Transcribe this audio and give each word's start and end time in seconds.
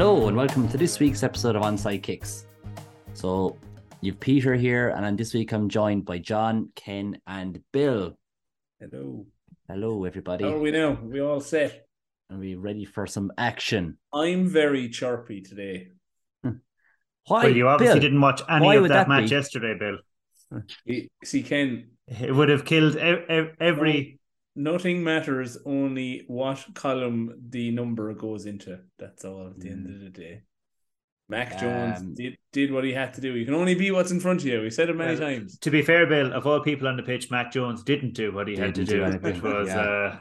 Hello 0.00 0.28
and 0.28 0.34
welcome 0.34 0.66
to 0.66 0.78
this 0.78 0.98
week's 0.98 1.22
episode 1.22 1.56
of 1.56 1.62
Onside 1.62 2.02
Kicks. 2.02 2.46
So 3.12 3.58
you've 4.00 4.18
Peter 4.18 4.54
here, 4.54 4.88
and 4.88 5.04
on 5.04 5.14
this 5.14 5.34
week 5.34 5.52
I'm 5.52 5.68
joined 5.68 6.06
by 6.06 6.16
John, 6.16 6.70
Ken, 6.74 7.20
and 7.26 7.60
Bill. 7.70 8.16
Hello. 8.80 9.26
Hello, 9.68 10.06
everybody. 10.06 10.44
How 10.44 10.54
are 10.54 10.58
we 10.58 10.70
now? 10.70 10.92
We 11.02 11.20
all 11.20 11.42
set? 11.42 11.86
Are 12.30 12.38
we 12.38 12.54
ready 12.54 12.86
for 12.86 13.06
some 13.06 13.30
action? 13.36 13.98
I'm 14.10 14.48
very 14.48 14.88
chirpy 14.88 15.42
today. 15.42 15.88
Hmm. 16.42 16.62
Why? 17.26 17.44
Well, 17.44 17.54
you 17.54 17.68
obviously 17.68 17.96
Bill? 17.96 18.00
didn't 18.00 18.22
watch 18.22 18.40
any 18.48 18.64
why 18.64 18.76
of 18.76 18.84
that, 18.84 19.06
that 19.06 19.08
match 19.10 19.30
yesterday, 19.30 19.74
Bill. 19.78 19.98
See, 21.24 21.42
Ken, 21.42 21.90
It 22.06 22.34
would 22.34 22.48
have 22.48 22.64
killed 22.64 22.96
every. 22.96 24.18
Nothing 24.56 25.02
matters, 25.02 25.58
only 25.64 26.24
what 26.26 26.64
column 26.74 27.34
the 27.48 27.70
number 27.70 28.12
goes 28.14 28.46
into. 28.46 28.78
That's 28.98 29.24
all 29.24 29.48
at 29.48 29.60
the 29.60 29.70
end 29.70 29.86
of 29.86 30.00
the 30.00 30.10
day. 30.10 30.42
Mac 31.28 31.60
Jones 31.60 32.00
Um, 32.00 32.14
did, 32.14 32.36
did 32.52 32.72
what 32.72 32.82
he 32.82 32.92
had 32.92 33.14
to 33.14 33.20
do. 33.20 33.36
You 33.36 33.44
can 33.44 33.54
only 33.54 33.76
be 33.76 33.92
what's 33.92 34.10
in 34.10 34.18
front 34.18 34.40
of 34.40 34.46
you. 34.46 34.62
We 34.62 34.70
said 34.70 34.90
it 34.90 34.96
many 34.96 35.12
Well, 35.12 35.20
times. 35.20 35.58
To 35.60 35.70
be 35.70 35.80
fair, 35.80 36.06
Bill, 36.06 36.32
of 36.32 36.44
all 36.46 36.60
people 36.60 36.88
on 36.88 36.96
the 36.96 37.04
pitch, 37.04 37.30
Mac 37.30 37.52
Jones 37.52 37.84
didn't 37.84 38.14
do 38.14 38.32
what 38.32 38.48
he 38.48 38.56
had 38.56 38.74
to 38.74 38.84
do, 38.84 38.96
do 38.96 39.04
anything, 39.04 39.34
which 39.34 39.42
was 39.42 39.68
yeah. 39.68 39.80
uh, 39.80 40.20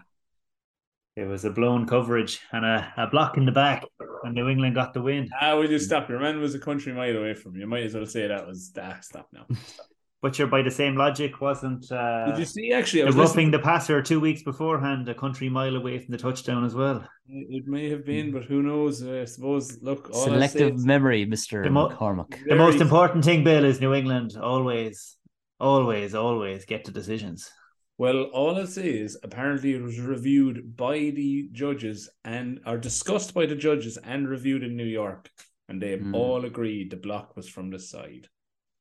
it 1.15 1.25
was 1.25 1.45
a 1.45 1.49
blown 1.49 1.87
coverage 1.87 2.39
and 2.51 2.63
a, 2.63 2.93
a 2.95 3.07
block 3.07 3.37
in 3.37 3.45
the 3.45 3.51
back, 3.51 3.83
and 4.23 4.35
New 4.35 4.47
England 4.47 4.75
got 4.75 4.93
the 4.93 5.01
win. 5.01 5.27
Ah, 5.41 5.55
will 5.55 5.69
you 5.69 5.79
stop? 5.79 6.07
Your 6.09 6.19
man 6.19 6.39
was 6.39 6.53
a 6.53 6.59
country 6.59 6.93
mile 6.93 7.17
away 7.17 7.33
from 7.33 7.55
you. 7.55 7.61
You 7.61 7.67
might 7.67 7.83
as 7.83 7.95
well 7.95 8.05
say 8.05 8.27
that 8.27 8.47
was 8.47 8.71
ah, 8.79 8.97
stop 9.01 9.27
now. 9.33 9.45
Stop. 9.65 9.85
But 10.21 10.37
you're 10.37 10.49
by 10.49 10.61
the 10.63 10.71
same 10.71 10.95
logic, 10.97 11.39
wasn't 11.39 11.89
uh, 11.91 12.25
Did 12.25 12.39
you 12.39 12.45
see? 12.45 12.73
Actually, 12.73 13.03
I 13.03 13.05
the 13.05 13.07
was 13.07 13.15
roughing 13.15 13.27
listening. 13.47 13.51
the 13.51 13.59
passer 13.59 14.01
two 14.01 14.19
weeks 14.19 14.43
beforehand, 14.43 15.07
a 15.07 15.13
country 15.15 15.47
mile 15.47 15.77
away 15.77 15.97
from 15.99 16.11
the 16.11 16.17
touchdown 16.17 16.65
as 16.65 16.75
well? 16.75 17.07
It 17.29 17.67
may 17.67 17.89
have 17.89 18.05
been, 18.05 18.31
but 18.33 18.43
who 18.43 18.61
knows? 18.61 19.01
Uh, 19.01 19.21
I 19.21 19.25
suppose. 19.25 19.81
Look, 19.81 20.09
all 20.13 20.25
Selective 20.25 20.75
is- 20.75 20.85
memory, 20.85 21.25
Mr. 21.25 21.63
The 21.63 21.69
mo- 21.69 21.87
McCormack. 21.89 22.31
The 22.47 22.55
most 22.55 22.73
Very- 22.73 22.81
important 22.87 23.23
thing, 23.23 23.45
Bill, 23.45 23.63
is 23.63 23.79
New 23.79 23.93
England 23.93 24.35
always, 24.41 25.15
always, 25.59 26.13
always 26.15 26.65
get 26.65 26.83
to 26.85 26.91
decisions. 26.91 27.49
Well, 27.97 28.23
all 28.33 28.57
I'll 28.57 28.67
say 28.67 28.89
is 28.89 29.17
apparently 29.23 29.73
it 29.73 29.81
was 29.81 29.99
reviewed 29.99 30.75
by 30.75 30.95
the 31.15 31.49
judges 31.53 32.09
and 32.25 32.59
are 32.65 32.77
discussed 32.77 33.33
by 33.33 33.45
the 33.45 33.55
judges 33.55 33.97
and 33.97 34.27
reviewed 34.27 34.63
in 34.63 34.75
New 34.75 34.85
York. 34.85 35.29
And 35.69 35.81
they 35.81 35.95
Hmm. 35.97 36.15
all 36.15 36.43
agreed 36.45 36.89
the 36.91 36.97
block 36.97 37.35
was 37.37 37.47
from 37.47 37.69
the 37.69 37.79
side. 37.79 38.27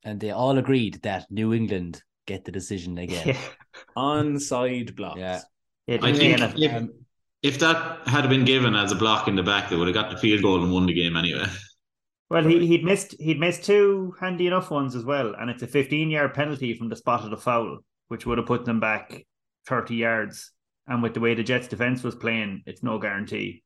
And 0.04 0.20
they 0.20 0.30
all 0.30 0.56
agreed 0.58 1.00
that 1.02 1.26
New 1.30 1.52
England 1.52 2.02
get 2.26 2.44
the 2.44 2.52
decision 2.52 2.98
again. 3.04 3.28
Yeah. 3.28 3.38
Onside 3.96 4.96
blocks. 4.96 5.18
Yeah. 5.18 5.40
It 5.86 6.04
I 6.04 6.12
think 6.12 6.40
if, 6.58 6.72
Um, 6.72 6.90
if 7.42 7.58
that 7.60 8.06
had 8.06 8.28
been 8.28 8.44
given 8.44 8.74
as 8.74 8.92
a 8.92 8.96
block 8.96 9.26
in 9.26 9.36
the 9.36 9.42
back, 9.42 9.70
they 9.70 9.76
would 9.76 9.88
have 9.88 9.94
got 9.94 10.10
the 10.10 10.18
field 10.18 10.42
goal 10.42 10.62
and 10.62 10.72
won 10.72 10.86
the 10.86 10.92
game 10.92 11.16
anyway. 11.16 11.46
Well, 12.30 12.44
he, 12.44 12.66
he'd 12.66 12.84
missed 12.84 13.14
he'd 13.18 13.40
missed 13.40 13.64
two 13.64 14.14
handy 14.20 14.46
enough 14.46 14.70
ones 14.70 14.94
as 14.94 15.04
well, 15.04 15.34
and 15.40 15.48
it's 15.48 15.62
a 15.62 15.66
15 15.66 16.10
yard 16.10 16.34
penalty 16.34 16.74
from 16.74 16.90
the 16.90 16.96
spot 16.96 17.24
of 17.24 17.30
the 17.30 17.38
foul, 17.38 17.78
which 18.08 18.26
would 18.26 18.36
have 18.36 18.46
put 18.46 18.66
them 18.66 18.80
back 18.80 19.26
30 19.66 19.94
yards. 19.96 20.52
And 20.86 21.02
with 21.02 21.14
the 21.14 21.20
way 21.20 21.34
the 21.34 21.42
Jets' 21.42 21.68
defense 21.68 22.02
was 22.02 22.14
playing, 22.14 22.62
it's 22.66 22.82
no 22.82 22.98
guarantee. 22.98 23.62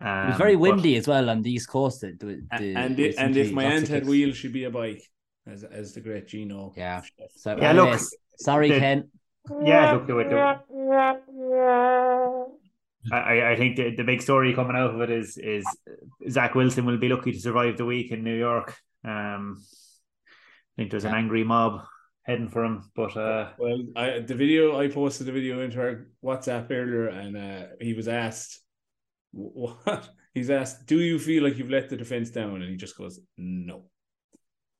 Um, 0.00 0.26
it 0.26 0.28
was 0.28 0.38
very 0.38 0.54
but- 0.54 0.60
windy 0.60 0.96
as 0.96 1.08
well 1.08 1.28
on 1.28 1.42
the 1.42 1.52
East 1.52 1.68
Coast. 1.68 2.02
The, 2.02 2.16
the, 2.20 2.74
and 2.74 2.96
there 2.96 3.06
it, 3.06 3.14
and 3.18 3.36
if 3.36 3.52
my 3.52 3.64
lots 3.64 3.76
of 3.76 3.82
aunt 3.82 3.88
had 3.88 4.06
wheels, 4.06 4.36
she'd 4.36 4.52
be 4.52 4.64
a 4.64 4.70
bike, 4.70 5.02
as 5.48 5.64
as 5.64 5.92
the 5.94 6.00
great 6.00 6.28
Gino. 6.28 6.72
Yeah. 6.76 7.02
So, 7.34 7.56
Yeah, 7.56 7.72
look, 7.72 7.98
sorry, 8.38 8.70
the- 8.70 8.78
Ken. 8.78 9.08
Yeah, 9.64 9.92
look, 9.92 10.06
do 10.06 10.18
it. 10.18 10.28
Do 10.28 10.36
it. 10.36 10.58
I, 13.12 13.16
I- 13.18 13.50
I 13.52 13.56
think 13.56 13.76
the, 13.76 13.94
the 13.96 14.04
big 14.04 14.20
story 14.20 14.54
coming 14.54 14.76
out 14.76 14.94
of 14.94 15.00
it 15.00 15.10
is 15.10 15.38
is 15.38 15.64
Zach 16.28 16.54
Wilson 16.54 16.84
will 16.84 16.98
be 16.98 17.08
lucky 17.08 17.32
to 17.32 17.40
survive 17.40 17.76
the 17.76 17.84
week 17.86 18.10
in 18.12 18.24
New 18.24 18.34
York. 18.36 18.76
Um, 19.04 19.62
I 20.28 20.74
think 20.76 20.90
there's 20.90 21.04
an 21.04 21.14
angry 21.14 21.44
mob 21.44 21.84
heading 22.22 22.48
for 22.50 22.64
him, 22.64 22.90
but 22.94 23.16
uh, 23.16 23.50
Well, 23.58 23.80
I 23.96 24.20
the 24.20 24.34
video 24.34 24.78
I 24.78 24.88
posted 24.88 25.26
the 25.26 25.32
video 25.32 25.60
into 25.62 25.80
our 25.80 26.08
WhatsApp 26.22 26.70
earlier, 26.70 27.08
and 27.08 27.36
uh, 27.36 27.66
he 27.80 27.94
was 27.94 28.08
asked, 28.08 28.60
"What?" 29.32 30.08
He's 30.34 30.50
asked, 30.50 30.86
"Do 30.86 30.98
you 31.00 31.18
feel 31.18 31.42
like 31.42 31.56
you've 31.56 31.70
let 31.70 31.88
the 31.88 31.96
defense 31.96 32.30
down?" 32.30 32.60
And 32.60 32.70
he 32.70 32.76
just 32.76 32.98
goes, 32.98 33.18
"No." 33.38 33.84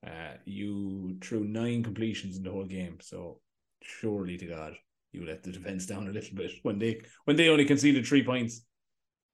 Uh, 0.06 0.34
you 0.44 1.16
threw 1.20 1.44
nine 1.44 1.82
completions 1.82 2.36
in 2.36 2.42
the 2.42 2.50
whole 2.50 2.64
game, 2.64 2.98
so 3.00 3.40
surely 3.82 4.36
to 4.38 4.46
God, 4.46 4.74
you 5.12 5.26
let 5.26 5.42
the 5.42 5.50
defense 5.50 5.86
down 5.86 6.06
a 6.08 6.12
little 6.12 6.36
bit 6.36 6.52
when 6.62 6.78
they 6.78 7.00
when 7.24 7.36
they 7.36 7.48
only 7.48 7.64
conceded 7.64 8.06
three 8.06 8.22
points. 8.22 8.62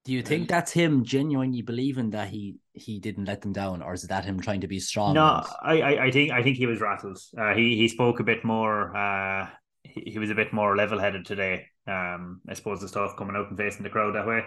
Do 0.05 0.13
you 0.13 0.23
think 0.23 0.49
that's 0.49 0.71
him 0.71 1.03
genuinely 1.03 1.63
believing 1.63 2.11
that 2.11 2.29
he 2.29 2.57
he 2.75 2.99
didn't 2.99 3.25
let 3.25 3.41
them 3.41 3.53
down, 3.53 3.81
or 3.81 3.95
is 3.95 4.03
that 4.03 4.25
him 4.25 4.39
trying 4.39 4.61
to 4.61 4.69
be 4.69 4.79
strong? 4.79 5.15
No, 5.15 5.37
and- 5.37 5.47
I, 5.63 5.81
I, 5.81 6.05
I 6.07 6.11
think 6.11 6.31
I 6.31 6.43
think 6.43 6.59
he 6.59 6.67
was 6.67 6.81
rattled. 6.81 7.19
Uh, 7.37 7.55
he 7.55 7.77
he 7.77 7.89
spoke 7.89 8.21
a 8.21 8.25
bit 8.25 8.45
more. 8.45 8.95
Uh, 8.95 9.49
he, 9.83 10.13
he 10.13 10.19
was 10.19 10.31
a 10.31 10.35
bit 10.35 10.53
more 10.53 10.77
level 10.77 10.99
headed 10.99 11.25
today. 11.25 11.67
Um, 11.87 12.41
I 12.49 12.55
suppose 12.55 12.81
the 12.81 12.89
stuff 12.89 13.17
coming 13.17 13.37
out 13.37 13.49
and 13.49 13.59
facing 13.59 13.83
the 13.83 13.91
crowd 13.91 14.15
that 14.15 14.27
way, 14.27 14.43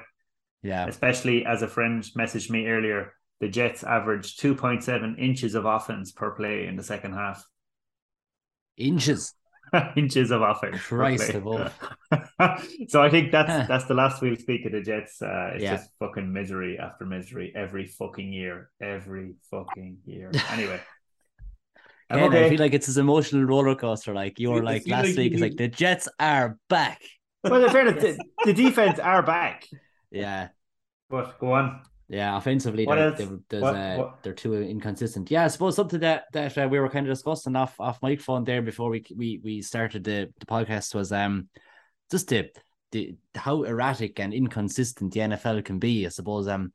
yeah. 0.63 0.87
especially 0.87 1.45
as 1.45 1.61
a 1.61 1.67
friend 1.67 2.03
messaged 2.17 2.49
me 2.49 2.67
earlier. 2.67 3.13
The 3.39 3.47
Jets 3.49 3.83
averaged 3.83 4.39
two 4.39 4.55
point 4.55 4.83
seven 4.83 5.15
inches 5.17 5.55
of 5.55 5.65
offense 5.65 6.11
per 6.11 6.31
play 6.31 6.65
in 6.67 6.75
the 6.75 6.83
second 6.83 7.13
half. 7.13 7.45
Inches. 8.77 9.33
inches 9.95 10.31
of 10.31 10.41
offense. 10.41 10.77
per 10.87 10.97
Christ 10.97 11.29
play. 11.31 11.39
above. 11.39 11.73
so 12.87 13.01
I 13.01 13.09
think 13.09 13.31
that's 13.31 13.67
that's 13.67 13.85
the 13.85 13.93
last 13.93 14.21
we'll 14.21 14.35
speak 14.37 14.65
of 14.65 14.71
the 14.71 14.81
Jets. 14.81 15.21
Uh, 15.21 15.51
it's 15.53 15.63
Yeah. 15.63 15.75
just 15.75 15.89
fucking 15.99 16.31
misery 16.31 16.79
after 16.79 17.05
misery 17.05 17.51
every 17.55 17.85
fucking 17.85 18.31
year, 18.31 18.69
every 18.81 19.33
fucking 19.51 19.97
year. 20.05 20.31
Anyway. 20.51 20.79
I'm 22.09 22.31
Ken, 22.31 22.43
I 22.45 22.49
feel 22.49 22.59
like 22.59 22.73
it's 22.73 22.87
this 22.87 22.95
emotional 22.95 23.43
roller 23.43 23.75
coaster. 23.75 24.13
Like 24.13 24.39
you 24.39 24.51
I 24.51 24.55
were 24.55 24.63
like 24.63 24.87
last 24.87 25.07
like 25.07 25.17
week. 25.17 25.33
It's 25.33 25.41
like 25.41 25.57
the 25.57 25.67
Jets 25.67 26.07
are 26.19 26.57
back. 26.69 27.01
Well, 27.43 27.63
in 27.63 27.69
fairness, 27.69 28.01
the, 28.01 28.17
the 28.45 28.53
defense 28.53 28.97
are 28.99 29.21
back, 29.21 29.67
Yeah, 30.09 30.47
but 31.09 31.37
go 31.39 31.51
on. 31.51 31.81
Yeah. 32.09 32.37
Offensively, 32.37 32.85
they're, 32.97 33.11
they're, 33.27 33.39
there's, 33.49 33.63
What- 33.63 33.75
uh, 33.75 33.95
what- 33.97 34.23
they're 34.23 34.33
too 34.33 34.53
inconsistent. 34.55 35.29
Yeah, 35.31 35.45
I 35.45 35.47
suppose 35.47 35.75
something 35.75 35.99
that 36.01 36.25
that 36.33 36.57
uh, 36.57 36.67
we 36.69 36.79
were 36.79 36.89
kind 36.89 37.07
of 37.07 37.13
discussing 37.13 37.55
off 37.55 37.79
off 37.79 38.01
microphone 38.01 38.43
there 38.43 38.61
before 38.61 38.89
we 38.89 39.05
we 39.15 39.39
we 39.43 39.61
started 39.61 40.03
the 40.03 40.31
the 40.39 40.45
podcast 40.45 40.95
was 40.95 41.11
um 41.11 41.49
just 42.11 42.27
the 42.29 42.49
the 42.91 43.15
how 43.35 43.63
erratic 43.63 44.19
and 44.19 44.33
inconsistent 44.33 45.13
the 45.13 45.19
NFL 45.21 45.63
can 45.65 45.79
be. 45.79 46.05
I 46.05 46.09
suppose 46.09 46.47
um 46.47 46.71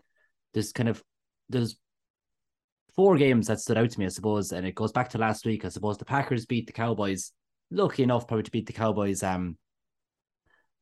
there's 0.52 0.72
kind 0.72 0.88
of 0.88 1.02
there's 1.48 1.76
four 2.94 3.16
games 3.16 3.46
that 3.46 3.58
stood 3.60 3.78
out 3.78 3.90
to 3.90 3.98
me, 3.98 4.04
I 4.04 4.10
suppose, 4.10 4.52
and 4.52 4.66
it 4.66 4.74
goes 4.74 4.92
back 4.92 5.08
to 5.10 5.18
last 5.18 5.46
week. 5.46 5.64
I 5.64 5.68
suppose 5.70 5.96
the 5.96 6.04
Packers 6.04 6.44
beat 6.44 6.66
the 6.66 6.74
Cowboys, 6.74 7.32
lucky 7.70 8.02
enough 8.02 8.26
probably 8.28 8.42
to 8.44 8.50
beat 8.50 8.66
the 8.66 8.72
Cowboys 8.74 9.22
um 9.22 9.56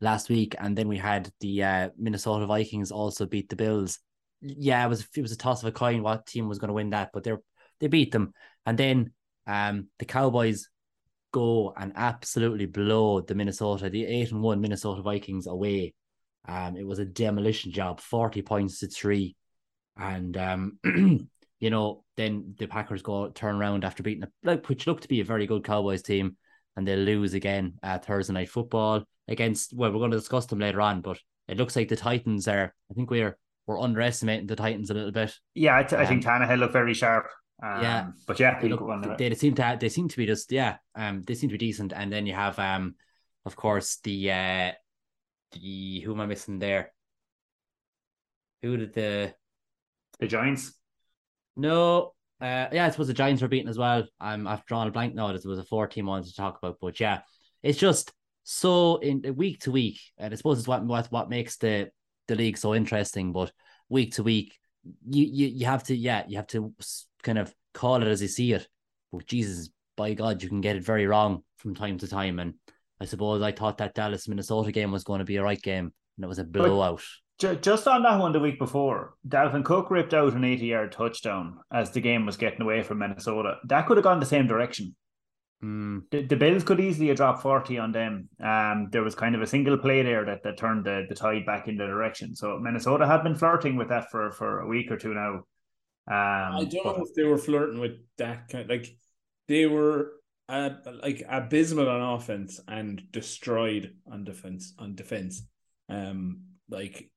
last 0.01 0.29
week, 0.29 0.55
and 0.59 0.77
then 0.77 0.89
we 0.89 0.97
had 0.99 1.31
the 1.41 1.63
uh, 1.63 1.89
Minnesota 1.99 2.47
Vikings 2.47 2.91
also 2.91 3.27
beat 3.27 3.49
the 3.49 3.57
Bills. 3.57 3.99
Yeah, 4.41 4.85
it 4.85 4.89
was 4.89 5.07
it 5.17 5.23
was 5.23 5.33
a 5.33 5.37
toss 5.37 5.63
of 5.63 5.69
a 5.69 5.73
coin 5.73 6.03
what 6.03 6.27
team 6.27 6.49
was 6.49 6.59
going 6.59 6.69
to 6.69 6.75
win 6.75 6.91
that, 6.91 7.11
but 7.13 7.25
they 7.25 7.33
they 7.81 7.89
beat 7.89 8.13
them, 8.13 8.33
and 8.67 8.79
then 8.79 9.13
um 9.47 9.89
the 9.99 10.05
Cowboys 10.05 10.69
go 11.33 11.73
and 11.77 11.93
absolutely 11.97 12.67
blow 12.67 13.21
the 13.21 13.35
Minnesota 13.35 13.89
the 13.91 14.05
eight 14.05 14.33
and 14.33 14.43
one 14.43 14.61
Minnesota 14.61 15.03
Vikings 15.03 15.47
away. 15.47 15.95
Um, 16.49 16.77
it 16.77 16.87
was 16.87 16.99
a 16.99 17.05
demolition 17.05 17.73
job, 17.73 18.01
forty 18.01 18.43
points 18.43 18.81
to 18.81 18.89
three, 18.89 19.37
and 19.97 20.37
um. 20.37 20.79
you 21.61 21.69
know, 21.69 22.03
then 22.17 22.55
the 22.59 22.67
Packers 22.67 23.03
go 23.03 23.29
turn 23.29 23.57
around 23.57 23.85
after 23.85 24.03
beating 24.03 24.25
a, 24.25 24.29
like 24.43 24.69
which 24.69 24.87
looked 24.87 25.03
to 25.03 25.09
be 25.09 25.21
a 25.21 25.25
very 25.25 25.47
good 25.47 25.63
Cowboys 25.63 26.03
team, 26.03 26.37
and 26.77 26.89
they 26.89 26.97
lose 26.97 27.35
again 27.35 27.75
at 27.83 28.07
Thursday 28.07 28.33
night 28.33 28.49
football 28.49 29.05
against. 29.29 29.75
Well, 29.75 29.93
we're 29.93 29.99
going 29.99 30.11
to 30.11 30.17
discuss 30.17 30.47
them 30.47 30.59
later 30.59 30.81
on, 30.81 31.03
but 31.03 31.19
it 31.49 31.59
looks 31.59 31.77
like 31.77 31.89
the 31.89 31.97
Titans 31.97 32.49
are. 32.49 32.75
I 32.91 32.95
think 32.95 33.11
we're 33.11 33.37
we're 33.71 33.81
underestimating 33.81 34.49
the 34.49 34.57
Titans 34.57 34.91
a 34.91 34.95
little 34.95 35.13
bit. 35.13 35.33
Yeah, 35.55 35.77
I 35.77 35.85
think 35.85 36.25
Tannehill 36.25 36.59
looked 36.59 36.73
very 36.73 36.93
sharp. 36.93 37.27
Um, 37.63 37.83
Yeah. 37.83 38.07
but 38.27 38.41
yeah, 38.41 38.61
They, 38.61 38.69
look, 38.69 38.81
to 38.81 39.15
they, 39.17 39.29
they 39.29 39.35
seem 39.37 39.55
to 39.55 39.79
they 39.81 39.89
seem 39.89 40.09
to 40.09 40.17
be 40.17 40.27
just 40.27 40.51
yeah 40.51 40.79
um 40.97 41.23
they 41.23 41.35
seem 41.35 41.51
to 41.51 41.55
be 41.55 41.67
decent, 41.67 41.93
and 41.95 42.13
then 42.13 42.27
you 42.27 42.35
have 42.35 42.59
um 42.59 42.97
of 43.47 43.55
course 43.55 43.99
the 44.03 44.33
uh 44.33 44.73
the 45.53 46.01
who 46.01 46.13
am 46.13 46.21
I 46.21 46.27
missing 46.27 46.59
there? 46.59 46.93
Who 48.63 48.77
did 48.77 48.93
the 48.93 49.35
the 50.19 50.27
Giants. 50.27 50.73
No, 51.57 52.13
uh, 52.41 52.67
yeah, 52.73 52.87
I 52.87 52.91
suppose 52.91 53.07
the 53.07 53.15
Giants 53.15 53.43
were 53.43 53.49
beaten 53.49 53.69
as 53.69 53.79
well. 53.79 54.05
I'm 54.19 54.49
I've 54.49 54.67
drawn 54.67 54.89
a 54.89 54.91
blank 54.91 55.15
now. 55.15 55.29
It 55.29 55.45
was 55.45 55.59
a 55.59 55.65
four 55.65 55.87
team 55.87 56.07
one 56.07 56.25
to 56.25 56.35
talk 56.35 56.59
about, 56.61 56.79
but 56.81 56.99
yeah, 56.99 57.21
it's 57.63 57.79
just 57.79 58.13
so 58.43 58.97
in 58.97 59.21
the 59.21 59.33
week 59.33 59.61
to 59.61 59.71
week, 59.71 60.01
and 60.19 60.33
I 60.33 60.37
suppose 60.37 60.59
it's 60.59 60.69
what 60.69 60.85
what 60.85 61.07
what 61.13 61.31
makes 61.31 61.57
the 61.59 61.91
the 62.31 62.37
league 62.37 62.57
so 62.57 62.75
interesting. 62.75 63.33
But 63.33 63.53
week 63.89 64.15
to 64.15 64.23
week, 64.23 64.59
you 65.07 65.25
you 65.25 65.47
you 65.49 65.67
have 65.67 65.85
to 65.85 65.97
yeah 65.97 66.25
you 66.27 66.37
have 66.37 66.47
to 66.49 66.73
kind 67.23 67.39
of 67.39 67.55
call 67.75 68.03
it 68.03 68.09
as 68.09 68.23
you 68.23 68.29
see 68.29 68.53
it. 68.53 68.67
But 69.13 69.27
Jesus, 69.27 69.69
by 69.97 70.15
God, 70.15 70.43
you 70.43 70.49
can 70.49 70.61
get 70.61 70.77
it 70.77 70.85
very 70.85 71.07
wrong 71.07 71.43
from 71.59 71.75
time 71.75 71.99
to 71.99 72.09
time. 72.09 72.39
And 72.39 72.55
I 73.01 73.05
suppose 73.05 73.43
I 73.43 73.53
thought 73.53 73.79
that 73.79 73.95
Dallas 73.95 74.29
Minnesota 74.29 74.73
game 74.73 74.93
was 74.93 75.05
going 75.05 75.19
to 75.19 75.25
be 75.25 75.37
a 75.37 75.43
right 75.43 75.61
game, 75.61 75.93
and 76.17 76.25
it 76.25 76.29
was 76.29 76.39
a 76.39 76.45
blowout. 76.45 77.03
Just 77.39 77.89
on 77.89 78.03
that 78.03 78.19
one 78.19 78.33
the 78.33 78.39
week 78.39 78.59
before, 78.59 79.15
Dalvin 79.27 79.65
Cook 79.65 79.91
ripped 79.91 80.13
out 80.13 80.35
an 80.35 80.45
80 80.45 80.67
yard 80.67 80.93
touchdown 80.93 81.59
as 81.73 81.91
the 81.91 82.01
game 82.01 82.27
was 82.27 82.37
getting 82.37 82.61
away 82.61 82.83
from 82.83 82.99
Minnesota. 82.99 83.57
That 83.65 83.87
could 83.87 83.97
have 83.97 84.05
gone 84.05 84.21
the 84.21 84.27
same 84.27 84.47
direction. 84.47 84.95
Mm. 85.63 86.03
The, 86.11 86.23
the 86.23 86.37
Bills 86.37 86.65
could 86.65 86.81
easily 86.81 87.09
have 87.09 87.19
dropped 87.19 87.43
40 87.43 87.79
on 87.79 87.93
them. 87.93 88.29
Um, 88.43 88.89
there 88.91 89.03
was 89.03 89.15
kind 89.15 89.35
of 89.35 89.43
a 89.43 89.47
single 89.47 89.77
play 89.77 90.03
there 90.03 90.25
that, 90.25 90.43
that 90.43 90.57
turned 90.57 90.85
the, 90.85 91.05
the 91.09 91.15
tide 91.15 91.45
back 91.45 91.69
in 91.69 91.77
the 91.77 91.87
direction. 91.87 92.35
So 92.35 92.59
Minnesota 92.59 93.07
had 93.07 93.23
been 93.23 93.35
flirting 93.35 93.77
with 93.77 93.89
that 93.89 94.11
for, 94.11 94.31
for 94.33 94.61
a 94.61 94.67
week 94.67 94.91
or 94.91 94.97
two 94.97 95.15
now. 95.15 95.45
Um, 96.09 96.57
I 96.57 96.65
don't 96.65 96.85
know 96.85 97.05
if 97.05 97.15
they 97.15 97.25
were 97.25 97.39
flirting 97.39 97.79
with 97.79 97.99
that 98.17 98.49
kind 98.49 98.65
of, 98.65 98.71
like 98.71 98.89
they 99.49 99.67
were 99.67 100.13
uh, 100.49 100.71
like 101.03 101.23
abysmal 101.29 101.89
on 101.89 102.15
offense 102.15 102.59
and 102.67 103.03
destroyed 103.13 103.95
on 104.11 104.25
defense 104.25 104.75
on 104.79 104.95
defense. 104.95 105.43
Um 105.89 106.43
like 106.69 107.11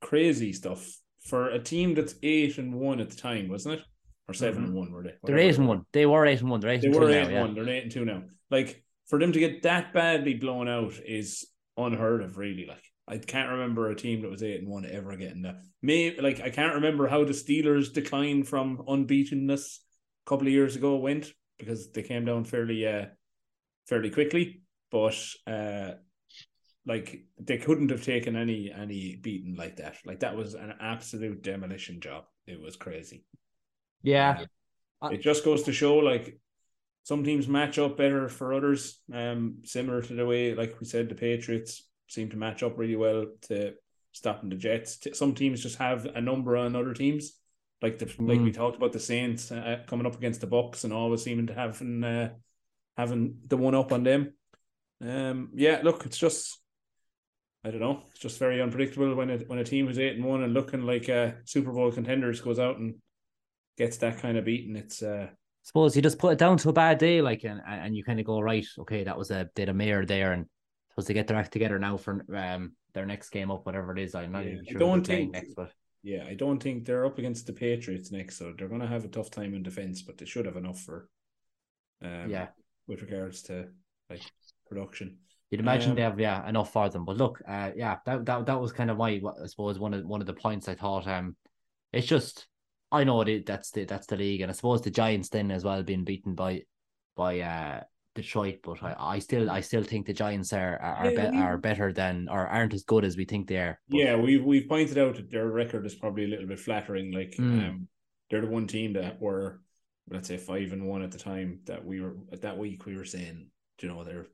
crazy 0.00 0.52
stuff 0.52 1.00
for 1.20 1.48
a 1.48 1.58
team 1.58 1.94
that's 1.94 2.14
eight 2.22 2.58
and 2.58 2.74
one 2.74 3.00
at 3.00 3.10
the 3.10 3.16
time, 3.16 3.48
wasn't 3.48 3.80
it? 3.80 3.84
Or 4.28 4.34
7 4.34 4.64
and 4.64 4.74
one 4.74 4.90
were 4.90 5.04
they? 5.04 5.10
They're 5.22 5.36
Whatever 5.36 5.38
eight 5.40 5.50
they 5.52 5.56
and 5.58 5.68
one. 5.68 5.86
They 5.92 6.06
were 6.06 6.26
eight 6.26 6.40
and 6.40 6.50
one. 6.50 6.60
They're 6.60 6.70
eight 6.70 6.80
They 6.80 6.88
and 6.88 6.96
were 6.96 7.02
two 7.02 7.08
eight 7.08 7.14
now, 7.14 7.22
and 7.22 7.32
yeah. 7.32 7.40
one. 7.42 7.54
They're 7.54 7.68
eight 7.68 7.82
and 7.84 7.92
two 7.92 8.04
now. 8.04 8.22
Like 8.50 8.82
for 9.08 9.18
them 9.18 9.32
to 9.32 9.38
get 9.38 9.62
that 9.62 9.92
badly 9.92 10.34
blown 10.34 10.68
out 10.68 10.94
is 11.06 11.46
unheard 11.76 12.22
of, 12.22 12.36
really. 12.36 12.66
Like 12.66 12.82
I 13.08 13.18
can't 13.18 13.50
remember 13.50 13.90
a 13.90 13.94
team 13.94 14.22
that 14.22 14.30
was 14.30 14.42
eight 14.42 14.60
and 14.60 14.68
one 14.68 14.84
ever 14.84 15.16
getting 15.16 15.42
that. 15.42 15.60
May 15.80 16.18
like 16.18 16.40
I 16.40 16.50
can't 16.50 16.74
remember 16.74 17.06
how 17.06 17.24
the 17.24 17.32
Steelers 17.32 17.92
declined 17.92 18.48
from 18.48 18.82
unbeatenness 18.88 19.80
a 20.26 20.28
couple 20.28 20.48
of 20.48 20.52
years 20.52 20.74
ago 20.74 20.96
went 20.96 21.30
because 21.58 21.92
they 21.92 22.02
came 22.02 22.24
down 22.24 22.44
fairly 22.44 22.86
uh 22.86 23.06
fairly 23.86 24.10
quickly. 24.10 24.62
But 24.90 25.16
uh 25.46 25.92
like 26.84 27.24
they 27.40 27.58
couldn't 27.58 27.90
have 27.90 28.04
taken 28.04 28.34
any 28.34 28.72
any 28.72 29.16
beating 29.16 29.54
like 29.54 29.76
that. 29.76 29.96
Like 30.04 30.20
that 30.20 30.36
was 30.36 30.54
an 30.54 30.74
absolute 30.80 31.42
demolition 31.42 32.00
job. 32.00 32.24
It 32.46 32.60
was 32.60 32.74
crazy. 32.74 33.24
Yeah. 34.06 34.44
It 35.10 35.20
just 35.20 35.44
goes 35.44 35.64
to 35.64 35.72
show 35.72 35.96
like 35.96 36.38
some 37.02 37.24
teams 37.24 37.48
match 37.48 37.78
up 37.78 37.96
better 37.96 38.28
for 38.28 38.54
others. 38.54 39.00
Um, 39.12 39.58
similar 39.64 40.00
to 40.00 40.14
the 40.14 40.24
way, 40.24 40.54
like 40.54 40.78
we 40.80 40.86
said, 40.86 41.08
the 41.08 41.16
Patriots 41.16 41.86
seem 42.06 42.30
to 42.30 42.36
match 42.36 42.62
up 42.62 42.78
really 42.78 42.94
well 42.94 43.26
to 43.42 43.74
stopping 44.12 44.48
the 44.48 44.56
Jets. 44.56 44.98
Some 45.12 45.34
teams 45.34 45.60
just 45.60 45.78
have 45.78 46.04
a 46.06 46.20
number 46.20 46.56
on 46.56 46.76
other 46.76 46.94
teams, 46.94 47.32
like 47.82 47.98
the 47.98 48.06
like 48.20 48.40
we 48.40 48.52
talked 48.52 48.76
about 48.76 48.92
the 48.92 49.00
Saints 49.00 49.50
uh, 49.50 49.80
coming 49.88 50.06
up 50.06 50.16
against 50.16 50.40
the 50.40 50.46
Bucks 50.46 50.84
and 50.84 50.92
always 50.92 51.22
seeming 51.22 51.48
to 51.48 51.54
having 51.54 52.04
uh, 52.04 52.30
having 52.96 53.38
the 53.48 53.56
one 53.56 53.74
up 53.74 53.90
on 53.92 54.04
them. 54.04 54.32
Um, 55.00 55.50
yeah, 55.54 55.80
look, 55.82 56.06
it's 56.06 56.18
just 56.18 56.60
I 57.64 57.70
don't 57.70 57.80
know, 57.80 58.02
it's 58.12 58.20
just 58.20 58.38
very 58.38 58.62
unpredictable 58.62 59.16
when 59.16 59.30
it 59.30 59.48
when 59.48 59.58
a 59.58 59.64
team 59.64 59.88
who's 59.88 59.98
eight 59.98 60.14
and 60.14 60.24
one 60.24 60.44
and 60.44 60.54
looking 60.54 60.82
like 60.82 61.08
uh, 61.08 61.32
Super 61.44 61.72
Bowl 61.72 61.90
contenders 61.90 62.40
goes 62.40 62.60
out 62.60 62.78
and 62.78 62.94
gets 63.76 63.96
that 63.98 64.18
kind 64.18 64.36
of 64.38 64.44
beating. 64.44 64.76
It's 64.76 65.02
uh 65.02 65.28
suppose 65.62 65.96
you 65.96 66.02
just 66.02 66.18
put 66.18 66.32
it 66.32 66.38
down 66.38 66.56
to 66.58 66.68
a 66.68 66.72
bad 66.72 66.98
day, 66.98 67.20
like, 67.22 67.44
and 67.44 67.60
and 67.66 67.96
you 67.96 68.04
kind 68.04 68.20
of 68.20 68.26
go 68.26 68.40
right. 68.40 68.66
Okay, 68.80 69.04
that 69.04 69.18
was 69.18 69.30
a 69.30 69.48
they 69.54 69.62
had 69.62 69.68
a 69.68 69.74
mayor 69.74 70.04
there, 70.06 70.32
and 70.32 70.46
supposed 70.90 71.08
to 71.08 71.14
get 71.14 71.26
their 71.26 71.36
act 71.36 71.52
together 71.52 71.78
now 71.78 71.96
for 71.96 72.24
um 72.34 72.72
their 72.94 73.06
next 73.06 73.30
game 73.30 73.50
up, 73.50 73.66
whatever 73.66 73.92
it 73.92 73.98
is. 74.02 74.14
I'm 74.14 74.32
not 74.32 74.44
Yeah, 74.44 74.52
even 74.52 74.64
I 74.68 74.70
sure. 74.72 74.78
don't 74.78 75.06
they're 75.06 75.14
playing 75.16 75.32
think- 75.32 75.44
next, 75.44 75.54
but 75.54 75.72
Yeah, 76.02 76.24
I 76.26 76.34
don't 76.34 76.62
think 76.62 76.84
they're 76.86 77.04
up 77.04 77.18
against 77.18 77.46
the 77.46 77.52
Patriots 77.52 78.10
next, 78.12 78.38
so 78.38 78.52
they're 78.56 78.68
going 78.68 78.80
to 78.80 78.86
have 78.86 79.04
a 79.04 79.08
tough 79.08 79.30
time 79.30 79.54
in 79.54 79.62
defense, 79.62 80.02
but 80.02 80.16
they 80.16 80.24
should 80.24 80.46
have 80.46 80.56
enough 80.56 80.78
for, 80.80 81.08
um, 82.02 82.30
yeah, 82.30 82.48
with 82.86 83.02
regards 83.02 83.42
to 83.42 83.68
like 84.08 84.22
production. 84.68 85.18
you'd 85.50 85.60
imagine 85.60 85.90
Um, 85.90 85.96
they 85.96 86.02
have 86.02 86.18
yeah 86.20 86.48
enough 86.48 86.72
for 86.72 86.88
them. 86.88 87.04
But 87.04 87.16
look, 87.16 87.42
uh, 87.46 87.72
yeah, 87.76 87.98
that 88.06 88.24
that 88.24 88.46
that 88.46 88.60
was 88.60 88.72
kind 88.72 88.90
of 88.90 88.96
my 88.98 89.20
I 89.42 89.46
suppose 89.46 89.78
one 89.78 89.94
of 89.94 90.04
one 90.06 90.20
of 90.20 90.26
the 90.26 90.32
points 90.34 90.68
I 90.68 90.74
thought. 90.76 91.06
Um, 91.08 91.36
it's 91.92 92.06
just 92.06 92.46
I 92.92 93.04
know 93.04 93.20
it 93.22 93.46
that's 93.46 93.70
the 93.70 93.84
that's 93.84 94.06
the 94.06 94.16
league, 94.16 94.40
and 94.42 94.50
I 94.50 94.54
suppose 94.54 94.82
the 94.82 94.90
Giants 94.90 95.28
then 95.28 95.50
as 95.50 95.64
well 95.64 95.82
being 95.82 96.04
beaten 96.04 96.34
by 96.34 96.62
by 97.16 97.40
uh 97.40 97.80
Detroit, 98.14 98.60
but 98.62 98.82
I, 98.82 98.94
I 98.98 99.18
still 99.18 99.50
I 99.50 99.60
still 99.60 99.82
think 99.82 100.06
the 100.06 100.12
Giants 100.14 100.52
are 100.52 100.78
are 100.78 101.10
Yeah, 101.10 101.30
be, 101.30 101.36
are 101.38 101.58
better 101.58 101.92
than 101.92 102.28
or 102.30 102.46
aren't 102.46 102.74
as 102.74 102.84
good 102.84 103.04
as 103.04 103.16
we 103.16 103.24
think 103.24 103.48
they 103.48 103.58
are. 103.58 103.80
But- 103.88 103.98
Yeah, 103.98 104.16
we've 104.16 104.44
we've 104.44 104.68
pointed 104.68 104.98
out 104.98 105.16
that 105.16 105.30
their 105.30 105.48
record 105.48 105.84
is 105.84 105.94
probably 105.94 106.24
a 106.24 106.28
little 106.28 106.46
bit 106.46 106.60
flattering. 106.60 107.12
Like, 107.12 107.32
Mm. 107.38 107.68
um, 107.68 107.88
they're 108.30 108.40
the 108.40 108.46
one 108.46 108.66
team 108.66 108.94
that 108.94 109.20
were, 109.20 109.60
let's 110.10 110.28
say, 110.28 110.36
five 110.36 110.72
and 110.72 110.86
one 110.86 111.02
at 111.02 111.10
the 111.12 111.18
time 111.18 111.60
that 111.66 111.84
we 111.84 112.00
were 112.00 112.16
at 112.32 112.42
that 112.42 112.56
week. 112.58 112.86
We 112.86 112.96
were 112.96 113.04
saying, 113.04 113.48
you 113.82 113.88
know, 113.88 114.02
they're 114.04 114.28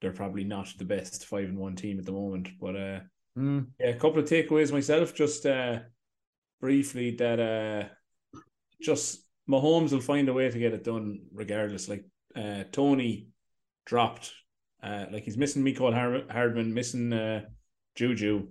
they're 0.00 0.12
probably 0.12 0.44
not 0.44 0.68
the 0.76 0.84
best 0.84 1.26
five 1.26 1.48
and 1.48 1.58
one 1.58 1.76
team 1.76 1.98
at 1.98 2.06
the 2.06 2.12
moment, 2.12 2.48
but 2.60 2.74
uh. 2.76 3.00
Mm. 3.38 3.66
Yeah, 3.80 3.88
a 3.88 3.94
couple 3.94 4.18
of 4.20 4.28
takeaways 4.28 4.72
myself, 4.72 5.14
just 5.14 5.44
uh 5.46 5.80
briefly 6.60 7.10
that 7.16 7.40
uh 7.40 7.88
just 8.80 9.24
Mahomes 9.48 9.92
will 9.92 10.00
find 10.00 10.28
a 10.28 10.32
way 10.32 10.50
to 10.50 10.58
get 10.58 10.72
it 10.72 10.84
done 10.84 11.20
regardless. 11.32 11.88
Like 11.88 12.04
uh 12.36 12.64
Tony 12.72 13.28
dropped 13.86 14.32
uh 14.82 15.06
like 15.10 15.24
he's 15.24 15.36
missing 15.36 15.62
Miko 15.62 15.90
Har- 15.92 16.24
Hardman, 16.30 16.72
missing 16.74 17.12
uh 17.12 17.42
Juju 17.94 18.48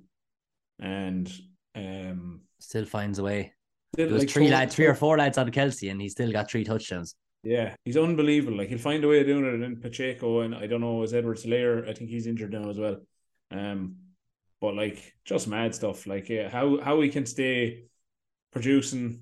and 0.80 1.32
um 1.76 2.42
Still 2.60 2.86
finds 2.86 3.20
a 3.20 3.24
way. 3.24 3.54
still, 3.94 4.06
There 4.06 4.14
was 4.14 4.24
like, 4.24 4.30
three 4.32 4.50
lads, 4.50 4.76
three 4.76 4.86
or 4.86 4.96
four 4.96 5.18
lads 5.18 5.38
on 5.38 5.52
Kelce, 5.52 5.92
and 5.92 6.02
he 6.02 6.10
still 6.10 6.32
got 6.32 6.50
three 6.50 6.64
touchdowns. 6.64 7.16
Yeah, 7.44 7.76
he's 7.84 7.98
unbelievable. 7.98 8.58
Like 8.58 8.70
he'll 8.70 8.78
find 8.78 9.04
a 9.04 9.08
way 9.08 9.20
of 9.20 9.28
doing 9.28 9.46
it. 9.46 9.54
And 9.54 9.64
then 9.64 9.82
Pacheco 9.82 10.42
and 10.42 10.56
I 10.56 10.66
don't 10.66 10.80
know 10.80 11.04
is 11.04 11.14
Edwards-Helaire. 11.14 11.90
I 11.90 11.94
think 11.94 12.10
he's 12.10 12.26
injured 12.26 12.54
now 12.54 12.70
as 12.70 12.80
well. 12.80 12.98
Um, 13.52 13.98
but 14.62 14.76
like 14.76 15.14
just 15.26 15.50
mad 15.50 15.76
stuff. 15.76 16.08
Like 16.08 16.30
yeah, 16.30 16.48
how 16.48 16.80
how 16.80 17.02
he 17.02 17.10
can 17.10 17.26
stay 17.26 17.84
producing 18.54 19.22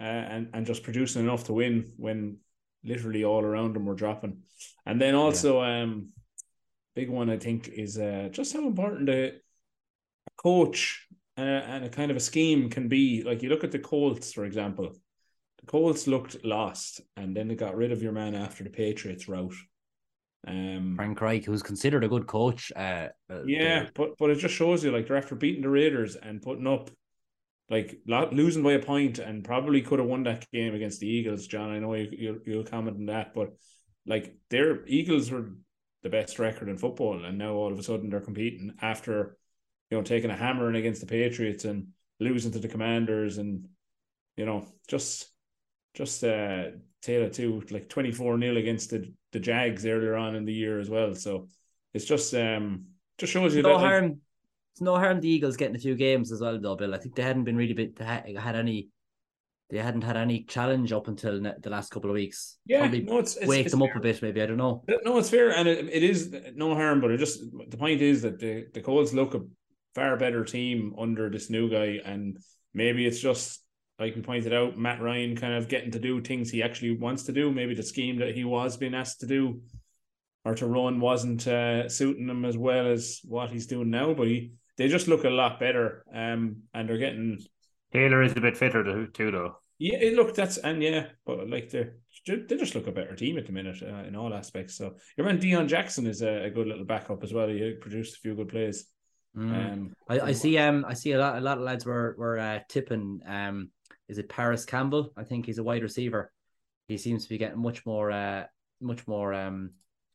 uh, 0.00 0.04
and 0.04 0.50
and 0.52 0.66
just 0.66 0.82
producing 0.82 1.22
enough 1.22 1.44
to 1.44 1.52
win 1.52 1.92
when 1.96 2.38
literally 2.84 3.24
all 3.24 3.42
around 3.42 3.74
them 3.74 3.86
were 3.86 3.94
dropping. 3.94 4.42
And 4.84 5.00
then 5.00 5.14
also 5.14 5.62
um, 5.62 6.08
big 6.94 7.08
one 7.08 7.30
I 7.30 7.38
think 7.38 7.68
is 7.68 7.96
uh 7.98 8.28
just 8.30 8.52
how 8.52 8.66
important 8.66 9.08
a, 9.08 9.28
a 9.28 10.32
coach 10.36 11.06
uh, 11.38 11.40
and 11.40 11.84
a 11.84 11.88
kind 11.88 12.10
of 12.10 12.16
a 12.16 12.20
scheme 12.20 12.68
can 12.68 12.88
be. 12.88 13.22
Like 13.22 13.42
you 13.42 13.48
look 13.48 13.64
at 13.64 13.72
the 13.72 13.78
Colts, 13.78 14.32
for 14.32 14.44
example. 14.44 14.92
The 15.60 15.66
Colts 15.66 16.08
looked 16.08 16.44
lost, 16.44 17.00
and 17.16 17.36
then 17.36 17.46
they 17.46 17.54
got 17.54 17.76
rid 17.76 17.92
of 17.92 18.02
your 18.02 18.12
man 18.12 18.34
after 18.34 18.64
the 18.64 18.70
Patriots 18.70 19.28
route. 19.28 19.54
Um, 20.46 20.94
Frank 20.96 21.20
Reich, 21.20 21.44
who's 21.44 21.62
considered 21.62 22.02
a 22.02 22.08
good 22.08 22.26
coach. 22.26 22.72
Uh, 22.74 23.08
uh, 23.30 23.44
yeah, 23.46 23.84
the- 23.84 23.90
but 23.94 24.18
but 24.18 24.30
it 24.30 24.38
just 24.38 24.54
shows 24.54 24.82
you 24.82 24.90
like 24.90 25.06
they're 25.06 25.16
after 25.16 25.36
beating 25.36 25.62
the 25.62 25.68
Raiders 25.68 26.16
and 26.16 26.42
putting 26.42 26.66
up, 26.66 26.90
like 27.68 28.00
lot, 28.06 28.32
losing 28.32 28.62
by 28.62 28.72
a 28.72 28.78
point, 28.78 29.18
and 29.18 29.44
probably 29.44 29.82
could 29.82 29.98
have 29.98 30.08
won 30.08 30.24
that 30.24 30.50
game 30.50 30.74
against 30.74 31.00
the 31.00 31.08
Eagles. 31.08 31.46
John, 31.46 31.70
I 31.70 31.78
know 31.78 31.94
you 31.94 32.08
you'll, 32.12 32.38
you'll 32.44 32.64
comment 32.64 32.96
on 32.96 33.06
that, 33.06 33.34
but 33.34 33.54
like 34.06 34.36
their 34.50 34.86
Eagles 34.86 35.30
were 35.30 35.52
the 36.02 36.10
best 36.10 36.38
record 36.38 36.68
in 36.68 36.76
football, 36.76 37.24
and 37.24 37.38
now 37.38 37.54
all 37.54 37.72
of 37.72 37.78
a 37.78 37.82
sudden 37.82 38.10
they're 38.10 38.20
competing 38.20 38.74
after, 38.82 39.36
you 39.90 39.96
know, 39.96 40.02
taking 40.02 40.30
a 40.30 40.36
hammering 40.36 40.76
against 40.76 41.00
the 41.00 41.06
Patriots 41.06 41.64
and 41.64 41.88
losing 42.20 42.52
to 42.52 42.58
the 42.58 42.68
Commanders, 42.68 43.38
and 43.38 43.68
you 44.36 44.46
know 44.46 44.66
just 44.88 45.28
just 45.94 46.24
uh 46.24 46.64
Taylor 47.00 47.28
too, 47.28 47.62
like 47.70 47.88
twenty 47.88 48.12
four 48.12 48.38
0 48.38 48.56
against 48.56 48.90
the 48.90 49.12
the 49.32 49.40
Jags 49.40 49.86
earlier 49.86 50.14
on 50.14 50.36
in 50.36 50.44
the 50.44 50.52
year 50.52 50.78
as 50.78 50.90
well. 50.90 51.14
So 51.14 51.48
it's 51.94 52.04
just 52.04 52.34
um 52.34 52.86
just 53.18 53.32
shows 53.32 53.54
you 53.54 53.62
no 53.62 53.70
that 53.70 53.74
like, 53.76 53.84
harm. 53.84 54.20
It's 54.72 54.80
no 54.80 54.96
harm 54.96 55.20
the 55.20 55.28
Eagles 55.28 55.56
getting 55.56 55.76
a 55.76 55.80
few 55.80 55.94
games 55.94 56.32
as 56.32 56.40
well, 56.40 56.58
though, 56.58 56.76
Bill. 56.76 56.94
I 56.94 56.98
think 56.98 57.14
they 57.14 57.22
hadn't 57.22 57.44
been 57.44 57.56
really 57.56 57.74
bit 57.74 57.96
they 57.96 58.04
had, 58.04 58.56
any. 58.56 58.88
They 59.70 59.78
hadn't 59.78 60.02
had 60.02 60.18
any 60.18 60.44
challenge 60.44 60.92
up 60.92 61.08
until 61.08 61.40
the 61.40 61.70
last 61.70 61.90
couple 61.90 62.10
of 62.10 62.14
weeks. 62.14 62.58
yeah, 62.66 62.80
Probably 62.80 63.02
no, 63.02 63.18
it's, 63.18 63.36
it's 63.36 63.46
wake 63.46 63.66
it's 63.66 63.72
them 63.72 63.82
up 63.82 63.96
a 63.96 64.00
bit, 64.00 64.20
maybe. 64.20 64.42
I 64.42 64.46
don't 64.46 64.58
know. 64.58 64.84
No, 65.04 65.18
it's 65.18 65.30
fair, 65.30 65.50
and 65.50 65.66
it, 65.66 65.88
it 65.90 66.02
is 66.02 66.34
no 66.54 66.74
harm. 66.74 67.00
But 67.00 67.10
it 67.10 67.18
just 67.18 67.40
the 67.68 67.76
point 67.76 68.02
is 68.02 68.22
that 68.22 68.38
the 68.38 68.66
the 68.74 68.82
Colts 68.82 69.12
look 69.14 69.34
a 69.34 69.40
far 69.94 70.16
better 70.16 70.44
team 70.44 70.94
under 70.98 71.30
this 71.30 71.48
new 71.48 71.70
guy, 71.70 72.00
and 72.04 72.38
maybe 72.74 73.06
it's 73.06 73.20
just 73.20 73.62
like 73.98 74.16
we 74.16 74.22
pointed 74.22 74.52
out, 74.52 74.76
Matt 74.76 75.00
Ryan 75.00 75.36
kind 75.36 75.54
of 75.54 75.68
getting 75.68 75.92
to 75.92 75.98
do 75.98 76.20
things 76.20 76.50
he 76.50 76.62
actually 76.62 76.96
wants 76.96 77.24
to 77.24 77.32
do. 77.32 77.52
Maybe 77.52 77.74
the 77.74 77.82
scheme 77.82 78.18
that 78.18 78.34
he 78.34 78.44
was 78.44 78.76
being 78.76 78.94
asked 78.94 79.20
to 79.20 79.26
do 79.26 79.60
or 80.44 80.54
to 80.56 80.66
run 80.66 80.98
wasn't 80.98 81.46
uh, 81.46 81.88
suiting 81.88 82.28
him 82.28 82.44
as 82.44 82.56
well 82.58 82.88
as 82.88 83.20
what 83.24 83.50
he's 83.50 83.66
doing 83.66 83.90
now. 83.90 84.12
But 84.12 84.26
he 84.26 84.52
they 84.82 84.88
just 84.88 85.08
look 85.08 85.24
a 85.24 85.30
lot 85.30 85.60
better, 85.60 86.04
um, 86.12 86.62
and 86.74 86.88
they're 86.88 86.98
getting 86.98 87.38
Taylor 87.92 88.22
is 88.22 88.32
a 88.36 88.40
bit 88.40 88.56
fitter 88.56 88.82
too, 88.82 89.06
too 89.12 89.30
though. 89.30 89.56
yeah, 89.78 89.96
it- 89.98 90.14
look, 90.14 90.34
that's 90.34 90.58
and 90.58 90.82
yeah, 90.82 91.06
but 91.24 91.48
like 91.48 91.70
they're 91.70 91.94
they 92.26 92.56
just 92.56 92.74
look 92.74 92.86
a 92.86 92.92
better 92.92 93.14
team 93.16 93.38
at 93.38 93.46
the 93.46 93.52
minute 93.52 93.82
uh, 93.82 94.06
in 94.06 94.16
all 94.16 94.32
aspects. 94.34 94.76
So 94.76 94.94
your 95.16 95.26
man 95.26 95.38
Deon 95.38 95.68
Jackson 95.68 96.06
is 96.06 96.22
a, 96.22 96.44
a 96.44 96.50
good 96.50 96.66
little 96.66 96.84
backup 96.84 97.22
as 97.22 97.32
well. 97.32 97.48
He 97.48 97.72
produced 97.80 98.16
a 98.16 98.20
few 98.20 98.34
good 98.34 98.48
plays. 98.48 98.86
Mm. 99.36 99.72
Um, 99.72 99.94
I, 100.08 100.20
I 100.20 100.32
see. 100.32 100.58
Um, 100.58 100.84
I 100.86 100.94
see 100.94 101.12
a 101.12 101.18
lot. 101.18 101.38
A 101.38 101.40
lot 101.40 101.58
of 101.58 101.64
lads 101.64 101.86
were 101.86 102.14
were 102.18 102.38
uh, 102.38 102.60
tipping. 102.68 103.20
Um, 103.26 103.70
is 104.08 104.18
it 104.18 104.28
Parris 104.28 104.64
Campbell? 104.64 105.12
I 105.16 105.24
think 105.24 105.46
he's 105.46 105.58
a 105.58 105.64
wide 105.64 105.82
receiver. 105.82 106.32
He 106.88 106.98
seems 106.98 107.24
to 107.24 107.28
be 107.30 107.38
getting 107.38 107.62
much 107.62 107.86
more. 107.86 108.10
Uh, 108.10 108.44
much 108.80 109.06
more. 109.06 109.32
Um, 109.32 109.70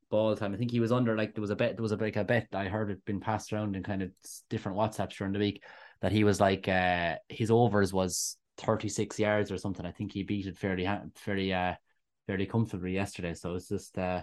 ball 0.10 0.36
time. 0.36 0.54
I 0.54 0.58
think 0.58 0.72
he 0.72 0.80
was 0.80 0.92
under 0.92 1.16
like 1.18 1.34
there 1.36 1.42
was 1.42 1.50
a 1.52 1.56
bet. 1.56 1.76
There 1.76 1.84
was 1.84 1.92
a 1.92 1.98
like 1.98 2.16
a 2.16 2.24
bet 2.24 2.48
I 2.54 2.66
heard 2.66 2.92
it 2.92 3.04
been 3.06 3.20
passed 3.20 3.52
around 3.54 3.76
in 3.76 3.84
kind 3.84 4.02
of 4.02 4.12
different 4.50 4.78
WhatsApps 4.78 5.18
during 5.18 5.34
the 5.34 5.40
week. 5.40 5.64
that 6.02 6.12
he 6.12 6.24
was 6.24 6.40
like 6.40 6.68
uh 6.68 7.16
his 7.30 7.52
overs 7.52 7.94
was 7.94 8.38
36 8.58 9.20
yards 9.20 9.52
or 9.52 9.58
something. 9.58 9.86
I 9.86 9.92
think 9.92 10.12
he 10.14 10.24
beat 10.24 10.48
it 10.48 10.58
fairly 10.58 10.88
fairly 11.16 11.54
uh 11.54 11.76
fairly 12.28 12.46
comfortably 12.46 12.94
yesterday. 12.94 13.34
So 13.34 13.56
it's 13.56 13.70
just 13.70 13.98
uh 13.98 14.22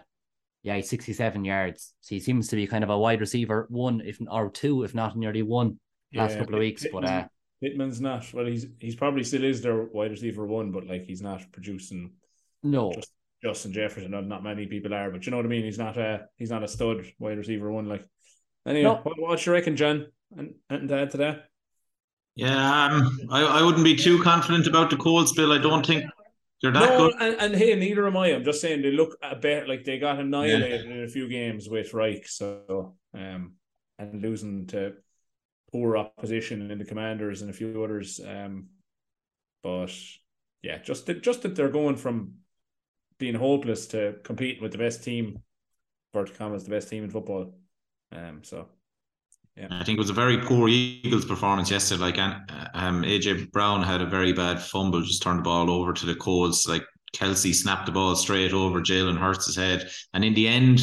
yeah, 0.62 0.76
he's 0.76 0.88
67 0.88 1.44
yards. 1.44 1.94
So 2.00 2.14
he 2.14 2.20
seems 2.20 2.48
to 2.48 2.56
be 2.56 2.66
kind 2.66 2.84
of 2.84 2.90
a 2.90 2.98
wide 2.98 3.20
receiver, 3.20 3.66
one 3.70 4.00
if 4.00 4.18
or 4.30 4.50
two, 4.50 4.82
if 4.84 4.94
not 4.94 5.16
nearly 5.16 5.42
one 5.42 5.78
last 6.14 6.36
Yeah, 6.36 6.38
couple 6.38 6.54
of 6.54 6.60
weeks. 6.60 6.86
But 6.86 7.04
uh 7.04 7.26
Pittman's 7.62 8.00
not 8.00 8.32
well. 8.32 8.46
He's 8.46 8.66
he's 8.78 8.96
probably 8.96 9.24
still 9.24 9.44
is 9.44 9.62
their 9.62 9.84
wide 9.84 10.10
receiver 10.12 10.46
one, 10.46 10.70
but 10.72 10.86
like 10.86 11.04
he's 11.04 11.22
not 11.22 11.50
producing 11.52 12.12
no, 12.62 12.94
just 12.94 13.10
Justin 13.44 13.72
Jefferson. 13.72 14.10
Not, 14.10 14.26
not 14.26 14.42
many 14.42 14.66
people 14.66 14.94
are, 14.94 15.10
but 15.10 15.24
you 15.26 15.30
know 15.30 15.36
what 15.36 15.46
I 15.46 15.50
mean. 15.50 15.64
He's 15.64 15.78
not 15.78 15.96
a 15.96 16.26
he's 16.36 16.50
not 16.50 16.62
a 16.64 16.68
stud 16.68 17.04
wide 17.18 17.38
receiver 17.38 17.70
one. 17.70 17.88
Like 17.88 18.06
anyway, 18.66 18.84
No. 18.84 19.00
what, 19.02 19.20
what 19.20 19.46
you 19.46 19.52
reckon, 19.52 19.76
John? 19.76 20.06
And 20.36 20.54
and 20.70 20.88
to 20.88 20.98
add 20.98 21.10
to 21.12 21.16
that, 21.18 21.44
Yeah, 22.34 22.86
um, 22.86 23.18
I, 23.30 23.42
I 23.42 23.62
wouldn't 23.62 23.84
be 23.84 23.96
too 23.96 24.22
confident 24.22 24.66
about 24.66 24.90
the 24.90 24.96
Colts, 24.96 25.32
Bill. 25.32 25.52
I 25.52 25.58
don't 25.58 25.84
think 25.86 26.04
they're 26.62 26.72
that 26.72 26.98
no, 26.98 27.10
good. 27.10 27.20
and, 27.20 27.36
and 27.40 27.54
hey, 27.54 27.74
neither 27.74 28.06
am 28.06 28.16
I. 28.16 28.28
I'm 28.28 28.44
just 28.44 28.60
saying 28.60 28.82
they 28.82 28.90
look 28.90 29.16
a 29.22 29.36
bit 29.36 29.68
like 29.68 29.84
they 29.84 29.98
got 29.98 30.18
annihilated 30.18 30.86
in 30.86 31.04
a 31.04 31.08
few 31.08 31.28
games 31.28 31.68
with 31.68 31.92
Reich. 31.92 32.26
So 32.26 32.96
um, 33.12 33.54
and 33.98 34.22
losing 34.22 34.66
to 34.68 34.94
poor 35.70 35.96
opposition 35.96 36.70
in 36.70 36.78
the 36.78 36.84
Commanders 36.84 37.42
and 37.42 37.50
a 37.50 37.54
few 37.54 37.84
others. 37.84 38.20
Um, 38.26 38.68
but 39.62 39.92
yeah, 40.62 40.78
just 40.78 41.06
that, 41.06 41.22
just 41.22 41.42
that 41.42 41.54
they're 41.54 41.68
going 41.68 41.96
from 41.96 42.34
being 43.18 43.34
hopeless 43.34 43.86
to 43.88 44.16
competing 44.22 44.62
with 44.62 44.72
the 44.72 44.78
best 44.78 45.04
team, 45.04 45.40
Bert 46.12 46.36
commas 46.36 46.64
the 46.64 46.70
best 46.70 46.88
team 46.88 47.04
in 47.04 47.10
football. 47.10 47.54
Um, 48.12 48.40
so 48.42 48.68
yeah. 49.56 49.68
I 49.70 49.84
think 49.84 49.96
it 49.96 50.00
was 50.00 50.10
a 50.10 50.14
very 50.14 50.38
poor 50.38 50.68
Eagles 50.68 51.24
performance 51.24 51.70
yesterday. 51.70 52.00
Like, 52.00 52.18
um, 52.18 53.02
AJ 53.02 53.52
Brown 53.52 53.82
had 53.82 54.00
a 54.00 54.06
very 54.06 54.32
bad 54.32 54.60
fumble, 54.60 55.00
just 55.02 55.22
turned 55.22 55.40
the 55.40 55.42
ball 55.42 55.70
over 55.70 55.92
to 55.92 56.06
the 56.06 56.14
Colts. 56.16 56.66
Like 56.66 56.82
Kelce 57.14 57.54
snapped 57.54 57.86
the 57.86 57.92
ball 57.92 58.16
straight 58.16 58.52
over 58.52 58.80
Jalen 58.80 59.18
Hurts' 59.18 59.54
head, 59.54 59.88
and 60.12 60.24
in 60.24 60.34
the 60.34 60.48
end, 60.48 60.80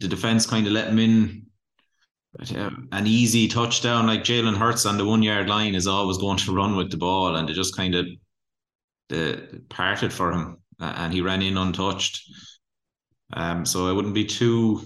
the 0.00 0.08
defense 0.08 0.46
kind 0.46 0.66
of 0.66 0.72
let 0.72 0.88
him 0.88 0.98
in 0.98 1.46
uh, 2.56 2.70
an 2.92 3.06
easy 3.06 3.46
touchdown. 3.46 4.06
Like 4.06 4.24
Jalen 4.24 4.56
Hurts 4.56 4.86
on 4.86 4.96
the 4.96 5.04
one 5.04 5.22
yard 5.22 5.48
line 5.48 5.74
is 5.74 5.86
always 5.86 6.16
going 6.16 6.38
to 6.38 6.54
run 6.54 6.76
with 6.76 6.90
the 6.90 6.96
ball, 6.96 7.36
and 7.36 7.46
they 7.46 7.52
just 7.52 7.76
kind 7.76 7.94
of 7.94 8.06
uh, 9.12 9.36
parted 9.68 10.12
for 10.14 10.32
him, 10.32 10.56
and 10.96 11.12
he 11.12 11.20
ran 11.20 11.42
in 11.42 11.56
untouched. 11.56 12.22
Um, 13.34 13.64
so 13.66 13.88
I 13.88 13.92
wouldn't 13.92 14.14
be 14.14 14.24
too 14.26 14.82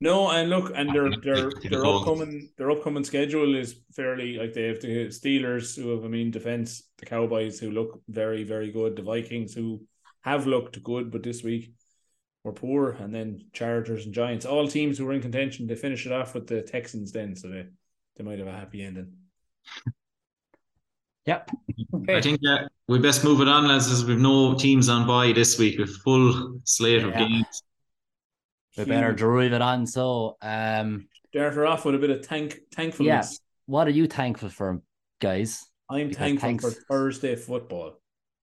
No, 0.00 0.30
and 0.30 0.50
look, 0.50 0.72
and 0.74 0.94
their 0.94 1.20
their 1.22 1.62
their 1.70 1.86
upcoming 1.86 2.50
their 2.58 2.70
upcoming 2.70 3.04
schedule 3.04 3.54
is 3.54 3.76
fairly 3.94 4.36
like 4.36 4.52
they 4.52 4.64
have 4.64 4.80
the 4.80 5.06
Steelers 5.08 5.76
who 5.76 5.90
have 5.90 6.04
I 6.04 6.08
mean 6.08 6.30
defense, 6.30 6.82
the 6.98 7.06
Cowboys 7.06 7.60
who 7.60 7.70
look 7.70 8.02
very 8.08 8.42
very 8.44 8.70
good, 8.72 8.96
the 8.96 9.02
Vikings 9.02 9.54
who 9.54 9.86
have 10.22 10.46
looked 10.46 10.82
good, 10.82 11.10
but 11.12 11.22
this 11.22 11.42
week 11.44 11.74
were 12.44 12.52
poor, 12.52 12.90
and 12.92 13.14
then 13.14 13.46
Chargers 13.52 14.06
and 14.06 14.14
Giants, 14.14 14.46
all 14.46 14.68
teams 14.68 14.98
who 14.98 15.06
were 15.06 15.14
in 15.14 15.22
contention. 15.22 15.66
They 15.68 15.76
finish 15.76 16.06
it 16.06 16.12
off 16.12 16.34
with 16.34 16.46
the 16.48 16.62
Texans 16.62 17.12
then, 17.12 17.36
so 17.36 17.48
they 17.48 17.66
they 18.16 18.24
might 18.24 18.38
have 18.40 18.48
a 18.48 18.52
happy 18.52 18.82
ending. 18.82 19.12
yep. 21.26 21.50
I 22.12 22.20
Okay. 22.20 22.20
think 22.20 22.40
uh, 22.48 22.66
we 22.88 22.98
best 22.98 23.24
move 23.24 23.40
it 23.40 23.48
on, 23.48 23.68
lads, 23.68 23.90
as 23.90 24.04
we've 24.04 24.18
no 24.18 24.54
teams 24.54 24.88
on 24.88 25.06
by 25.06 25.32
this 25.32 25.58
week 25.58 25.78
with 25.78 25.96
full 26.02 26.60
slate 26.64 27.04
of 27.04 27.14
games. 27.14 27.62
We 28.76 28.84
better 28.84 29.12
drive 29.12 29.52
it 29.52 29.62
on. 29.62 29.86
So 29.86 30.36
um 30.42 31.08
Start 31.34 31.54
her 31.54 31.66
off 31.66 31.84
with 31.84 31.94
a 31.94 31.98
bit 31.98 32.10
of 32.10 32.24
thank 32.26 32.58
thankfulness. 32.74 33.38
what 33.66 33.86
are 33.86 33.90
you 33.92 34.06
thankful 34.06 34.48
for, 34.50 34.82
guys? 35.20 35.64
I'm 35.90 36.08
Because 36.08 36.18
thankful 36.18 36.48
thanks- 36.48 36.64
for 36.64 36.70
Thursday 36.90 37.36
football. 37.36 37.94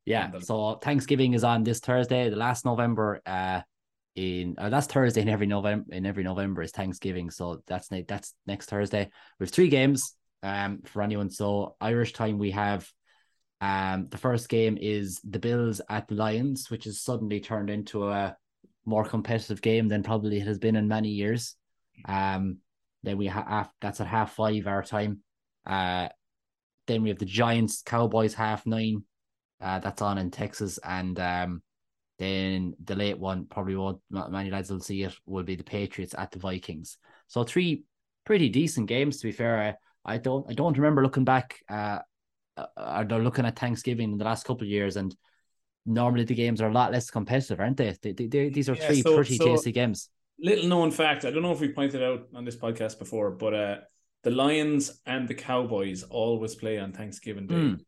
Yeah. 0.05 0.31
The- 0.31 0.41
So 0.41 0.75
Thanksgiving 0.75 1.33
is 1.33 1.43
on 1.43 1.63
this 1.63 1.79
Thursday, 1.79 2.29
the 2.29 2.35
last 2.35 2.65
November. 2.65 3.21
Uh, 3.25 3.61
in 4.15 4.55
uh, 4.57 4.69
last 4.69 4.91
Thursday 4.91 5.21
in 5.21 5.29
every 5.29 5.45
November 5.47 5.85
in 5.95 6.05
every 6.05 6.23
November 6.23 6.61
is 6.63 6.71
Thanksgiving. 6.71 7.29
So 7.29 7.61
that's 7.67 7.89
ne- 7.91 8.05
that's 8.07 8.33
next 8.47 8.67
Thursday. 8.69 9.09
We 9.39 9.45
have 9.45 9.51
three 9.51 9.69
games. 9.69 10.15
Um, 10.41 10.81
for 10.85 11.01
anyone. 11.01 11.29
So 11.29 11.75
Irish 11.81 12.13
time 12.13 12.37
we 12.39 12.51
have. 12.51 12.89
Um, 13.61 14.07
the 14.09 14.17
first 14.17 14.49
game 14.49 14.77
is 14.79 15.19
the 15.23 15.39
Bills 15.39 15.81
at 15.89 16.07
the 16.07 16.15
Lions, 16.15 16.69
which 16.69 16.85
has 16.85 17.01
suddenly 17.01 17.39
turned 17.39 17.69
into 17.69 18.07
a 18.07 18.35
more 18.85 19.03
competitive 19.03 19.61
game 19.61 19.87
than 19.87 20.03
probably 20.03 20.37
it 20.37 20.47
has 20.47 20.57
been 20.57 20.75
in 20.75 20.87
many 20.87 21.09
years. 21.09 21.55
Um, 22.05 22.57
then 23.03 23.17
we 23.17 23.27
have 23.27 23.69
that's 23.81 24.01
at 24.01 24.07
half 24.07 24.33
five 24.33 24.67
our 24.67 24.83
time. 24.83 25.19
Uh, 25.65 26.09
then 26.87 27.03
we 27.03 27.09
have 27.09 27.19
the 27.19 27.25
Giants 27.25 27.81
Cowboys 27.85 28.33
half 28.33 28.65
nine. 28.65 29.03
Uh, 29.61 29.79
that's 29.79 30.01
on 30.01 30.17
in 30.17 30.31
Texas, 30.31 30.79
and 30.83 31.19
um, 31.19 31.61
then 32.17 32.73
the 32.83 32.95
late 32.95 33.19
one 33.19 33.45
probably 33.45 33.75
won't 33.75 33.99
ma- 34.09 34.29
many 34.29 34.49
lads 34.49 34.71
will 34.71 34.79
see 34.79 35.03
it 35.03 35.13
will 35.25 35.43
be 35.43 35.55
the 35.55 35.63
Patriots 35.63 36.15
at 36.17 36.31
the 36.31 36.39
Vikings. 36.39 36.97
So 37.27 37.43
three 37.43 37.83
pretty 38.25 38.49
decent 38.49 38.87
games 38.87 39.17
to 39.17 39.27
be 39.27 39.31
fair. 39.31 39.77
I, 40.05 40.13
I 40.13 40.17
don't 40.17 40.45
I 40.49 40.53
don't 40.53 40.77
remember 40.77 41.03
looking 41.03 41.25
back. 41.25 41.59
Uh, 41.69 41.99
uh, 42.77 43.03
they're 43.03 43.19
looking 43.19 43.45
at 43.45 43.57
Thanksgiving 43.59 44.11
in 44.13 44.17
the 44.17 44.25
last 44.25 44.45
couple 44.45 44.63
of 44.63 44.69
years, 44.69 44.95
and 44.97 45.15
normally 45.85 46.23
the 46.25 46.35
games 46.35 46.61
are 46.61 46.69
a 46.69 46.73
lot 46.73 46.91
less 46.91 47.09
competitive, 47.09 47.59
aren't 47.59 47.77
they? 47.77 47.95
they, 48.01 48.11
they, 48.13 48.27
they 48.27 48.49
these 48.49 48.69
are 48.69 48.75
Yeah, 48.75 48.87
three 48.87 49.01
so- 49.01 49.15
pretty 49.15 49.37
so- 49.37 49.45
tasty 49.45 49.71
games. 49.71 50.09
little 50.39 50.67
known 50.67 50.91
fact. 50.91 51.25
I 51.25 51.31
don't 51.31 51.41
know 51.43 51.51
if 51.51 51.59
we 51.59 51.73
pointed 51.73 52.01
out 52.03 52.27
on 52.35 52.45
this 52.45 52.55
podcast 52.55 52.99
before, 52.99 53.31
but 53.31 53.53
uh, 53.53 53.75
the 54.23 54.31
Lions 54.31 55.01
and 55.05 55.27
the 55.27 55.33
Cowboys 55.35 56.03
always 56.03 56.55
play 56.55 56.77
on 56.79 56.91
Thanksgiving 56.93 57.47
Day. 57.47 57.55
Mm. 57.55 57.79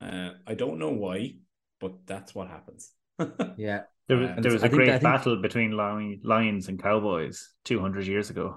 Uh, 0.00 0.30
I 0.46 0.54
don't 0.54 0.78
know 0.78 0.90
why, 0.90 1.34
but 1.80 2.06
that's 2.06 2.34
what 2.34 2.48
happens. 2.48 2.92
Yeah, 3.58 3.82
There 4.08 4.16
was, 4.16 4.30
Uh, 4.30 4.40
there 4.40 4.52
was 4.52 4.62
I 4.62 4.66
a 4.66 4.70
think- 4.70 4.78
great 4.78 4.90
think- 4.90 5.02
battle 5.02 5.36
between 5.42 5.72
Lions 5.72 6.68
and 6.68 6.82
Cowboys 6.82 7.52
200 7.64 8.06
years 8.06 8.30
ago. 8.30 8.56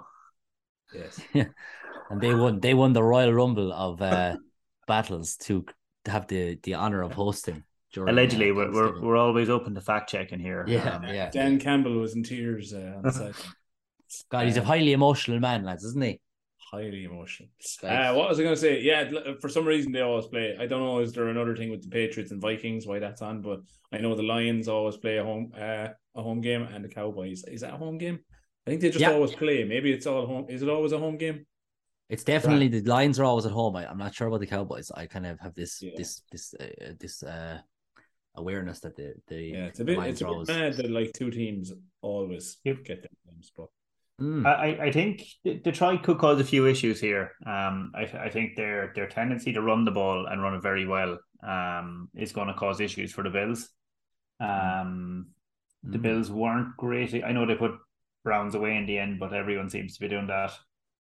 yes. 0.93 1.19
and 1.33 2.21
they 2.21 2.33
won. 2.33 2.59
They 2.59 2.73
won 2.73 2.93
the 2.93 3.03
Royal 3.03 3.33
Rumble 3.33 3.73
of 3.73 4.01
uh, 4.01 4.37
battles 4.87 5.35
to 5.37 5.65
to 6.05 6.11
have 6.11 6.27
the 6.27 6.59
the 6.63 6.73
honor 6.75 7.01
of 7.01 7.13
hosting. 7.13 7.63
During, 7.93 8.09
uh, 8.09 8.11
Allegedly, 8.13 8.51
we're, 8.51 8.71
we're, 8.71 9.01
we're 9.01 9.17
always 9.17 9.49
open 9.49 9.75
to 9.75 9.81
fact 9.81 10.09
checking 10.09 10.39
here. 10.39 10.65
Yeah, 10.67 10.95
Um, 10.95 11.03
yeah. 11.03 11.29
Dan 11.29 11.59
Campbell 11.59 11.93
was 11.99 12.15
in 12.15 12.23
tears 12.23 12.73
uh, 12.73 12.93
on 12.97 13.03
the 13.03 13.11
side. 13.21 13.35
God, 14.31 14.45
he's 14.47 14.57
a 14.57 14.61
Um, 14.61 14.65
highly 14.65 14.93
emotional 14.93 15.39
man, 15.39 15.63
lads, 15.63 15.83
isn't 15.83 16.03
he? 16.03 16.19
highly 16.71 17.03
emotional. 17.03 17.49
Uh, 17.83 18.15
what 18.15 18.27
was 18.29 18.39
I 18.39 18.43
going 18.43 18.55
to 18.55 18.59
say? 18.59 18.81
Yeah, 18.81 19.11
for 19.39 19.47
some 19.47 19.63
reason 19.63 19.91
they 19.91 20.01
always 20.01 20.25
play. 20.25 20.57
I 20.59 20.65
don't 20.65 20.81
know. 20.81 20.99
Is 21.01 21.13
there 21.13 21.27
another 21.27 21.55
thing 21.55 21.69
with 21.69 21.83
the 21.83 21.89
Patriots 21.89 22.31
and 22.31 22.41
Vikings 22.41 22.87
why 22.87 22.97
that's 22.97 23.21
on? 23.21 23.43
But 23.43 23.59
I 23.91 23.99
know 23.99 24.15
the 24.15 24.23
Lions 24.23 24.67
always 24.67 24.97
play 24.97 25.17
a 25.17 25.23
home 25.23 25.51
uh, 25.55 25.89
a 26.15 26.21
home 26.23 26.41
game, 26.41 26.63
and 26.63 26.83
the 26.83 26.89
Cowboys 26.89 27.43
is 27.43 27.61
that 27.61 27.75
a 27.75 27.77
home 27.77 27.99
game? 27.99 28.19
I 28.65 28.71
think 28.71 28.81
they 28.81 28.89
just 28.89 29.01
Yeah. 29.01 29.11
always 29.11 29.33
play. 29.35 29.63
Maybe 29.65 29.93
it's 29.93 30.07
all 30.07 30.25
home. 30.25 30.47
Is 30.49 30.63
it 30.63 30.69
always 30.69 30.93
a 30.93 30.97
home 30.97 31.17
game? 31.17 31.45
It's 32.13 32.23
definitely 32.23 32.67
the 32.67 32.81
Lions 32.81 33.19
are 33.19 33.23
always 33.23 33.45
at 33.47 33.51
home. 33.51 33.75
I, 33.75 33.87
I'm 33.89 33.97
not 33.97 34.13
sure 34.13 34.27
about 34.27 34.39
the 34.41 34.47
Cowboys. 34.55 34.91
I 34.91 35.07
kind 35.07 35.25
of 35.25 35.39
have 35.39 35.55
this 35.55 35.81
Yeah. 35.81 35.97
this 35.97 36.21
this 36.31 36.53
uh, 36.59 36.93
this 36.99 37.23
uh 37.23 37.57
awareness 38.35 38.79
that 38.81 38.95
the 38.95 39.15
the 39.27 39.41
Yeah, 39.55 39.65
it's 39.65 39.79
a 39.79 39.85
bit. 39.85 39.97
Lions 39.97 40.13
It's 40.13 40.21
a 40.21 40.25
are 40.25 40.27
bit 40.29 40.33
always. 40.33 40.47
mad 40.49 40.73
that 40.77 40.91
like 40.91 41.11
two 41.13 41.31
teams 41.31 41.73
always 42.01 42.57
Yep. 42.63 42.77
get 42.85 42.97
their 43.01 43.17
games. 43.25 43.51
But 43.57 43.69
Mm. 44.21 44.45
I, 44.45 44.69
I 44.87 44.91
think 44.91 45.23
Detroit 45.43 46.03
could 46.03 46.19
cause 46.19 46.39
a 46.39 46.43
few 46.53 46.67
issues 46.67 47.01
here. 47.01 47.31
Um, 47.47 47.91
I, 47.95 48.03
I 48.25 48.29
think 48.29 48.55
their 48.55 48.93
their 48.95 49.07
tendency 49.07 49.51
to 49.53 49.61
run 49.69 49.85
the 49.85 49.91
ball 49.99 50.27
and 50.27 50.39
run 50.39 50.53
it 50.53 50.61
very 50.61 50.85
well 50.85 51.17
um, 51.41 52.09
is 52.13 52.31
going 52.31 52.47
to 52.49 52.53
cause 52.53 52.79
issues 52.79 53.11
for 53.11 53.23
the 53.23 53.31
Bills. 53.31 53.69
Um, 54.39 55.31
the 55.81 55.97
Mm. 55.97 56.01
Bills 56.03 56.29
weren't 56.31 56.77
great. 56.77 57.23
I 57.23 57.31
know 57.31 57.45
they 57.47 57.55
put 57.55 57.73
Browns 58.23 58.53
away 58.55 58.77
in 58.77 58.85
the 58.85 58.99
end, 58.99 59.19
but 59.19 59.33
everyone 59.33 59.69
seems 59.71 59.95
to 59.95 59.99
be 60.01 60.07
doing 60.09 60.27
that. 60.27 60.51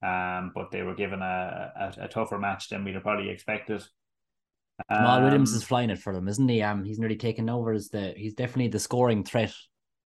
Um, 0.01 0.51
but 0.55 0.71
they 0.71 0.81
were 0.81 0.95
given 0.95 1.21
a, 1.21 1.71
a, 1.75 2.03
a 2.05 2.07
tougher 2.07 2.39
match 2.39 2.69
than 2.69 2.83
we'd 2.83 2.95
have 2.95 3.03
probably 3.03 3.29
expected. 3.29 3.83
Jamaal 4.89 5.23
Williams 5.23 5.51
Um, 5.51 5.57
is 5.57 5.63
flying 5.63 5.89
it 5.89 5.99
for 5.99 6.13
them, 6.13 6.27
isn't 6.29 6.47
he? 6.47 6.61
Um, 6.61 6.85
he's 6.85 6.99
nearly 6.99 7.17
taken 7.17 7.49
over 7.49 7.73
as 7.73 7.89
the. 7.89 8.13
He's 8.15 8.33
definitely 8.33 8.69
the 8.69 8.79
scoring 8.79 9.25
threat 9.25 9.53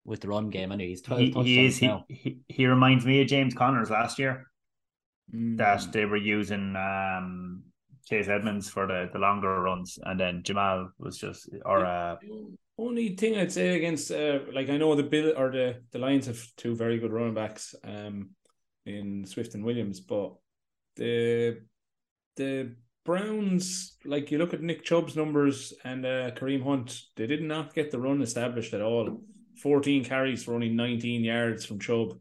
with 0.05 0.22
the 0.22 0.27
run 0.27 0.50
game. 0.50 0.72
Anyway, 0.72 0.89
he's 0.89 1.01
twelve 1.01 1.22
he, 1.22 1.31
he 1.31 1.65
is 1.65 1.77
he, 1.77 1.91
he 2.08 2.38
he 2.48 2.67
reminds 2.67 3.05
me 3.05 3.22
of 3.22 3.27
James 3.27 3.53
Connors 3.53 3.89
last 3.89 4.19
year 4.19 4.46
Mm. 5.31 5.58
that 5.58 5.91
they 5.91 6.05
were 6.05 6.17
using 6.17 6.75
um 6.75 7.62
Chase 8.08 8.27
Edmonds 8.27 8.67
for 8.67 8.88
the, 8.88 9.12
the 9.13 9.19
longer 9.19 9.62
runs 9.62 10.00
and 10.01 10.19
then 10.19 10.41
Jamal 10.41 10.89
was 10.98 11.19
just 11.19 11.48
or 11.65 11.86
uh 11.86 12.15
Only 12.79 13.15
thing 13.15 13.38
I'd 13.38 13.51
say 13.51 13.75
against, 13.75 14.10
uh, 14.10 14.39
like 14.53 14.69
I 14.69 14.77
know 14.77 14.96
the 14.96 15.03
Bill 15.03 15.34
or 15.38 15.51
the 15.51 15.84
the 15.91 16.00
Lions 16.00 16.25
have 16.25 16.41
two 16.58 16.75
very 16.75 16.98
good 16.98 17.12
running 17.13 17.36
backs, 17.36 17.75
um, 17.84 18.31
in 18.86 19.26
Swift 19.26 19.56
and 19.56 19.64
Williams, 19.64 20.00
but 20.00 20.34
the 20.96 21.62
the 22.36 22.76
Browns, 23.06 23.98
like 24.06 24.30
you 24.32 24.38
look 24.38 24.54
at 24.54 24.62
Nick 24.62 24.84
Chubb's 24.84 25.16
numbers 25.16 25.74
and 25.84 26.06
uh, 26.06 26.32
Kareem 26.32 26.64
Hunt, 26.64 27.00
they 27.16 27.28
did 27.28 27.42
not 27.42 27.74
get 27.74 27.92
the 27.92 28.00
run 28.00 28.22
established 28.22 28.74
at 28.74 28.82
all. 28.82 29.22
Fourteen 29.62 30.04
carries 30.04 30.44
for 30.44 30.54
only 30.54 30.70
nineteen 30.70 31.24
yards 31.24 31.66
from 31.66 31.80
Chubb. 31.80 32.20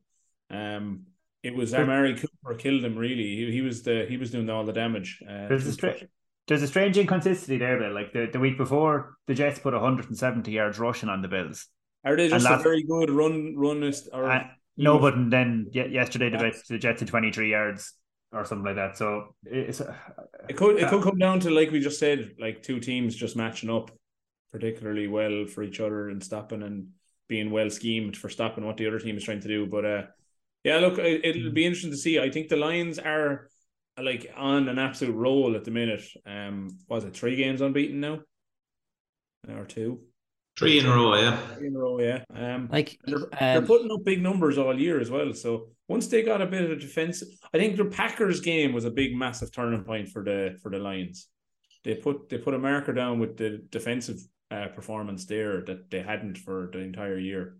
Um, 0.50 1.06
it 1.42 1.54
was 1.54 1.74
Amari 1.74 2.14
Cooper 2.14 2.54
killed 2.54 2.84
him. 2.84 2.96
Really, 2.96 3.36
he, 3.36 3.52
he 3.52 3.60
was 3.60 3.82
the 3.82 4.06
he 4.08 4.16
was 4.16 4.30
doing 4.30 4.48
all 4.50 4.64
the 4.64 4.72
damage. 4.72 5.22
Uh, 5.28 5.48
there's 5.48 5.66
a 5.66 5.72
strange 5.72 6.06
there's 6.48 6.62
a 6.62 6.66
strange 6.66 6.96
inconsistency 6.96 7.58
there, 7.58 7.78
Bill. 7.78 7.92
Like 7.92 8.12
the, 8.12 8.28
the 8.32 8.40
week 8.40 8.56
before, 8.56 9.16
the 9.26 9.34
Jets 9.34 9.58
put 9.58 9.74
170 9.74 10.50
yards 10.50 10.78
rushing 10.78 11.10
on 11.10 11.20
the 11.20 11.28
Bills. 11.28 11.66
Are 12.04 12.16
they 12.16 12.28
just 12.28 12.48
a 12.48 12.56
very 12.56 12.82
good 12.82 13.10
run 13.10 13.54
runist? 13.54 14.08
Or 14.12 14.30
uh, 14.30 14.44
no, 14.78 14.98
but 14.98 15.14
then 15.30 15.66
yesterday 15.72 16.30
the, 16.30 16.52
the 16.68 16.78
Jets 16.78 17.00
had 17.00 17.08
23 17.08 17.50
yards 17.50 17.94
or 18.32 18.44
something 18.44 18.64
like 18.64 18.76
that. 18.76 18.96
So 18.96 19.34
it's 19.44 19.80
uh, 19.80 19.94
it 20.48 20.56
could 20.56 20.78
it 20.78 20.88
could 20.88 21.02
come 21.02 21.18
down 21.18 21.40
to 21.40 21.50
like 21.50 21.70
we 21.70 21.80
just 21.80 21.98
said, 21.98 22.36
like 22.38 22.62
two 22.62 22.80
teams 22.80 23.14
just 23.14 23.36
matching 23.36 23.70
up 23.70 23.90
particularly 24.52 25.06
well 25.06 25.46
for 25.46 25.62
each 25.62 25.80
other 25.80 26.08
and 26.08 26.22
stopping 26.22 26.62
and 26.62 26.88
being 27.28 27.50
well 27.50 27.68
schemed 27.68 28.16
for 28.16 28.28
stopping 28.28 28.64
what 28.64 28.76
the 28.76 28.86
other 28.86 28.98
team 28.98 29.16
is 29.16 29.24
trying 29.24 29.40
to 29.40 29.48
do. 29.48 29.66
But 29.66 29.84
uh, 29.84 30.02
yeah, 30.64 30.78
look, 30.78 30.98
it'll 30.98 31.52
be 31.52 31.66
interesting 31.66 31.90
to 31.90 31.96
see. 31.96 32.18
I 32.18 32.30
think 32.30 32.48
the 32.48 32.56
Lions 32.56 32.98
are 32.98 33.48
like 34.00 34.32
on 34.36 34.68
an 34.68 34.78
absolute 34.78 35.14
roll 35.14 35.56
at 35.56 35.64
the 35.64 35.70
minute. 35.70 36.04
Um, 36.26 36.78
was 36.88 37.04
it 37.04 37.14
three 37.14 37.36
games 37.36 37.60
unbeaten 37.60 38.00
now, 38.00 38.20
or 39.48 39.64
two? 39.64 40.00
Three 40.58 40.80
in 40.80 40.86
a 40.86 40.90
row, 40.90 41.14
yeah. 41.14 41.36
Three 41.56 41.68
in 41.68 41.76
a 41.76 41.78
row, 41.78 42.00
yeah. 42.00 42.24
Um, 42.34 42.68
like 42.70 42.98
they're, 43.04 43.18
um, 43.18 43.28
they're 43.38 43.62
putting 43.62 43.92
up 43.92 44.04
big 44.04 44.20
numbers 44.20 44.58
all 44.58 44.78
year 44.78 45.00
as 45.00 45.08
well. 45.08 45.32
So 45.32 45.68
once 45.86 46.08
they 46.08 46.22
got 46.22 46.42
a 46.42 46.46
bit 46.46 46.64
of 46.64 46.72
a 46.72 46.76
defense, 46.76 47.22
I 47.54 47.58
think 47.58 47.76
the 47.76 47.84
Packers 47.84 48.40
game 48.40 48.72
was 48.72 48.84
a 48.84 48.90
big, 48.90 49.14
massive 49.14 49.52
turning 49.52 49.84
point 49.84 50.08
for 50.08 50.24
the 50.24 50.58
for 50.60 50.70
the 50.70 50.78
Lions. 50.78 51.28
They 51.84 51.94
put 51.94 52.28
they 52.28 52.38
put 52.38 52.54
a 52.54 52.58
marker 52.58 52.92
down 52.92 53.20
with 53.20 53.36
the 53.36 53.62
defensive 53.70 54.18
uh, 54.50 54.66
performance 54.74 55.26
there 55.26 55.62
that 55.62 55.90
they 55.90 56.02
hadn't 56.02 56.38
for 56.38 56.70
the 56.72 56.80
entire 56.80 57.18
year. 57.18 57.58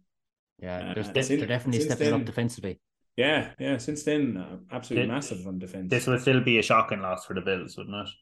Yeah, 0.59 0.90
uh, 0.90 0.95
they're, 0.95 1.23
they're 1.23 1.47
definitely 1.47 1.83
stepping 1.83 2.11
then, 2.11 2.21
up 2.21 2.26
defensively. 2.26 2.81
Yeah, 3.17 3.50
yeah. 3.61 3.78
Since 3.78 4.02
then, 4.02 4.37
uh, 4.37 4.57
absolutely 4.75 5.09
it, 5.09 5.12
massive 5.12 5.47
on 5.47 5.61
defense. 5.61 5.88
This 5.88 6.09
would 6.09 6.21
still 6.21 6.40
be 6.40 6.59
a 6.59 6.62
shocking 6.62 7.00
loss 7.00 7.26
for 7.26 7.35
the 7.35 7.43
Bills, 7.43 7.76
wouldn't 7.76 8.09
it? 8.09 8.12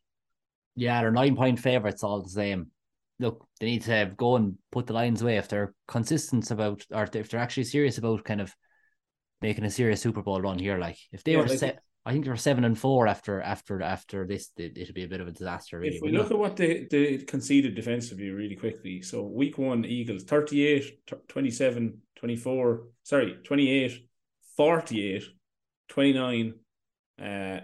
Yeah, 0.74 1.00
they're 1.00 1.10
nine 1.10 1.34
point 1.34 1.58
favorites 1.58 2.04
all 2.04 2.20
the 2.20 2.28
same 2.28 2.70
look, 3.18 3.46
they 3.60 3.66
need 3.66 3.82
to 3.82 3.90
have 3.90 4.16
go 4.16 4.36
and 4.36 4.56
put 4.70 4.86
the 4.86 4.92
lines 4.92 5.22
away 5.22 5.36
if 5.36 5.48
they're 5.48 5.74
consistent 5.88 6.50
about, 6.50 6.84
or 6.92 7.08
if 7.12 7.30
they're 7.30 7.40
actually 7.40 7.64
serious 7.64 7.98
about 7.98 8.24
kind 8.24 8.40
of 8.40 8.54
making 9.40 9.64
a 9.64 9.70
serious 9.70 10.00
Super 10.00 10.22
Bowl 10.22 10.40
run 10.40 10.58
here. 10.58 10.78
Like 10.78 10.98
if 11.12 11.24
they 11.24 11.32
yeah, 11.32 11.38
were 11.38 11.46
like, 11.46 11.58
set, 11.58 11.82
I 12.04 12.12
think 12.12 12.24
they 12.24 12.30
were 12.30 12.36
seven 12.36 12.64
and 12.64 12.78
four 12.78 13.08
after 13.08 13.40
after 13.40 13.82
after 13.82 14.26
this. 14.26 14.50
it'd 14.56 14.94
be 14.94 15.04
a 15.04 15.08
bit 15.08 15.20
of 15.20 15.28
a 15.28 15.32
disaster. 15.32 15.78
Really, 15.78 15.96
if 15.96 16.02
we 16.02 16.12
look 16.12 16.30
at 16.30 16.38
what 16.38 16.56
they, 16.56 16.86
they 16.90 17.18
conceded 17.18 17.74
defensively 17.74 18.30
really 18.30 18.56
quickly, 18.56 19.02
so 19.02 19.22
week 19.22 19.58
one 19.58 19.84
Eagles 19.84 20.24
38, 20.24 21.06
27, 21.28 22.00
24, 22.16 22.82
sorry, 23.02 23.36
28, 23.44 24.06
48, 24.56 25.24
29, 25.88 26.54
uh, 27.22 27.60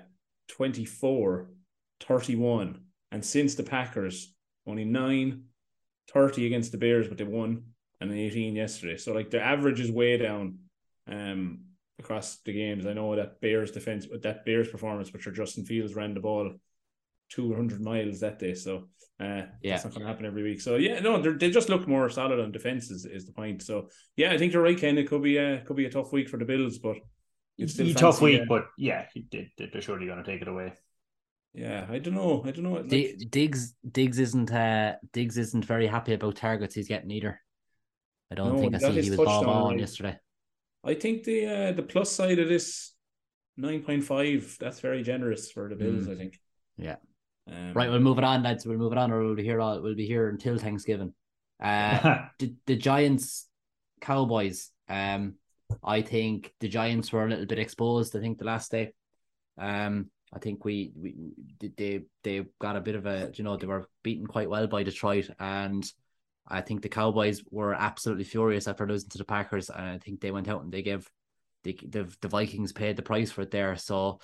24, 0.49 1.51
31. 2.01 2.81
And 3.13 3.25
since 3.25 3.55
the 3.55 3.63
Packers, 3.63 4.32
only 4.67 4.85
nine, 4.85 5.45
30 6.13 6.47
against 6.47 6.73
the 6.73 6.79
Bears, 6.79 7.09
but 7.09 7.19
they 7.19 7.25
won, 7.25 7.65
and 8.01 8.13
18 8.13 8.55
yesterday. 8.55 8.97
So 8.97 9.13
like 9.13 9.31
the 9.31 9.41
average 9.41 9.81
is 9.81 9.91
way 9.91 10.17
down 10.17 10.59
um 11.09 11.61
across 11.99 12.39
the 12.45 12.53
games. 12.53 12.87
I 12.87 12.93
know 12.93 13.15
that 13.17 13.41
Bears 13.41 13.71
defense, 13.71 14.07
that 14.23 14.45
Bears 14.45 14.69
performance, 14.69 15.13
which 15.13 15.27
are 15.27 15.33
Justin 15.33 15.65
Fields 15.65 15.95
ran 15.95 16.15
the 16.15 16.21
ball 16.21 16.53
200 17.31 17.81
miles 17.81 18.21
that 18.21 18.39
day. 18.39 18.55
So 18.55 18.89
uh, 19.21 19.43
yeah, 19.63 19.75
it's 19.75 19.85
not 19.85 19.95
going 19.95 20.03
to 20.03 20.09
happen 20.09 20.27
every 20.27 20.43
week. 20.43 20.61
So 20.61 20.77
yeah, 20.77 21.01
no, 21.01 21.21
they 21.21 21.51
just 21.51 21.69
look 21.69 21.87
more 21.87 22.09
solid 22.11 22.41
on 22.41 22.53
defense 22.53 22.91
is, 22.91 23.05
is 23.05 23.25
the 23.25 23.33
point. 23.33 23.63
So 23.63 23.89
yeah, 24.17 24.33
I 24.33 24.39
think 24.39 24.53
you're 24.53 24.63
right, 24.63 24.79
Ken. 24.79 24.99
It 24.99 25.09
could 25.09 25.23
be 25.23 25.37
a 25.37 25.61
could 25.61 25.77
be 25.77 25.87
a 25.87 25.91
tough 25.91 26.13
week 26.13 26.29
for 26.29 26.39
the 26.39 26.45
Bills, 26.45 26.79
but 26.79 26.97
it's 27.57 27.75
still 27.75 27.89
a 27.89 27.95
tough 27.95 28.21
week. 28.21 28.43
Uh, 28.43 28.47
but 28.49 28.67
yeah, 28.77 29.07
they're 29.31 29.81
surely 29.81 30.07
going 30.07 30.23
to 30.23 30.31
take 30.31 30.43
it 30.43 30.49
away. 30.49 30.73
Yeah, 31.55 31.87
I 31.89 31.99
don't 31.99 32.15
know. 32.15 32.43
I 32.47 32.51
don't 32.51 32.65
know. 32.65 32.73
Like... 32.73 33.31
Diggs 33.31 33.75
Diggs 33.91 34.19
isn't 34.19 34.51
uh 34.51 34.95
Diggs 35.13 35.37
isn't 35.37 35.65
very 35.65 35.87
happy 35.87 36.15
about 36.15 36.37
targets 36.37 36.75
he's 36.75 36.89
getting 36.89 37.11
either. 37.11 37.41
I 38.31 38.35
don't 38.35 38.57
no, 38.57 38.59
think 38.59 38.75
I 38.77 38.79
see 38.79 39.03
he 39.03 39.11
was 39.11 39.19
ball 39.19 39.49
on 39.49 39.79
yesterday. 39.79 40.19
I 40.85 40.95
think 40.95 41.25
the 41.25 41.47
uh, 41.47 41.73
the 41.73 41.83
plus 41.83 42.11
side 42.11 42.39
of 42.39 42.49
this 42.49 42.93
nine 43.57 43.83
point 43.83 44.05
five 44.05 44.57
that's 44.59 44.81
very 44.81 45.03
generous 45.03 45.51
for 45.51 45.69
the 45.69 45.77
Bills. 45.77 46.05
Mm. 46.05 46.13
I 46.13 46.17
think. 46.17 46.41
Yeah. 46.79 46.97
Um, 47.51 47.73
right, 47.75 47.91
we'll 47.91 48.01
move 48.01 48.19
it 48.19 48.25
on, 48.25 48.43
lads. 48.43 48.65
We'll 48.65 48.79
move 48.79 48.93
it 48.93 48.99
on, 48.99 49.13
or 49.13 49.23
we'll 49.23 49.35
be 49.35 49.43
here. 49.43 49.61
All 49.61 49.83
we'll 49.83 49.95
be 49.95 50.07
here 50.07 50.29
until 50.29 50.59
Thanksgiving. 50.59 51.13
Uh, 51.63 52.27
the, 52.39 52.55
the 52.67 52.77
Giants, 52.77 53.49
Cowboys. 54.01 54.71
Um, 54.89 55.35
I 55.83 56.03
think 56.03 56.53
the 56.61 56.69
Giants 56.69 57.13
were 57.13 57.27
a 57.27 57.29
little 57.29 57.47
bit 57.47 57.59
exposed. 57.59 58.17
I 58.17 58.21
think 58.21 58.39
the 58.39 58.45
last 58.45 58.71
day. 58.71 58.93
Um, 59.59 60.11
I 60.33 60.39
think 60.39 60.65
we 60.65 60.93
we 60.97 61.15
they 61.77 62.03
they 62.23 62.45
got 62.59 62.77
a 62.77 62.81
bit 62.81 62.95
of 62.95 63.07
a 63.07 63.31
you 63.35 63.45
know 63.45 63.57
they 63.57 63.67
were 63.67 63.89
beaten 64.03 64.27
quite 64.27 64.49
well 64.49 64.67
by 64.67 64.83
Detroit 64.83 65.29
and 65.39 65.85
I 66.49 66.61
think 66.63 66.83
the 66.83 66.89
Cowboys 66.89 67.43
were 67.51 67.75
absolutely 67.75 68.25
furious 68.25 68.67
after 68.67 68.87
losing 68.87 69.11
to 69.11 69.19
the 69.19 69.25
Packers 69.25 69.69
and 69.71 69.85
I 69.85 69.99
think 69.99 70.21
they 70.21 70.31
went 70.31 70.49
out 70.49 70.63
and 70.63 70.73
they 70.73 70.83
gave 70.83 71.09
the 71.65 71.79
the, 71.87 72.13
the 72.21 72.29
Vikings 72.29 72.73
paid 72.73 72.97
the 72.97 73.03
price 73.03 73.31
for 73.31 73.43
it 73.43 73.51
there. 73.51 73.77
So 73.77 74.21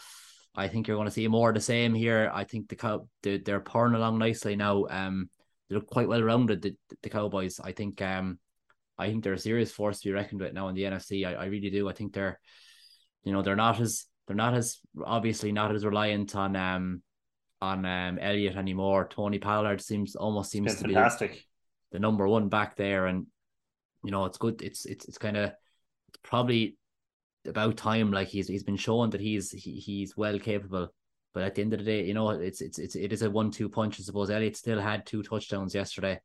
I 0.57 0.68
think 0.68 0.88
you're 0.88 0.97
going 0.97 1.07
to 1.09 1.12
see 1.12 1.29
more 1.29 1.51
of 1.51 1.55
the 1.55 1.61
same 1.61 1.94
here. 1.94 2.31
I 2.33 2.44
think 2.44 2.68
the 2.68 2.77
cow 2.77 3.07
they're, 3.23 3.38
they're 3.38 3.61
pouring 3.61 3.94
along 3.94 4.18
nicely 4.18 4.57
now. 4.57 4.87
Um 4.88 5.29
they 5.68 5.75
look 5.75 5.87
quite 5.87 6.09
well 6.09 6.23
rounded 6.23 6.62
the, 6.62 6.75
the 7.03 7.11
Cowboys. 7.11 7.61
I 7.62 7.73
think 7.73 8.01
um 8.01 8.38
I 8.97 9.09
think 9.09 9.23
they're 9.23 9.35
a 9.35 9.38
serious 9.38 9.71
force 9.71 10.01
to 10.01 10.09
be 10.09 10.14
reckoned 10.14 10.40
with 10.40 10.55
now 10.55 10.68
in 10.68 10.75
the 10.75 10.85
NFC 10.85 11.27
I, 11.27 11.35
I 11.35 11.44
really 11.47 11.71
do. 11.71 11.87
I 11.87 11.92
think 11.92 12.14
they're 12.14 12.40
you 13.25 13.33
know 13.33 13.42
they're 13.42 13.57
not 13.57 13.79
as 13.79 14.07
they're 14.28 14.36
not 14.36 14.54
as 14.54 14.78
obviously 15.04 15.50
not 15.50 15.74
as 15.74 15.84
reliant 15.84 16.36
on 16.36 16.54
um 16.54 17.02
on 17.60 17.84
um 17.84 18.18
Elliott 18.20 18.56
anymore. 18.56 19.08
Tony 19.10 19.38
Pollard 19.38 19.80
seems 19.80 20.14
almost 20.14 20.50
seems 20.50 20.76
to 20.76 20.82
fantastic. 20.82 21.32
be 21.32 21.46
the 21.92 21.98
number 21.98 22.28
one 22.28 22.48
back 22.48 22.76
there, 22.76 23.06
and 23.06 23.26
you 24.04 24.12
know 24.12 24.26
it's 24.26 24.38
good. 24.38 24.62
It's 24.62 24.84
it's 24.84 25.06
it's 25.06 25.18
kind 25.18 25.36
of 25.36 25.50
it's 26.08 26.18
probably 26.22 26.76
about 27.46 27.78
time. 27.78 28.12
Like 28.12 28.28
he's 28.28 28.48
he's 28.48 28.62
been 28.62 28.76
shown 28.76 29.10
that 29.10 29.20
he's 29.20 29.50
he, 29.50 29.72
he's 29.72 30.16
well 30.16 30.38
capable. 30.38 30.92
But 31.34 31.44
at 31.44 31.54
the 31.54 31.62
end 31.62 31.72
of 31.72 31.78
the 31.78 31.84
day, 31.84 32.04
you 32.04 32.14
know, 32.14 32.30
it's 32.30 32.60
it's 32.60 32.78
it's 32.78 32.96
it 32.96 33.12
is 33.12 33.22
a 33.22 33.30
one-two 33.30 33.68
punch. 33.70 33.98
I 33.98 34.02
suppose 34.02 34.30
Elliott 34.30 34.56
still 34.56 34.80
had 34.80 35.06
two 35.06 35.22
touchdowns 35.22 35.74
yesterday. 35.74 36.20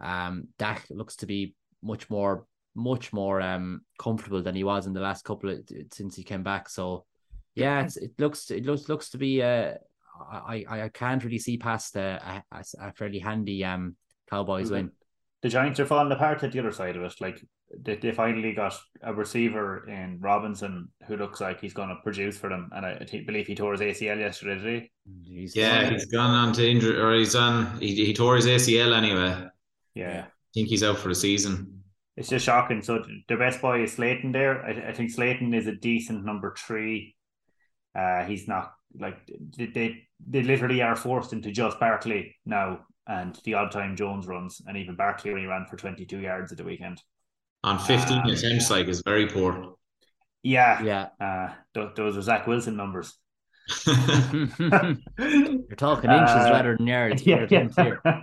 Um, 0.00 0.48
Dak 0.58 0.86
looks 0.90 1.16
to 1.16 1.26
be 1.26 1.54
much 1.82 2.10
more 2.10 2.44
much 2.74 3.12
more 3.12 3.40
um 3.40 3.80
comfortable 3.98 4.42
than 4.42 4.54
he 4.54 4.64
was 4.64 4.86
in 4.86 4.92
the 4.92 5.00
last 5.00 5.24
couple 5.24 5.50
of 5.50 5.60
since 5.92 6.14
he 6.14 6.22
came 6.22 6.42
back. 6.42 6.68
So 6.68 7.06
yeah, 7.58 7.88
it 7.96 8.12
looks 8.18 8.50
it 8.50 8.64
looks 8.64 8.88
looks 8.88 9.10
to 9.10 9.18
be 9.18 9.42
uh 9.42 9.74
I 10.30 10.64
I 10.68 10.88
can't 10.88 11.22
really 11.22 11.38
see 11.38 11.58
past 11.58 11.96
a, 11.96 12.42
a, 12.50 12.64
a 12.80 12.92
fairly 12.92 13.18
handy 13.18 13.64
um 13.64 13.96
Cowboys 14.28 14.66
mm-hmm. 14.66 14.74
win. 14.74 14.92
The 15.42 15.48
Giants 15.48 15.78
are 15.78 15.86
falling 15.86 16.10
apart 16.10 16.42
at 16.42 16.52
the 16.52 16.58
other 16.58 16.72
side 16.72 16.96
of 16.96 17.02
it. 17.02 17.14
Like 17.20 17.40
they, 17.76 17.96
they 17.96 18.12
finally 18.12 18.52
got 18.52 18.74
a 19.02 19.14
receiver 19.14 19.88
in 19.88 20.18
Robinson 20.20 20.88
who 21.06 21.16
looks 21.16 21.40
like 21.40 21.60
he's 21.60 21.74
going 21.74 21.90
to 21.90 21.96
produce 22.02 22.36
for 22.36 22.48
them, 22.48 22.70
and 22.74 22.84
I, 22.84 22.92
I 23.00 23.24
believe 23.24 23.46
he 23.46 23.54
tore 23.54 23.72
his 23.72 23.80
ACL 23.80 24.18
yesterday. 24.18 24.60
Did 24.60 24.82
he? 25.24 25.40
He's 25.40 25.54
yeah, 25.56 25.88
he's 25.90 26.06
gone 26.06 26.30
on 26.30 26.52
to 26.54 26.68
injury, 26.68 26.98
or 26.98 27.14
he's 27.14 27.34
on. 27.34 27.78
He, 27.78 27.94
he 28.06 28.14
tore 28.14 28.36
his 28.36 28.46
ACL 28.46 28.96
anyway. 28.96 29.46
Yeah, 29.94 30.24
I 30.26 30.30
think 30.54 30.68
he's 30.68 30.82
out 30.82 30.98
for 30.98 31.08
the 31.08 31.14
season. 31.14 31.82
It's 32.16 32.28
just 32.28 32.46
shocking. 32.46 32.82
So 32.82 33.04
the 33.28 33.36
best 33.36 33.60
boy 33.60 33.84
is 33.84 33.92
Slayton 33.92 34.32
there. 34.32 34.64
I, 34.64 34.88
I 34.88 34.92
think 34.92 35.10
Slayton 35.10 35.54
is 35.54 35.68
a 35.68 35.76
decent 35.76 36.24
number 36.24 36.54
three 36.58 37.14
uh, 37.94 38.24
he's 38.24 38.48
not 38.48 38.72
like 38.98 39.16
they 39.56 40.04
they 40.26 40.42
literally 40.42 40.82
are 40.82 40.96
forced 40.96 41.32
into 41.32 41.50
just 41.50 41.78
Barkley 41.78 42.36
now 42.44 42.80
and 43.08 43.40
the 43.44 43.54
odd 43.54 43.72
time 43.72 43.96
Jones 43.96 44.26
runs, 44.26 44.60
and 44.66 44.76
even 44.76 44.94
Barkley 44.94 45.30
only 45.30 45.46
ran 45.46 45.66
for 45.66 45.76
22 45.76 46.18
yards 46.18 46.52
at 46.52 46.58
the 46.58 46.64
weekend. 46.64 47.02
On 47.64 47.78
15 47.78 48.18
um, 48.18 48.28
attempts, 48.28 48.70
like 48.70 48.86
is 48.86 49.02
very 49.04 49.26
poor. 49.26 49.74
Yeah, 50.42 50.82
yeah. 50.82 51.08
Uh, 51.20 51.54
th- 51.74 51.94
those 51.96 52.16
are 52.16 52.22
Zach 52.22 52.46
Wilson 52.46 52.76
numbers. 52.76 53.16
You're 53.86 53.96
talking 55.76 56.10
inches 56.10 56.30
uh, 56.30 56.50
rather 56.52 56.76
than 56.76 56.86
yards. 56.86 57.26
Yeah, 57.26 57.46
yeah. 57.50 58.22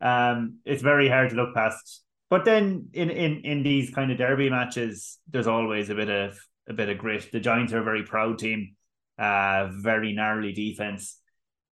um, 0.00 0.58
it's 0.64 0.82
very 0.82 1.08
hard 1.08 1.30
to 1.30 1.36
look 1.36 1.54
past. 1.54 2.02
But 2.30 2.44
then 2.44 2.88
in, 2.92 3.10
in 3.10 3.40
in 3.42 3.62
these 3.62 3.90
kind 3.90 4.10
of 4.12 4.18
derby 4.18 4.50
matches, 4.50 5.18
there's 5.30 5.46
always 5.46 5.90
a 5.90 5.94
bit 5.94 6.10
of 6.10 6.38
a 6.68 6.72
bit 6.72 6.88
of 6.88 6.98
grit. 6.98 7.30
The 7.32 7.40
Giants 7.40 7.72
are 7.72 7.80
a 7.80 7.84
very 7.84 8.04
proud 8.04 8.38
team, 8.38 8.76
uh, 9.18 9.68
very 9.70 10.12
gnarly 10.12 10.52
defense, 10.52 11.18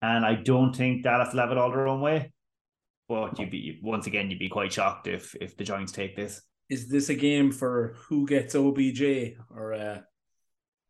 and 0.01 0.25
I 0.25 0.35
don't 0.35 0.75
think 0.75 1.03
Dallas 1.03 1.33
will 1.33 1.41
have 1.41 1.51
it 1.51 1.57
all 1.57 1.71
their 1.71 1.87
own 1.87 2.01
way. 2.01 2.31
But 3.07 3.39
you'd 3.39 3.51
be 3.51 3.79
once 3.81 4.07
again, 4.07 4.29
you'd 4.29 4.39
be 4.39 4.49
quite 4.49 4.71
shocked 4.71 5.07
if 5.07 5.35
if 5.35 5.57
the 5.57 5.63
Giants 5.63 5.91
take 5.91 6.15
this. 6.15 6.41
Is 6.69 6.87
this 6.87 7.09
a 7.09 7.15
game 7.15 7.51
for 7.51 7.95
who 8.07 8.25
gets 8.25 8.55
OBJ 8.55 9.35
or 9.53 9.73
uh, 9.73 10.01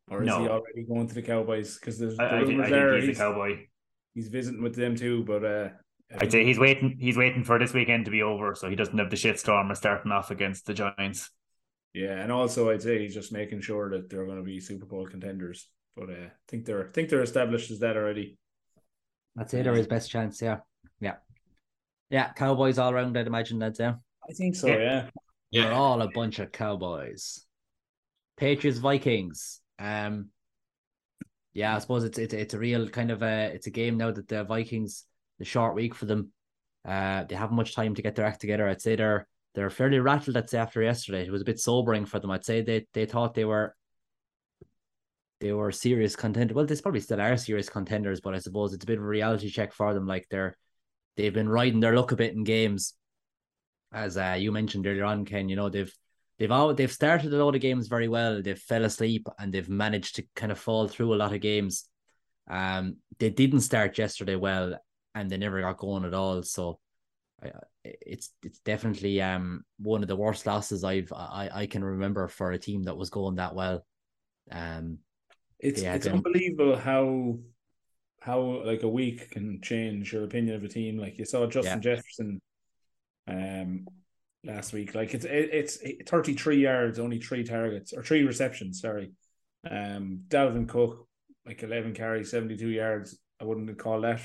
or 0.09 0.21
is 0.21 0.27
no. 0.27 0.41
he 0.41 0.47
already 0.47 0.85
going 0.87 1.07
to 1.07 1.15
the 1.15 1.23
Cowboys? 1.23 1.79
Because 1.79 1.97
there's 1.97 2.17
the 2.17 2.23
I, 2.23 2.41
I, 2.41 2.45
think, 2.45 2.61
I 2.61 2.69
think 2.69 2.93
he's, 2.95 3.03
he's 3.05 3.17
a 3.17 3.21
Cowboy. 3.21 3.65
He's 4.13 4.27
visiting 4.27 4.61
with 4.61 4.75
them 4.75 4.95
too, 4.95 5.23
but 5.23 5.43
uh, 5.43 5.69
I'd 6.19 6.31
say 6.31 6.45
he's 6.45 6.59
waiting. 6.59 6.97
He's 6.99 7.17
waiting 7.17 7.43
for 7.43 7.57
this 7.57 7.73
weekend 7.73 8.05
to 8.05 8.11
be 8.11 8.21
over, 8.21 8.53
so 8.55 8.69
he 8.69 8.75
doesn't 8.75 8.97
have 8.97 9.09
the 9.09 9.15
shitstorm 9.15 9.71
of 9.71 9.77
starting 9.77 10.11
off 10.11 10.31
against 10.31 10.65
the 10.65 10.73
Giants. 10.73 11.29
Yeah, 11.93 12.21
and 12.21 12.31
also 12.31 12.69
I'd 12.69 12.81
say 12.81 12.99
he's 12.99 13.13
just 13.13 13.33
making 13.33 13.61
sure 13.61 13.89
that 13.89 14.09
they're 14.09 14.25
going 14.25 14.37
to 14.37 14.43
be 14.43 14.59
Super 14.59 14.85
Bowl 14.85 15.07
contenders. 15.07 15.67
but 15.95 16.09
uh, 16.09 16.13
I 16.13 16.31
think 16.47 16.65
they're 16.65 16.87
I 16.87 16.91
think 16.91 17.09
they're 17.09 17.21
established 17.21 17.69
as 17.71 17.79
that 17.79 17.97
already. 17.97 18.37
I'd 19.37 19.49
say 19.49 19.61
they're 19.61 19.73
his 19.73 19.87
best 19.87 20.09
chance. 20.09 20.41
Yeah, 20.41 20.59
yeah, 20.99 21.15
yeah. 22.09 22.31
Cowboys 22.33 22.77
all 22.77 22.91
around. 22.91 23.17
I'd 23.17 23.27
imagine 23.27 23.59
that's 23.59 23.79
yeah. 23.79 23.95
I 24.29 24.33
think 24.33 24.55
so. 24.55 24.67
Yeah. 24.67 24.77
Yeah. 24.77 25.09
Yeah. 25.51 25.63
They're 25.63 25.73
all 25.73 26.01
a 26.01 26.09
bunch 26.09 26.39
of 26.39 26.51
cowboys. 26.51 27.45
Patriots, 28.37 28.79
Vikings. 28.79 29.59
Um, 29.79 30.29
yeah, 31.53 31.75
I 31.75 31.79
suppose 31.79 32.05
it's 32.05 32.17
it's 32.17 32.33
it's 32.33 32.53
a 32.53 32.59
real 32.59 32.87
kind 32.87 33.11
of 33.11 33.21
a 33.21 33.51
it's 33.53 33.67
a 33.67 33.71
game 33.71 33.97
now 33.97 34.11
that 34.11 34.27
the 34.29 34.45
Vikings 34.45 35.05
the 35.39 35.45
short 35.45 35.75
week 35.75 35.93
for 35.93 36.05
them. 36.05 36.31
Uh, 36.87 37.25
they 37.25 37.35
haven't 37.35 37.55
much 37.55 37.75
time 37.75 37.93
to 37.95 38.01
get 38.01 38.15
their 38.15 38.25
act 38.25 38.41
together. 38.41 38.67
I'd 38.67 38.81
say 38.81 38.95
they're 38.95 39.27
they're 39.53 39.69
fairly 39.69 39.99
rattled. 39.99 40.49
Say 40.49 40.57
after 40.57 40.81
yesterday, 40.81 41.25
it 41.25 41.31
was 41.31 41.41
a 41.41 41.45
bit 41.45 41.59
sobering 41.59 42.05
for 42.05 42.19
them. 42.19 42.31
I'd 42.31 42.45
say 42.45 42.61
they 42.61 42.87
they 42.93 43.05
thought 43.05 43.33
they 43.33 43.45
were 43.45 43.75
they 45.39 45.51
were 45.51 45.71
serious 45.71 46.15
contenders. 46.15 46.55
Well, 46.55 46.65
they 46.65 46.75
probably 46.75 47.01
still 47.01 47.19
are 47.19 47.35
serious 47.35 47.69
contenders, 47.69 48.21
but 48.21 48.35
I 48.35 48.39
suppose 48.39 48.73
it's 48.73 48.83
a 48.83 48.87
bit 48.87 48.99
of 48.99 49.03
a 49.03 49.07
reality 49.07 49.49
check 49.49 49.73
for 49.73 49.93
them. 49.93 50.05
Like 50.07 50.27
they're 50.29 50.55
they've 51.17 51.33
been 51.33 51.49
riding 51.49 51.79
their 51.79 51.95
luck 51.95 52.11
a 52.11 52.15
bit 52.15 52.33
in 52.33 52.43
games, 52.43 52.93
as 53.91 54.17
uh, 54.17 54.35
you 54.37 54.51
mentioned 54.51 54.87
earlier 54.87 55.05
on, 55.05 55.25
Ken. 55.25 55.49
You 55.49 55.55
know 55.55 55.69
they've 55.69 55.93
they've 56.39 56.51
all 56.51 56.73
they've 56.73 56.91
started 56.91 57.33
a 57.33 57.43
lot 57.43 57.55
of 57.55 57.61
games 57.61 57.87
very 57.87 58.07
well. 58.07 58.41
They've 58.41 58.57
fell 58.57 58.85
asleep 58.85 59.27
and 59.37 59.51
they've 59.51 59.69
managed 59.69 60.15
to 60.15 60.23
kind 60.35 60.51
of 60.51 60.59
fall 60.59 60.87
through 60.87 61.13
a 61.13 61.17
lot 61.17 61.33
of 61.33 61.41
games. 61.41 61.87
Um, 62.49 62.97
they 63.19 63.29
didn't 63.29 63.61
start 63.61 63.97
yesterday 63.97 64.35
well, 64.35 64.75
and 65.15 65.29
they 65.29 65.37
never 65.37 65.61
got 65.61 65.77
going 65.77 66.05
at 66.05 66.13
all. 66.13 66.43
So, 66.43 66.79
it's 67.83 68.31
it's 68.43 68.59
definitely 68.59 69.21
um 69.21 69.63
one 69.79 70.01
of 70.01 70.07
the 70.07 70.15
worst 70.15 70.45
losses 70.45 70.83
I've 70.83 71.11
I 71.13 71.49
I 71.53 71.65
can 71.65 71.83
remember 71.83 72.27
for 72.27 72.51
a 72.51 72.57
team 72.59 72.83
that 72.83 72.97
was 72.97 73.09
going 73.09 73.35
that 73.35 73.55
well. 73.55 73.85
Um, 74.51 74.99
It's 75.59 75.81
Yeah, 75.81 75.95
it's 75.95 76.05
them. 76.05 76.17
unbelievable 76.17 76.75
how 76.75 77.39
how 78.21 78.39
like 78.63 78.83
a 78.83 78.89
week 78.89 79.31
can 79.31 79.61
change 79.61 80.13
your 80.13 80.23
opinion 80.23 80.55
of 80.55 80.63
a 80.63 80.67
team. 80.67 80.97
Like 80.97 81.17
you 81.17 81.25
saw 81.25 81.47
Justin 81.47 81.81
Jefferson 81.81 82.41
um 83.27 83.87
last 84.43 84.73
week. 84.73 84.93
Like 84.93 85.13
it's 85.13 85.25
it, 85.25 85.49
it's 85.51 85.77
33 86.09 86.57
yards, 86.57 86.99
only 86.99 87.19
three 87.19 87.43
targets 87.43 87.93
or 87.93 88.03
three 88.03 88.23
receptions, 88.23 88.81
sorry. 88.81 89.11
Um 89.69 90.21
Dalvin 90.27 90.67
Cook, 90.67 91.07
like 91.45 91.63
11 91.63 91.93
carries, 91.93 92.29
72 92.29 92.67
yards. 92.67 93.17
I 93.39 93.45
wouldn't 93.45 93.75
call 93.79 94.01
that 94.01 94.21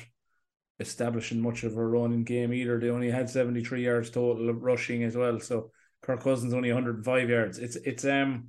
establishing 0.78 1.40
much 1.40 1.64
of 1.64 1.76
a 1.76 1.86
running 1.86 2.24
game 2.24 2.52
either. 2.52 2.78
They 2.78 2.90
only 2.90 3.10
had 3.10 3.30
73 3.30 3.84
yards 3.84 4.10
total 4.10 4.48
of 4.50 4.62
rushing 4.62 5.02
as 5.04 5.16
well. 5.16 5.40
So 5.40 5.70
Kirk 6.02 6.22
Cousins 6.22 6.54
only 6.54 6.70
105 6.72 7.28
yards. 7.30 7.58
It's 7.58 7.76
it's 7.76 8.04
um 8.04 8.48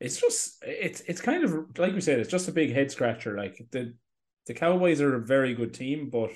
it's 0.00 0.20
just 0.20 0.62
it's 0.62 1.00
it's 1.02 1.20
kind 1.20 1.44
of 1.44 1.78
like 1.78 1.94
we 1.94 2.00
said, 2.00 2.18
it's 2.18 2.30
just 2.30 2.48
a 2.48 2.52
big 2.52 2.72
head 2.72 2.90
scratcher. 2.90 3.36
Like 3.36 3.56
the 3.70 3.94
the 4.46 4.54
Cowboys 4.54 5.00
are 5.00 5.16
a 5.16 5.24
very 5.24 5.54
good 5.54 5.74
team, 5.74 6.10
but 6.10 6.30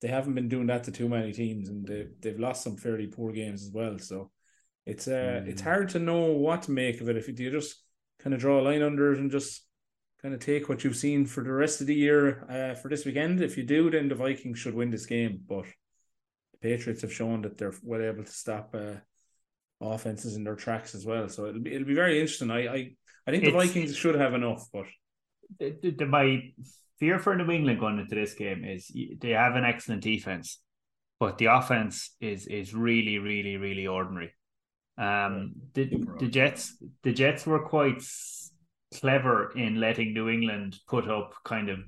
they 0.00 0.08
haven't 0.08 0.34
been 0.34 0.48
doing 0.48 0.66
that 0.68 0.84
to 0.84 0.92
too 0.92 1.08
many 1.08 1.32
teams, 1.32 1.68
and 1.68 1.86
they 1.86 2.06
they've 2.20 2.40
lost 2.40 2.62
some 2.64 2.76
fairly 2.76 3.06
poor 3.06 3.32
games 3.32 3.62
as 3.62 3.70
well. 3.72 3.98
So 3.98 4.30
it's 4.86 5.06
uh 5.08 5.42
it's 5.46 5.60
Mm. 5.60 5.64
hard 5.64 5.88
to 5.90 5.98
know 5.98 6.32
what 6.32 6.62
to 6.62 6.70
make 6.70 7.00
of 7.00 7.08
it. 7.08 7.16
If 7.16 7.28
you, 7.28 7.34
you 7.36 7.50
just 7.50 7.76
kind 8.18 8.32
of 8.34 8.40
draw 8.40 8.60
a 8.60 8.62
line 8.62 8.82
under 8.82 9.12
it 9.12 9.18
and 9.18 9.30
just 9.30 9.62
kind 10.22 10.34
of 10.34 10.40
take 10.40 10.68
what 10.68 10.84
you've 10.84 10.96
seen 10.96 11.24
for 11.26 11.42
the 11.42 11.52
rest 11.52 11.80
of 11.80 11.86
the 11.86 11.94
year 11.94 12.44
uh, 12.48 12.74
for 12.74 12.88
this 12.88 13.04
weekend. 13.04 13.40
If 13.42 13.56
you 13.56 13.62
do, 13.64 13.90
then 13.90 14.08
the 14.08 14.14
Vikings 14.14 14.58
should 14.58 14.74
win 14.74 14.90
this 14.90 15.06
game. 15.06 15.40
But 15.48 15.64
the 16.52 16.58
Patriots 16.60 17.02
have 17.02 17.12
shown 17.12 17.42
that 17.42 17.56
they're 17.58 17.74
well 17.82 18.02
able 18.02 18.24
to 18.24 18.30
stop 18.32 18.74
uh, 18.74 18.94
offenses 19.80 20.36
in 20.36 20.44
their 20.44 20.56
tracks 20.56 20.94
as 20.94 21.06
well. 21.06 21.28
So 21.28 21.46
it'll 21.46 21.60
be 21.62 21.72
it'll 21.74 21.86
be 21.88 21.94
very 21.94 22.20
interesting. 22.20 22.50
I 22.50 22.66
I, 22.66 22.90
I 23.26 23.30
think 23.30 23.44
the 23.44 23.48
It's- 23.50 23.66
Vikings 23.66 23.96
should 23.96 24.14
have 24.16 24.34
enough, 24.34 24.66
but 24.72 24.86
the, 25.58 25.76
the, 25.82 25.90
the- 25.90 26.06
my 26.06 26.52
fear 26.98 27.18
for 27.18 27.34
New 27.34 27.50
England 27.50 27.80
going 27.80 27.98
into 27.98 28.14
this 28.14 28.34
game 28.34 28.64
is 28.64 28.92
they 29.20 29.30
have 29.30 29.56
an 29.56 29.64
excellent 29.64 30.02
defense, 30.02 30.60
but 31.18 31.38
the 31.38 31.46
offense 31.46 32.14
is 32.20 32.46
is 32.46 32.74
really, 32.74 33.18
really, 33.18 33.56
really 33.56 33.86
ordinary. 33.86 34.34
Um, 34.98 35.54
the 35.72 35.84
the 36.18 36.28
Jets 36.28 36.76
the 37.02 37.12
Jets 37.12 37.46
were 37.46 37.60
quite 37.60 38.02
clever 38.98 39.52
in 39.52 39.80
letting 39.80 40.14
New 40.14 40.28
England 40.28 40.78
put 40.88 41.08
up 41.08 41.34
kind 41.44 41.68
of 41.68 41.78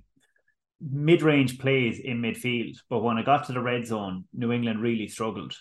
mid 0.80 1.22
range 1.22 1.58
plays 1.58 1.98
in 1.98 2.20
midfield, 2.20 2.76
but 2.88 3.02
when 3.02 3.18
it 3.18 3.26
got 3.26 3.46
to 3.46 3.52
the 3.52 3.60
red 3.60 3.86
zone, 3.86 4.24
New 4.32 4.52
England 4.52 4.80
really 4.80 5.08
struggled 5.08 5.54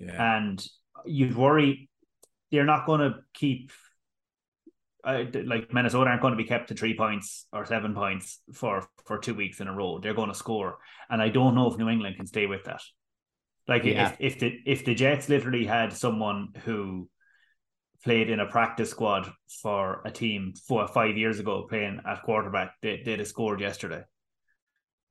yeah, 0.00 0.36
and 0.36 0.64
you'd 1.04 1.36
worry 1.36 1.88
they're 2.50 2.64
not 2.64 2.86
going 2.86 3.00
to 3.00 3.18
keep 3.34 3.70
uh, 5.04 5.24
like 5.44 5.72
Minnesota 5.72 6.10
aren't 6.10 6.22
going 6.22 6.32
to 6.32 6.36
be 6.36 6.44
kept 6.44 6.68
to 6.68 6.74
three 6.74 6.96
points 6.96 7.46
or 7.52 7.64
seven 7.64 7.94
points 7.94 8.40
for 8.52 8.88
for 9.04 9.18
two 9.18 9.34
weeks 9.34 9.60
in 9.60 9.66
a 9.68 9.72
row. 9.74 9.98
They're 9.98 10.14
going 10.14 10.28
to 10.28 10.34
score, 10.34 10.78
and 11.10 11.20
I 11.20 11.28
don't 11.28 11.54
know 11.54 11.70
if 11.70 11.78
New 11.78 11.88
England 11.88 12.16
can 12.16 12.26
stay 12.26 12.46
with 12.46 12.64
that. 12.64 12.82
Like 13.66 13.84
Yeah. 13.84 14.12
if 14.20 14.34
if 14.34 14.38
the 14.38 14.60
if 14.64 14.84
the 14.84 14.94
Jets 14.94 15.28
literally 15.28 15.64
had 15.66 15.92
someone 15.92 16.48
who 16.64 17.08
played 18.02 18.30
in 18.30 18.40
a 18.40 18.46
practice 18.46 18.90
squad 18.90 19.32
for 19.62 20.02
a 20.04 20.10
team 20.10 20.54
four 20.66 20.86
five 20.88 21.16
years 21.16 21.38
ago 21.38 21.66
playing 21.68 22.00
at 22.06 22.22
quarterback, 22.22 22.74
they, 22.82 23.02
they'd 23.04 23.18
have 23.20 23.28
scored 23.28 23.60
yesterday. 23.60 24.02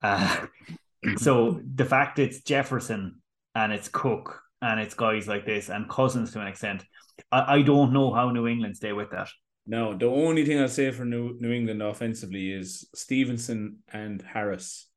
Uh, 0.01 0.45
so 1.17 1.62
the 1.75 1.86
fact 1.86 2.19
it's 2.19 2.41
Jefferson 2.41 3.21
and 3.56 3.71
it's 3.71 3.88
Cook 3.88 4.41
and 4.62 4.80
it's 4.80 4.93
guys 4.93 5.27
like 5.27 5.45
this 5.45 5.69
and 5.69 5.89
Cousins 5.89 6.32
to 6.34 6.41
an 6.41 6.47
extent, 6.47 6.84
I, 7.32 7.56
I 7.58 7.62
don't 7.62 7.93
know 7.93 8.13
how 8.13 8.30
New 8.30 8.47
England 8.47 8.77
stay 8.77 8.93
with 8.93 9.12
that. 9.12 9.30
no. 9.65 9.97
The 9.97 10.08
only 10.08 10.45
thing 10.45 10.60
I'll 10.60 10.67
say 10.67 10.91
for 10.91 11.06
New 11.06 11.38
New 11.39 11.51
England 11.51 11.82
offensively 11.82 12.51
is 12.51 12.88
Stevenson 12.95 13.80
and 13.91 14.21
Harris. 14.21 14.88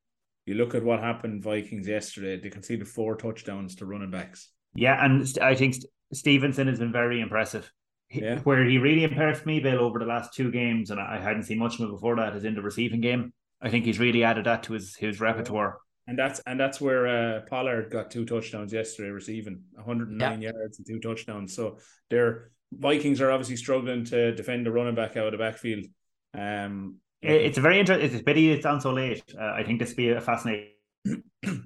You 0.45 0.55
look 0.55 0.75
at 0.75 0.83
what 0.83 0.99
happened 0.99 1.43
Vikings 1.43 1.87
yesterday; 1.87 2.39
they 2.39 2.49
conceded 2.49 2.87
four 2.87 3.15
touchdowns 3.15 3.75
to 3.75 3.85
running 3.85 4.11
backs. 4.11 4.51
Yeah, 4.75 5.03
and 5.03 5.25
I 5.41 5.55
think 5.55 5.75
Stevenson 6.13 6.67
has 6.67 6.79
been 6.79 6.91
very 6.91 7.21
impressive. 7.21 7.71
Yeah. 8.11 8.39
Where 8.39 8.63
he 8.63 8.77
really 8.77 9.03
impressed 9.03 9.45
me, 9.45 9.59
Bill, 9.59 9.79
over 9.79 9.99
the 9.99 10.05
last 10.05 10.33
two 10.33 10.51
games, 10.51 10.91
and 10.91 10.99
I 10.99 11.19
hadn't 11.19 11.43
seen 11.43 11.59
much 11.59 11.75
of 11.75 11.81
him 11.81 11.91
before 11.91 12.15
that, 12.17 12.35
is 12.35 12.43
in 12.43 12.55
the 12.55 12.61
receiving 12.61 13.01
game. 13.01 13.33
I 13.61 13.69
think 13.69 13.85
he's 13.85 13.99
really 13.99 14.23
added 14.23 14.45
that 14.45 14.63
to 14.63 14.73
his 14.73 14.95
his 14.95 15.19
repertoire. 15.19 15.79
And 16.07 16.17
that's 16.19 16.39
and 16.45 16.59
that's 16.59 16.79
where 16.79 17.07
uh, 17.07 17.41
Pollard 17.49 17.89
got 17.89 18.11
two 18.11 18.25
touchdowns 18.25 18.71
yesterday, 18.71 19.09
receiving 19.09 19.63
109 19.73 20.41
yards 20.41 20.77
and 20.77 20.85
two 20.85 20.99
touchdowns. 20.99 21.55
So 21.55 21.79
their 22.09 22.51
Vikings 22.71 23.21
are 23.21 23.31
obviously 23.31 23.55
struggling 23.55 24.05
to 24.05 24.35
defend 24.35 24.65
the 24.65 24.71
running 24.71 24.95
back 24.95 25.17
out 25.17 25.27
of 25.27 25.31
the 25.31 25.37
backfield. 25.37 25.85
Um, 26.33 26.97
It's 27.21 27.57
a 27.57 27.61
very 27.61 27.79
interesting. 27.79 28.05
It's 28.05 28.21
a 28.21 28.23
pity 28.23 28.51
it's 28.51 28.65
on 28.65 28.81
so 28.81 28.91
late. 28.91 29.23
Uh, 29.39 29.53
I 29.53 29.63
think 29.63 29.79
this 29.79 29.89
will 29.89 29.95
be 29.95 30.09
a 30.11 30.21
fascinating. 30.21 30.69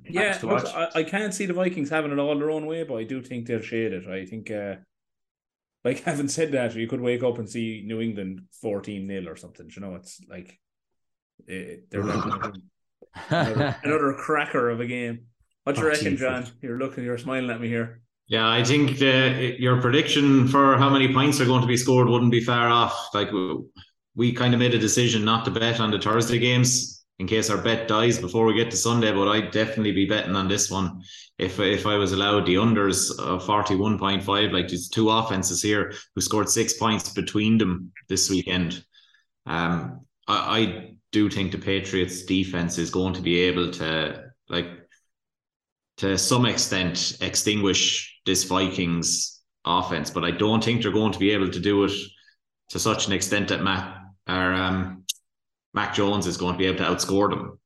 yeah, 0.09 0.33
to 0.33 0.47
look, 0.47 0.63
watch. 0.63 0.73
I, 0.95 0.99
I 0.99 1.03
can't 1.03 1.33
see 1.33 1.45
the 1.45 1.53
Vikings 1.53 1.89
having 1.89 2.11
it 2.11 2.19
all 2.19 2.37
their 2.37 2.51
own 2.51 2.65
way, 2.65 2.83
but 2.83 2.95
I 2.95 3.03
do 3.03 3.21
think 3.21 3.45
they'll 3.45 3.61
shade 3.61 3.91
it. 3.93 4.07
I 4.07 4.25
think, 4.25 4.51
uh, 4.51 4.75
like 5.83 6.03
having 6.03 6.27
said 6.27 6.51
that, 6.53 6.75
you 6.75 6.87
could 6.87 7.01
wake 7.01 7.23
up 7.23 7.37
and 7.37 7.49
see 7.49 7.83
New 7.85 8.01
England 8.01 8.41
14 8.61 9.07
0 9.07 9.31
or 9.31 9.35
something. 9.35 9.69
You 9.75 9.81
know, 9.81 9.95
it's 9.95 10.19
like 10.29 10.59
eh, 11.49 11.77
they're 11.89 12.03
not 12.03 12.23
gonna 12.41 12.53
another, 13.29 13.75
another 13.83 14.13
cracker 14.13 14.69
of 14.69 14.79
a 14.79 14.85
game. 14.85 15.25
What 15.63 15.75
do 15.75 15.81
you 15.81 15.87
Oh, 15.87 15.89
reckon, 15.89 16.11
Jesus. 16.11 16.19
John? 16.19 16.45
You're 16.61 16.79
looking, 16.79 17.03
you're 17.03 17.17
smiling 17.17 17.49
at 17.49 17.61
me 17.61 17.67
here. 17.67 18.01
Yeah, 18.27 18.47
I 18.47 18.63
think 18.63 18.99
the, 18.99 19.55
your 19.57 19.81
prediction 19.81 20.47
for 20.47 20.77
how 20.77 20.89
many 20.89 21.11
points 21.11 21.41
are 21.41 21.45
going 21.45 21.61
to 21.61 21.67
be 21.67 21.77
scored 21.77 22.07
wouldn't 22.07 22.31
be 22.31 22.41
far 22.41 22.69
off. 22.69 23.09
Like 23.13 23.31
we, 23.31 23.57
we 24.15 24.33
kind 24.33 24.53
of 24.53 24.59
made 24.59 24.75
a 24.75 24.79
decision 24.79 25.25
not 25.25 25.45
to 25.45 25.51
bet 25.51 25.79
on 25.79 25.91
the 25.91 25.99
Thursday 25.99 26.37
games 26.37 26.98
in 27.19 27.27
case 27.27 27.49
our 27.49 27.57
bet 27.57 27.87
dies 27.87 28.17
before 28.17 28.45
we 28.45 28.53
get 28.53 28.71
to 28.71 28.77
Sunday, 28.77 29.11
but 29.11 29.27
I'd 29.27 29.51
definitely 29.51 29.91
be 29.91 30.05
betting 30.05 30.35
on 30.35 30.47
this 30.47 30.71
one 30.71 31.03
if 31.37 31.59
if 31.59 31.85
I 31.85 31.95
was 31.95 32.13
allowed 32.13 32.45
the 32.45 32.55
unders 32.55 33.17
of 33.19 33.45
forty 33.45 33.75
one 33.75 33.99
point 33.99 34.23
five. 34.23 34.51
Like 34.51 34.69
there's 34.69 34.89
two 34.89 35.09
offenses 35.09 35.61
here 35.61 35.93
who 36.15 36.21
scored 36.21 36.49
six 36.49 36.73
points 36.73 37.09
between 37.09 37.57
them 37.57 37.91
this 38.07 38.29
weekend. 38.29 38.83
Um, 39.45 40.05
I, 40.27 40.59
I 40.59 40.93
do 41.11 41.29
think 41.29 41.51
the 41.51 41.57
Patriots 41.57 42.23
defense 42.23 42.77
is 42.77 42.89
going 42.89 43.13
to 43.15 43.21
be 43.21 43.39
able 43.41 43.71
to 43.71 44.31
like 44.47 44.67
to 45.97 46.17
some 46.17 46.45
extent 46.45 47.17
extinguish 47.19 48.19
this 48.25 48.45
Vikings 48.45 49.41
offense, 49.65 50.09
but 50.09 50.23
I 50.23 50.31
don't 50.31 50.63
think 50.63 50.81
they're 50.81 50.91
going 50.91 51.11
to 51.11 51.19
be 51.19 51.31
able 51.31 51.49
to 51.49 51.59
do 51.59 51.83
it 51.83 51.91
to 52.69 52.79
such 52.79 53.07
an 53.07 53.13
extent 53.13 53.49
that 53.49 53.63
Matt 53.63 53.97
or 54.27 54.53
um, 54.53 54.98
Mac 55.73 55.93
Jones 55.93 56.25
is 56.27 56.37
going 56.37 56.53
to 56.53 56.57
be 56.57 56.65
able 56.65 56.77
to 56.79 56.83
outscore 56.85 57.29
them. 57.29 57.59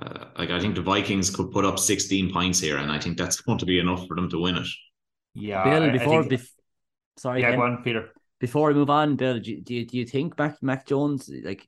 Uh, 0.00 0.26
like 0.38 0.50
I 0.50 0.60
think 0.60 0.74
the 0.74 0.82
Vikings 0.82 1.30
could 1.34 1.50
put 1.50 1.64
up 1.64 1.78
16 1.78 2.32
points 2.32 2.60
here, 2.60 2.78
and 2.78 2.90
I 2.90 2.98
think 2.98 3.18
that's 3.18 3.40
going 3.46 3.58
to 3.58 3.66
be 3.66 3.78
enough 3.78 4.06
for 4.06 4.14
them 4.16 4.30
to 4.30 4.38
win 4.38 4.56
it. 4.56 4.66
Yeah, 5.34 5.64
Bill, 5.64 5.82
I- 5.82 5.86
I 5.86 5.90
before 5.90 6.22
think- 6.24 6.40
bef- 6.40 6.50
sorry, 7.18 7.40
yeah, 7.40 7.50
Ken. 7.50 7.58
go 7.58 7.64
on, 7.64 7.82
Peter. 7.82 8.10
before 8.40 8.68
we 8.68 8.74
move 8.74 8.90
on, 8.90 9.16
Bill, 9.16 9.38
do 9.38 9.50
you, 9.50 9.60
do 9.62 9.74
you, 9.74 9.86
do 9.86 9.96
you 9.98 10.06
think 10.06 10.38
Mac 10.38 10.56
Mac 10.62 10.86
Jones 10.86 11.30
like 11.44 11.66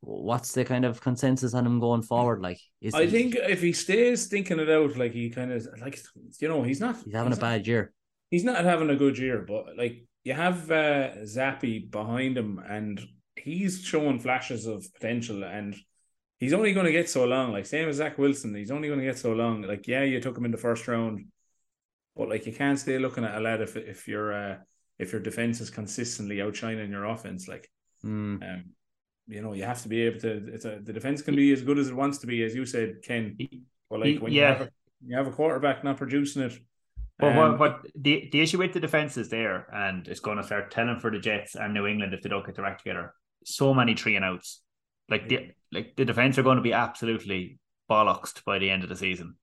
what's 0.00 0.52
the 0.52 0.64
kind 0.64 0.84
of 0.84 1.00
consensus 1.00 1.52
on 1.54 1.66
him 1.66 1.80
going 1.80 2.02
forward? 2.02 2.40
Like, 2.42 2.60
is 2.80 2.94
I 2.94 3.04
he- 3.06 3.10
think 3.10 3.34
if 3.36 3.60
he 3.62 3.72
stays 3.72 4.26
thinking 4.26 4.60
it 4.60 4.70
out, 4.70 4.96
like 4.96 5.12
he 5.12 5.30
kind 5.30 5.52
of 5.52 5.66
like 5.80 5.98
you 6.40 6.48
know, 6.48 6.62
he's 6.62 6.80
not 6.80 6.96
he's 7.04 7.14
having 7.14 7.32
a 7.32 7.36
not- 7.36 7.40
bad 7.40 7.66
year. 7.66 7.92
he's 8.30 8.44
not 8.44 8.64
having 8.64 8.90
a 8.90 8.96
good 8.96 9.18
year, 9.18 9.44
but 9.46 9.76
like 9.76 10.04
you 10.24 10.34
have 10.34 10.70
uh, 10.70 11.10
Zappe 11.24 11.90
behind 11.90 12.36
him, 12.36 12.60
and 12.68 13.00
he's 13.36 13.82
showing 13.82 14.18
flashes 14.18 14.66
of 14.66 14.86
potential 14.94 15.44
and 15.44 15.76
he's 16.38 16.52
only 16.52 16.72
going 16.72 16.86
to 16.86 16.92
get 16.92 17.08
so 17.08 17.24
long. 17.24 17.52
Like 17.52 17.66
same 17.66 17.88
as 17.88 17.96
Zach 17.96 18.18
Wilson, 18.18 18.54
he's 18.54 18.70
only 18.70 18.88
going 18.88 19.00
to 19.00 19.06
get 19.06 19.18
so 19.18 19.32
long. 19.32 19.62
Like 19.62 19.86
yeah, 19.86 20.02
you 20.02 20.20
took 20.20 20.36
him 20.36 20.44
in 20.44 20.50
the 20.50 20.56
first 20.58 20.86
round, 20.88 21.26
but 22.16 22.28
like 22.28 22.46
you 22.46 22.52
can't 22.52 22.78
stay 22.78 22.98
looking 22.98 23.24
at 23.24 23.36
a 23.36 23.40
lad 23.40 23.60
if 23.60 23.76
if 23.76 24.08
your 24.08 24.32
uh, 24.32 24.56
if 24.98 25.12
your 25.12 25.20
defense 25.20 25.60
is 25.60 25.70
consistently 25.70 26.40
outshining 26.40 26.90
your 26.90 27.04
offense. 27.04 27.48
Like, 27.48 27.70
Mm. 28.04 28.42
um, 28.42 28.64
you 29.26 29.40
know, 29.42 29.54
you 29.54 29.64
have 29.64 29.82
to 29.82 29.88
be 29.88 30.02
able 30.02 30.20
to. 30.20 30.52
It's 30.54 30.64
a 30.64 30.78
the 30.82 30.92
defense 30.92 31.22
can 31.22 31.34
be 31.34 31.52
as 31.52 31.62
good 31.62 31.78
as 31.78 31.88
it 31.88 31.96
wants 31.96 32.18
to 32.18 32.26
be, 32.26 32.44
as 32.44 32.54
you 32.54 32.66
said, 32.66 33.02
Ken. 33.02 33.36
But 33.90 34.00
like 34.00 34.20
when 34.20 34.32
Yeah. 34.32 34.40
you 34.40 34.46
have 34.58 34.60
a, 34.60 34.70
you 35.06 35.16
have 35.16 35.26
a 35.26 35.32
quarterback 35.32 35.82
not 35.84 35.96
producing 35.96 36.42
it. 36.42 36.58
But 37.18 37.28
um, 37.28 37.36
what, 37.36 37.58
what 37.58 37.86
the 37.94 38.28
the 38.30 38.40
issue 38.42 38.58
with 38.58 38.74
the 38.74 38.80
defense 38.80 39.16
is 39.16 39.28
there, 39.30 39.66
and 39.74 40.06
it's 40.06 40.20
going 40.20 40.36
to 40.36 40.44
start 40.44 40.70
telling 40.70 41.00
for 41.00 41.10
the 41.10 41.18
Jets 41.18 41.54
and 41.54 41.72
New 41.72 41.86
England 41.86 42.12
if 42.12 42.22
they 42.22 42.28
don't 42.28 42.44
get 42.44 42.54
their 42.54 42.66
act 42.66 42.82
together. 42.84 43.14
So 43.48 43.72
many 43.72 43.94
three 43.94 44.16
and 44.16 44.24
outs, 44.24 44.60
like 45.08 45.28
the 45.28 45.52
like 45.70 45.94
the 45.96 46.04
defense 46.04 46.36
are 46.36 46.42
going 46.42 46.56
to 46.56 46.62
be 46.62 46.72
absolutely 46.72 47.58
bollocksed 47.88 48.44
by 48.44 48.58
the 48.58 48.70
end 48.70 48.82
of 48.82 48.88
the 48.88 48.96
season. 48.96 49.36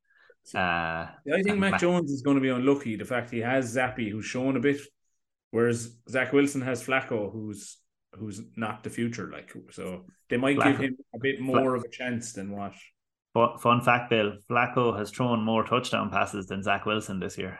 Uh, 0.53 1.07
I 1.07 1.41
think 1.41 1.57
Mac 1.57 1.71
Mac- 1.71 1.81
Jones 1.81 2.11
is 2.11 2.21
going 2.21 2.35
to 2.35 2.41
be 2.41 2.49
unlucky. 2.49 2.97
The 2.97 3.05
fact 3.05 3.31
he 3.31 3.39
has 3.39 3.73
Zappe, 3.73 4.11
who's 4.11 4.25
shown 4.25 4.57
a 4.57 4.59
bit, 4.59 4.81
whereas 5.51 5.95
Zach 6.09 6.33
Wilson 6.33 6.61
has 6.61 6.83
Flacco, 6.83 7.31
who's 7.31 7.77
who's 8.15 8.41
not 8.57 8.83
the 8.83 8.89
future. 8.89 9.29
Like 9.31 9.53
so, 9.71 10.05
they 10.29 10.35
might 10.37 10.61
give 10.61 10.79
him 10.79 10.97
a 11.15 11.19
bit 11.19 11.39
more 11.39 11.75
of 11.75 11.83
a 11.83 11.89
chance 11.89 12.33
than 12.33 12.51
what. 12.51 12.73
fun, 13.33 13.57
fun 13.57 13.81
fact, 13.81 14.09
Bill 14.09 14.33
Flacco 14.49 14.97
has 14.97 15.11
thrown 15.11 15.41
more 15.41 15.63
touchdown 15.63 16.09
passes 16.09 16.47
than 16.47 16.61
Zach 16.61 16.85
Wilson 16.85 17.21
this 17.21 17.37
year. 17.37 17.59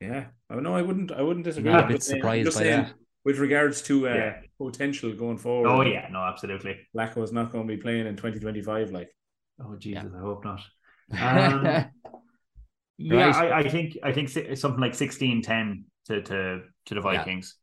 Yeah, 0.00 0.26
I 0.48 0.54
no, 0.56 0.76
I 0.76 0.82
wouldn't. 0.82 1.10
I 1.10 1.22
wouldn't 1.22 1.44
disagree. 1.44 1.72
Not 1.72 1.80
a 1.80 1.86
I'm 1.86 1.92
bit 1.92 2.02
surprised 2.04 2.46
just 2.46 2.58
by 2.58 2.62
saying 2.62 2.82
that. 2.82 2.94
With 3.24 3.38
regards 3.38 3.80
to 3.82 4.08
uh, 4.08 4.14
Yeah. 4.14 4.40
potential 4.58 5.12
going 5.14 5.38
forward, 5.38 5.68
Oh 5.68 5.80
yeah, 5.82 6.08
no, 6.10 6.20
absolutely. 6.20 6.78
Flacco 6.94 7.22
is 7.22 7.32
not 7.32 7.52
going 7.52 7.66
to 7.66 7.76
be 7.76 7.80
playing 7.80 8.06
in 8.06 8.16
2025. 8.16 8.90
Like, 8.90 9.10
Oh 9.64 9.76
Jesus, 9.76 10.12
I 10.14 10.20
hope 10.20 10.44
not. 10.44 10.60
Um, 11.12 11.86
Yeah, 12.96 13.26
Right. 13.26 13.52
I, 13.52 13.58
I 13.60 13.68
think 13.68 13.98
I 14.04 14.12
think 14.12 14.28
something 14.56 14.80
like 14.80 14.92
16-10 14.92 15.84
to 16.06 16.22
to 16.22 16.62
to 16.86 16.94
the 16.94 17.00
Yeah. 17.00 17.00
Vikings. 17.00 17.56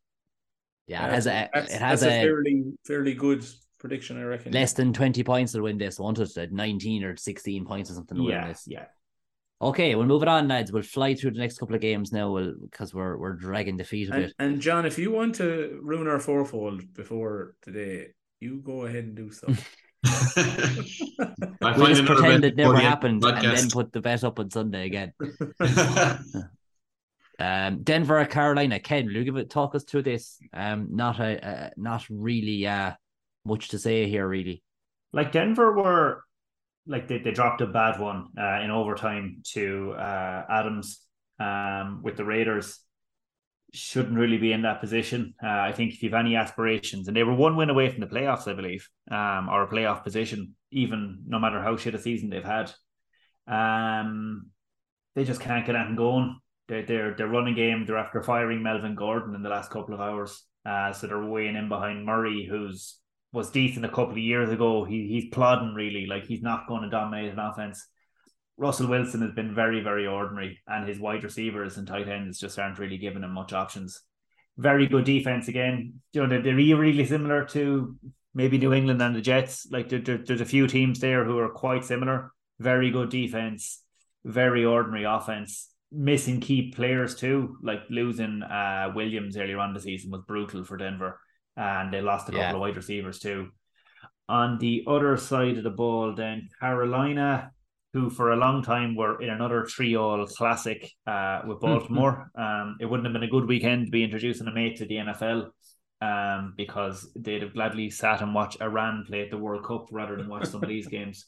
yeah, 0.88 1.08
it 1.08 1.12
has 1.14 1.26
a 1.28 1.50
that's, 1.54 1.74
it 1.74 1.80
has 1.82 2.02
that's 2.02 2.14
a, 2.14 2.22
fairly 2.22 2.64
fairly 2.86 3.14
good 3.14 3.46
prediction, 3.80 4.20
I 4.20 4.24
reckon. 4.24 4.52
less 4.52 4.74
than 4.74 4.92
twenty 4.94 5.24
points 5.24 5.54
to 5.54 5.62
win 5.62 5.78
this. 5.78 6.00
I 6.00 6.04
wanted 6.04 6.38
at 6.38 6.52
nineteen 6.52 7.04
or 7.04 7.16
sixteen 7.16 7.66
points 7.66 7.90
or 7.90 7.94
something 7.94 8.18
to 8.18 8.24
win 8.24 8.32
Yeah, 8.34 8.48
this. 8.50 8.64
yeah. 8.68 8.86
Okay, 9.62 9.94
we'll 9.94 10.08
move 10.08 10.24
it 10.24 10.28
on, 10.28 10.48
lads. 10.48 10.72
We'll 10.72 10.82
fly 10.82 11.14
through 11.14 11.32
the 11.32 11.40
next 11.40 11.60
couple 11.60 11.76
of 11.76 11.82
games 11.82 12.12
now, 12.12 12.32
we'll 12.32 12.56
because 12.60 12.94
we're 12.96 13.16
we're 13.18 13.34
dragging 13.34 13.78
the 13.78 13.84
feet 13.84 14.10
a 14.10 14.14
And, 14.14 14.24
bit. 14.24 14.34
and 14.40 14.60
John, 14.60 14.86
if 14.88 14.98
you 14.98 15.12
want 15.12 15.36
to 15.36 15.80
ruin 15.84 16.08
our 16.08 16.20
fourfold 16.20 16.94
before 16.94 17.54
today, 17.62 18.08
you 18.40 18.60
go 18.60 18.86
ahead 18.86 19.04
and 19.04 19.16
do 19.16 19.32
so. 19.32 19.48
I 20.04 21.78
We'll 21.78 21.88
just 21.88 22.06
pretend 22.06 22.44
it 22.44 22.56
never 22.56 22.74
for 22.74 22.82
the 22.82 22.82
happened 22.82 23.24
and 23.24 23.56
then 23.56 23.70
put 23.70 23.92
the 23.92 24.02
bet 24.02 24.24
up 24.24 24.40
on 24.40 24.50
Sunday 24.50 24.86
again. 24.86 25.14
Um, 27.40 27.82
Denver, 27.82 28.24
Carolina. 28.26 28.80
Ken, 28.80 29.08
will 29.08 29.14
you 29.14 29.24
give 29.24 29.36
it 29.36 29.50
talk 29.50 29.74
us 29.74 29.84
through 29.84 30.04
this? 30.04 30.38
Um, 30.54 30.90
not 30.92 31.20
a, 31.20 31.44
uh, 31.44 31.70
not 31.76 32.06
really 32.08 32.68
uh 32.68 32.92
much 33.46 33.70
to 33.70 33.80
say 33.80 34.08
here, 34.08 34.28
really. 34.28 34.62
Like 35.12 35.32
Denver 35.32 35.76
were 35.76 36.24
like 36.88 37.08
they, 37.08 37.20
they 37.20 37.32
dropped 37.32 37.62
a 37.62 37.68
bad 37.68 38.00
one 38.00 38.28
uh, 38.40 38.62
in 38.62 38.72
overtime 38.72 39.42
to 39.54 39.94
uh, 39.94 40.46
Adams 40.50 41.02
um, 41.40 42.02
with 42.04 42.18
the 42.18 42.26
Raiders. 42.26 42.80
Shouldn't 43.74 44.18
really 44.18 44.38
be 44.38 44.52
in 44.52 44.64
that 44.64 44.82
position. 44.82 45.34
Uh, 45.42 45.48
I 45.48 45.72
think 45.72 45.94
if 45.94 46.04
you've 46.04 46.14
any 46.14 46.36
aspirations, 46.36 47.08
and 47.08 47.16
they 47.16 47.24
were 47.24 47.34
one 47.34 47.56
win 47.56 47.70
away 47.70 47.90
from 47.90 48.02
the 48.02 48.08
playoffs, 48.08 48.48
I 48.48 48.54
believe, 48.54 48.90
um, 49.10 49.48
or 49.48 49.64
a 49.64 49.70
playoff 49.70 50.04
position, 50.04 50.56
even 50.72 51.24
no 51.26 51.40
matter 51.40 51.62
how 51.62 51.78
shit 51.78 51.96
a 51.96 52.00
season 52.00 52.30
they've 52.30 52.44
had. 52.44 52.72
Um, 53.48 54.48
they 55.16 55.24
just 55.24 55.42
can't 55.42 55.66
get 55.66 55.76
anything 55.76 55.96
going. 55.96 56.38
They're, 56.68 56.86
they're, 56.86 57.16
they're 57.16 57.28
running 57.28 57.56
game. 57.56 57.86
They're 57.86 57.98
after 57.98 58.22
firing 58.22 58.64
Melvin 58.64 58.96
Gordon 58.96 59.36
in 59.36 59.44
the 59.44 59.50
last 59.50 59.72
couple 59.72 59.94
of 59.94 60.02
hours. 60.02 60.44
Uh, 60.66 60.94
so 60.94 61.08
they're 61.08 61.24
weighing 61.24 61.56
in 61.56 61.70
behind 61.70 62.06
Murray, 62.06 62.48
who's 62.50 63.01
was 63.34 63.52
decent 63.52 63.86
a 63.86 63.90
couple 63.90 64.12
of 64.12 64.18
years 64.18 64.50
ago. 64.52 64.84
He 64.84 65.08
he's 65.08 65.30
plodding 65.34 65.74
really, 65.74 66.06
like 66.06 66.26
he's 66.26 66.42
not 66.42 66.68
going 66.68 66.84
to 66.84 66.90
dominate 66.90 67.32
an 67.32 67.40
offense. 67.40 67.86
Russell 68.58 68.88
Wilson 68.88 69.22
has 69.22 69.32
been 69.32 69.56
very, 69.56 69.82
very 69.82 70.06
ordinary, 70.06 70.60
and 70.68 70.88
his 70.88 71.00
wide 71.00 71.24
receivers 71.24 71.78
and 71.78 71.88
tight 71.88 72.08
ends 72.08 72.40
just 72.40 72.60
aren't 72.60 72.78
really 72.80 72.98
giving 72.98 73.24
him 73.24 73.32
much 73.32 73.54
options. 73.54 74.02
Very 74.58 74.86
good 74.86 75.06
defense 75.06 75.48
again. 75.48 76.02
You 76.14 76.22
know, 76.22 76.28
they're, 76.28 76.42
they're 76.44 76.56
really, 76.56 77.06
similar 77.06 77.46
to 77.46 77.96
maybe 78.34 78.58
New 78.58 78.74
England 78.74 79.02
and 79.02 79.16
the 79.16 79.22
Jets. 79.22 79.68
Like 79.72 79.90
there- 79.90 80.00
there's 80.00 80.42
a 80.42 80.46
few 80.46 80.68
teams 80.68 81.00
there 81.00 81.26
who 81.26 81.40
are 81.40 81.50
quite 81.50 81.86
similar. 81.86 82.32
Very 82.60 82.92
good 82.92 83.10
defense, 83.10 83.82
very 84.24 84.64
ordinary 84.66 85.06
offense. 85.06 85.70
Missing 85.92 86.42
key 86.42 86.72
players 86.72 87.16
too, 87.16 87.58
like 87.64 87.82
losing 87.90 88.44
uh, 88.44 88.92
Williams 88.96 89.36
earlier 89.36 89.60
on 89.60 89.74
the 89.74 89.80
season 89.80 90.12
was 90.12 90.22
brutal 90.28 90.64
for 90.64 90.78
Denver, 90.78 91.20
and 91.58 91.94
they 91.94 92.02
lost 92.02 92.30
a 92.30 92.32
couple 92.32 92.42
Yeah. 92.42 92.54
of 92.54 92.60
wide 92.60 92.76
receivers 92.78 93.20
too. 93.20 93.50
On 94.30 94.58
the 94.60 94.84
other 94.88 95.18
side 95.18 95.58
of 95.58 95.64
the 95.64 95.70
ball, 95.70 96.16
then 96.16 96.48
Carolina, 96.60 97.52
who 97.94 98.10
for 98.10 98.32
a 98.32 98.38
long 98.38 98.64
time 98.64 98.96
were 98.96 99.22
in 99.22 99.30
another 99.30 99.66
three-all 99.66 100.26
classic 100.28 100.90
uh, 101.06 101.42
with 101.46 101.60
Baltimore. 101.60 102.32
um, 102.36 102.78
it 102.80 102.86
wouldn't 102.86 103.06
have 103.06 103.14
been 103.14 103.24
a 103.28 103.32
good 103.32 103.48
weekend 103.48 103.88
to 103.88 103.92
be 103.92 104.04
introducing 104.04 104.48
a 104.48 104.54
mate 104.54 104.78
to 104.78 104.86
the 104.86 104.96
NFL 104.96 105.50
um, 106.02 106.54
because 106.56 107.12
they'd 107.16 107.42
have 107.42 107.54
gladly 107.54 107.90
sat 107.90 108.22
and 108.22 108.34
watched 108.34 108.62
Iran 108.62 109.04
play 109.08 109.22
at 109.22 109.30
the 109.32 109.38
World 109.38 109.66
Cup 109.66 109.88
rather 109.92 110.16
than 110.16 110.30
watch 110.30 110.46
some 110.48 110.64
of 110.64 110.70
these 110.70 110.88
games. 110.98 111.26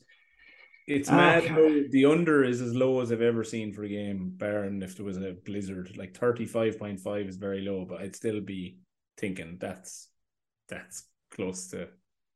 It's 0.87 1.09
Ah, 1.09 1.15
mad 1.15 1.43
the 1.91 2.05
under 2.05 2.43
is 2.43 2.59
as 2.61 2.73
low 2.73 3.01
as 3.01 3.11
I've 3.11 3.21
ever 3.21 3.43
seen 3.43 3.71
for 3.73 3.83
a 3.83 3.89
game, 3.89 4.31
barring 4.35 4.81
if 4.81 4.95
there 4.97 5.05
was 5.05 5.17
a 5.17 5.35
blizzard. 5.45 5.95
Like 5.97 6.15
thirty 6.15 6.45
five 6.45 6.77
point 6.79 6.99
five 6.99 7.25
is 7.27 7.37
very 7.37 7.61
low, 7.61 7.85
but 7.85 8.01
I'd 8.01 8.15
still 8.15 8.41
be 8.41 8.77
thinking 9.17 9.57
that's 9.61 10.09
that's 10.67 11.03
close 11.31 11.67
to 11.69 11.87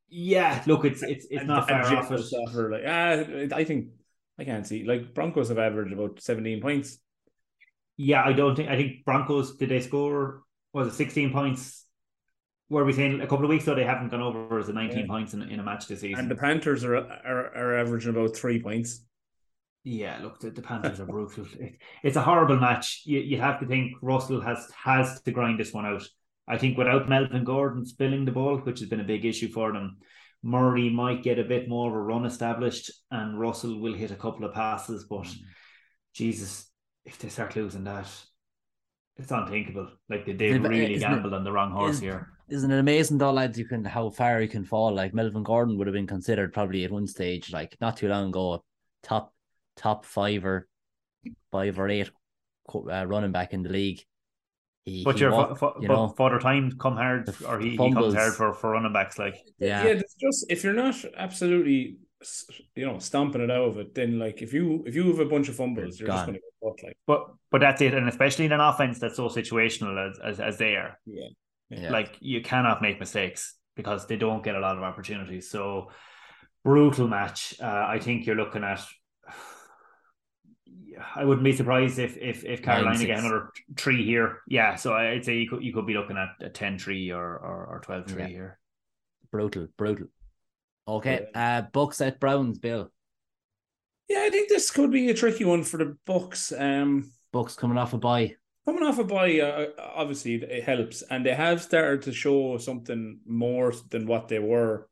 Yeah, 0.10 0.64
look, 0.66 0.86
it's 0.86 1.04
it's 1.04 1.26
it's 1.30 1.44
a- 1.44 1.46
not 1.46 1.68
far 1.70 1.82
off 1.96 2.08
suffer. 2.08 2.72
Like 2.72 2.84
ah, 2.88 3.56
I 3.56 3.64
think 3.64 3.90
I 4.40 4.44
can't 4.44 4.66
see 4.68 4.84
like 4.86 5.14
Broncos 5.14 5.50
have 5.50 5.58
averaged 5.60 5.94
about 5.94 6.22
seventeen 6.22 6.62
points. 6.62 6.98
Yeah, 7.98 8.24
I 8.24 8.34
don't 8.34 8.56
think 8.56 8.70
I 8.70 8.76
think 8.78 9.06
Broncos 9.06 9.56
did 9.58 9.70
they 9.70 9.82
score 9.82 10.44
was 10.74 10.88
it 10.88 10.94
sixteen 10.94 11.32
points? 11.32 11.86
Were 12.70 12.84
we 12.86 12.92
saying 12.94 13.22
a 13.22 13.28
couple 13.28 13.46
of 13.46 13.50
weeks 13.50 13.64
ago 13.64 13.76
they 13.76 13.86
haven't 13.86 14.10
gone 14.10 14.22
over 14.22 14.60
as 14.60 14.70
a 14.70 14.74
nineteen 14.74 15.00
Yeah. 15.06 15.08
points 15.08 15.34
in, 15.34 15.42
in 15.42 15.60
a 15.60 15.64
match 15.64 15.88
this 15.88 16.02
season? 16.02 16.20
And 16.20 16.32
the 16.32 16.36
Panthers 16.36 16.84
are, 16.84 16.96
are 16.98 17.56
are 17.56 17.78
averaging 17.80 18.12
about 18.12 18.36
three 18.36 18.62
points. 18.62 19.02
Yeah, 19.84 20.20
look, 20.22 20.40
the, 20.42 20.52
the 20.52 20.62
Panthers 20.62 21.00
are 21.00 21.06
brutal. 21.06 21.46
It, 21.60 21.78
it's 22.04 22.18
a 22.18 22.22
horrible 22.22 22.58
match. 22.60 23.04
You 23.06 23.20
you 23.20 23.40
have 23.40 23.60
to 23.62 23.66
think 23.66 23.94
Russell 24.02 24.42
has 24.42 24.70
has 24.84 25.22
to 25.22 25.32
grind 25.32 25.60
this 25.60 25.74
one 25.74 25.86
out. 25.86 26.04
I 26.48 26.58
think 26.58 26.78
without 26.78 27.10
Melvin 27.10 27.44
Gordon 27.44 27.86
spilling 27.86 28.26
the 28.26 28.32
ball, 28.32 28.58
which 28.58 28.80
has 28.80 28.90
been 28.90 29.02
a 29.02 29.06
big 29.06 29.26
issue 29.26 29.50
for 29.50 29.74
them, 29.74 29.98
Murray 30.44 30.90
might 30.90 31.24
get 31.24 31.40
a 31.40 31.44
bit 31.44 31.68
more 31.68 31.90
of 31.90 31.96
a 31.96 32.00
run 32.00 32.26
established, 32.26 32.92
and 33.12 33.40
Russell 33.40 33.80
will 33.80 33.94
hit 33.94 34.12
a 34.12 34.16
couple 34.16 34.46
of 34.46 34.54
passes. 34.54 35.06
But 35.10 35.28
Jesus, 36.14 36.70
if 37.06 37.18
they 37.18 37.30
start 37.30 37.56
losing 37.56 37.84
that, 37.84 38.08
it's 39.18 39.32
unthinkable. 39.32 39.90
Like 40.10 40.26
they 40.26 40.34
they've 40.34 40.64
really 40.64 40.96
it- 40.96 41.00
gambled 41.00 41.34
on 41.34 41.44
the 41.44 41.52
wrong 41.52 41.72
horse 41.72 42.00
here. 42.00 42.30
Isn't 42.50 42.72
it 42.72 42.80
amazing 42.80 43.18
though, 43.18 43.32
lads? 43.34 43.60
You 43.60 43.66
can 43.66 43.84
how 43.84 44.10
far 44.10 44.42
you 44.42 44.48
can 44.48 44.64
fall. 44.64 44.94
Like 44.94 45.14
Melvin 45.14 45.44
Gordon 45.44 45.78
would 45.78 45.88
have 45.88 45.94
been 45.94 46.08
considered 46.08 46.54
probably 46.54 46.86
at 46.86 46.92
one 46.92 47.08
stage, 47.08 47.52
like 47.52 47.76
not 47.82 47.98
too 47.98 48.08
long 48.08 48.30
ago, 48.30 48.64
top 49.04 49.34
top 49.76 50.06
five 50.06 50.46
or 50.46 50.68
five 51.52 51.78
or 51.78 51.90
eight 51.90 52.10
uh, 52.74 53.06
running 53.06 53.34
back 53.34 53.54
in 53.54 53.64
the 53.64 53.70
league. 53.70 54.02
He, 54.88 55.04
But 55.04 55.16
he 55.16 55.22
your 55.22 55.32
walked, 55.32 55.60
fa- 55.60 55.74
fa- 55.74 55.82
you 55.82 55.88
but 55.90 56.16
father 56.16 56.40
time 56.40 56.72
come 56.80 56.96
hard, 56.96 57.30
or 57.46 57.60
he, 57.60 57.72
he 57.72 57.78
comes 57.78 58.14
hard 58.14 58.34
for, 58.34 58.54
for 58.54 58.72
running 58.72 58.94
backs. 58.94 59.20
Like 59.20 59.36
yeah, 59.60 59.84
yeah. 59.84 59.90
It's 59.90 60.16
just 60.16 60.46
if 60.50 60.64
you're 60.64 60.74
not 60.74 60.96
absolutely 61.18 61.98
you 62.74 62.86
know 62.86 62.98
stomping 62.98 63.42
it 63.42 63.52
out 63.52 63.68
of 63.68 63.78
it, 63.80 63.94
then 63.94 64.18
like 64.18 64.42
if 64.42 64.54
you 64.54 64.86
if 64.88 64.96
you 64.96 65.06
have 65.10 65.20
a 65.20 65.26
bunch 65.26 65.50
of 65.50 65.58
fumbles, 65.58 66.00
you're 66.00 66.08
just 66.08 66.26
going 66.26 66.36
to 66.36 66.40
get 66.40 66.54
fucked. 66.64 66.84
Like 66.86 66.98
But 67.06 67.28
but 67.52 67.60
that's 67.60 67.82
it, 67.82 67.94
and 67.94 68.08
especially 68.08 68.46
in 68.46 68.54
an 68.54 68.62
offense 68.62 68.98
that's 69.00 69.18
so 69.18 69.28
situational 69.28 70.10
as 70.10 70.20
as, 70.20 70.40
as 70.40 70.58
they 70.58 70.76
are, 70.76 70.98
yeah, 71.06 71.28
yeah. 71.70 71.92
like 71.92 72.16
you 72.22 72.40
cannot 72.42 72.82
make 72.82 72.98
mistakes 72.98 73.56
because 73.76 74.08
they 74.08 74.16
don't 74.16 74.42
get 74.42 74.56
a 74.56 74.60
lot 74.62 74.78
of 74.78 74.84
opportunities. 74.84 75.50
So 75.50 75.92
brutal 76.64 77.10
match. 77.10 77.56
Uh, 77.62 77.66
I 77.90 78.00
think 78.00 78.26
you're 78.26 78.38
looking 78.38 78.64
at. 78.64 78.86
I 81.16 81.24
wouldn't 81.26 81.44
be 81.44 81.54
surprised 81.56 82.00
if 82.00 82.18
if 82.18 82.44
if 82.44 82.62
Carolina 82.64 83.06
get 83.06 83.20
another 83.20 83.50
three 83.76 84.04
here. 84.06 84.40
Yeah, 84.48 84.76
so 84.76 84.94
I'd 84.94 85.26
say 85.26 85.38
you 85.38 85.50
could 85.50 85.64
you 85.64 85.74
could 85.74 85.86
be 85.86 85.94
looking 85.94 86.18
at 86.18 86.30
a 86.46 86.50
10-3 86.50 87.12
or 87.16 87.24
or, 87.38 87.66
or 87.68 87.82
12-3 87.86 88.20
Yeah. 88.20 88.28
here. 88.28 88.60
brutal, 89.32 89.68
brutal. 89.78 90.08
Okay, 90.88 91.28
uh, 91.36 91.64
Bucks 91.74 92.00
at 92.02 92.20
Browns, 92.20 92.60
Bill. 92.60 92.92
yeah. 94.10 94.22
I 94.26 94.30
think 94.30 94.48
this 94.50 94.72
could 94.72 94.92
be 94.92 95.10
a 95.10 95.14
tricky 95.14 95.44
one 95.46 95.64
for 95.64 95.78
the 95.78 95.98
Bucks. 96.06 96.52
Um, 96.58 97.12
Bucks 97.34 97.56
coming 97.56 97.78
off 97.78 97.94
a 97.94 97.98
bye. 97.98 98.36
coming 98.66 98.84
off 98.84 98.98
a 99.00 99.04
bye, 99.04 99.40
uh, 99.40 99.68
obviously 99.96 100.36
it 100.36 100.64
helps, 100.64 101.02
and 101.02 101.26
they 101.26 101.34
have 101.36 101.62
started 101.62 102.02
to 102.04 102.14
show 102.14 102.58
something 102.58 103.20
more 103.26 103.74
than 103.90 104.08
what 104.08 104.28
they 104.30 104.40
were 104.40 104.88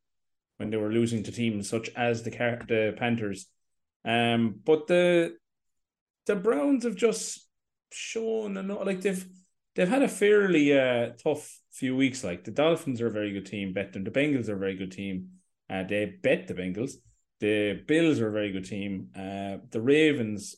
when 0.57 0.69
they 0.69 0.77
were 0.77 0.91
losing 0.91 1.23
to 1.23 1.31
teams 1.31 1.69
such 1.69 1.89
as 1.95 2.23
the 2.23 2.29
the 2.67 2.93
Panthers. 2.97 3.47
Um, 4.03 4.59
but 4.65 4.87
the 4.87 5.35
the 6.25 6.35
Browns 6.35 6.83
have 6.83 6.95
just 6.95 7.47
shown 7.91 8.57
enough, 8.57 8.85
like 8.85 9.01
they've 9.01 9.25
they've 9.75 9.89
had 9.89 10.03
a 10.03 10.07
fairly 10.07 10.77
uh, 10.77 11.11
tough 11.23 11.59
few 11.71 11.95
weeks. 11.95 12.23
Like 12.23 12.43
the 12.43 12.51
Dolphins 12.51 13.01
are 13.01 13.07
a 13.07 13.11
very 13.11 13.31
good 13.31 13.45
team, 13.45 13.73
bet 13.73 13.93
them. 13.93 14.03
The 14.03 14.11
Bengals 14.11 14.49
are 14.49 14.55
a 14.55 14.59
very 14.59 14.75
good 14.75 14.91
team. 14.91 15.29
Uh, 15.69 15.83
they 15.83 16.05
bet 16.05 16.47
the 16.47 16.53
Bengals. 16.53 16.93
The 17.39 17.81
Bills 17.85 18.19
are 18.19 18.29
a 18.29 18.31
very 18.31 18.51
good 18.51 18.65
team. 18.65 19.09
Uh, 19.15 19.57
the 19.71 19.81
Ravens 19.81 20.55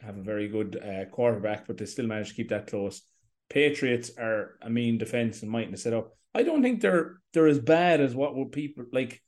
have 0.00 0.16
a 0.16 0.22
very 0.22 0.48
good 0.48 0.76
uh, 0.76 1.10
quarterback, 1.10 1.66
but 1.66 1.76
they 1.76 1.86
still 1.86 2.06
manage 2.06 2.30
to 2.30 2.34
keep 2.34 2.50
that 2.50 2.68
close. 2.68 3.02
Patriots 3.48 4.12
are 4.16 4.56
a 4.62 4.70
mean 4.70 4.96
defense 4.96 5.42
and 5.42 5.50
mightn't 5.50 5.78
set 5.78 5.92
up. 5.92 6.16
I 6.34 6.44
don't 6.44 6.62
think 6.62 6.80
they're 6.80 7.16
they're 7.32 7.48
as 7.48 7.58
bad 7.58 8.00
as 8.00 8.14
what 8.14 8.36
would 8.36 8.52
people 8.52 8.84
like. 8.92 9.20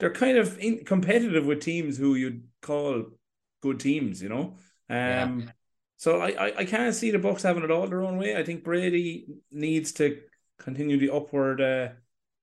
They're 0.00 0.12
kind 0.12 0.36
of 0.36 0.58
in, 0.58 0.84
competitive 0.84 1.46
with 1.46 1.60
teams 1.60 1.96
who 1.96 2.16
you'd 2.16 2.42
call 2.60 3.04
good 3.62 3.78
teams, 3.78 4.20
you 4.20 4.28
know. 4.28 4.56
Um, 4.92 5.40
yeah. 5.40 5.52
So 5.96 6.20
I, 6.20 6.28
I 6.28 6.52
I 6.58 6.64
can't 6.64 6.94
see 6.94 7.10
the 7.10 7.18
Bucs 7.18 7.42
having 7.42 7.62
it 7.62 7.70
all 7.70 7.86
their 7.86 8.02
own 8.02 8.18
way. 8.18 8.36
I 8.36 8.44
think 8.44 8.64
Brady 8.64 9.26
needs 9.50 9.92
to 9.92 10.18
continue 10.58 10.98
the 10.98 11.12
upward 11.12 11.60
uh, 11.60 11.88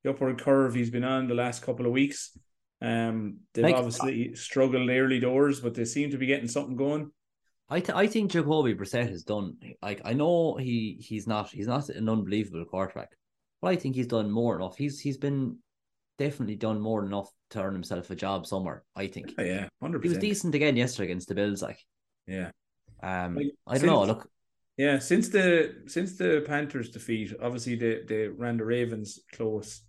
the 0.04 0.10
upward 0.10 0.42
curve 0.42 0.74
he's 0.74 0.90
been 0.90 1.04
on 1.04 1.28
the 1.28 1.36
last 1.36 1.62
couple 1.62 1.86
of 1.86 1.92
weeks. 1.92 2.38
Um, 2.82 3.40
they've 3.54 3.66
like, 3.66 3.76
obviously 3.76 4.36
struggled 4.36 4.90
early 4.90 5.20
doors, 5.20 5.60
but 5.60 5.74
they 5.74 5.86
seem 5.86 6.12
to 6.12 6.18
be 6.18 6.26
getting 6.26 6.48
something 6.48 6.78
going. 6.78 7.12
I 7.70 7.82
th- 7.82 7.96
I 7.96 8.08
think 8.08 8.32
Jacoby 8.32 8.74
Brissett 8.74 9.10
has 9.10 9.24
done 9.24 9.58
like 9.82 10.02
I 10.04 10.14
know 10.14 10.56
he 10.56 10.98
he's 11.00 11.28
not 11.28 11.52
he's 11.52 11.68
not 11.68 11.90
an 11.90 12.10
unbelievable 12.10 12.66
quarterback, 12.66 13.12
but 13.62 13.68
I 13.68 13.76
think 13.76 13.96
he's 13.96 14.08
done 14.08 14.32
more 14.32 14.56
enough. 14.56 14.76
He's 14.76 15.00
he's 15.00 15.18
been 15.18 15.58
definitely 16.18 16.56
done 16.56 16.80
more 16.80 17.06
enough 17.06 17.30
to 17.52 17.62
earn 17.62 17.74
himself 17.74 18.10
a 18.10 18.16
job 18.16 18.48
somewhere. 18.48 18.84
I 18.96 19.08
think. 19.08 19.34
Oh, 19.38 19.44
yeah, 19.44 19.68
hundred 19.82 20.04
He 20.04 20.10
was 20.10 20.18
decent 20.18 20.56
again 20.56 20.78
yesterday 20.78 21.12
against 21.12 21.28
the 21.28 21.36
Bills. 21.36 21.62
Like, 21.62 21.80
yeah. 22.30 22.52
Um, 23.02 23.36
like, 23.36 23.52
I 23.68 23.72
don't 23.74 23.80
since, 23.80 23.90
know. 23.90 24.04
Look, 24.04 24.30
yeah, 24.78 25.00
since 25.00 25.30
the 25.30 25.84
since 25.88 26.18
the 26.18 26.44
Panthers 26.46 26.90
defeat, 26.90 27.34
obviously 27.42 27.76
they 27.76 28.02
they 28.08 28.28
ran 28.28 28.58
the 28.58 28.66
Ravens 28.66 29.20
close, 29.34 29.82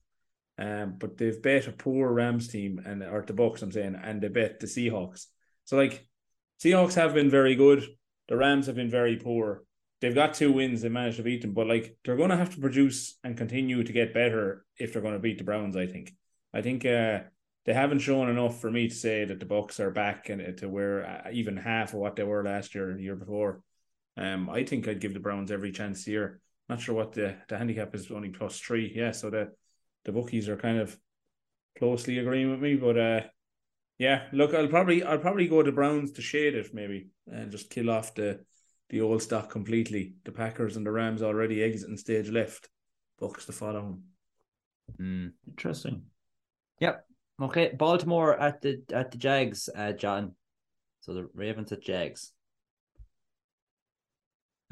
um, 0.58 0.96
but 0.98 1.16
they've 1.16 1.40
bet 1.40 1.68
a 1.68 1.72
poor 1.72 2.12
Rams 2.12 2.48
team 2.48 2.80
and 2.84 3.02
or 3.02 3.22
the 3.22 3.32
Bucs. 3.32 3.62
I'm 3.62 3.70
saying, 3.70 3.96
and 4.02 4.20
they 4.20 4.28
bet 4.28 4.58
the 4.58 4.66
Seahawks. 4.66 5.26
So 5.64 5.76
like 5.76 6.06
Seahawks 6.62 6.94
have 6.94 7.14
been 7.14 7.30
very 7.30 7.54
good. 7.54 7.84
The 8.28 8.36
Rams 8.36 8.66
have 8.66 8.76
been 8.76 8.90
very 8.90 9.16
poor. 9.16 9.64
They've 10.00 10.14
got 10.14 10.34
two 10.34 10.52
wins. 10.52 10.82
They 10.82 10.88
managed 10.88 11.18
to 11.18 11.22
beat 11.22 11.42
them, 11.42 11.52
but 11.52 11.66
like 11.66 11.96
they're 12.04 12.16
going 12.16 12.30
to 12.30 12.36
have 12.36 12.54
to 12.54 12.60
produce 12.60 13.18
and 13.22 13.36
continue 13.36 13.82
to 13.82 13.92
get 13.92 14.14
better 14.14 14.64
if 14.78 14.92
they're 14.92 15.02
going 15.02 15.14
to 15.14 15.20
beat 15.20 15.38
the 15.38 15.44
Browns. 15.44 15.76
I 15.76 15.86
think. 15.86 16.14
I 16.52 16.62
think 16.62 16.84
uh, 16.84 17.20
they 17.66 17.74
haven't 17.74 17.98
shown 18.00 18.28
enough 18.28 18.60
for 18.60 18.70
me 18.70 18.88
to 18.88 18.94
say 18.94 19.24
that 19.24 19.38
the 19.38 19.46
Bucs 19.46 19.80
are 19.80 19.90
back 19.90 20.28
and 20.28 20.56
to 20.58 20.68
where 20.68 21.04
uh, 21.04 21.30
even 21.32 21.56
half 21.56 21.92
of 21.92 22.00
what 22.00 22.16
they 22.16 22.22
were 22.22 22.44
last 22.44 22.74
year, 22.74 22.94
the 22.94 23.02
year 23.02 23.16
before. 23.16 23.60
Um, 24.16 24.48
I 24.50 24.64
think 24.64 24.88
I'd 24.88 25.00
give 25.00 25.14
the 25.14 25.20
Browns 25.20 25.50
every 25.50 25.72
chance 25.72 26.04
here. 26.04 26.40
Not 26.68 26.80
sure 26.80 26.94
what 26.94 27.12
the 27.12 27.36
the 27.48 27.58
handicap 27.58 27.94
is 27.94 28.10
only 28.10 28.30
plus 28.30 28.58
three. 28.58 28.92
Yeah, 28.94 29.12
so 29.12 29.30
the 29.30 29.52
the 30.04 30.12
bookies 30.12 30.48
are 30.48 30.56
kind 30.56 30.78
of 30.78 30.96
closely 31.78 32.18
agreeing 32.18 32.50
with 32.50 32.60
me, 32.60 32.76
but 32.76 32.98
uh, 32.98 33.20
yeah, 33.98 34.26
look, 34.32 34.54
I'll 34.54 34.68
probably 34.68 35.02
I'll 35.02 35.18
probably 35.18 35.48
go 35.48 35.62
to 35.62 35.72
Browns 35.72 36.12
to 36.12 36.22
shade 36.22 36.54
it 36.54 36.72
maybe 36.72 37.08
and 37.30 37.50
just 37.50 37.70
kill 37.70 37.90
off 37.90 38.14
the 38.14 38.40
the 38.88 39.00
old 39.00 39.22
stock 39.22 39.50
completely. 39.50 40.14
The 40.24 40.32
Packers 40.32 40.76
and 40.76 40.86
the 40.86 40.90
Rams 40.90 41.22
already 41.22 41.62
exiting 41.62 41.96
stage 41.96 42.30
left. 42.30 42.68
Bucs 43.20 43.46
to 43.46 43.52
follow 43.52 43.80
them. 43.82 44.02
Mm. 44.98 45.32
Interesting. 45.48 46.02
Yep. 46.80 47.04
Okay. 47.40 47.72
Baltimore 47.76 48.38
at 48.38 48.60
the 48.60 48.82
at 48.92 49.10
the 49.10 49.18
Jags, 49.18 49.68
uh, 49.74 49.92
John. 49.92 50.34
So 51.00 51.14
the 51.14 51.28
Ravens 51.34 51.72
at 51.72 51.82
Jags. 51.82 52.32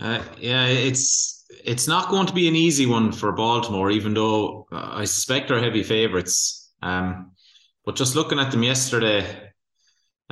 Uh, 0.00 0.22
yeah, 0.38 0.66
it's 0.66 1.44
it's 1.64 1.88
not 1.88 2.10
going 2.10 2.26
to 2.26 2.32
be 2.32 2.46
an 2.46 2.54
easy 2.54 2.86
one 2.86 3.10
for 3.10 3.32
Baltimore, 3.32 3.90
even 3.90 4.14
though 4.14 4.66
I 4.70 5.04
suspect 5.04 5.48
they're 5.48 5.62
heavy 5.62 5.82
favourites. 5.82 6.70
Um, 6.82 7.32
but 7.84 7.96
just 7.96 8.14
looking 8.14 8.38
at 8.38 8.50
them 8.50 8.62
yesterday, 8.62 9.50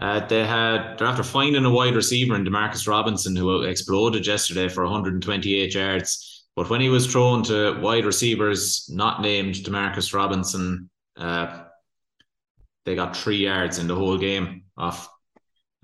uh, 0.00 0.26
they 0.26 0.44
had 0.44 0.98
they're 0.98 1.08
after 1.08 1.22
finding 1.22 1.64
a 1.64 1.70
wide 1.70 1.96
receiver 1.96 2.36
in 2.36 2.44
Demarcus 2.44 2.86
Robinson 2.86 3.34
who 3.34 3.62
exploded 3.62 4.26
yesterday 4.26 4.68
for 4.68 4.84
128 4.84 5.74
yards. 5.74 6.44
But 6.54 6.70
when 6.70 6.80
he 6.80 6.88
was 6.88 7.06
thrown 7.06 7.42
to 7.44 7.80
wide 7.80 8.04
receivers 8.04 8.88
not 8.92 9.20
named 9.20 9.56
Demarcus 9.56 10.14
Robinson, 10.14 10.88
uh, 11.16 11.64
they 12.86 12.94
got 12.94 13.16
three 13.16 13.36
yards 13.36 13.78
in 13.78 13.88
the 13.88 13.94
whole 13.94 14.16
game 14.16 14.62
off 14.78 15.10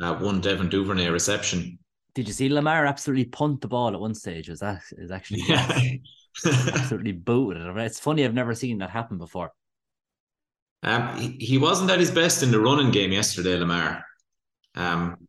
uh, 0.00 0.14
one 0.14 0.40
Devin 0.40 0.70
Duvernay 0.70 1.10
reception. 1.10 1.78
Did 2.14 2.28
you 2.28 2.32
see 2.32 2.48
Lamar 2.48 2.86
absolutely 2.86 3.26
punt 3.26 3.60
the 3.60 3.68
ball 3.68 3.92
at 3.92 4.00
one 4.00 4.14
stage? 4.14 4.48
Was 4.48 4.60
that 4.60 4.82
is 4.92 5.10
actually 5.10 5.42
yeah. 5.46 5.80
absolutely 6.46 7.12
booted? 7.12 7.76
It's 7.78 8.00
funny 8.00 8.24
I've 8.24 8.34
never 8.34 8.54
seen 8.54 8.78
that 8.78 8.90
happen 8.90 9.18
before. 9.18 9.52
Um, 10.84 11.16
he, 11.16 11.28
he 11.44 11.58
wasn't 11.58 11.90
at 11.90 12.00
his 12.00 12.10
best 12.10 12.42
in 12.42 12.50
the 12.50 12.60
running 12.60 12.90
game 12.90 13.12
yesterday, 13.12 13.56
Lamar. 13.56 14.04
Um, 14.74 15.28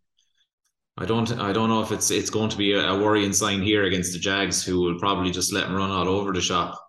I 0.98 1.06
don't 1.06 1.32
I 1.40 1.52
don't 1.54 1.70
know 1.70 1.82
if 1.82 1.92
it's 1.92 2.12
it's 2.12 2.30
going 2.30 2.50
to 2.50 2.58
be 2.58 2.74
a, 2.74 2.90
a, 2.90 3.00
worrying 3.00 3.34
sign 3.34 3.62
here 3.62 3.84
against 3.86 4.14
the 4.14 4.20
Jags, 4.20 4.64
who 4.64 4.80
will 4.80 5.00
probably 5.00 5.32
just 5.32 5.52
let 5.52 5.66
him 5.66 5.76
run 5.76 5.90
all 5.90 6.08
over 6.08 6.32
the 6.32 6.42
shop. 6.42 6.80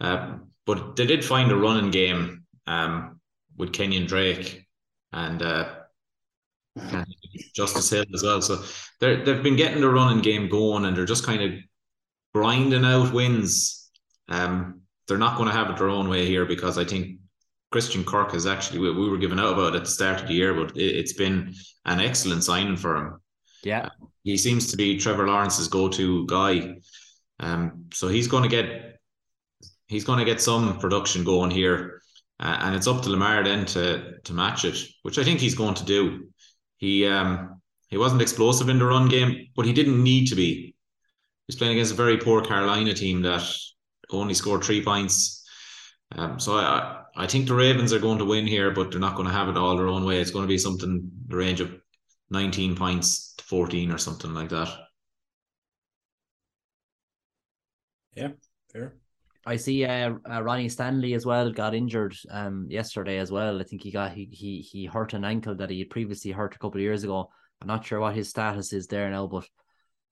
Uh, 0.00 0.38
but 0.66 0.96
they 0.96 1.06
did 1.06 1.24
find 1.24 1.50
a 1.50 1.56
running 1.56 1.90
game 1.90 2.44
um, 2.66 3.19
with 3.60 3.72
Kenyan 3.72 4.08
Drake 4.08 4.66
and 5.12 5.42
uh, 5.42 5.68
Justice 7.54 7.90
Hill 7.90 8.04
as 8.14 8.22
well. 8.22 8.42
So 8.42 8.62
they 9.00 9.22
they've 9.22 9.42
been 9.42 9.56
getting 9.56 9.80
the 9.80 9.90
running 9.90 10.22
game 10.22 10.48
going, 10.48 10.84
and 10.84 10.96
they're 10.96 11.04
just 11.04 11.26
kind 11.26 11.42
of 11.42 11.52
grinding 12.34 12.84
out 12.84 13.12
wins. 13.12 13.90
Um, 14.28 14.82
they're 15.06 15.18
not 15.18 15.36
going 15.36 15.48
to 15.48 15.54
have 15.54 15.70
it 15.70 15.76
their 15.76 15.88
own 15.88 16.08
way 16.08 16.26
here 16.26 16.46
because 16.46 16.78
I 16.78 16.84
think 16.84 17.18
Christian 17.72 18.04
Kirk 18.04 18.34
is 18.34 18.46
actually 18.46 18.80
we, 18.80 18.92
we 18.92 19.08
were 19.08 19.18
given 19.18 19.38
out 19.38 19.52
about 19.52 19.76
at 19.76 19.84
the 19.84 19.90
start 19.90 20.22
of 20.22 20.28
the 20.28 20.34
year, 20.34 20.54
but 20.54 20.76
it, 20.76 21.00
has 21.00 21.12
been 21.12 21.54
an 21.84 22.00
excellent 22.00 22.44
signing 22.44 22.76
for 22.76 22.96
him. 22.96 23.20
Yeah, 23.62 23.86
uh, 23.86 24.06
he 24.24 24.36
seems 24.36 24.70
to 24.70 24.76
be 24.76 24.98
Trevor 24.98 25.26
Lawrence's 25.26 25.68
go-to 25.68 26.26
guy. 26.26 26.76
Um, 27.40 27.86
so 27.92 28.08
he's 28.08 28.28
going 28.28 28.42
to 28.42 28.48
get 28.48 29.00
he's 29.86 30.04
going 30.04 30.18
to 30.18 30.24
get 30.24 30.40
some 30.40 30.78
production 30.78 31.24
going 31.24 31.50
here, 31.50 32.00
uh, 32.40 32.56
and 32.62 32.74
it's 32.74 32.86
up 32.86 33.02
to 33.02 33.10
Lamar 33.10 33.44
then 33.44 33.66
to 33.66 34.18
to 34.24 34.32
match 34.32 34.64
it, 34.64 34.78
which 35.02 35.18
I 35.18 35.24
think 35.24 35.40
he's 35.40 35.54
going 35.54 35.74
to 35.74 35.84
do. 35.84 36.28
He 36.78 37.06
um 37.06 37.60
he 37.88 37.98
wasn't 37.98 38.22
explosive 38.22 38.68
in 38.68 38.78
the 38.78 38.86
run 38.86 39.08
game, 39.08 39.48
but 39.54 39.66
he 39.66 39.72
didn't 39.72 40.02
need 40.02 40.28
to 40.28 40.34
be. 40.34 40.74
He's 41.46 41.56
playing 41.56 41.74
against 41.74 41.92
a 41.92 41.96
very 41.96 42.16
poor 42.16 42.42
Carolina 42.42 42.94
team 42.94 43.22
that 43.22 43.42
only 44.10 44.34
scored 44.34 44.64
three 44.64 44.82
points. 44.82 45.44
Um, 46.12 46.40
so 46.40 46.54
I 46.56 47.02
I 47.16 47.26
think 47.26 47.46
the 47.46 47.54
Ravens 47.54 47.92
are 47.92 47.98
going 47.98 48.18
to 48.18 48.24
win 48.24 48.46
here, 48.46 48.70
but 48.70 48.90
they're 48.90 49.00
not 49.00 49.16
going 49.16 49.28
to 49.28 49.34
have 49.34 49.48
it 49.48 49.56
all 49.56 49.76
their 49.76 49.88
own 49.88 50.04
way. 50.04 50.20
It's 50.20 50.30
going 50.30 50.44
to 50.44 50.48
be 50.48 50.58
something 50.58 51.10
the 51.28 51.36
range 51.36 51.60
of 51.60 51.74
19 52.30 52.76
points 52.76 53.34
to 53.36 53.44
14 53.44 53.90
or 53.90 53.98
something 53.98 54.32
like 54.32 54.48
that. 54.50 54.68
Yeah, 58.14 58.32
fair. 58.72 58.99
I 59.46 59.56
see 59.56 59.84
uh, 59.84 60.14
uh, 60.30 60.42
Ronnie 60.42 60.68
Stanley 60.68 61.14
as 61.14 61.24
well 61.24 61.50
got 61.50 61.74
injured 61.74 62.14
um 62.30 62.66
yesterday 62.68 63.18
as 63.18 63.30
well. 63.30 63.60
I 63.60 63.64
think 63.64 63.82
he 63.82 63.90
got 63.90 64.12
he 64.12 64.26
he 64.30 64.60
he 64.60 64.84
hurt 64.86 65.14
an 65.14 65.24
ankle 65.24 65.54
that 65.56 65.70
he 65.70 65.78
had 65.80 65.90
previously 65.90 66.30
hurt 66.30 66.54
a 66.54 66.58
couple 66.58 66.78
of 66.78 66.82
years 66.82 67.04
ago. 67.04 67.30
I'm 67.60 67.68
not 67.68 67.84
sure 67.84 68.00
what 68.00 68.14
his 68.14 68.28
status 68.28 68.72
is 68.72 68.86
there 68.86 69.10
now, 69.10 69.26
but 69.26 69.46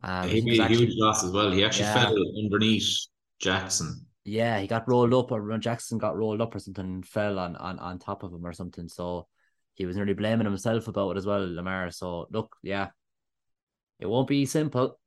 um, 0.02 0.28
he 0.28 0.40
be 0.40 0.58
a 0.58 0.66
huge 0.66 0.94
loss 0.96 1.24
as 1.24 1.32
well. 1.32 1.50
He 1.50 1.64
actually 1.64 1.86
yeah. 1.86 2.04
fell 2.04 2.16
underneath 2.42 3.06
Jackson. 3.40 4.06
Yeah, 4.24 4.60
he 4.60 4.66
got 4.66 4.86
rolled 4.86 5.14
up, 5.14 5.32
or 5.32 5.58
Jackson 5.58 5.96
got 5.96 6.16
rolled 6.16 6.42
up 6.42 6.54
or 6.54 6.58
something, 6.58 7.02
fell 7.02 7.38
on, 7.38 7.56
on, 7.56 7.78
on 7.78 7.98
top 7.98 8.22
of 8.22 8.32
him 8.32 8.44
or 8.44 8.52
something. 8.52 8.86
So 8.86 9.26
he 9.74 9.86
was 9.86 9.96
nearly 9.96 10.12
blaming 10.12 10.44
himself 10.44 10.86
about 10.86 11.12
it 11.12 11.16
as 11.16 11.24
well, 11.24 11.54
Lamar. 11.54 11.90
So 11.90 12.26
look, 12.30 12.54
yeah, 12.62 12.88
it 13.98 14.06
won't 14.06 14.28
be 14.28 14.44
simple. 14.44 14.98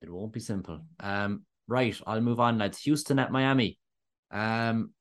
It 0.00 0.10
won't 0.10 0.32
be 0.32 0.40
simple. 0.40 0.80
Um, 0.98 1.44
right, 1.68 1.98
I'll 2.06 2.20
move 2.20 2.40
on. 2.40 2.60
It's 2.60 2.82
Houston 2.82 3.18
at 3.18 3.32
Miami. 3.32 3.78
Um, 4.30 4.92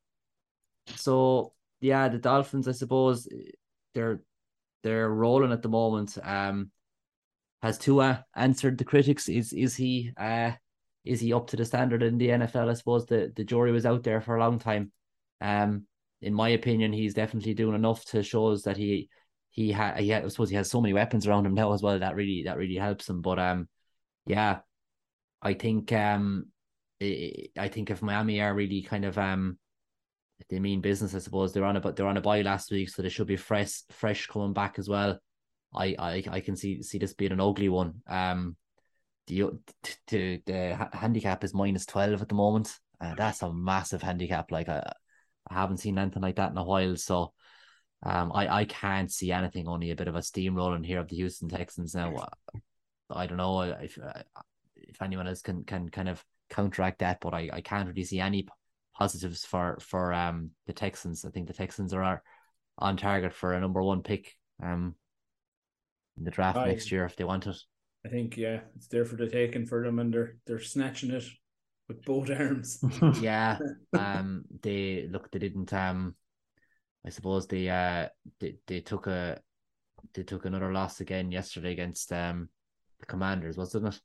so 0.95 1.53
yeah, 1.80 2.09
the 2.09 2.18
Dolphins, 2.18 2.68
I 2.68 2.74
suppose, 2.74 3.28
they're 3.93 4.22
they're 4.84 5.09
rolling 5.09 5.51
at 5.51 5.62
the 5.62 5.70
moment. 5.70 6.18
Um, 6.24 6.72
has 7.62 7.78
Tua 7.78 8.26
answered 8.36 8.78
the 8.78 8.86
critics? 8.86 9.30
Is 9.30 9.53
is 9.53 9.76
he 9.76 10.12
uh 10.18 10.51
is 11.05 11.20
he 11.20 11.34
up 11.34 11.47
to 11.47 11.57
the 11.57 11.66
standard 11.66 12.03
in 12.03 12.18
the 12.18 12.30
NFL? 12.30 12.70
I 12.70 12.74
suppose 12.74 13.05
the, 13.05 13.32
the 13.36 13.43
jury 13.43 13.72
was 13.72 13.86
out 13.86 14.03
there 14.03 14.22
for 14.22 14.36
a 14.36 14.39
long 14.39 14.59
time. 14.59 14.91
Um, 15.39 15.88
in 16.22 16.34
my 16.34 16.49
opinion, 16.49 16.93
he's 16.93 17.16
definitely 17.16 17.55
doing 17.55 17.76
enough 17.76 18.05
to 18.05 18.22
shows 18.24 18.64
that 18.64 18.78
he 18.78 19.09
he 19.49 19.72
had 19.72 19.99
he 19.99 20.09
had, 20.09 20.24
I 20.24 20.28
suppose 20.28 20.49
he 20.49 20.55
has 20.55 20.70
so 20.70 20.82
many 20.82 20.93
weapons 20.93 21.28
around 21.28 21.45
him 21.45 21.53
now 21.55 21.74
as 21.74 21.82
well 21.82 21.99
that 21.99 22.16
really 22.16 22.43
that 22.45 22.57
really 22.57 22.76
helps 22.76 23.09
him. 23.09 23.22
But 23.22 23.39
um, 23.39 23.68
yeah, 24.26 24.59
I 25.42 25.54
think 25.54 25.92
um, 25.92 26.48
I 27.02 27.70
think 27.72 27.89
if 27.89 28.02
Miami 28.02 28.42
are 28.42 28.54
really 28.54 28.82
kind 28.84 29.06
of 29.06 29.18
um, 29.18 29.58
they 30.50 30.60
mean 30.60 30.82
business, 30.82 31.16
I 31.16 31.20
suppose 31.20 31.54
they're 31.54 31.66
on 31.66 31.78
a 31.78 31.82
but 31.82 31.96
they're 31.96 32.08
on 32.08 32.18
a 32.18 32.22
buy 32.22 32.42
last 32.42 32.72
week, 32.72 32.89
so 32.89 33.02
they 33.02 33.10
should 33.10 33.28
be 33.28 33.38
fresh 33.38 33.82
fresh 33.89 34.28
coming 34.28 34.54
back 34.54 34.78
as 34.78 34.88
well. 34.88 35.20
I 35.74 35.96
I 35.98 36.24
I 36.30 36.39
can 36.42 36.56
see 36.56 36.84
see 36.84 36.98
this 36.98 37.14
being 37.14 37.32
an 37.32 37.42
ugly 37.42 37.70
one. 37.70 38.02
Um, 38.08 38.56
the 39.28 39.52
the 40.08 40.42
the 40.46 40.89
handicap 40.94 41.44
is 41.44 41.54
minus 41.54 41.86
twelve 41.86 42.22
at 42.22 42.30
the 42.30 42.36
moment. 42.36 42.78
Uh, 43.00 43.16
that's 43.16 43.42
a 43.42 43.52
massive 43.52 44.02
handicap. 44.02 44.52
Like 44.52 44.70
I, 44.70 44.94
I 45.50 45.54
haven't 45.54 45.78
seen 45.78 45.98
anything 45.98 46.22
like 46.22 46.36
that 46.36 46.52
in 46.52 46.58
a 46.58 46.64
while. 46.64 46.96
So, 46.98 47.34
um, 48.04 48.32
I 48.34 48.48
I 48.48 48.66
can't 48.66 49.12
see 49.12 49.32
anything. 49.32 49.68
Only 49.68 49.92
a 49.92 49.96
bit 49.96 50.08
of 50.08 50.16
a 50.16 50.20
steamrolling 50.20 50.86
here 50.86 51.00
of 51.00 51.08
the 51.08 51.16
Houston 51.16 51.50
Texans 51.50 51.96
now. 51.96 52.28
I 53.10 53.28
don't 53.28 53.38
know 53.38 53.62
if 53.62 53.98
uh, 53.98 54.22
if 54.92 55.02
anyone 55.02 55.28
else 55.28 55.42
can 55.42 55.64
can 55.64 55.89
kind 55.89 56.10
of 56.10 56.24
counteract 56.50 57.00
that, 57.00 57.20
but 57.22 57.34
I, 57.34 57.50
I 57.52 57.62
can't 57.62 57.88
really 57.88 58.04
see 58.04 58.20
any 58.20 58.48
positives 58.94 59.46
for 59.46 59.78
for 59.82 60.14
um 60.14 60.52
the 60.68 60.74
Texans. 60.74 61.26
I 61.26 61.30
think 61.30 61.48
the 61.48 61.54
Texans 61.54 61.94
are 61.94 62.22
on 62.78 62.98
target 62.98 63.34
for 63.34 63.54
a 63.54 63.60
number 63.60 63.82
one 63.82 64.04
pick 64.04 64.36
um 64.62 64.96
in 66.18 66.24
the 66.24 66.32
draft 66.32 66.58
I, 66.58 66.68
next 66.68 66.92
year 66.92 67.06
if 67.06 67.16
they 67.16 67.24
want 67.24 67.48
it. 67.48 67.58
I 68.06 68.10
think 68.10 68.38
yeah, 68.38 68.62
it's 68.76 68.88
there 68.88 69.06
for 69.06 69.16
the 69.16 69.28
taking 69.28 69.66
for 69.66 69.84
them, 69.84 70.00
and 70.00 70.14
they're 70.14 70.38
they're 70.46 70.60
snatching 70.60 71.12
it 71.12 71.24
with 71.88 72.04
both 72.06 72.30
arms. 72.39 72.84
yeah, 73.22 73.58
um, 73.94 74.44
they 74.62 75.08
look 75.10 75.32
they 75.32 75.39
didn't 75.39 75.74
um, 75.74 76.16
I 77.06 77.10
suppose 77.10 77.48
they 77.48 77.70
uh 77.70 78.08
they 78.39 78.58
they 78.68 78.82
took 78.82 79.08
a 79.08 79.39
they 80.14 80.24
took 80.24 80.46
another 80.46 80.72
loss 80.72 81.00
again 81.00 81.32
yesterday 81.32 81.72
against 81.72 82.12
um 82.12 82.50
the 83.00 83.06
Commanders, 83.06 83.58
wasn't 83.58 83.88
it? 83.88 84.02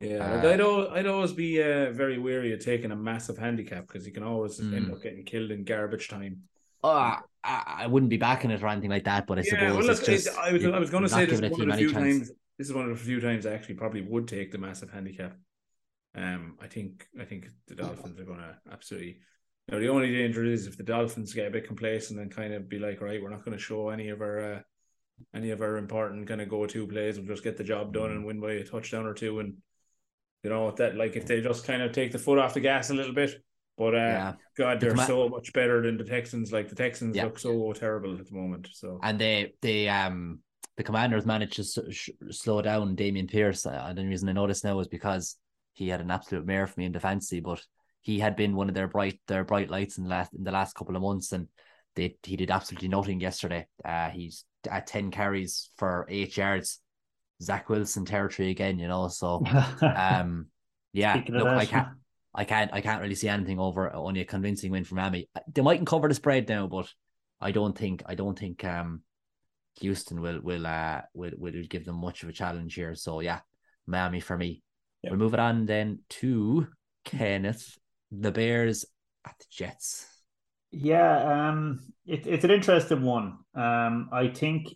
Yeah, 0.00 0.34
like 0.34 0.44
uh, 0.44 0.48
I'd 0.48 0.60
always, 0.60 0.88
I'd 0.92 1.06
always 1.06 1.32
be 1.32 1.60
uh, 1.60 1.90
very 1.90 2.18
wary 2.18 2.52
of 2.52 2.64
taking 2.64 2.92
a 2.92 2.96
massive 2.96 3.36
handicap 3.36 3.88
because 3.88 4.06
you 4.06 4.12
can 4.12 4.22
always 4.22 4.60
mm. 4.60 4.74
end 4.76 4.92
up 4.92 5.02
getting 5.02 5.24
killed 5.24 5.50
in 5.50 5.64
garbage 5.64 6.08
time. 6.08 6.42
Oh, 6.84 6.90
I, 6.90 7.22
I 7.44 7.86
wouldn't 7.88 8.10
be 8.10 8.16
backing 8.16 8.52
it 8.52 8.62
or 8.62 8.68
anything 8.68 8.90
like 8.90 9.04
that, 9.04 9.26
but 9.26 9.38
I 9.38 9.42
yeah, 9.42 9.50
suppose 9.50 9.76
well, 9.76 9.86
look, 9.86 10.04
just, 10.04 10.38
I 10.38 10.52
was 10.52 10.64
I 10.64 10.78
was 10.78 10.90
going 10.90 11.02
to 11.02 11.08
say 11.08 11.24
this 11.24 11.40
one 11.40 11.62
of 11.62 11.68
the 11.68 11.76
few 11.76 11.92
times. 11.92 12.30
This 12.58 12.68
is 12.68 12.72
one 12.72 12.88
of 12.88 12.96
the 12.96 13.04
few 13.04 13.20
times 13.20 13.46
I 13.46 13.54
actually 13.54 13.74
probably 13.74 14.02
would 14.02 14.28
take 14.28 14.52
the 14.52 14.58
massive 14.58 14.90
handicap. 14.90 15.36
Um, 16.14 16.56
I 16.62 16.68
think 16.68 17.08
I 17.20 17.24
think 17.24 17.48
the 17.66 17.74
Dolphins 17.74 18.20
are 18.20 18.24
going 18.24 18.38
to 18.38 18.56
absolutely. 18.72 19.18
Now 19.68 19.78
the 19.78 19.88
only 19.88 20.12
danger 20.12 20.44
is 20.44 20.66
if 20.66 20.76
the 20.76 20.82
Dolphins 20.84 21.34
get 21.34 21.48
a 21.48 21.50
bit 21.50 21.66
complacent 21.66 22.20
and 22.20 22.30
kind 22.30 22.54
of 22.54 22.68
be 22.68 22.78
like, 22.78 23.00
right, 23.00 23.20
we're 23.20 23.30
not 23.30 23.44
going 23.44 23.56
to 23.56 23.62
show 23.62 23.90
any 23.90 24.10
of 24.10 24.20
our 24.20 24.54
uh, 24.54 24.60
any 25.34 25.50
of 25.50 25.60
our 25.60 25.76
important 25.76 26.28
kind 26.28 26.40
of 26.40 26.48
go 26.48 26.66
to 26.66 26.86
plays. 26.86 27.18
We'll 27.18 27.26
just 27.26 27.44
get 27.44 27.56
the 27.56 27.64
job 27.64 27.92
done 27.92 28.12
and 28.12 28.24
win 28.24 28.40
by 28.40 28.52
a 28.52 28.64
touchdown 28.64 29.04
or 29.04 29.14
two 29.14 29.40
and 29.40 29.54
you 30.42 30.50
know 30.50 30.70
that 30.72 30.96
like 30.96 31.16
if 31.16 31.26
they 31.26 31.40
just 31.40 31.66
kind 31.66 31.82
of 31.82 31.92
take 31.92 32.12
the 32.12 32.18
foot 32.18 32.38
off 32.38 32.54
the 32.54 32.60
gas 32.60 32.90
a 32.90 32.94
little 32.94 33.14
bit. 33.14 33.42
But 33.76 33.94
uh, 33.94 33.98
yeah. 33.98 34.32
God, 34.56 34.80
they're 34.80 34.96
so 34.96 35.28
much 35.28 35.52
better 35.52 35.80
than 35.80 35.96
the 35.96 36.04
Texans. 36.04 36.50
Like 36.50 36.68
the 36.68 36.74
Texans 36.74 37.16
yeah. 37.16 37.24
look 37.24 37.38
so 37.38 37.72
terrible 37.72 38.18
at 38.18 38.26
the 38.26 38.34
moment. 38.34 38.68
So 38.72 38.98
and 39.02 39.18
they 39.18 39.54
they 39.62 39.88
um 39.88 40.40
the 40.76 40.82
Commanders 40.84 41.26
managed 41.26 41.54
to 41.54 41.92
sh- 41.92 42.10
slow 42.30 42.62
down 42.62 42.96
Dameon 42.96 43.30
Pierce. 43.30 43.66
Uh, 43.66 43.84
and 43.88 43.98
the 43.98 44.06
reason 44.06 44.28
I 44.28 44.32
notice 44.32 44.64
now 44.64 44.78
is 44.80 44.88
because 44.88 45.36
he 45.74 45.88
had 45.88 46.00
an 46.00 46.10
absolute 46.10 46.46
mare 46.46 46.66
for 46.66 46.80
me 46.80 46.86
in 46.86 46.92
the 46.92 47.00
fantasy, 47.00 47.40
but 47.40 47.62
he 48.00 48.18
had 48.18 48.36
been 48.36 48.56
one 48.56 48.68
of 48.68 48.74
their 48.74 48.88
bright 48.88 49.20
their 49.28 49.44
bright 49.44 49.70
lights 49.70 49.98
in 49.98 50.04
the 50.04 50.10
last 50.10 50.34
in 50.34 50.42
the 50.44 50.50
last 50.50 50.74
couple 50.74 50.96
of 50.96 51.02
months, 51.02 51.32
and 51.32 51.46
they 51.94 52.16
he 52.22 52.36
did 52.36 52.50
absolutely 52.50 52.88
nothing 52.88 53.20
yesterday. 53.20 53.66
Uh, 53.84 54.08
he's 54.08 54.44
at 54.68 54.86
ten 54.86 55.10
carries 55.10 55.70
for 55.76 56.06
eight 56.08 56.36
yards. 56.36 56.80
Zach 57.42 57.68
Wilson 57.68 58.04
territory 58.04 58.50
again, 58.50 58.78
you 58.78 58.88
know. 58.88 59.08
So, 59.08 59.44
um, 59.82 60.46
yeah, 60.92 61.22
look, 61.28 61.46
I 61.46 61.66
can't, 61.66 61.88
I 62.34 62.44
can't, 62.44 62.70
I 62.72 62.80
can't 62.80 63.02
really 63.02 63.14
see 63.14 63.28
anything 63.28 63.58
over 63.58 63.94
only 63.94 64.20
a 64.20 64.24
convincing 64.24 64.70
win 64.72 64.84
from 64.84 64.96
Miami. 64.96 65.28
They 65.52 65.62
mightn't 65.62 65.88
cover 65.88 66.08
the 66.08 66.14
spread 66.14 66.48
now, 66.48 66.66
but 66.66 66.88
I 67.40 67.52
don't 67.52 67.76
think, 67.76 68.02
I 68.06 68.14
don't 68.14 68.38
think, 68.38 68.64
um, 68.64 69.02
Houston 69.80 70.20
will 70.20 70.40
will 70.40 70.66
uh 70.66 71.02
will 71.14 71.30
will 71.38 71.62
give 71.68 71.84
them 71.84 71.96
much 71.96 72.22
of 72.22 72.28
a 72.28 72.32
challenge 72.32 72.74
here. 72.74 72.94
So 72.94 73.20
yeah, 73.20 73.40
Miami 73.86 74.20
for 74.20 74.36
me. 74.36 74.62
Yep. 75.02 75.12
We'll 75.12 75.20
move 75.20 75.34
it 75.34 75.40
on 75.40 75.66
then 75.66 76.00
to 76.10 76.66
Kenneth, 77.04 77.78
the 78.10 78.32
Bears 78.32 78.84
at 79.24 79.38
the 79.38 79.44
Jets. 79.50 80.06
Yeah, 80.70 81.48
um, 81.48 81.80
it, 82.04 82.26
it's 82.26 82.44
an 82.44 82.50
interesting 82.50 83.02
one. 83.02 83.38
Um, 83.54 84.10
I 84.12 84.28
think 84.28 84.74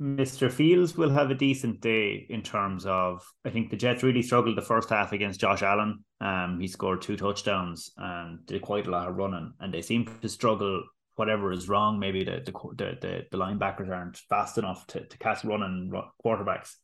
Mr. 0.00 0.50
Fields 0.50 0.96
will 0.96 1.10
have 1.10 1.30
a 1.30 1.34
decent 1.34 1.82
day 1.82 2.26
in 2.30 2.40
terms 2.40 2.86
of 2.86 3.22
I 3.44 3.50
think 3.50 3.68
the 3.68 3.76
Jets 3.76 4.02
really 4.02 4.22
struggled 4.22 4.56
the 4.56 4.62
first 4.62 4.88
half 4.88 5.12
against 5.12 5.40
Josh 5.40 5.62
Allen. 5.62 6.04
Um, 6.22 6.58
he 6.58 6.68
scored 6.68 7.02
two 7.02 7.16
touchdowns 7.16 7.92
and 7.98 8.44
did 8.46 8.62
quite 8.62 8.86
a 8.86 8.90
lot 8.90 9.08
of 9.08 9.16
running, 9.16 9.52
and 9.60 9.74
they 9.74 9.82
seem 9.82 10.06
to 10.22 10.28
struggle. 10.28 10.82
Whatever 11.16 11.52
is 11.52 11.68
wrong, 11.68 11.98
maybe 11.98 12.24
the 12.24 12.40
the 12.46 12.96
the, 13.02 13.26
the 13.30 13.36
linebackers 13.36 13.90
aren't 13.90 14.16
fast 14.16 14.56
enough 14.56 14.86
to, 14.86 15.04
to 15.04 15.18
catch 15.18 15.44
running 15.44 15.92
quarterbacks. 16.24 16.76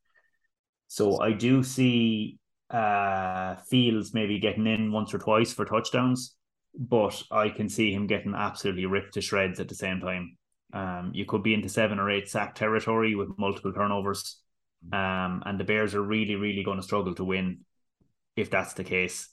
So 0.88 1.18
I 1.20 1.32
do 1.32 1.62
see 1.62 2.38
uh 2.68 3.54
Fields 3.70 4.12
maybe 4.12 4.40
getting 4.40 4.66
in 4.66 4.92
once 4.92 5.14
or 5.14 5.18
twice 5.18 5.54
for 5.54 5.64
touchdowns, 5.64 6.36
but 6.78 7.22
I 7.30 7.48
can 7.48 7.70
see 7.70 7.94
him 7.94 8.06
getting 8.06 8.34
absolutely 8.34 8.84
ripped 8.84 9.14
to 9.14 9.22
shreds 9.22 9.58
at 9.58 9.68
the 9.68 9.74
same 9.74 10.00
time. 10.00 10.36
Um, 10.72 11.12
you 11.14 11.24
could 11.24 11.42
be 11.42 11.54
into 11.54 11.68
seven 11.68 11.98
or 11.98 12.10
eight 12.10 12.28
sack 12.28 12.54
territory 12.54 13.14
with 13.14 13.28
multiple 13.38 13.72
turnovers. 13.72 14.40
Um, 14.92 15.42
and 15.46 15.58
the 15.58 15.64
Bears 15.64 15.94
are 15.94 16.02
really, 16.02 16.36
really 16.36 16.62
going 16.62 16.78
to 16.78 16.82
struggle 16.82 17.14
to 17.14 17.24
win 17.24 17.60
if 18.36 18.50
that's 18.50 18.74
the 18.74 18.84
case. 18.84 19.28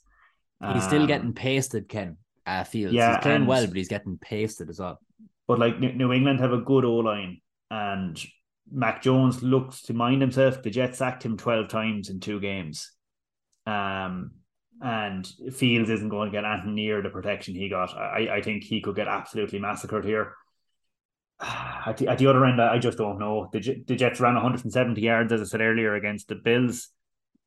He's 0.72 0.84
still 0.84 1.06
getting 1.06 1.28
um, 1.28 1.34
pasted, 1.34 1.88
Ken. 1.88 2.16
Uh, 2.46 2.64
Fields. 2.64 2.94
Yeah, 2.94 3.16
he's 3.16 3.22
playing 3.22 3.36
and, 3.42 3.46
well, 3.46 3.66
but 3.66 3.76
he's 3.76 3.88
getting 3.88 4.18
pasted 4.18 4.70
as 4.70 4.78
well. 4.78 4.98
But 5.46 5.58
like 5.58 5.78
New 5.78 6.12
England 6.12 6.40
have 6.40 6.52
a 6.52 6.60
good 6.60 6.84
O 6.84 6.96
line, 6.96 7.40
and 7.70 8.18
Mac 8.70 9.02
Jones 9.02 9.42
looks 9.42 9.82
to 9.82 9.92
mind 9.92 10.22
himself. 10.22 10.62
The 10.62 10.70
Jets 10.70 10.98
sacked 10.98 11.22
him 11.22 11.36
twelve 11.36 11.68
times 11.68 12.08
in 12.08 12.20
two 12.20 12.40
games. 12.40 12.90
Um, 13.66 14.32
and 14.80 15.26
Fields 15.52 15.90
isn't 15.90 16.08
going 16.08 16.30
to 16.30 16.36
get 16.36 16.44
anything 16.44 16.74
near 16.74 17.02
the 17.02 17.10
protection 17.10 17.54
he 17.54 17.68
got. 17.68 17.94
I, 17.94 18.36
I 18.36 18.42
think 18.42 18.64
he 18.64 18.80
could 18.80 18.96
get 18.96 19.08
absolutely 19.08 19.58
massacred 19.58 20.04
here. 20.04 20.34
At 21.40 21.96
the, 21.98 22.08
at 22.08 22.18
the 22.18 22.26
other 22.26 22.44
end, 22.44 22.60
I 22.60 22.78
just 22.78 22.98
don't 22.98 23.18
know. 23.18 23.48
The, 23.52 23.82
the 23.86 23.96
Jets 23.96 24.20
ran 24.20 24.34
170 24.34 25.00
yards, 25.00 25.32
as 25.32 25.40
I 25.40 25.44
said 25.44 25.60
earlier, 25.60 25.94
against 25.94 26.28
the 26.28 26.36
Bills. 26.36 26.88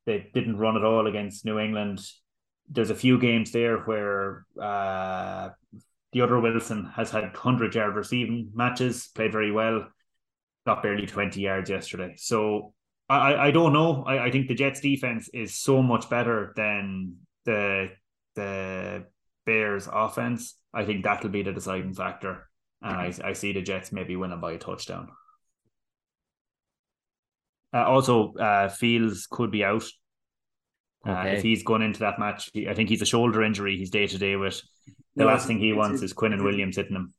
They 0.06 0.30
didn't 0.32 0.58
run 0.58 0.76
at 0.76 0.84
all 0.84 1.06
against 1.06 1.44
New 1.44 1.58
England. 1.58 2.00
There's 2.68 2.90
a 2.90 2.94
few 2.94 3.18
games 3.18 3.50
there 3.50 3.78
where 3.78 4.46
uh, 4.60 5.50
the 6.12 6.20
other 6.20 6.38
Wilson 6.38 6.84
has 6.94 7.10
had 7.10 7.24
100 7.24 7.74
yard 7.74 7.94
receiving 7.94 8.50
matches, 8.54 9.08
played 9.14 9.32
very 9.32 9.50
well, 9.50 9.86
got 10.66 10.82
barely 10.82 11.06
20 11.06 11.40
yards 11.40 11.70
yesterday. 11.70 12.14
So 12.16 12.74
I, 13.08 13.48
I 13.48 13.50
don't 13.50 13.72
know. 13.72 14.04
I, 14.04 14.26
I 14.26 14.30
think 14.30 14.48
the 14.48 14.54
Jets 14.54 14.80
defense 14.80 15.28
is 15.32 15.54
so 15.54 15.82
much 15.82 16.10
better 16.10 16.52
than 16.56 17.16
the 17.44 17.90
the 18.34 19.06
Bears 19.46 19.88
offense. 19.90 20.54
I 20.74 20.84
think 20.84 21.04
that'll 21.04 21.30
be 21.30 21.42
the 21.42 21.52
deciding 21.52 21.94
factor 21.94 22.47
and 22.82 22.96
I, 22.96 23.12
I 23.24 23.32
see 23.32 23.52
the 23.52 23.62
Jets 23.62 23.92
maybe 23.92 24.16
winning 24.16 24.40
by 24.40 24.52
a 24.52 24.58
touchdown. 24.58 25.08
Uh, 27.72 27.84
also, 27.84 28.34
uh, 28.34 28.68
Fields 28.68 29.26
could 29.30 29.50
be 29.50 29.64
out. 29.64 29.84
Uh, 31.06 31.12
okay. 31.12 31.36
if 31.36 31.42
he's 31.42 31.62
going 31.62 31.82
into 31.82 32.00
that 32.00 32.18
match, 32.18 32.50
he, 32.52 32.68
I 32.68 32.74
think 32.74 32.88
he's 32.88 33.02
a 33.02 33.06
shoulder 33.06 33.42
injury. 33.42 33.76
He's 33.76 33.90
day 33.90 34.06
to 34.06 34.18
day 34.18 34.36
with. 34.36 34.60
The 35.16 35.24
no, 35.24 35.30
last 35.30 35.46
thing 35.46 35.58
he 35.58 35.72
wants 35.72 36.00
his, 36.00 36.12
is 36.12 36.16
and 36.20 36.42
Williams 36.42 36.76
hitting 36.76 36.96
him. 36.96 37.12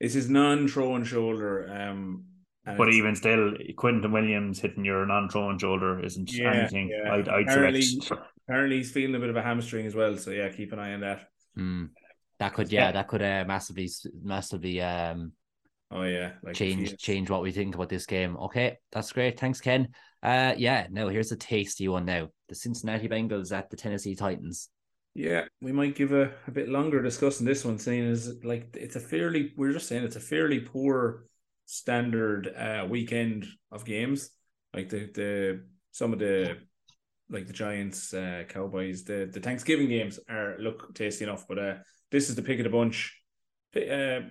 It's 0.00 0.14
his 0.14 0.30
non-throwing 0.30 1.04
shoulder. 1.04 1.70
Um, 1.70 2.24
but 2.64 2.92
even 2.92 3.14
still, 3.16 3.52
Quinnen 3.76 4.12
Williams 4.12 4.60
hitting 4.60 4.84
your 4.84 5.04
non-throwing 5.04 5.58
shoulder 5.58 6.04
isn't 6.04 6.32
yeah, 6.32 6.52
anything. 6.52 6.88
Yeah. 6.88 7.12
I'd, 7.12 7.28
I'd 7.28 7.48
apparently, 7.48 7.84
apparently, 8.48 8.76
he's 8.78 8.92
feeling 8.92 9.16
a 9.16 9.18
bit 9.18 9.30
of 9.30 9.36
a 9.36 9.42
hamstring 9.42 9.86
as 9.86 9.94
well. 9.94 10.16
So 10.16 10.30
yeah, 10.30 10.48
keep 10.48 10.72
an 10.72 10.78
eye 10.78 10.94
on 10.94 11.00
that. 11.00 11.28
Mm. 11.58 11.90
That 12.42 12.54
could 12.54 12.72
yeah, 12.72 12.86
yeah. 12.86 12.92
that 12.92 13.06
could 13.06 13.22
uh, 13.22 13.44
massively 13.46 13.88
massively 14.20 14.80
um 14.80 15.30
oh 15.92 16.02
yeah 16.02 16.32
like 16.42 16.56
change 16.56 16.96
change 16.96 17.30
what 17.30 17.40
we 17.40 17.52
think 17.52 17.76
about 17.76 17.88
this 17.88 18.04
game. 18.04 18.36
Okay, 18.36 18.78
that's 18.90 19.12
great. 19.12 19.38
Thanks, 19.38 19.60
Ken. 19.60 19.88
Uh 20.24 20.52
yeah, 20.56 20.88
no, 20.90 21.06
here's 21.06 21.30
a 21.30 21.36
tasty 21.36 21.86
one 21.86 22.04
now. 22.04 22.30
The 22.48 22.56
Cincinnati 22.56 23.08
Bengals 23.08 23.56
at 23.56 23.70
the 23.70 23.76
Tennessee 23.76 24.16
Titans. 24.16 24.70
Yeah, 25.14 25.44
we 25.60 25.70
might 25.70 25.94
give 25.94 26.12
a, 26.12 26.32
a 26.48 26.50
bit 26.50 26.68
longer 26.68 27.00
discussing 27.00 27.46
this 27.46 27.64
one, 27.64 27.78
saying 27.78 28.06
is 28.08 28.42
like 28.42 28.74
it's 28.74 28.96
a 28.96 29.00
fairly 29.00 29.52
we're 29.56 29.72
just 29.72 29.86
saying 29.86 30.02
it's 30.02 30.16
a 30.16 30.20
fairly 30.20 30.58
poor 30.58 31.26
standard 31.66 32.48
uh 32.48 32.84
weekend 32.90 33.46
of 33.70 33.84
games. 33.84 34.30
Like 34.74 34.88
the 34.88 35.10
the 35.14 35.64
some 35.92 36.12
of 36.12 36.18
the 36.18 36.56
like 37.32 37.46
the 37.46 37.52
Giants, 37.52 38.12
uh, 38.14 38.44
Cowboys, 38.48 39.04
the 39.04 39.28
the 39.32 39.40
Thanksgiving 39.40 39.88
games 39.88 40.20
are 40.28 40.56
look 40.58 40.94
tasty 40.94 41.24
enough, 41.24 41.46
but 41.48 41.58
uh, 41.58 41.74
this 42.10 42.28
is 42.28 42.36
the 42.36 42.42
pick 42.42 42.58
of 42.58 42.64
the 42.64 42.70
bunch. 42.70 43.18
Uh, 43.74 43.80
it, 43.80 44.30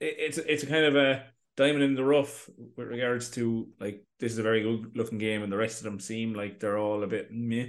it's 0.00 0.38
it's 0.38 0.62
a 0.62 0.66
kind 0.66 0.84
of 0.84 0.96
a 0.96 1.24
diamond 1.56 1.82
in 1.82 1.94
the 1.94 2.04
rough 2.04 2.48
with 2.76 2.86
regards 2.86 3.30
to 3.30 3.68
like 3.80 4.04
this 4.20 4.32
is 4.32 4.38
a 4.38 4.42
very 4.42 4.62
good 4.62 4.96
looking 4.96 5.18
game, 5.18 5.42
and 5.42 5.52
the 5.52 5.56
rest 5.56 5.78
of 5.78 5.84
them 5.84 6.00
seem 6.00 6.34
like 6.34 6.60
they're 6.60 6.78
all 6.78 7.02
a 7.02 7.08
bit 7.08 7.28
meh. 7.32 7.66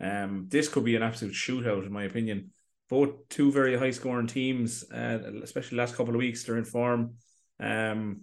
Um, 0.00 0.46
this 0.48 0.68
could 0.68 0.84
be 0.84 0.96
an 0.96 1.02
absolute 1.02 1.34
shootout, 1.34 1.84
in 1.84 1.92
my 1.92 2.04
opinion. 2.04 2.52
Both 2.88 3.28
two 3.28 3.52
very 3.52 3.78
high 3.78 3.90
scoring 3.90 4.26
teams, 4.26 4.82
uh, 4.90 5.18
especially 5.42 5.78
last 5.78 5.94
couple 5.94 6.14
of 6.14 6.18
weeks, 6.18 6.42
they're 6.42 6.56
in 6.56 6.64
form. 6.64 7.14
Um, 7.60 8.22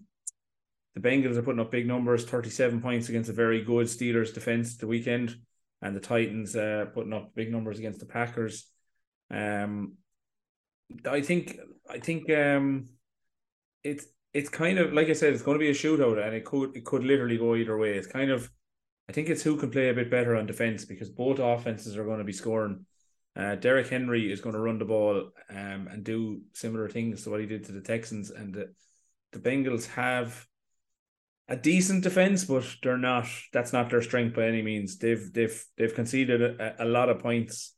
the 0.95 1.07
Bengals 1.07 1.37
are 1.37 1.43
putting 1.43 1.59
up 1.59 1.69
big 1.69 1.85
numbers 1.85 2.25
37 2.25 2.81
points 2.81 3.07
against 3.07 3.29
a 3.29 3.33
very 3.33 3.63
good 3.63 3.85
Steelers 3.85 4.33
defense 4.33 4.77
the 4.77 4.87
weekend, 4.87 5.35
and 5.81 5.95
the 5.95 5.99
Titans 5.99 6.55
uh, 6.55 6.85
putting 6.93 7.13
up 7.13 7.35
big 7.35 7.51
numbers 7.51 7.79
against 7.79 7.99
the 7.99 8.05
Packers. 8.05 8.67
Um, 9.29 9.93
I 11.05 11.21
think, 11.21 11.57
I 11.89 11.99
think, 11.99 12.29
um, 12.31 12.87
it's 13.83 14.05
it's 14.33 14.49
kind 14.49 14.77
of 14.77 14.93
like 14.93 15.07
I 15.07 15.13
said, 15.13 15.33
it's 15.33 15.41
going 15.41 15.55
to 15.55 15.59
be 15.59 15.69
a 15.69 15.73
shootout, 15.73 16.23
and 16.23 16.35
it 16.35 16.45
could 16.45 16.75
it 16.75 16.85
could 16.85 17.03
literally 17.03 17.37
go 17.37 17.55
either 17.55 17.77
way. 17.77 17.95
It's 17.95 18.07
kind 18.07 18.31
of 18.31 18.49
I 19.09 19.13
think 19.13 19.29
it's 19.29 19.41
who 19.41 19.57
can 19.57 19.71
play 19.71 19.89
a 19.89 19.93
bit 19.93 20.11
better 20.11 20.35
on 20.35 20.45
defense 20.45 20.85
because 20.85 21.09
both 21.09 21.39
offenses 21.39 21.97
are 21.97 22.03
going 22.03 22.19
to 22.19 22.25
be 22.25 22.33
scoring. 22.33 22.85
Uh, 23.35 23.55
Derrick 23.55 23.87
Henry 23.87 24.31
is 24.31 24.41
going 24.41 24.55
to 24.55 24.61
run 24.61 24.79
the 24.79 24.85
ball 24.85 25.29
um, 25.49 25.87
and 25.91 26.03
do 26.03 26.41
similar 26.53 26.89
things 26.89 27.23
to 27.23 27.29
what 27.29 27.39
he 27.39 27.45
did 27.45 27.63
to 27.65 27.71
the 27.71 27.81
Texans, 27.81 28.31
and 28.31 28.53
the, 28.53 28.73
the 29.31 29.39
Bengals 29.39 29.87
have 29.87 30.45
a 31.49 31.55
decent 31.55 32.03
defense, 32.03 32.45
but 32.45 32.65
they're 32.83 32.97
not. 32.97 33.27
That's 33.53 33.73
not 33.73 33.89
their 33.89 34.01
strength 34.01 34.35
by 34.35 34.45
any 34.45 34.61
means. 34.61 34.97
They've 34.97 35.31
they've 35.33 35.65
they've 35.77 35.95
conceded 35.95 36.41
a, 36.41 36.83
a 36.83 36.85
lot 36.85 37.09
of 37.09 37.19
points 37.19 37.73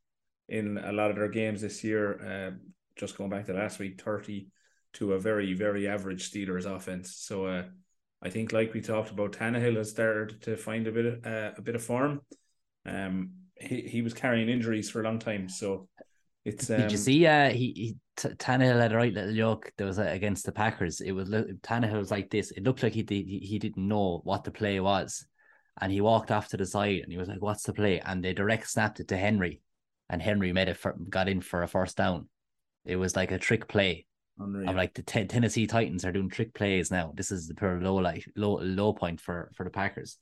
in 0.48 0.78
a 0.78 0.92
lot 0.92 1.12
of 1.12 1.16
their 1.18 1.30
games 1.30 1.62
this 1.62 1.84
year. 1.84 2.20
Uh, 2.22 2.52
just 2.96 3.18
going 3.18 3.30
back 3.30 3.46
to 3.46 3.54
last 3.54 3.80
week, 3.80 4.02
thirty 4.02 4.48
to 4.94 5.14
a 5.14 5.20
very 5.20 5.54
very 5.54 5.88
average 5.88 6.32
Steelers 6.32 6.66
offense. 6.66 7.16
So. 7.16 7.46
Uh, 7.46 7.64
I 8.22 8.30
think, 8.30 8.52
like 8.52 8.74
we 8.74 8.82
talked 8.82 9.12
about, 9.12 9.32
Tannehill 9.32 9.78
has 9.78 9.92
started 9.92 10.42
to 10.42 10.58
find 10.58 10.86
a 10.88 10.92
bit 10.92 11.06
of 11.06 11.26
uh, 11.26 11.52
a 11.58 11.62
bit 11.62 11.76
of 11.76 11.82
form. 11.82 12.20
Um, 12.86 13.32
he 13.56 13.80
he 13.84 14.02
was 14.02 14.14
carrying 14.14 14.50
injuries 14.50 14.90
for 14.90 15.00
a 15.00 15.06
long 15.06 15.20
time, 15.20 15.48
so 15.48 15.88
it's. 16.54 16.70
Um, 16.70 16.78
Did 16.78 16.92
you 16.92 16.98
see? 16.98 17.26
Uh, 17.26 17.50
he, 17.50 17.74
he 17.76 17.98
t- 18.18 18.30
Tannehill 18.30 18.80
had 18.80 18.94
a 18.94 18.98
right 18.98 19.14
little 19.14 19.36
joke. 19.36 19.72
There 19.78 19.88
was 19.88 20.00
uh, 20.00 20.04
against 20.04 20.46
the 20.46 20.52
Packers. 20.52 21.02
It 21.02 21.12
was 21.12 21.30
Tannehill 21.30 22.00
was 22.00 22.12
like 22.12 22.30
this. 22.30 22.52
It 22.52 22.64
looked 22.64 22.84
like 22.84 22.94
he 22.94 23.04
did, 23.04 23.28
he, 23.28 23.40
he 23.40 23.60
didn't 23.60 23.88
know 23.88 24.22
what 24.24 24.44
the 24.44 24.52
play 24.52 24.80
was, 24.80 25.26
and 25.80 25.92
he 25.92 26.02
walked 26.02 26.32
off 26.32 26.50
to 26.50 26.58
the 26.58 26.66
side 26.66 27.02
and 27.04 27.12
he 27.12 27.18
was 27.18 27.30
like, 27.30 27.42
"What's 27.42 27.64
the 27.64 27.74
play?" 27.74 28.00
And 28.00 28.24
they 28.24 28.34
direct 28.34 28.70
snapped 28.70 29.00
it 29.00 29.08
to 29.10 29.18
Henry, 29.18 29.62
and 30.10 30.22
Henry 30.22 30.54
made 30.54 30.68
it 30.68 30.78
for, 30.78 30.96
got 31.10 31.30
in 31.30 31.42
for 31.42 31.64
a 31.64 31.68
first 31.68 31.98
down. 31.98 32.30
It 32.86 32.98
was 32.98 33.16
like 33.16 33.32
a 33.32 33.40
trick 33.40 33.68
play, 33.68 34.06
Unreal. 34.40 34.70
I'm 34.70 34.76
like 34.76 34.94
the 34.94 35.04
t- 35.04 35.26
Tennessee 35.26 35.68
Titans 35.68 36.06
are 36.06 36.12
doing 36.12 36.30
trick 36.30 36.54
plays 36.54 36.92
now. 36.92 37.12
This 37.16 37.32
is 37.32 37.48
the 37.48 37.56
pure 37.56 37.82
low 37.82 37.96
like 37.96 38.26
low 38.36 38.60
low 38.62 38.94
point 38.94 39.20
for 39.20 39.52
for 39.56 39.64
the 39.64 39.70
Packers. 39.70 40.18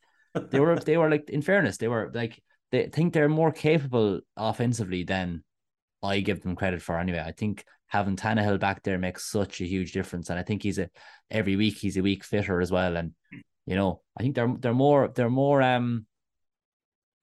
They 0.50 0.60
were 0.60 0.76
they 0.80 0.98
were 0.98 1.10
like 1.10 1.30
in 1.30 1.42
fairness 1.42 1.78
they 1.78 1.88
were 1.88 2.12
like 2.14 2.42
they 2.72 2.88
think 2.88 3.14
they're 3.14 3.30
more 3.30 3.52
capable 3.52 4.22
offensively 4.36 5.04
than 5.04 5.44
I 6.04 6.20
give 6.20 6.42
them 6.42 6.56
credit 6.56 6.82
for 6.82 7.00
anyway. 7.00 7.24
I 7.26 7.32
think 7.32 7.64
having 7.88 8.16
Tannehill 8.16 8.60
back 8.60 8.84
there 8.84 8.98
makes 8.98 9.32
such 9.32 9.62
a 9.62 9.66
huge 9.66 9.92
difference, 9.92 10.30
and 10.30 10.40
I 10.40 10.44
think 10.44 10.64
he's 10.64 10.78
a 10.78 10.90
every 11.32 11.56
week 11.56 11.78
he's 11.78 11.98
a 11.98 12.02
week 12.02 12.24
fitter 12.24 12.62
as 12.62 12.72
well. 12.72 12.98
And 12.98 13.14
you 13.66 13.76
know 13.76 14.02
I 14.18 14.24
think 14.24 14.36
they're 14.36 14.56
they're 14.60 14.74
more 14.74 15.10
they're 15.10 15.30
more 15.30 15.62
um 15.62 16.06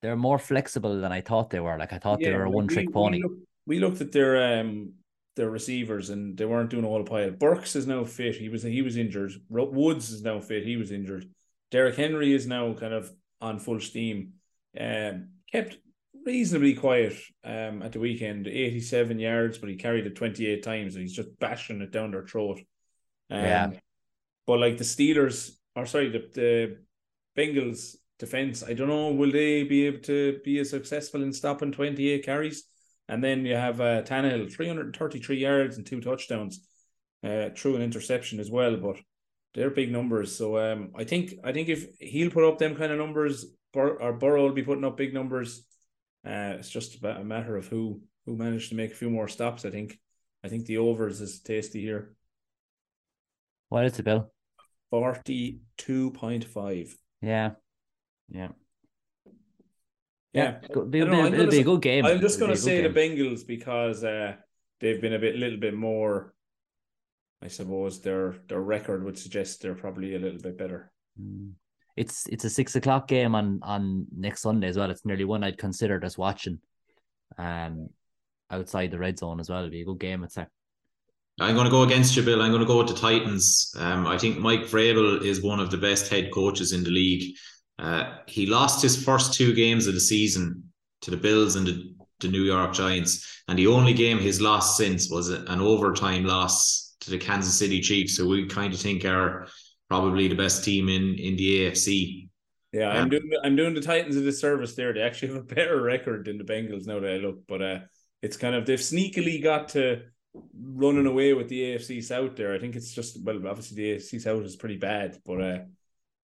they're 0.02 0.16
more 0.16 0.38
flexible 0.38 1.00
than 1.00 1.12
I 1.12 1.20
thought 1.20 1.50
they 1.50 1.60
were. 1.60 1.78
Like 1.78 1.92
I 1.92 1.98
thought 1.98 2.20
yeah, 2.20 2.30
they 2.30 2.36
were 2.36 2.44
a 2.44 2.50
one 2.50 2.68
trick 2.68 2.92
pony. 2.92 3.18
We, 3.18 3.22
look, 3.22 3.32
we 3.66 3.78
looked 3.78 4.00
at 4.00 4.12
their 4.12 4.60
um 4.60 4.94
their 5.36 5.50
receivers 5.50 6.10
and 6.10 6.36
they 6.36 6.44
weren't 6.44 6.70
doing 6.70 6.84
a 6.84 6.88
whole 6.88 7.04
pile. 7.04 7.30
Burks 7.30 7.74
is 7.74 7.86
now 7.86 8.04
fit. 8.04 8.36
He 8.36 8.48
was 8.48 8.62
he 8.62 8.82
was 8.82 8.96
injured. 8.96 9.32
Woods 9.48 10.10
is 10.10 10.22
now 10.22 10.40
fit. 10.40 10.64
He 10.64 10.76
was 10.76 10.92
injured. 10.92 11.28
Derrick 11.70 11.96
Henry 11.96 12.32
is 12.32 12.46
now 12.46 12.72
kind 12.74 12.94
of 12.94 13.10
on 13.40 13.58
full 13.58 13.80
steam. 13.80 14.34
Um, 14.78 15.28
kept 15.50 15.78
reasonably 16.24 16.74
quiet 16.74 17.14
um, 17.44 17.82
at 17.82 17.92
the 17.92 18.00
weekend, 18.00 18.46
87 18.46 19.18
yards, 19.18 19.58
but 19.58 19.68
he 19.68 19.76
carried 19.76 20.06
it 20.06 20.16
28 20.16 20.62
times 20.62 20.94
and 20.94 21.02
he's 21.02 21.12
just 21.12 21.38
bashing 21.38 21.80
it 21.80 21.90
down 21.90 22.10
their 22.10 22.26
throat. 22.26 22.60
Um, 23.30 23.40
yeah. 23.40 23.70
But 24.46 24.60
like 24.60 24.78
the 24.78 24.84
Steelers, 24.84 25.52
or 25.74 25.86
sorry, 25.86 26.10
the, 26.10 26.28
the 26.34 26.78
Bengals 27.36 27.96
defense, 28.18 28.62
I 28.62 28.74
don't 28.74 28.88
know, 28.88 29.12
will 29.12 29.32
they 29.32 29.62
be 29.64 29.86
able 29.86 30.00
to 30.00 30.40
be 30.44 30.58
as 30.58 30.70
successful 30.70 31.22
in 31.22 31.32
stopping 31.32 31.72
28 31.72 32.24
carries? 32.24 32.64
And 33.08 33.22
then 33.22 33.44
you 33.44 33.54
have 33.54 33.80
uh, 33.80 34.02
Tannehill, 34.02 34.52
333 34.52 35.36
yards 35.36 35.76
and 35.76 35.86
two 35.86 36.00
touchdowns, 36.00 36.66
uh, 37.22 37.50
through 37.56 37.76
an 37.76 37.82
interception 37.82 38.40
as 38.40 38.50
well. 38.50 38.76
But 38.76 38.96
they're 39.54 39.70
big 39.70 39.92
numbers. 39.92 40.36
So 40.36 40.58
um, 40.58 40.90
I 40.96 41.04
think 41.04 41.34
I 41.44 41.52
think 41.52 41.68
if 41.68 41.86
he'll 42.00 42.30
put 42.30 42.44
up 42.44 42.58
them 42.58 42.76
kind 42.76 42.92
of 42.92 42.98
numbers, 42.98 43.46
Bur- 43.72 44.00
or 44.00 44.12
Burrow 44.12 44.42
will 44.42 44.52
be 44.52 44.62
putting 44.62 44.84
up 44.84 44.96
big 44.96 45.14
numbers. 45.14 45.66
Uh, 46.24 46.56
it's 46.58 46.70
just 46.70 47.02
a 47.04 47.24
matter 47.24 47.56
of 47.56 47.68
who 47.68 48.00
who 48.24 48.36
managed 48.36 48.70
to 48.70 48.76
make 48.76 48.92
a 48.92 48.96
few 48.96 49.10
more 49.10 49.28
stops. 49.28 49.64
I 49.64 49.70
think. 49.70 49.98
I 50.42 50.48
think 50.48 50.66
the 50.66 50.76
overs 50.76 51.22
is 51.22 51.40
tasty 51.40 51.80
here. 51.80 52.14
What 53.70 53.86
is 53.86 53.98
it, 53.98 54.04
Bill? 54.04 54.30
Forty-two 54.90 56.10
point 56.10 56.44
five. 56.44 56.94
Yeah, 57.22 57.52
yeah. 58.28 58.48
Yeah, 60.34 60.58
it'll, 60.68 60.84
be, 60.84 60.98
it'll, 60.98 61.32
it'll 61.32 61.46
be 61.46 61.60
a 61.60 61.64
good 61.64 61.80
game. 61.80 62.04
I'm 62.04 62.20
just 62.20 62.38
going 62.38 62.50
to 62.50 62.58
say 62.58 62.82
the 62.82 62.90
Bengals 62.90 63.46
because 63.46 64.04
uh, 64.04 64.34
they've 64.80 65.00
been 65.00 65.14
a 65.14 65.18
bit, 65.18 65.36
little 65.36 65.58
bit 65.58 65.74
more. 65.74 66.34
I 67.40 67.48
suppose 67.48 68.02
their 68.02 68.34
their 68.48 68.60
record 68.60 69.04
would 69.04 69.18
suggest 69.18 69.62
they're 69.62 69.74
probably 69.74 70.14
a 70.14 70.18
little 70.18 70.40
bit 70.40 70.58
better. 70.58 70.92
Hmm. 71.18 71.52
It's 71.96 72.26
it's 72.26 72.44
a 72.44 72.50
six 72.50 72.74
o'clock 72.76 73.08
game 73.08 73.34
on 73.34 73.60
on 73.62 74.06
next 74.16 74.42
Sunday 74.42 74.68
as 74.68 74.76
well. 74.76 74.90
It's 74.90 75.04
nearly 75.04 75.24
one 75.24 75.44
I'd 75.44 75.58
consider 75.58 76.00
just 76.00 76.18
watching. 76.18 76.58
Um, 77.38 77.88
outside 78.50 78.90
the 78.90 78.98
red 78.98 79.18
zone 79.18 79.40
as 79.40 79.48
well. 79.48 79.60
It'll 79.60 79.70
be 79.70 79.82
a 79.82 79.84
good 79.84 80.00
game. 80.00 80.24
It's 80.24 80.36
a. 80.36 80.48
I'm 81.40 81.54
going 81.54 81.64
to 81.64 81.70
go 81.70 81.82
against 81.82 82.16
you, 82.16 82.22
Bill. 82.22 82.42
I'm 82.42 82.52
going 82.52 82.62
to 82.62 82.66
go 82.66 82.78
with 82.78 82.88
the 82.88 82.94
Titans. 82.94 83.74
Um, 83.76 84.06
I 84.06 84.16
think 84.16 84.38
Mike 84.38 84.62
Vrabel 84.62 85.20
is 85.20 85.42
one 85.42 85.58
of 85.58 85.70
the 85.70 85.76
best 85.76 86.08
head 86.08 86.30
coaches 86.32 86.72
in 86.72 86.84
the 86.84 86.90
league. 86.90 87.36
Uh, 87.76 88.18
he 88.26 88.46
lost 88.46 88.80
his 88.80 89.02
first 89.02 89.34
two 89.34 89.52
games 89.52 89.88
of 89.88 89.94
the 89.94 90.00
season 90.00 90.62
to 91.00 91.10
the 91.10 91.16
Bills 91.16 91.56
and 91.56 91.66
the, 91.66 91.92
the 92.20 92.28
New 92.28 92.44
York 92.44 92.72
Giants, 92.72 93.42
and 93.48 93.58
the 93.58 93.66
only 93.66 93.92
game 93.92 94.18
he's 94.18 94.40
lost 94.40 94.76
since 94.76 95.10
was 95.10 95.28
an 95.28 95.60
overtime 95.60 96.24
loss 96.24 96.94
to 97.00 97.10
the 97.10 97.18
Kansas 97.18 97.58
City 97.58 97.80
Chiefs, 97.80 98.16
who 98.16 98.28
we 98.28 98.46
kind 98.46 98.72
of 98.72 98.78
think 98.78 99.04
are 99.04 99.48
probably 99.88 100.28
the 100.28 100.34
best 100.34 100.64
team 100.64 100.88
in 100.88 101.14
in 101.14 101.36
the 101.36 101.66
AFC. 101.70 102.28
Yeah, 102.72 102.90
I'm 102.90 103.08
doing 103.08 103.30
I'm 103.42 103.56
doing 103.56 103.74
the 103.74 103.80
Titans 103.80 104.16
a 104.16 104.22
disservice 104.22 104.74
there. 104.74 104.92
They 104.92 105.02
actually 105.02 105.28
have 105.28 105.42
a 105.42 105.54
better 105.54 105.80
record 105.80 106.24
than 106.24 106.38
the 106.38 106.44
Bengals 106.44 106.86
now 106.86 107.00
that 107.00 107.10
I 107.10 107.16
look, 107.16 107.46
but 107.46 107.62
uh, 107.62 107.78
it's 108.22 108.36
kind 108.36 108.54
of 108.54 108.66
they've 108.66 108.78
sneakily 108.78 109.42
got 109.42 109.70
to 109.70 110.02
running 110.58 111.06
away 111.06 111.32
with 111.34 111.48
the 111.48 111.60
AFC 111.60 112.02
South 112.02 112.34
there. 112.34 112.52
I 112.52 112.58
think 112.58 112.74
it's 112.74 112.92
just 112.92 113.22
well, 113.22 113.46
obviously 113.46 113.76
the 113.76 113.96
AFC 113.96 114.20
South 114.20 114.42
is 114.42 114.56
pretty 114.56 114.76
bad, 114.76 115.18
but 115.24 115.40
uh, 115.40 115.58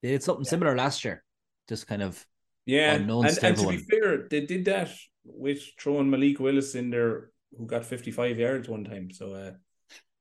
they 0.03 0.11
did 0.11 0.23
something 0.23 0.45
yeah. 0.45 0.51
similar 0.51 0.77
last 0.77 1.05
year 1.05 1.23
just 1.71 1.87
kind 1.87 2.03
of 2.03 2.27
yeah. 2.67 2.95
And, 2.95 3.11
and 3.11 3.57
to 3.57 3.69
be 3.69 3.79
fair, 3.79 4.29
they 4.29 4.45
did 4.45 4.67
that 4.67 4.91
with 5.25 5.63
throwing 5.81 6.11
Malik 6.11 6.39
Willis 6.39 6.75
in 6.75 6.91
there, 6.91 7.31
who 7.57 7.67
got 7.67 7.87
fifty 7.87 8.11
five 8.11 8.39
yards 8.39 8.69
one 8.69 8.85
time. 8.85 9.11
So 9.11 9.33
uh, 9.33 9.53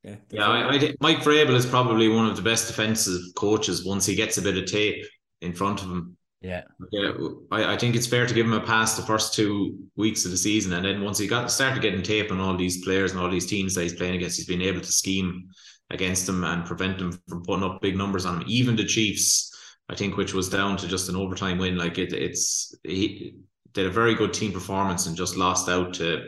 yeah, 0.04 0.16
yeah. 0.30 0.48
I, 0.48 0.76
I, 0.76 0.94
Mike 1.02 1.20
Vrabel 1.20 1.56
is 1.56 1.66
probably 1.66 2.08
one 2.08 2.26
of 2.26 2.36
the 2.36 2.42
best 2.42 2.68
defensive 2.68 3.22
coaches 3.36 3.86
once 3.86 4.06
he 4.06 4.16
gets 4.16 4.38
a 4.38 4.42
bit 4.42 4.58
of 4.58 4.66
tape 4.66 5.04
in 5.42 5.54
front 5.54 5.82
of 5.82 5.90
him. 5.90 6.18
Yeah, 6.42 6.64
yeah. 6.92 7.12
I, 7.52 7.74
I 7.74 7.78
think 7.78 7.96
it's 7.96 8.08
fair 8.08 8.26
to 8.26 8.34
give 8.34 8.46
him 8.46 8.54
a 8.54 8.62
pass 8.62 8.96
the 8.96 9.04
first 9.04 9.34
two 9.34 9.78
weeks 9.98 10.24
of 10.24 10.32
the 10.32 10.38
season, 10.38 10.74
and 10.74 10.86
then 10.86 11.04
once 11.04 11.18
he 11.18 11.28
got 11.28 11.52
started 11.52 11.82
getting 11.82 12.02
tape 12.02 12.32
on 12.32 12.40
all 12.40 12.56
these 12.56 12.84
players 12.84 13.12
and 13.12 13.20
all 13.20 13.30
these 13.30 13.48
teams 13.48 13.76
that 13.76 13.84
he's 13.84 13.96
playing 13.96 14.16
against, 14.16 14.38
he's 14.38 14.48
been 14.48 14.62
able 14.62 14.82
to 14.82 14.92
scheme 14.92 15.50
against 15.90 16.26
them 16.26 16.44
and 16.44 16.66
prevent 16.66 16.98
them 16.98 17.20
from 17.28 17.44
putting 17.44 17.64
up 17.64 17.82
big 17.82 17.98
numbers 17.98 18.26
on 18.26 18.42
him. 18.42 18.44
Even 18.48 18.76
the 18.76 18.86
Chiefs 18.86 19.50
I 19.90 19.96
think, 19.96 20.18
which 20.18 20.34
was 20.34 20.50
down 20.50 20.78
to 20.78 20.88
just 20.88 21.10
an 21.10 21.16
overtime 21.16 21.58
win. 21.58 21.76
Like 21.76 21.98
it, 21.98 22.14
it's 22.14 22.76
he 22.84 23.34
did 23.74 23.88
a 23.88 23.92
very 23.92 24.14
good 24.14 24.34
team 24.34 24.52
performance 24.52 25.08
and 25.08 25.18
just 25.18 25.36
lost 25.36 25.68
out 25.68 25.96
to. 25.96 26.28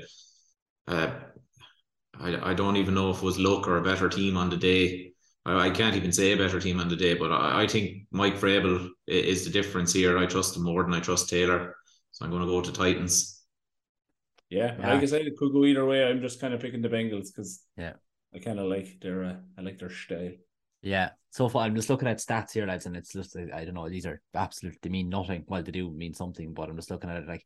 Uh, 0.88 1.12
I 2.22 2.52
I 2.52 2.54
don't 2.54 2.78
even 2.78 2.94
know 2.94 3.10
if 3.12 3.18
it 3.18 3.24
was 3.24 3.40
luck 3.40 3.68
or 3.68 3.78
a 3.78 3.84
better 3.84 4.10
team 4.10 4.38
on 4.38 4.50
the 4.50 4.58
day. 4.58 5.14
I, 5.46 5.68
I 5.68 5.70
can't 5.70 5.96
even 5.96 6.12
say 6.12 6.34
a 6.34 6.38
better 6.38 6.60
team 6.60 6.80
on 6.80 6.90
the 6.90 6.96
day, 6.96 7.14
but 7.16 7.32
I, 7.32 7.64
I 7.64 7.68
think 7.68 8.08
Mike 8.12 8.36
Vrabel 8.36 8.90
is 9.08 9.44
the 9.44 9.52
difference 9.52 9.94
here. 9.94 10.18
I 10.18 10.26
trust 10.26 10.56
him 10.56 10.64
more 10.64 10.84
than 10.84 10.94
I 10.94 11.00
trust 11.00 11.30
Taylor, 11.30 11.76
so 12.12 12.26
I'm 12.26 12.32
going 12.32 12.44
to 12.44 12.48
go 12.48 12.62
to 12.62 12.72
Titans. 12.72 13.44
Yeah, 14.50 14.76
yeah, 14.78 14.94
like 14.94 15.04
I 15.04 15.06
said, 15.06 15.22
it 15.22 15.38
could 15.38 15.54
go 15.54 15.66
either 15.66 15.86
way. 15.86 16.06
I'm 16.06 16.22
just 16.22 16.42
kind 16.42 16.54
of 16.54 16.60
picking 16.60 16.82
the 16.82 16.90
Bengals 16.90 17.28
because 17.34 17.64
yeah, 17.78 17.94
I 18.36 18.40
kind 18.40 18.60
of 18.60 18.68
like 18.68 19.00
their 19.02 19.24
uh, 19.24 19.36
I 19.58 19.62
like 19.62 19.80
their 19.80 19.90
style. 19.90 20.32
Yeah. 20.82 21.12
So 21.30 21.48
far, 21.48 21.64
I'm 21.64 21.76
just 21.76 21.90
looking 21.90 22.10
at 22.10 22.18
stats 22.18 22.52
here, 22.52 22.66
lads, 22.66 22.86
and 22.86 22.98
it's 22.98 23.14
just 23.14 23.38
I 23.38 23.64
don't 23.64 23.76
know. 23.76 23.88
These 23.88 24.06
are 24.06 24.22
absolute. 24.34 24.78
They 24.82 24.90
mean 24.90 25.10
nothing. 25.10 25.46
Well, 25.48 25.64
they 25.64 25.72
do 25.72 25.90
mean 25.90 26.14
something, 26.14 26.54
but 26.54 26.70
I'm 26.70 26.76
just 26.76 26.92
looking 26.92 27.10
at 27.10 27.24
it 27.24 27.28
like 27.28 27.46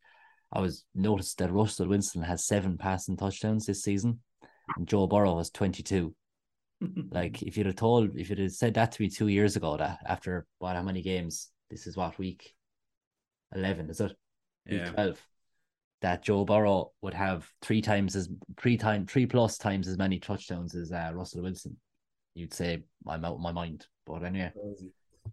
I 0.52 0.60
was 0.60 0.84
noticed 0.94 1.38
that 1.38 1.52
Russell 1.52 1.88
Wilson 1.88 2.22
has 2.22 2.46
seven 2.46 2.76
passing 2.76 3.16
touchdowns 3.16 3.66
this 3.66 3.82
season, 3.82 4.20
and 4.76 4.86
Joe 4.86 5.06
Burrow 5.06 5.34
was 5.34 5.50
22. 5.50 6.14
like 7.10 7.42
if 7.42 7.56
you'd 7.56 7.66
have 7.66 7.76
told, 7.76 8.16
if 8.16 8.28
you'd 8.28 8.38
have 8.38 8.52
said 8.52 8.74
that 8.74 8.92
to 8.92 9.02
me 9.02 9.08
two 9.08 9.28
years 9.28 9.56
ago, 9.56 9.76
that 9.76 9.98
after 10.06 10.46
what 10.58 10.76
how 10.76 10.82
many 10.82 11.02
games? 11.02 11.48
This 11.70 11.86
is 11.86 11.96
what 11.96 12.18
week 12.18 12.54
eleven, 13.54 13.88
is 13.88 14.00
it? 14.00 14.12
Week 14.68 14.80
yeah. 14.80 14.90
twelve. 14.90 15.26
that 16.02 16.22
Joe 16.22 16.44
Burrow 16.44 16.92
would 17.00 17.14
have 17.14 17.48
three 17.62 17.80
times 17.80 18.14
as 18.14 18.28
three 18.60 18.76
time 18.76 19.06
three 19.06 19.26
plus 19.26 19.56
times 19.56 19.88
as 19.88 19.96
many 19.96 20.18
touchdowns 20.18 20.74
as 20.74 20.92
uh, 20.92 21.10
Russell 21.14 21.42
Wilson, 21.42 21.76
you'd 22.34 22.54
say 22.54 22.84
I'm 23.06 23.24
out 23.24 23.36
of 23.36 23.40
my 23.40 23.52
mind. 23.52 23.86
But 24.04 24.22
anyway, 24.22 24.52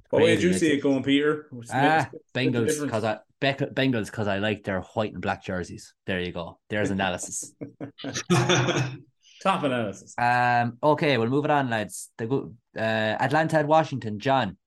What 0.09 0.23
way 0.23 0.35
did 0.35 0.43
you 0.43 0.53
see 0.53 0.71
it. 0.71 0.77
it 0.77 0.81
going, 0.81 1.03
Peter? 1.03 1.49
Ah, 1.71 2.09
Bengals 2.33 2.81
because 2.81 3.03
I 3.03 3.19
Beck, 3.41 3.59
Bengals 3.59 4.05
because 4.05 4.29
I 4.29 4.37
like 4.37 4.63
their 4.63 4.81
white 4.81 5.11
and 5.11 5.21
black 5.21 5.43
jerseys. 5.43 5.93
There 6.05 6.21
you 6.21 6.31
go. 6.31 6.57
There's 6.69 6.89
analysis. 6.89 7.53
top 9.43 9.63
analysis. 9.63 10.15
um. 10.17 10.77
Okay, 10.81 11.17
we'll 11.17 11.29
move 11.29 11.45
it 11.45 11.51
on, 11.51 11.69
lads. 11.69 12.09
The 12.17 12.25
go 12.27 12.53
uh, 12.77 12.79
Atlanta 13.25 13.57
at 13.57 13.67
Washington. 13.67 14.19
John. 14.19 14.57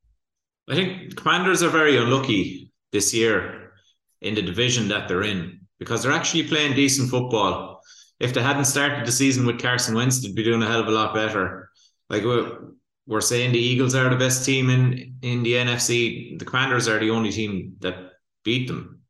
I 0.69 0.75
think 0.75 1.17
Commanders 1.17 1.63
are 1.63 1.69
very 1.71 1.97
unlucky 1.97 2.73
this 2.93 3.15
year 3.15 3.73
in 4.21 4.35
the 4.35 4.43
division 4.43 4.89
that 4.89 5.09
they're 5.09 5.23
in 5.23 5.61
because 5.79 6.03
they're 6.03 6.13
actually 6.13 6.45
playing 6.45 6.75
decent 6.75 7.11
football. 7.11 7.81
If 8.19 8.35
they 8.35 8.43
hadn't 8.43 8.65
started 8.65 9.07
the 9.07 9.13
season 9.13 9.47
with 9.47 9.61
Carson 9.61 9.95
Wentz, 9.95 10.23
they'd 10.23 10.35
be 10.35 10.43
doing 10.43 10.63
a 10.63 10.67
hell 10.67 10.81
of 10.81 10.89
a 10.89 10.91
lot 10.91 11.15
better. 11.15 11.69
Like 12.09 12.25
we're, 12.25 12.71
we're 13.07 13.21
saying, 13.21 13.53
the 13.53 13.59
Eagles 13.59 13.95
are 13.95 14.09
the 14.09 14.17
best 14.17 14.45
team 14.45 14.71
in 14.71 15.17
in 15.23 15.43
the 15.43 15.55
NFC. 15.55 16.39
The 16.39 16.45
Commanders 16.45 16.89
are 16.89 16.99
the 16.99 17.11
only 17.11 17.31
team 17.31 17.77
that 17.81 17.97
beat 18.45 18.69
them. 18.69 19.01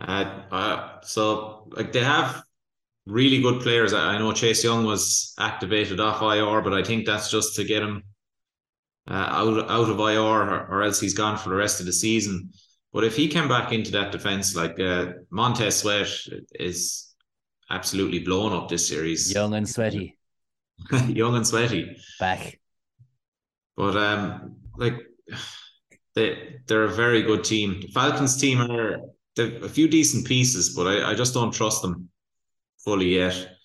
Uh, 0.00 0.42
uh, 0.50 1.00
so 1.02 1.68
like 1.76 1.92
they 1.92 2.04
have 2.04 2.42
really 3.08 3.40
good 3.40 3.62
players. 3.62 3.92
I 3.92 4.18
know 4.18 4.32
Chase 4.32 4.62
Young 4.62 4.84
was 4.84 5.34
activated 5.38 5.98
off 5.98 6.22
IR, 6.22 6.60
but 6.60 6.74
I 6.74 6.84
think 6.84 7.06
that's 7.06 7.30
just 7.30 7.56
to 7.56 7.64
get 7.64 7.82
him 7.82 8.04
uh, 9.10 9.14
out 9.14 9.70
out 9.70 9.88
of 9.88 9.98
IR, 9.98 10.20
or, 10.20 10.66
or 10.66 10.82
else 10.82 11.00
he's 11.00 11.14
gone 11.14 11.38
for 11.38 11.48
the 11.48 11.56
rest 11.56 11.80
of 11.80 11.86
the 11.86 11.92
season. 11.92 12.50
But 12.92 13.04
if 13.04 13.16
he 13.16 13.28
came 13.28 13.48
back 13.48 13.72
into 13.72 13.90
that 13.92 14.12
defense, 14.12 14.54
like 14.54 14.78
uh, 14.78 15.12
Montez 15.30 15.76
Sweat 15.76 16.08
is 16.54 17.14
absolutely 17.70 18.20
blown 18.20 18.52
up 18.52 18.68
this 18.68 18.86
series, 18.86 19.32
Young 19.32 19.54
and 19.54 19.68
sweaty. 19.68 20.16
young 21.06 21.34
and 21.34 21.46
sweaty. 21.46 21.96
Back. 22.20 22.60
But 23.76 23.96
um, 23.96 24.56
like 24.76 24.94
they 26.14 26.56
they're 26.66 26.84
a 26.84 26.94
very 26.94 27.22
good 27.22 27.44
team. 27.44 27.80
The 27.80 27.88
Falcons 27.88 28.38
team 28.38 28.60
are 28.60 28.98
they've 29.34 29.62
a 29.62 29.68
few 29.68 29.88
decent 29.88 30.26
pieces, 30.26 30.74
but 30.74 30.86
I, 30.86 31.12
I 31.12 31.14
just 31.14 31.32
don't 31.32 31.52
trust 31.52 31.80
them 31.82 32.10
fully 32.84 33.16
yet. 33.16 33.56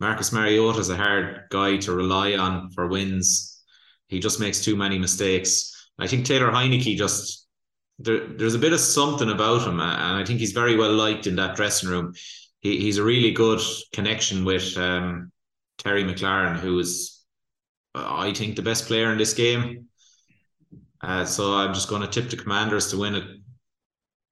Marcus 0.00 0.32
Mariota 0.32 0.78
is 0.78 0.90
a 0.90 0.96
hard 0.96 1.42
guy 1.50 1.78
to 1.78 1.92
rely 1.92 2.34
on 2.34 2.70
for 2.70 2.86
wins. 2.86 3.62
He 4.08 4.20
just 4.20 4.40
makes 4.40 4.62
too 4.62 4.76
many 4.76 4.98
mistakes. 4.98 5.72
I 5.98 6.06
think 6.06 6.26
Taylor 6.26 6.50
Heinicke 6.50 6.96
just 6.96 7.46
there, 7.98 8.26
there's 8.26 8.54
a 8.54 8.58
bit 8.58 8.72
of 8.72 8.80
something 8.80 9.30
about 9.30 9.66
him, 9.66 9.80
and 9.80 10.16
I 10.16 10.24
think 10.24 10.38
he's 10.38 10.52
very 10.52 10.76
well 10.76 10.92
liked 10.92 11.26
in 11.26 11.36
that 11.36 11.56
dressing 11.56 11.88
room. 11.88 12.12
He, 12.60 12.78
he's 12.78 12.98
a 12.98 13.04
really 13.04 13.30
good 13.30 13.60
connection 13.92 14.44
with 14.44 14.76
um, 14.76 15.32
Terry 15.78 16.04
McLaurin, 16.04 16.58
who 16.58 16.78
is, 16.78 17.24
uh, 17.94 18.04
I 18.06 18.34
think, 18.34 18.56
the 18.56 18.62
best 18.62 18.86
player 18.86 19.12
in 19.12 19.18
this 19.18 19.32
game. 19.32 19.86
Uh, 21.00 21.24
so 21.24 21.54
I'm 21.54 21.72
just 21.72 21.88
going 21.88 22.02
to 22.02 22.08
tip 22.08 22.30
the 22.30 22.36
Commanders 22.36 22.90
to 22.90 22.98
win 22.98 23.14
it. 23.14 23.24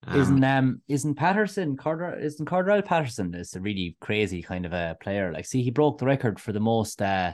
Um, 0.07 0.21
isn't 0.21 0.45
um 0.45 0.83
isn't 0.89 1.15
Patterson 1.15 1.77
Carter 1.77 2.19
isn't 2.19 2.47
Cordell 2.47 2.85
Patterson 2.85 3.35
is 3.35 3.55
a 3.55 3.61
really 3.61 3.97
crazy 4.01 4.43
kind 4.43 4.67
of 4.67 4.73
a 4.73 4.97
player. 5.01 5.33
Like, 5.33 5.47
see, 5.47 5.63
he 5.63 5.71
broke 5.71 5.99
the 5.99 6.07
record 6.07 6.39
for 6.41 6.53
the 6.53 6.61
most. 6.61 7.01
uh 7.01 7.33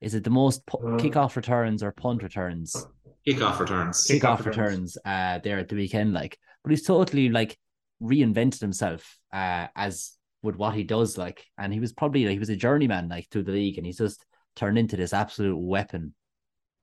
Is 0.00 0.14
it 0.14 0.24
the 0.24 0.30
most 0.30 0.64
pu- 0.66 0.78
Uh, 0.78 0.98
kickoff 0.98 1.36
returns 1.36 1.82
or 1.82 1.92
punt 1.92 2.22
returns? 2.22 2.86
kickoff 3.26 3.58
returns? 3.60 4.04
Kick- 4.06 4.22
Kickoff 4.22 4.38
Kickoff 4.38 4.46
returns. 4.46 4.96
returns. 4.96 4.98
Uh, 5.04 5.38
there 5.44 5.58
at 5.58 5.68
the 5.68 5.76
weekend, 5.76 6.12
like, 6.14 6.38
but 6.62 6.70
he's 6.70 6.82
totally 6.86 7.28
like 7.28 7.58
reinvented 8.02 8.60
himself. 8.60 9.18
Uh, 9.32 9.66
as 9.76 10.12
with 10.42 10.56
what 10.56 10.74
he 10.74 10.84
does, 10.84 11.18
like, 11.18 11.44
and 11.58 11.72
he 11.72 11.80
was 11.80 11.92
probably 11.92 12.24
like 12.24 12.32
he 12.32 12.38
was 12.38 12.48
a 12.48 12.56
journeyman 12.56 13.08
like 13.08 13.28
through 13.30 13.42
the 13.44 13.52
league, 13.52 13.76
and 13.78 13.86
he's 13.86 13.98
just 13.98 14.24
turned 14.56 14.78
into 14.78 14.96
this 14.96 15.12
absolute 15.12 15.56
weapon 15.58 16.14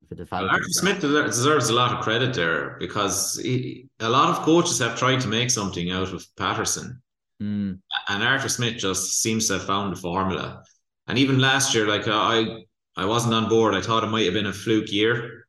for 0.08 0.16
the 0.16 0.28
Well, 0.32 0.42
Falcons. 0.42 0.52
Arthur 0.52 0.70
Smith 0.70 1.02
deserves 1.02 1.70
a 1.70 1.74
lot 1.74 1.94
of 1.94 2.02
credit 2.04 2.34
there 2.34 2.78
because 2.80 3.40
he, 3.42 3.88
a 4.00 4.10
lot 4.10 4.30
of 4.30 4.44
coaches 4.46 4.80
have 4.80 4.98
tried 4.98 5.22
to 5.22 5.28
make 5.28 5.50
something 5.52 5.92
out 5.92 6.14
of 6.14 6.26
Patterson, 6.38 7.02
Mm, 7.42 7.80
and 8.08 8.24
Arthur 8.24 8.50
Smith 8.50 8.78
just 8.78 9.22
seems 9.22 9.48
to 9.48 9.54
have 9.54 9.66
found 9.68 9.96
the 9.96 10.00
formula. 10.02 10.64
And 11.06 11.20
even 11.20 11.38
last 11.40 11.76
year, 11.76 11.88
like 11.88 12.08
I, 12.08 12.64
I 12.96 13.06
wasn't 13.06 13.36
on 13.36 13.48
board. 13.48 13.76
I 13.76 13.82
thought 13.82 14.04
it 14.04 14.08
might 14.08 14.26
have 14.26 14.34
been 14.34 14.48
a 14.48 14.54
fluke 14.54 14.92
year, 14.92 15.46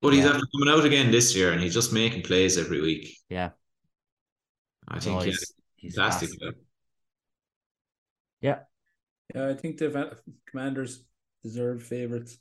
but 0.00 0.14
he's 0.14 0.24
Yeah. 0.24 0.30
after 0.30 0.46
coming 0.54 0.74
out 0.74 0.86
again 0.86 1.10
this 1.10 1.36
year, 1.36 1.52
and 1.52 1.60
he's 1.60 1.74
just 1.74 1.92
making 1.92 2.22
plays 2.22 2.56
every 2.56 2.80
week. 2.80 3.18
yeah, 3.28 3.50
I 4.88 4.98
think 4.98 5.16
no, 5.16 5.20
yeah, 5.20 5.26
he's, 5.26 5.52
he's 5.76 5.94
fantastic. 5.94 6.30
class. 6.40 6.54
Yeah, 8.40 8.60
I 9.34 9.54
think 9.54 9.76
the 9.78 10.16
Commanders 10.46 11.02
deserve 11.42 11.82
favorites. 11.82 12.38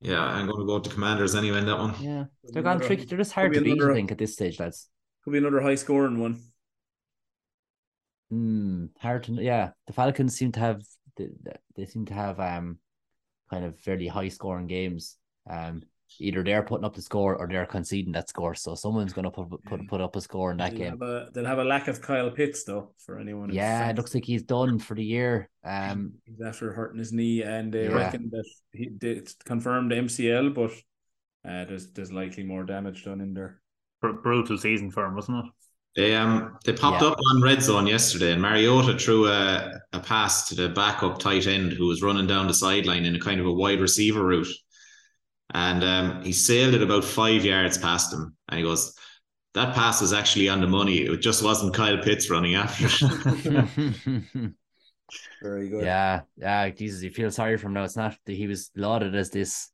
Yeah, 0.00 0.20
I'm 0.22 0.46
going 0.46 0.60
to 0.60 0.66
go 0.66 0.78
to 0.78 0.90
Commanders 0.90 1.34
anyway 1.34 1.58
in 1.58 1.66
that 1.66 1.78
one. 1.78 1.94
Yeah, 2.00 2.24
they're 2.44 2.62
gone 2.62 2.76
Another- 2.76 2.86
tricky. 2.86 3.04
They're 3.04 3.18
just 3.18 3.32
hard 3.32 3.52
to 3.54 3.60
be 3.60 3.74
beat. 3.74 3.82
I 3.82 3.94
think 3.94 4.12
at 4.12 4.18
this 4.18 4.34
stage, 4.34 4.60
lads. 4.60 4.88
Could 5.24 5.32
be 5.32 5.38
another 5.38 5.60
high 5.60 5.74
scoring 5.74 6.20
one. 6.20 6.40
Hmm, 8.30 8.86
hard 9.00 9.24
to 9.24 9.32
yeah. 9.32 9.70
The 9.86 9.92
Falcons 9.92 10.36
seem 10.36 10.52
to 10.52 10.60
have 10.60 10.82
they, 11.16 11.28
they 11.76 11.86
seem 11.86 12.04
to 12.06 12.14
have 12.14 12.38
um 12.38 12.78
kind 13.50 13.64
of 13.64 13.78
fairly 13.78 14.06
high 14.06 14.28
scoring 14.28 14.66
games. 14.66 15.16
Um, 15.50 15.82
either 16.20 16.42
they're 16.42 16.62
putting 16.62 16.84
up 16.84 16.94
the 16.94 17.02
score 17.02 17.36
or 17.36 17.46
they're 17.46 17.66
conceding 17.66 18.12
that 18.12 18.28
score. 18.28 18.54
So 18.54 18.74
someone's 18.74 19.12
going 19.12 19.24
to 19.24 19.30
put 19.30 19.64
put 19.64 19.88
put 19.88 20.00
up 20.00 20.16
a 20.16 20.20
score 20.20 20.50
in 20.50 20.56
that 20.58 20.70
they'll 20.70 20.78
game. 20.78 20.90
Have 20.92 21.02
a, 21.02 21.28
they'll 21.32 21.44
have 21.44 21.58
a 21.58 21.64
lack 21.64 21.88
of 21.88 22.00
Kyle 22.00 22.30
Pitts 22.30 22.64
though 22.64 22.92
for 22.98 23.18
anyone. 23.18 23.50
Yeah, 23.52 23.88
it 23.90 23.96
looks 23.96 24.14
like 24.14 24.24
he's 24.24 24.42
done 24.42 24.78
for 24.78 24.94
the 24.94 25.04
year. 25.04 25.48
Um, 25.64 26.14
he's 26.24 26.40
after 26.40 26.72
hurting 26.72 26.98
his 26.98 27.12
knee, 27.12 27.42
and 27.42 27.72
they 27.72 27.84
Yeah. 27.84 27.94
reckon 27.94 28.30
that 28.30 28.44
he 28.72 28.90
it's 29.02 29.34
confirmed 29.44 29.92
MCL, 29.92 30.54
but 30.54 30.70
uh, 31.48 31.64
there's 31.64 31.92
there's 31.92 32.12
likely 32.12 32.44
more 32.44 32.64
damage 32.64 33.04
done 33.04 33.20
in 33.20 33.34
there. 33.34 33.60
Br- 34.00 34.12
brutal 34.12 34.58
season 34.58 34.90
for 34.90 35.04
him, 35.06 35.14
wasn't 35.14 35.44
it? 35.44 35.52
They 35.96 36.14
um 36.14 36.58
they 36.64 36.74
popped 36.74 37.02
Yeah. 37.02 37.08
up 37.08 37.18
on 37.30 37.42
red 37.42 37.62
zone 37.62 37.86
yesterday, 37.86 38.32
and 38.32 38.40
Mariota 38.42 38.96
threw 38.98 39.26
a, 39.26 39.80
a 39.92 39.98
pass 40.00 40.48
to 40.48 40.54
the 40.54 40.68
backup 40.68 41.18
tight 41.18 41.46
end 41.46 41.72
who 41.72 41.86
was 41.86 42.02
running 42.02 42.26
down 42.26 42.46
the 42.46 42.54
sideline 42.54 43.04
in 43.04 43.16
a 43.16 43.20
kind 43.20 43.40
of 43.40 43.46
a 43.46 43.52
wide 43.52 43.80
receiver 43.80 44.22
route, 44.24 44.46
and 45.54 45.82
um 45.84 46.22
he 46.24 46.32
sailed 46.32 46.74
it 46.74 46.82
about 46.82 47.04
five 47.04 47.44
yards 47.44 47.78
past 47.78 48.12
him, 48.12 48.36
and 48.48 48.58
he 48.58 48.64
goes, 48.64 48.94
"That 49.54 49.74
pass 49.74 50.00
was 50.00 50.12
actually 50.12 50.48
on 50.48 50.60
the 50.60 50.66
money. 50.66 50.98
It 50.98 51.18
just 51.20 51.42
wasn't 51.42 51.74
Kyle 51.74 51.98
Pitts 52.02 52.30
running 52.30 52.54
after 52.54 52.86
it." 52.88 54.52
Very 55.42 55.68
good. 55.70 55.84
yeah, 55.84 56.20
yeah. 56.36 56.68
Jesus, 56.70 57.02
you 57.02 57.10
feel 57.10 57.30
sorry 57.30 57.56
for 57.56 57.68
him 57.68 57.72
now. 57.74 57.84
It's 57.84 57.96
not 57.96 58.16
that 58.26 58.32
he 58.34 58.46
was 58.46 58.70
lauded 58.76 59.14
as 59.14 59.30
this 59.30 59.70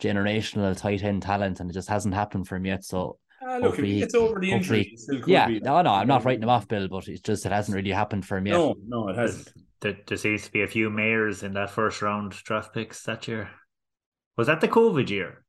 generational 0.00 0.76
tight 0.76 1.02
end 1.02 1.22
talent, 1.22 1.60
and 1.60 1.70
it 1.70 1.74
just 1.74 1.88
hasn't 1.88 2.14
happened 2.14 2.46
for 2.48 2.56
him 2.56 2.66
yet. 2.66 2.84
So 2.84 3.18
Ah, 3.44 3.54
look, 3.56 3.58
if 3.58 3.62
Hopefully 3.64 3.88
he 3.88 3.94
he- 3.94 4.00
gets 4.00 4.14
over 4.14 4.38
the 4.38 4.52
injury, 4.52 4.78
hopefully- 4.78 4.96
still 5.18 5.28
yeah, 5.28 5.48
be. 5.48 5.58
no, 5.60 5.82
no, 5.82 5.90
I'm 5.94 6.06
not 6.06 6.24
writing 6.24 6.42
him 6.44 6.48
off, 6.48 6.68
Bill, 6.68 6.86
but 6.88 7.08
it's 7.08 7.20
just 7.22 7.44
it 7.46 7.50
hasn't 7.50 7.74
really 7.74 7.90
happened 7.90 8.24
for 8.24 8.36
him 8.36 8.46
yet. 8.46 8.52
No, 8.54 8.76
no, 8.86 9.08
it 9.08 9.16
hasn't. 9.16 9.48
There, 9.80 9.96
there 10.06 10.16
seems 10.16 10.44
to 10.44 10.52
be 10.52 10.62
a 10.62 10.68
few 10.68 10.90
mayors 10.90 11.42
in 11.42 11.54
that 11.54 11.70
first 11.70 12.02
round 12.02 12.32
draft 12.44 12.72
picks 12.72 13.02
that 13.04 13.26
year. 13.26 13.50
Was 14.36 14.46
that 14.46 14.60
the 14.60 14.68
COVID 14.68 15.08
year? 15.10 15.44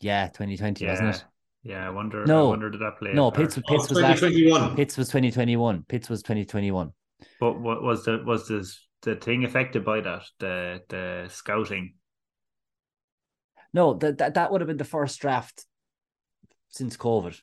Yeah, 0.00 0.26
2020, 0.28 0.86
wasn't 0.86 1.16
it? 1.16 1.24
Yeah, 1.62 1.86
I 1.86 1.90
wonder. 1.90 2.26
No. 2.26 2.46
I 2.46 2.50
wonder 2.50 2.70
did 2.70 2.80
that 2.80 2.98
play? 2.98 3.12
No, 3.12 3.30
part? 3.30 3.44
Pitts, 3.44 3.58
oh, 3.58 3.62
Pitts 3.66 3.88
was 3.88 4.00
last, 4.00 4.20
2021. 4.20 4.76
Pitts 4.76 4.96
was 4.98 5.08
2021. 5.08 5.84
Pitts 5.88 6.08
was 6.10 6.22
2021. 6.22 6.92
But 7.38 7.60
what 7.60 7.82
was 7.82 8.04
the 8.04 8.22
was 8.26 8.48
this 8.48 8.84
the 9.02 9.14
thing 9.14 9.44
affected 9.44 9.84
by 9.84 10.00
that? 10.00 10.22
The 10.40 10.82
the 10.88 11.28
scouting. 11.30 11.94
No, 13.72 13.94
that 13.94 14.18
that, 14.18 14.34
that 14.34 14.50
would 14.50 14.60
have 14.60 14.68
been 14.68 14.76
the 14.76 14.84
first 14.84 15.20
draft 15.20 15.64
since 16.68 16.96
COVID, 16.96 17.40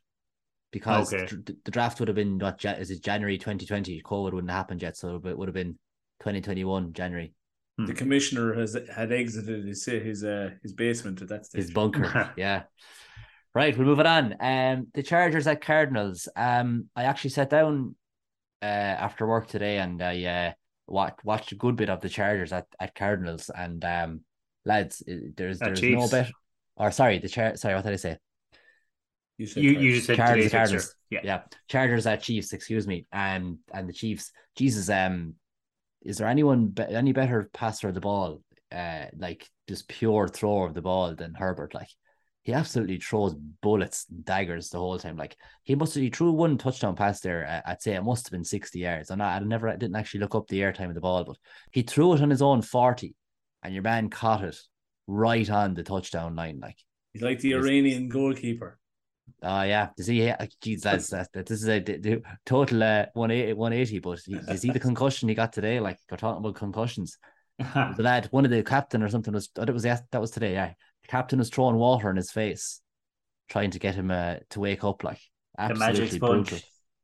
because 0.72 1.14
Okay. 1.14 1.26
the, 1.26 1.56
the 1.64 1.72
draft 1.72 2.00
would 2.00 2.10
have 2.10 2.16
been 2.16 2.40
what 2.40 2.62
Ja- 2.64 2.74
is 2.74 2.92
it 2.92 3.02
January 3.04 3.38
2020? 3.38 4.02
COVID 4.04 4.34
wouldn't 4.34 4.50
have 4.52 4.58
happened 4.58 4.82
yet, 4.82 4.98
so 4.98 5.16
it 5.24 5.38
would 5.38 5.48
have 5.48 5.56
been 5.56 5.80
2021 6.20 6.92
January. 6.94 7.34
The 7.88 7.94
commissioner 7.94 8.54
has 8.54 8.78
had 8.94 9.12
exited 9.12 9.66
his 9.66 9.86
his 9.86 10.24
uh, 10.24 10.52
his 10.62 10.74
basement 10.74 11.22
at 11.22 11.30
that 11.30 11.46
stage. 11.46 11.64
His 11.64 11.72
bunker, 11.72 12.34
yeah. 12.38 12.64
Right, 13.56 13.76
we'll 13.78 13.88
move 13.88 14.00
it 14.00 14.06
on. 14.06 14.36
Um, 14.40 14.88
the 14.94 15.04
Chargers 15.04 15.48
at 15.48 15.62
Cardinals. 15.62 16.28
Um, 16.36 16.90
I 16.96 17.06
actually 17.06 17.32
sat 17.32 17.50
down 17.50 17.96
uh 18.62 18.66
after 18.66 19.26
work 19.26 19.48
today 19.48 19.78
and 19.78 20.02
I 20.02 20.24
uh 20.26 20.52
watched 20.88 21.24
watched 21.24 21.52
a 21.54 21.56
good 21.56 21.78
bit 21.78 21.90
of 21.90 22.02
the 22.02 22.10
Chargers 22.10 22.52
at, 22.52 22.68
at 22.80 22.94
Cardinals 22.94 23.50
and 23.50 23.84
um 23.86 24.22
lads, 24.66 25.04
there's 25.08 25.60
there's 25.60 25.62
no 25.62 25.74
Chiefs. 25.74 26.12
bet. 26.12 26.32
Or 26.76 26.92
sorry, 26.92 27.20
the 27.20 27.30
char. 27.30 27.56
Sorry, 27.56 27.76
what 27.76 27.84
did 27.84 27.94
I 27.94 27.98
say? 27.98 28.18
You 29.38 29.46
said 29.46 29.64
You 29.64 29.72
you 29.72 29.96
just 29.96 30.08
said 30.08 30.18
Chargers, 30.18 30.46
today's 30.46 30.52
Cardinals. 30.52 30.96
Yeah. 31.10 31.20
Yeah, 31.24 31.42
Chargers 31.68 32.06
at 32.06 32.22
Chiefs. 32.22 32.54
Excuse 32.54 32.88
me, 32.88 33.06
and 33.12 33.58
and 33.74 33.88
the 33.88 33.94
Chiefs. 33.94 34.32
Jesus, 34.56 34.90
um, 34.90 35.36
is 36.02 36.18
there 36.18 36.28
anyone 36.28 36.68
be- 36.68 36.84
any 36.84 37.14
better 37.14 37.50
passer 37.54 37.90
of 37.90 37.94
the 37.94 38.02
ball? 38.02 38.42
Uh, 38.72 39.06
like 39.18 39.50
just 39.68 39.88
pure 39.88 40.28
thrower 40.28 40.68
of 40.68 40.74
the 40.74 40.82
ball 40.82 41.16
than 41.16 41.34
Herbert. 41.34 41.74
Like 41.74 41.90
he 42.44 42.54
absolutely 42.54 42.98
throws 42.98 43.36
bullets, 43.36 44.06
daggers 44.06 44.70
the 44.70 44.78
whole 44.78 44.98
time. 44.98 45.18
Like 45.18 45.36
he 45.64 45.76
must 45.76 45.96
have 45.96 46.04
he 46.04 46.10
threw 46.10 46.32
one 46.32 46.58
touchdown 46.58 46.96
pass 46.96 47.20
there. 47.20 47.46
Uh, 47.46 47.70
I'd 47.70 47.82
say 47.82 47.94
it 47.96 48.04
must 48.04 48.28
have 48.28 48.32
been 48.32 48.46
sixty 48.46 48.80
yards. 48.80 49.12
I'm 49.12 49.20
not. 49.20 49.42
I 49.42 49.46
never 49.46 49.70
I 49.70 49.76
didn't 49.76 49.96
actually 49.96 50.22
look 50.22 50.36
up 50.36 50.48
the 50.48 50.64
air 50.64 50.74
time 50.74 50.90
of 50.90 50.96
the 50.96 51.02
ball, 51.02 51.24
but 51.24 51.38
he 51.72 51.82
threw 51.82 52.14
it 52.14 52.22
on 52.22 52.30
his 52.30 52.42
own 52.42 52.62
forty, 52.62 53.16
and 53.64 53.74
your 53.74 53.84
man 53.84 54.10
caught 54.10 54.44
it 54.44 54.58
right 55.08 55.50
on 55.50 55.74
the 55.74 55.84
touchdown 55.84 56.36
line. 56.36 56.60
Like 56.62 56.78
he's 57.14 57.22
like 57.22 57.40
the 57.40 57.56
Iranian 57.56 58.10
goalkeeper. 58.10 58.79
Oh 59.44 59.62
yeah, 59.64 59.90
does 59.96 60.08
he? 60.08 60.32
Geez, 60.62 60.82
that's, 60.82 61.10
that's 61.10 61.30
that. 61.34 61.46
This 61.46 61.62
is 61.62 61.70
a 61.70 61.80
the, 61.80 61.98
the 61.98 62.22
total 62.46 62.84
uh, 62.84 63.06
180, 63.14 63.54
180 63.54 64.00
But 64.00 64.20
he, 64.26 64.40
you 64.50 64.58
see 64.58 64.72
the 64.72 64.80
concussion 64.80 65.30
he 65.30 65.36
got 65.36 65.54
today? 65.54 65.80
Like 65.80 65.98
we're 66.10 66.18
talking 66.18 66.40
about 66.40 66.56
concussions. 66.56 67.18
the 67.58 67.96
lad, 68.00 68.28
one 68.32 68.46
of 68.46 68.52
the 68.52 68.64
captain 68.64 69.04
or 69.04 69.10
something 69.10 69.34
was. 69.34 69.50
That 69.56 69.74
was 69.74 69.84
that 69.84 70.08
was 70.14 70.32
today. 70.32 70.54
Yeah, 70.54 70.74
the 71.02 71.08
captain 71.08 71.40
was 71.40 71.50
throwing 71.50 71.76
water 71.76 72.10
in 72.10 72.16
his 72.16 72.32
face, 72.32 72.82
trying 73.50 73.72
to 73.72 73.80
get 73.80 73.96
him 73.96 74.12
uh, 74.12 74.36
to 74.52 74.60
wake 74.60 74.84
up. 74.84 75.04
Like 75.04 75.20
absolutely 75.58 76.20
brutal. 76.20 76.60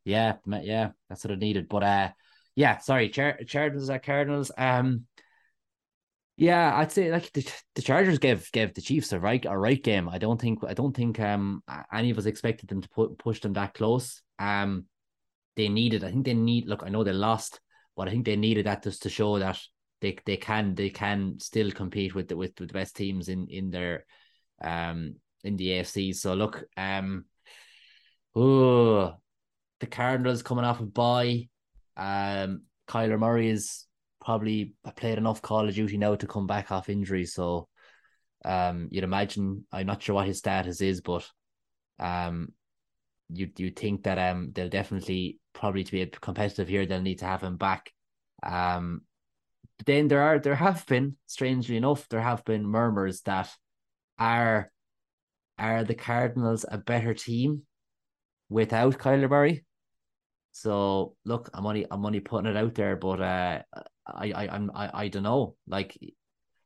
Yeah, 0.06 0.36
yeah, 0.46 0.92
that's 1.10 1.24
what 1.24 1.32
it 1.32 1.40
needed. 1.40 1.68
But 1.68 1.84
uh, 1.84 2.10
yeah, 2.56 2.78
sorry, 2.78 3.10
Char- 3.10 3.40
Cardinals 3.52 3.90
at 3.90 4.06
Cardinals. 4.06 4.52
Um, 4.58 5.06
yeah, 6.38 6.76
I'd 6.76 6.92
say 6.92 7.12
like 7.12 7.32
the, 7.32 7.50
the 7.76 7.82
Chargers 7.82 8.20
gave 8.20 8.52
gave 8.52 8.74
the 8.74 8.82
Chiefs 8.82 9.14
a 9.14 9.20
right 9.20 9.44
a 9.46 9.58
right 9.58 9.82
game. 9.82 10.10
I 10.10 10.18
don't 10.18 10.40
think 10.40 10.60
I 10.66 10.74
don't 10.74 10.96
think 10.96 11.20
um 11.20 11.64
any 11.94 12.10
of 12.10 12.18
us 12.18 12.26
expected 12.26 12.70
them 12.70 12.82
to 12.82 12.90
put 12.90 13.18
push 13.18 13.40
them 13.40 13.54
that 13.54 13.74
close. 13.74 14.22
Um, 14.38 14.86
they 15.56 15.70
needed. 15.70 16.04
I 16.04 16.12
think 16.12 16.26
they 16.26 16.34
need. 16.34 16.68
Look, 16.68 16.84
I 16.86 16.90
know 16.90 17.04
they 17.04 17.14
lost, 17.14 17.62
but 17.96 18.08
I 18.08 18.12
think 18.12 18.26
they 18.26 18.36
needed 18.36 18.66
that 18.66 18.84
just 18.84 19.04
to 19.04 19.10
show 19.10 19.40
that 19.40 19.60
they 20.02 20.18
they 20.26 20.36
can 20.36 20.76
they 20.76 20.90
can 20.90 21.40
still 21.40 21.72
compete 21.72 22.14
with 22.14 22.28
the 22.28 22.36
with, 22.36 22.60
with 22.60 22.68
the 22.68 22.74
best 22.74 22.98
teams 22.98 23.30
in 23.30 23.48
in 23.48 23.72
their 23.72 24.06
um 24.62 25.16
in 25.46 25.56
the 25.56 25.70
AFC. 25.70 26.14
So 26.14 26.34
look, 26.34 26.66
um, 26.76 27.26
oh, 28.36 29.16
the 29.80 29.88
Cardinals 29.88 30.44
coming 30.44 30.66
off 30.66 30.82
a 30.82 30.86
bye. 30.86 31.48
Um, 31.96 32.64
Kyler 32.90 33.20
Murray 33.20 33.50
is 33.50 33.86
probably 34.26 34.74
played 34.98 35.18
enough 35.18 35.42
Call 35.42 35.70
of 35.70 35.76
Duty 35.76 35.98
now 35.98 36.16
to 36.16 36.28
come 36.28 36.48
back 36.48 36.72
off 36.72 36.90
injury. 36.90 37.26
So, 37.26 37.70
um, 38.44 38.90
you'd 38.92 39.04
imagine 39.04 39.66
I'm 39.72 39.86
not 39.86 40.04
sure 40.04 40.16
what 40.16 40.28
his 40.28 40.40
status 40.40 40.82
is, 40.82 41.02
but 41.02 41.26
um, 42.00 42.50
you 43.30 43.50
you 43.58 43.72
think 43.72 44.04
that 44.04 44.18
um 44.18 44.52
they'll 44.52 44.70
definitely 44.70 45.40
probably 45.54 45.84
to 45.84 45.92
be 45.92 46.06
competitive 46.22 46.68
here, 46.68 46.86
they'll 46.86 47.02
need 47.02 47.20
to 47.20 47.26
have 47.26 47.44
him 47.44 47.58
back. 47.58 47.92
Um, 48.44 49.02
then 49.86 50.08
there 50.08 50.22
are 50.22 50.40
there 50.40 50.56
have 50.56 50.86
been, 50.86 51.18
strangely 51.26 51.78
enough, 51.78 52.08
there 52.10 52.22
have 52.22 52.44
been 52.46 52.66
murmurs 52.66 53.22
that 53.22 53.50
are 54.18 54.72
are 55.58 55.84
the 55.84 55.96
Cardinals 55.96 56.66
a 56.70 56.78
better 56.78 57.14
team 57.14 57.64
without 58.50 58.98
Kyler 58.98 59.30
Murray? 59.30 59.65
So 60.56 61.16
look, 61.26 61.50
I'm 61.54 61.66
only 61.66 61.86
I'm 61.92 62.06
only 62.06 62.22
putting 62.22 62.50
it 62.50 62.56
out 62.56 62.76
there, 62.76 62.96
but 62.96 63.20
uh, 63.20 63.62
I 64.08 64.32
I 64.32 64.48
I'm 64.48 64.72
I, 64.74 64.90
I 65.04 65.08
don't 65.10 65.24
know. 65.24 65.56
Like, 65.68 65.98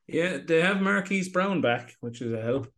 yeah, 0.08 0.38
they 0.46 0.62
have 0.62 0.80
Marquise 0.80 1.30
Brown 1.30 1.60
back, 1.60 1.96
which 2.00 2.22
is 2.22 2.32
a 2.32 2.40
help. 2.40 2.72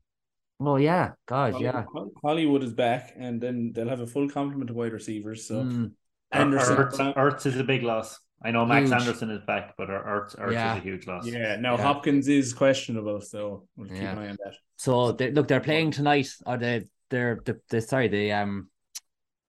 Oh 0.62 0.78
yeah, 0.78 1.12
God, 1.28 1.52
Hollywood, 1.52 1.74
yeah. 1.76 2.12
Hollywood 2.24 2.64
is 2.64 2.72
back, 2.72 3.12
and 3.18 3.42
then 3.42 3.74
they'll 3.76 3.90
have 3.90 4.00
a 4.00 4.08
full 4.08 4.30
complement 4.30 4.70
of 4.70 4.78
wide 4.78 4.94
receivers. 4.94 5.46
So 5.50 5.64
Mm, 5.66 5.92
Anderson, 6.32 6.78
Ertz, 6.78 7.16
Ertz 7.16 7.46
is 7.46 7.58
a 7.58 7.64
big 7.66 7.84
loss. 7.84 8.18
I 8.42 8.52
know 8.52 8.66
Max 8.66 8.90
Huge. 8.90 9.02
Anderson 9.02 9.32
is 9.32 9.42
back, 9.46 9.74
but 9.78 9.90
Ertz, 9.90 10.40
Ertz 10.40 10.54
Yeah. 10.54 10.76
is 10.76 10.80
a 10.80 10.84
huge 10.84 11.08
loss. 11.08 11.28
yeah. 11.28 11.58
Now 11.58 11.76
Yeah. 11.76 11.84
Hopkins 11.84 12.30
is 12.30 12.54
questionable, 12.54 13.20
so 13.20 13.68
we'll 13.76 13.90
keep 13.90 13.98
Yeah. 13.98 14.14
an 14.14 14.18
eye 14.18 14.30
on 14.30 14.38
that. 14.46 14.54
So 14.78 15.12
they, 15.12 15.32
look, 15.32 15.50
they're 15.50 15.60
playing 15.60 15.92
tonight. 15.92 16.30
Or 16.46 16.56
they 16.58 16.86
they're 17.10 17.38
the 17.44 17.60
the 17.70 17.82
sorry 17.82 18.08
the 18.08 18.32
um 18.32 18.70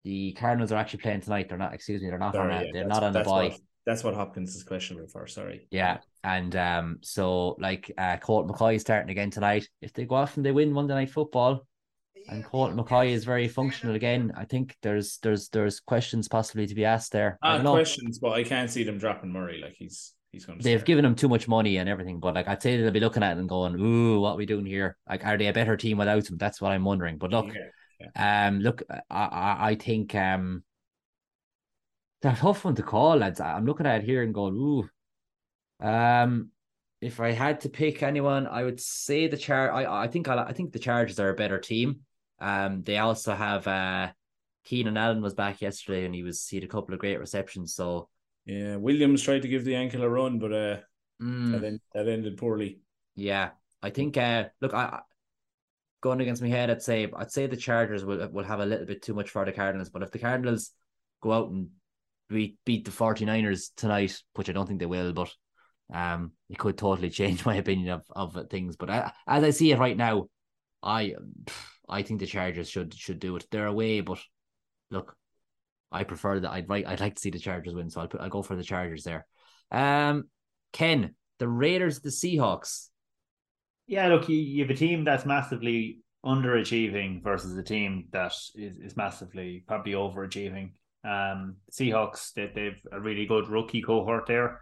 the 0.05 0.33
Cardinals 0.33 0.73
are 0.73 0.77
actually 0.79 1.01
playing 1.01 1.21
tonight. 1.21 1.49
They're 1.49 1.59
not. 1.59 1.75
Excuse 1.75 2.03
me. 2.03 2.09
They're 2.09 2.19
not 2.19 2.35
Sorry, 2.35 2.55
on. 2.55 2.63
A, 2.63 2.65
yeah, 2.65 2.71
they're 2.73 2.87
not 2.87 3.03
on 3.03 3.13
the 3.13 3.21
bye. 3.23 3.49
what- 3.49 3.61
That's 3.87 4.05
what 4.05 4.15
Hopkins 4.15 4.55
is 4.55 4.63
questionable 4.65 5.09
for. 5.09 5.27
Sorry. 5.27 5.67
Yeah, 5.71 5.99
and 6.23 6.55
um, 6.57 6.99
so 7.03 7.57
like 7.59 7.91
uh, 7.99 8.17
Colt 8.19 8.47
McCoy 8.49 8.77
is 8.77 8.83
starting 8.83 9.11
again 9.11 9.31
tonight. 9.31 9.69
If 9.81 9.93
they 9.93 10.05
go 10.05 10.15
off 10.17 10.37
and 10.37 10.47
they 10.47 10.53
win 10.53 10.73
Monday 10.73 10.95
Night 10.95 11.11
Football, 11.11 11.67
and 12.29 12.45
Colt 12.45 12.77
McCoy 12.77 13.11
is 13.11 13.25
very 13.25 13.49
functional 13.49 13.97
again, 13.97 14.33
I 14.37 14.45
think 14.45 14.77
there's 14.83 15.19
there's 15.19 15.49
there's 15.49 15.81
questions 15.81 16.29
possibly 16.29 16.67
to 16.69 16.75
be 16.77 16.85
asked 16.85 17.11
there. 17.13 17.39
Ah, 17.43 17.59
don't 17.59 17.75
questions, 17.75 18.19
but 18.21 18.31
I 18.33 18.45
can't 18.45 18.71
see 18.71 18.85
them 18.85 18.99
dropping 18.99 19.33
Murray. 19.33 19.61
Like 19.61 19.75
he's 19.77 20.15
he's 20.31 20.47
going. 20.47 20.59
They've 20.61 20.79
start. 20.79 20.87
given 20.87 21.05
him 21.05 21.17
too 21.17 21.29
much 21.29 21.49
money 21.49 21.79
and 21.79 21.89
everything, 21.89 22.21
but 22.21 22.35
like 22.37 22.47
I'd 22.47 22.63
say 22.63 22.77
they'll 22.81 22.93
be 22.93 23.01
looking 23.01 23.25
at 23.25 23.37
it 23.37 23.41
and 23.41 23.49
going, 23.49 23.75
"Ooh, 23.81 24.21
what 24.21 24.33
are 24.35 24.37
we 24.37 24.47
doing 24.47 24.65
here? 24.67 24.97
Like, 25.11 25.25
are 25.27 25.37
they 25.37 25.49
a 25.49 25.53
better 25.53 25.77
team 25.77 25.99
without 25.99 26.29
him?" 26.31 26.37
That's 26.39 26.61
what 26.61 26.71
I'm 26.71 26.85
wondering. 26.85 27.19
But 27.19 27.31
look, 27.33 27.47
Yeah. 27.49 27.63
Um, 28.17 28.61
look, 28.61 28.83
I, 28.91 29.01
I, 29.11 29.71
I 29.71 29.75
think 29.77 30.15
um, 30.15 30.65
they're 32.21 32.33
a 32.33 32.37
tough 32.37 32.65
one 32.65 32.75
to 32.77 32.83
call, 32.83 33.17
lads. 33.17 33.41
I'm 33.41 33.67
looking 33.67 33.87
at 33.87 34.03
it 34.03 34.05
here 34.05 34.23
and 34.23 34.35
going, 34.35 34.55
ooh. 34.55 34.89
Um, 35.87 36.51
if 37.01 37.19
I 37.21 37.33
had 37.33 37.61
to 37.63 37.69
pick 37.69 38.03
anyone, 38.03 38.47
I 38.47 38.63
would 38.65 38.81
say 38.81 39.27
the 39.27 39.37
char. 39.37 39.73
I 39.73 40.05
I 40.05 40.09
think 40.09 40.29
I, 40.29 40.43
I 40.45 40.53
think 40.53 40.73
the 40.73 40.79
Chargers 40.79 41.19
are 41.19 41.31
a 41.31 41.35
better 41.35 41.59
team. 41.59 42.01
Um, 42.39 42.83
they 42.83 42.99
also 42.99 43.35
have 43.35 43.67
uh, 43.67 44.13
Keenan 44.65 44.97
Allen 44.97 45.23
was 45.23 45.35
back 45.35 45.61
yesterday 45.61 46.05
and 46.05 46.15
he 46.15 46.23
was 46.23 46.47
he 46.49 46.57
had 46.57 46.65
a 46.65 46.69
couple 46.69 46.95
of 46.95 47.01
great 47.01 47.19
receptions. 47.19 47.75
So 47.75 48.09
Yeah, 48.45 48.77
Williams 48.77 49.23
tried 49.23 49.43
to 49.43 49.49
give 49.49 49.65
the 49.65 49.75
ankle 49.77 50.03
a 50.03 50.09
run, 50.09 50.39
but 50.39 50.53
uh, 50.53 50.81
mm, 51.21 51.53
that, 51.53 51.65
end, 51.65 51.81
that 51.95 52.09
ended 52.09 52.37
poorly. 52.39 52.81
yeah, 53.15 53.51
I 53.83 53.91
think. 53.91 54.17
Uh, 54.17 54.49
look, 54.61 54.75
I. 54.75 55.01
Going 56.03 56.21
against 56.21 56.43
my 56.43 56.49
head, 56.49 56.69
I'd 56.69 56.83
say 56.83 57.09
I'd 57.17 57.31
say 57.31 57.47
the 57.47 57.57
Chargers 57.57 58.05
will 58.05 58.29
will 58.29 58.45
have 58.45 58.61
a 58.61 58.67
little 58.67 58.87
bit 58.87 59.03
too 59.03 59.15
much 59.15 59.31
for 59.31 59.45
the 59.45 59.53
Cardinals, 59.53 59.89
but 59.89 60.03
if 60.03 60.11
the 60.11 60.19
Cardinals 60.19 60.73
go 61.23 61.33
out 61.33 61.51
and 61.51 61.69
beat 62.29 62.59
beat 62.65 62.85
the 62.85 62.91
49ers 62.91 63.71
tonight, 63.77 64.21
which 64.35 64.49
I 64.49 64.53
don't 64.53 64.67
think 64.67 64.81
they 64.81 64.87
will, 64.87 65.13
but 65.13 65.33
um, 65.93 66.33
it 66.51 66.59
could 66.59 66.77
totally 66.77 67.11
change 67.21 67.47
my 67.47 67.57
opinion 67.57 67.91
of, 67.91 68.03
of 68.11 68.49
things. 68.51 68.77
But 68.77 68.91
I, 68.91 69.13
as 69.27 69.45
I 69.45 69.51
see 69.51 69.71
it 69.71 69.79
right 69.79 69.97
now, 69.97 70.27
I 70.83 71.15
I 71.89 72.03
think 72.03 72.21
the 72.21 72.27
Chargers 72.27 72.69
should 72.69 72.95
should 72.95 73.21
do 73.21 73.37
it. 73.37 73.47
They're 73.51 73.67
away, 73.67 74.01
but 74.01 74.19
look, 74.91 75.17
I 75.91 76.05
prefer 76.05 76.41
that. 76.41 76.51
I'd 76.51 76.69
right. 76.69 76.87
I'd 76.87 77.01
like 77.01 77.15
to 77.15 77.21
see 77.21 77.31
the 77.31 77.39
Chargers 77.39 77.75
win, 77.75 77.91
so 77.91 78.01
I'll 78.01 78.09
put 78.09 78.21
I'll 78.21 78.29
go 78.29 78.43
for 78.43 78.57
the 78.57 78.65
Chargers 78.65 79.05
there. 79.05 79.27
Um, 79.71 80.25
Ken, 80.73 81.15
the 81.39 81.49
Raiders, 81.49 82.01
the 82.01 82.11
Seahawks. 82.11 82.89
Yeah, 83.87 84.09
look, 84.09 84.29
you, 84.29 84.37
you 84.37 84.63
have 84.63 84.71
a 84.71 84.79
team 84.79 85.05
that's 85.05 85.27
massively 85.27 85.99
underachieving 86.25 87.23
versus 87.23 87.57
a 87.57 87.63
team 87.63 88.07
that 88.13 88.33
is, 88.55 88.77
is 88.77 88.97
massively 88.97 89.65
probably 89.67 89.93
overachieving. 89.93 90.73
Um, 91.05 91.57
Seahawks, 91.71 92.33
they, 92.35 92.51
they've 92.55 92.81
a 92.93 93.01
really 93.01 93.27
good 93.27 93.49
rookie 93.49 93.83
cohort 93.83 94.27
there. 94.27 94.61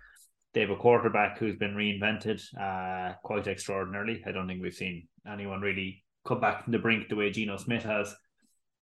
They 0.53 0.63
have 0.63 0.71
a 0.71 0.77
quarterback 0.77 1.39
who's 1.39 1.57
been 1.57 1.75
reinvented 1.75 2.43
uh, 2.59 3.15
quite 3.23 3.47
extraordinarily. 3.47 4.23
I 4.27 4.33
don't 4.33 4.49
think 4.49 4.63
we've 4.63 4.75
seen 4.75 5.07
anyone 5.31 5.61
really 5.61 6.03
come 6.27 6.41
back 6.41 6.65
from 6.65 6.73
the 6.73 6.79
brink 6.79 7.09
the 7.09 7.17
way 7.17 7.31
Geno 7.31 7.57
Smith 7.57 7.85
has. 7.85 8.09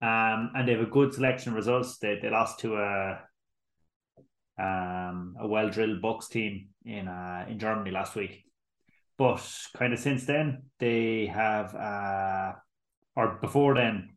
Um, 0.01 0.51
and 0.55 0.67
they 0.67 0.73
have 0.73 0.81
a 0.81 0.88
good 0.88 1.13
selection 1.13 1.51
of 1.51 1.55
results. 1.55 1.97
They, 1.99 2.19
they 2.21 2.29
lost 2.29 2.59
to 2.59 2.75
a 2.75 3.19
um, 4.59 5.36
a 5.39 5.47
well 5.47 5.69
drilled 5.69 6.01
Bucs 6.01 6.29
team 6.29 6.67
in 6.86 7.07
uh, 7.07 7.45
in 7.49 7.57
Germany 7.59 7.91
last 7.91 8.15
week. 8.15 8.43
But 9.18 9.47
kind 9.78 9.93
of 9.93 9.99
since 9.99 10.26
then, 10.26 10.64
they 10.80 11.28
have, 11.28 11.76
uh, 11.76 12.53
or 13.16 13.38
before 13.41 13.76
then, 13.76 14.09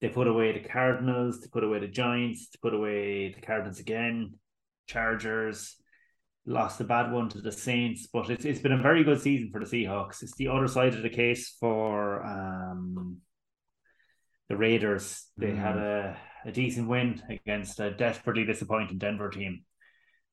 they 0.00 0.08
put 0.08 0.26
away 0.28 0.52
the 0.52 0.68
Cardinals, 0.68 1.40
they 1.40 1.48
put 1.52 1.64
away 1.64 1.80
the 1.80 1.88
Giants, 1.88 2.48
they 2.48 2.58
put 2.62 2.74
away 2.74 3.32
the 3.32 3.40
Cardinals 3.40 3.80
again, 3.80 4.34
Chargers, 4.86 5.76
lost 6.46 6.80
a 6.80 6.84
bad 6.84 7.10
one 7.10 7.28
to 7.30 7.40
the 7.40 7.50
Saints. 7.50 8.06
But 8.12 8.30
it's, 8.30 8.44
it's 8.44 8.60
been 8.60 8.72
a 8.72 8.82
very 8.82 9.02
good 9.02 9.20
season 9.20 9.50
for 9.50 9.58
the 9.58 9.66
Seahawks. 9.66 10.22
It's 10.22 10.36
the 10.36 10.48
other 10.48 10.68
side 10.68 10.94
of 10.94 11.02
the 11.02 11.10
case 11.10 11.56
for 11.58 12.24
um, 12.24 13.16
the 14.48 14.56
Raiders. 14.56 15.26
They 15.36 15.48
Mm. 15.48 15.56
had 15.58 15.76
a, 15.76 16.16
a 16.44 16.52
decent 16.52 16.88
win 16.88 17.20
against 17.28 17.80
a 17.80 17.90
desperately 17.90 18.44
disappointing 18.44 18.98
Denver 18.98 19.30
team. 19.30 19.64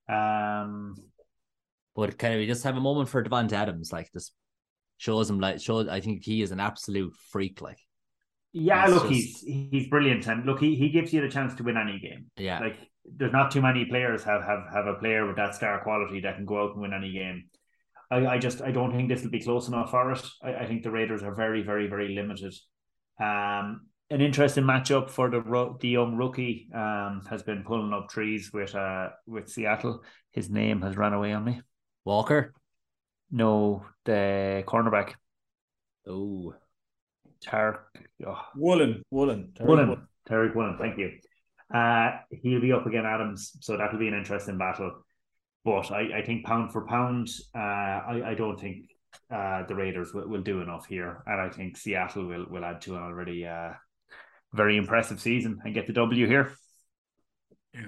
Um, 0.07 0.95
But 1.95 2.17
can 2.17 2.37
we 2.37 2.47
just 2.47 2.63
have 2.63 2.77
a 2.77 2.81
moment 2.81 3.09
for 3.09 3.23
Davante 3.23 3.53
Adams? 3.53 3.91
Like 3.93 4.11
this 4.11 4.31
shows 4.97 5.29
him 5.29 5.39
like 5.39 5.59
shows. 5.61 5.87
I 5.87 5.99
think 5.99 6.23
he 6.23 6.41
is 6.41 6.51
an 6.51 6.59
absolute 6.59 7.13
freak. 7.31 7.61
Like 7.61 7.77
Yeah, 8.51 8.85
look, 8.87 9.09
just- 9.09 9.13
he's 9.13 9.69
he's 9.71 9.87
brilliant, 9.89 10.27
and 10.27 10.45
look, 10.45 10.59
he, 10.59 10.75
he 10.75 10.89
gives 10.89 11.13
you 11.13 11.21
the 11.21 11.29
chance 11.29 11.53
to 11.55 11.63
win 11.63 11.77
any 11.77 11.99
game. 11.99 12.25
yeah, 12.37 12.59
Like, 12.59 12.77
there's 13.05 13.33
not 13.33 13.51
too 13.51 13.61
many 13.61 13.85
players 13.85 14.23
have 14.23 14.43
have 14.43 14.63
have 14.73 14.87
a 14.87 14.95
player 14.95 15.27
with 15.27 15.35
that 15.35 15.55
star 15.55 15.81
quality 15.83 16.21
that 16.21 16.35
can 16.37 16.45
go 16.45 16.63
out 16.63 16.73
and 16.73 16.81
win 16.81 16.93
any 16.93 17.11
game. 17.11 17.45
I, 18.09 18.25
I 18.27 18.37
just 18.37 18.61
I 18.61 18.71
don't 18.71 18.91
think 18.91 19.09
this 19.09 19.23
will 19.23 19.31
be 19.31 19.41
close 19.41 19.67
enough 19.67 19.91
for 19.91 20.11
it. 20.11 20.25
I, 20.43 20.53
I 20.55 20.65
think 20.67 20.83
the 20.83 20.91
Raiders 20.91 21.21
are 21.23 21.35
very 21.35 21.63
very 21.63 21.87
very 21.87 22.15
limited. 22.15 22.53
Um, 23.19 23.87
an 24.09 24.21
interesting 24.21 24.63
matchup 24.63 25.09
for 25.09 25.29
the 25.29 25.75
the 25.79 25.89
young 25.89 26.15
rookie 26.15 26.69
um 26.73 27.21
has 27.29 27.43
been 27.43 27.63
pulling 27.63 27.93
up 27.93 28.09
trees 28.09 28.51
with 28.53 28.73
uh 28.75 29.09
with 29.25 29.49
Seattle. 29.49 30.03
His 30.31 30.49
name 30.49 30.81
has 30.81 30.95
run 30.97 31.13
away 31.13 31.33
on 31.33 31.43
me. 31.43 31.61
Walker. 32.05 32.53
No, 33.31 33.85
the 34.05 34.63
cornerback. 34.67 35.13
Oh, 36.07 36.53
Tariq. 37.43 37.79
Oh, 38.25 38.41
Woolen, 38.55 39.03
Woolen, 39.09 39.53
Terry 39.55 39.69
Woolen. 39.69 40.07
Tariq 40.29 40.55
Woolen, 40.55 40.77
thank 40.79 40.97
you. 40.97 41.11
Uh, 41.73 42.11
he'll 42.29 42.61
be 42.61 42.71
up 42.71 42.85
again, 42.85 43.05
Adams, 43.05 43.57
so 43.61 43.77
that'll 43.77 43.99
be 43.99 44.07
an 44.07 44.13
interesting 44.13 44.57
battle. 44.57 45.03
But 45.65 45.91
I, 45.91 46.19
I 46.19 46.21
think 46.25 46.45
pound 46.45 46.71
for 46.71 46.85
pound, 46.85 47.29
uh, 47.55 47.57
I, 47.57 48.21
I 48.27 48.33
don't 48.35 48.59
think 48.59 48.89
uh, 49.33 49.65
the 49.65 49.75
Raiders 49.75 50.13
will, 50.13 50.27
will 50.27 50.41
do 50.41 50.61
enough 50.61 50.85
here. 50.85 51.23
And 51.25 51.41
I 51.41 51.49
think 51.49 51.77
Seattle 51.77 52.27
will, 52.27 52.45
will 52.49 52.65
add 52.65 52.81
to 52.81 52.95
an 52.95 53.01
already 53.01 53.47
uh, 53.47 53.71
very 54.53 54.77
impressive 54.77 55.19
season 55.19 55.61
and 55.63 55.73
get 55.73 55.87
the 55.87 55.93
W 55.93 56.27
here. 56.27 56.53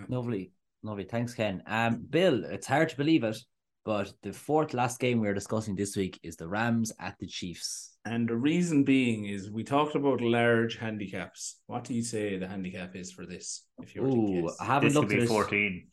Lovely, 0.08 0.52
lovely. 0.82 1.04
Thanks, 1.04 1.34
Ken. 1.34 1.62
Um, 1.68 2.06
Bill, 2.10 2.44
it's 2.46 2.68
hard 2.68 2.90
to 2.90 2.98
believe 2.98 3.24
it, 3.24 3.38
but 3.86 4.12
the 4.24 4.34
fourth 4.34 4.74
last 4.74 5.00
game 5.00 5.22
we're 5.22 5.36
discussing 5.36 5.76
this 5.76 5.96
week 5.96 6.20
is 6.24 6.36
the 6.36 6.48
Rams 6.48 6.92
at 7.00 7.16
the 7.20 7.28
Chiefs. 7.28 7.96
And 8.06 8.28
the 8.28 8.36
reason 8.36 8.84
being 8.84 9.26
is 9.26 9.50
we 9.52 9.64
talked 9.64 9.96
about 9.96 10.22
large 10.22 10.78
handicaps. 10.78 11.62
What 11.68 11.84
do 11.84 11.94
you 11.94 12.02
say 12.02 12.38
the 12.38 12.48
handicap 12.48 12.96
is 12.96 13.12
for 13.12 13.26
this? 13.26 13.66
If 13.82 13.96
you 13.96 14.02
were 14.02 14.10
to 14.10 14.16
Ooh, 14.16 14.42
guess? 14.42 14.58
I 14.60 14.66
haven't 14.66 14.90
This 14.90 14.96
looked 14.96 15.14
at 15.14 15.20
be 15.20 15.26
14. 15.28 15.88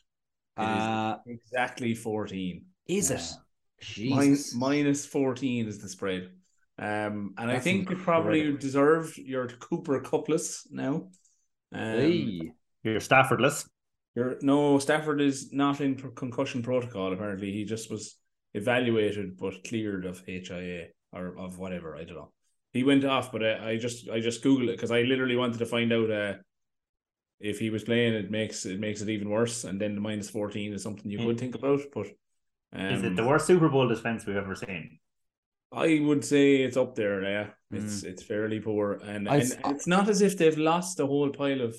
Uh, 0.57 1.16
exactly 1.26 1.95
14. 1.95 2.64
is 2.88 3.11
it? 3.11 3.20
Min- 3.99 4.36
Jesus. 4.36 4.55
minus 4.55 5.07
14 5.07 5.66
is 5.68 5.78
the 5.78 5.88
spread. 5.88 6.30
Um, 6.78 7.34
and 7.36 7.51
I 7.51 7.55
That's 7.55 7.64
think 7.64 7.90
you 7.90 7.97
probably 7.97 8.57
deserve 8.57 9.16
your 9.18 9.49
Cooper 9.49 10.01
Kuppless 10.01 10.66
now. 10.70 11.09
Um, 11.72 11.99
Hey. 11.99 12.53
You're 12.82 13.01
Staffordless. 13.01 13.68
You're, 14.14 14.36
no, 14.42 14.78
Stafford 14.78 15.20
is 15.20 15.52
not 15.52 15.80
in 15.80 15.94
concussion 15.96 16.62
protocol. 16.62 17.12
Apparently, 17.12 17.50
he 17.52 17.64
just 17.64 17.90
was 17.90 18.16
evaluated 18.54 19.38
but 19.38 19.64
cleared 19.64 20.04
of 20.04 20.22
HIA 20.26 20.88
or 21.12 21.36
of 21.38 21.58
whatever. 21.58 21.96
I 21.96 22.04
don't 22.04 22.16
know. 22.16 22.32
He 22.72 22.84
went 22.84 23.04
off, 23.04 23.32
but 23.32 23.42
I, 23.42 23.70
I 23.70 23.76
just 23.78 24.08
I 24.10 24.20
just 24.20 24.42
googled 24.42 24.68
it 24.68 24.76
because 24.76 24.90
I 24.90 25.02
literally 25.02 25.36
wanted 25.36 25.58
to 25.58 25.66
find 25.66 25.92
out 25.92 26.10
uh, 26.10 26.34
if 27.40 27.58
he 27.58 27.70
was 27.70 27.84
playing. 27.84 28.14
It 28.14 28.30
makes 28.30 28.66
it 28.66 28.80
makes 28.80 29.00
it 29.02 29.08
even 29.08 29.28
worse. 29.30 29.64
And 29.64 29.80
then 29.80 29.94
the 29.94 30.00
minus 30.00 30.30
fourteen 30.30 30.72
is 30.72 30.82
something 30.82 31.10
you 31.10 31.18
Hmm. 31.18 31.26
could 31.26 31.40
think 31.40 31.54
about. 31.54 31.80
But 31.94 32.06
um, 32.74 32.86
Is 32.86 33.02
it 33.04 33.16
the 33.16 33.24
worst 33.24 33.46
Super 33.46 33.68
Bowl 33.68 33.88
defense 33.88 34.26
we've 34.26 34.36
ever 34.36 34.54
seen? 34.54 34.98
I 35.70 36.00
would 36.04 36.22
say 36.24 36.56
it's 36.56 36.76
up 36.76 36.94
there. 36.94 37.22
Yeah, 37.22 37.46
it's 37.70 38.02
it's 38.02 38.22
fairly 38.22 38.60
poor, 38.60 39.00
and, 39.02 39.26
I 39.28 39.34
and 39.36 39.42
s- 39.42 39.56
it's 39.64 39.86
not 39.86 40.08
as 40.10 40.20
if 40.20 40.36
they've 40.36 40.58
lost 40.58 41.00
a 41.00 41.06
whole 41.06 41.30
pile 41.30 41.62
of 41.62 41.74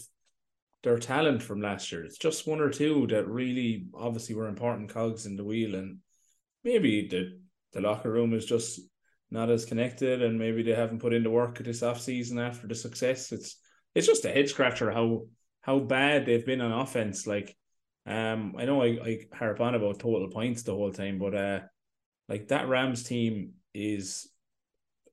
their 0.84 0.99
talent 0.99 1.41
from 1.41 1.61
last 1.61 1.91
year. 1.91 2.03
It's 2.03 2.17
just 2.17 2.45
one 2.45 2.59
or 2.59 2.69
two 2.69 3.07
that 3.07 3.27
really, 3.27 3.88
obviously, 3.93 4.36
were 4.36 4.47
important 4.47 4.89
cogs 4.89 5.25
in 5.25 5.36
the 5.36 5.43
wheel, 5.43 5.75
and 5.75 5.99
maybe 6.63 7.07
the 7.07 7.39
the 7.71 7.81
locker 7.81 8.11
room 8.11 8.34
is 8.34 8.45
just 8.45 8.79
not 9.31 9.49
as 9.49 9.65
connected, 9.65 10.21
and 10.21 10.38
maybe 10.38 10.61
they 10.61 10.75
haven't 10.75 10.99
put 10.99 11.13
in 11.13 11.23
the 11.23 11.29
work 11.29 11.57
this 11.57 11.81
off 11.81 11.99
season 11.99 12.38
after 12.38 12.67
the 12.67 12.75
success. 12.75 13.31
It's 13.31 13.57
it's 13.95 14.07
just 14.07 14.25
a 14.25 14.31
head 14.31 14.49
scratcher 14.49 14.91
how 14.91 15.23
how 15.61 15.79
bad 15.79 16.25
they've 16.25 16.45
been 16.45 16.61
on 16.61 16.71
offense. 16.71 17.25
Like, 17.25 17.55
um, 18.05 18.55
I 18.57 18.65
know 18.65 18.84
I, 18.84 18.88
I 18.88 19.19
harp 19.34 19.61
on 19.61 19.75
about 19.75 19.99
total 19.99 20.27
points 20.29 20.63
the 20.63 20.73
whole 20.73 20.91
time, 20.91 21.17
but 21.17 21.34
uh, 21.34 21.59
like 22.27 22.49
that 22.49 22.67
Rams 22.67 23.03
team 23.03 23.53
is 23.73 24.27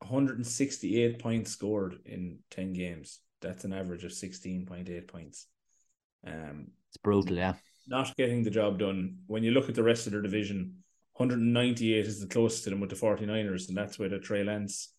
168 0.00 1.20
points 1.20 1.52
scored 1.52 1.98
in 2.04 2.38
10 2.50 2.72
games. 2.72 3.20
That's 3.40 3.64
an 3.64 3.72
average 3.72 4.04
of 4.04 4.10
16.8 4.10 5.08
points. 5.08 5.46
Um, 6.26 6.68
It's 6.88 6.96
brutal, 6.96 7.36
yeah. 7.36 7.54
not 7.86 8.16
getting 8.16 8.42
the 8.42 8.50
job 8.50 8.78
done. 8.78 9.18
When 9.26 9.42
you 9.42 9.50
look 9.52 9.68
at 9.68 9.74
the 9.74 9.82
rest 9.82 10.06
of 10.06 10.12
their 10.12 10.22
division, 10.22 10.82
198 11.14 12.06
is 12.06 12.20
the 12.20 12.26
closest 12.26 12.64
to 12.64 12.70
them 12.70 12.80
with 12.80 12.90
the 12.90 12.96
49ers, 12.96 13.68
and 13.68 13.76
that's 13.76 13.98
where 13.98 14.08
the 14.08 14.18
Trey 14.18 14.44
Lance 14.44 14.94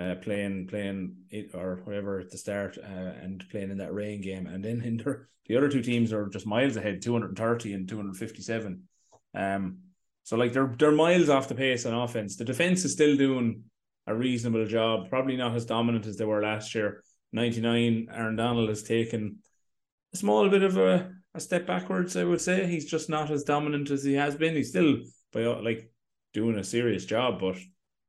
uh, 0.00 0.14
playing 0.22 0.66
playing 0.68 1.14
it 1.30 1.50
or 1.54 1.80
whatever 1.84 2.18
at 2.18 2.30
the 2.30 2.38
start 2.38 2.78
uh, 2.78 3.12
and 3.22 3.44
playing 3.50 3.70
in 3.70 3.78
that 3.78 3.92
rain 3.92 4.20
game. 4.22 4.46
And 4.46 4.64
then 4.64 4.80
in 4.80 4.96
their, 4.96 5.28
the 5.46 5.56
other 5.56 5.68
two 5.68 5.82
teams 5.82 6.12
are 6.12 6.28
just 6.28 6.46
miles 6.46 6.76
ahead, 6.76 7.02
230 7.02 7.74
and 7.74 7.88
257. 7.88 8.82
Um, 9.34 9.78
so 10.22 10.36
like 10.36 10.52
they're 10.52 10.74
they're 10.78 10.92
miles 10.92 11.28
off 11.28 11.48
the 11.48 11.54
pace 11.54 11.84
on 11.84 11.94
offense. 11.94 12.36
The 12.36 12.44
defense 12.44 12.84
is 12.84 12.92
still 12.92 13.16
doing 13.16 13.64
a 14.06 14.14
reasonable 14.14 14.66
job, 14.66 15.08
probably 15.10 15.36
not 15.36 15.54
as 15.54 15.66
dominant 15.66 16.06
as 16.06 16.16
they 16.16 16.24
were 16.24 16.42
last 16.42 16.74
year. 16.74 17.02
99, 17.32 18.08
Aaron 18.12 18.36
Donald 18.36 18.68
has 18.68 18.82
taken 18.82 19.38
a 20.12 20.16
small 20.16 20.48
bit 20.48 20.62
of 20.62 20.76
a, 20.76 21.10
a 21.34 21.40
step 21.40 21.66
backwards, 21.66 22.16
I 22.16 22.24
would 22.24 22.40
say. 22.40 22.66
He's 22.66 22.84
just 22.90 23.08
not 23.08 23.30
as 23.30 23.44
dominant 23.44 23.90
as 23.90 24.04
he 24.04 24.14
has 24.14 24.36
been. 24.36 24.54
He's 24.54 24.70
still 24.70 24.98
by 25.32 25.44
like 25.44 25.90
doing 26.34 26.58
a 26.58 26.64
serious 26.64 27.04
job, 27.04 27.40
but 27.40 27.56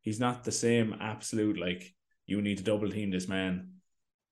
he's 0.01 0.19
not 0.19 0.43
the 0.43 0.51
same 0.51 0.95
absolute 0.99 1.57
like 1.57 1.93
you 2.25 2.41
need 2.41 2.57
to 2.57 2.63
double 2.63 2.89
team 2.89 3.11
this 3.11 3.27
man 3.27 3.69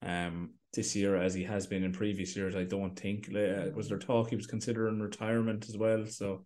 um 0.03 0.51
this 0.73 0.95
year 0.95 1.17
as 1.17 1.33
he 1.33 1.43
has 1.43 1.67
been 1.67 1.83
in 1.83 1.91
previous 1.91 2.35
years. 2.35 2.55
I 2.55 2.63
don't 2.63 2.97
think 2.97 3.29
uh, 3.35 3.71
was 3.75 3.89
there 3.89 3.97
talk 3.97 4.29
he 4.29 4.35
was 4.37 4.47
considering 4.47 4.99
retirement 4.99 5.67
as 5.67 5.77
well. 5.77 6.05
So 6.05 6.45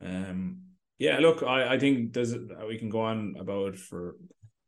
um 0.00 0.58
yeah, 0.98 1.18
look, 1.18 1.42
I, 1.42 1.74
I 1.74 1.78
think 1.78 2.12
there's 2.12 2.34
we 2.68 2.78
can 2.78 2.90
go 2.90 3.00
on 3.00 3.36
about 3.38 3.68
it 3.74 3.78
for 3.78 4.10
a 4.10 4.12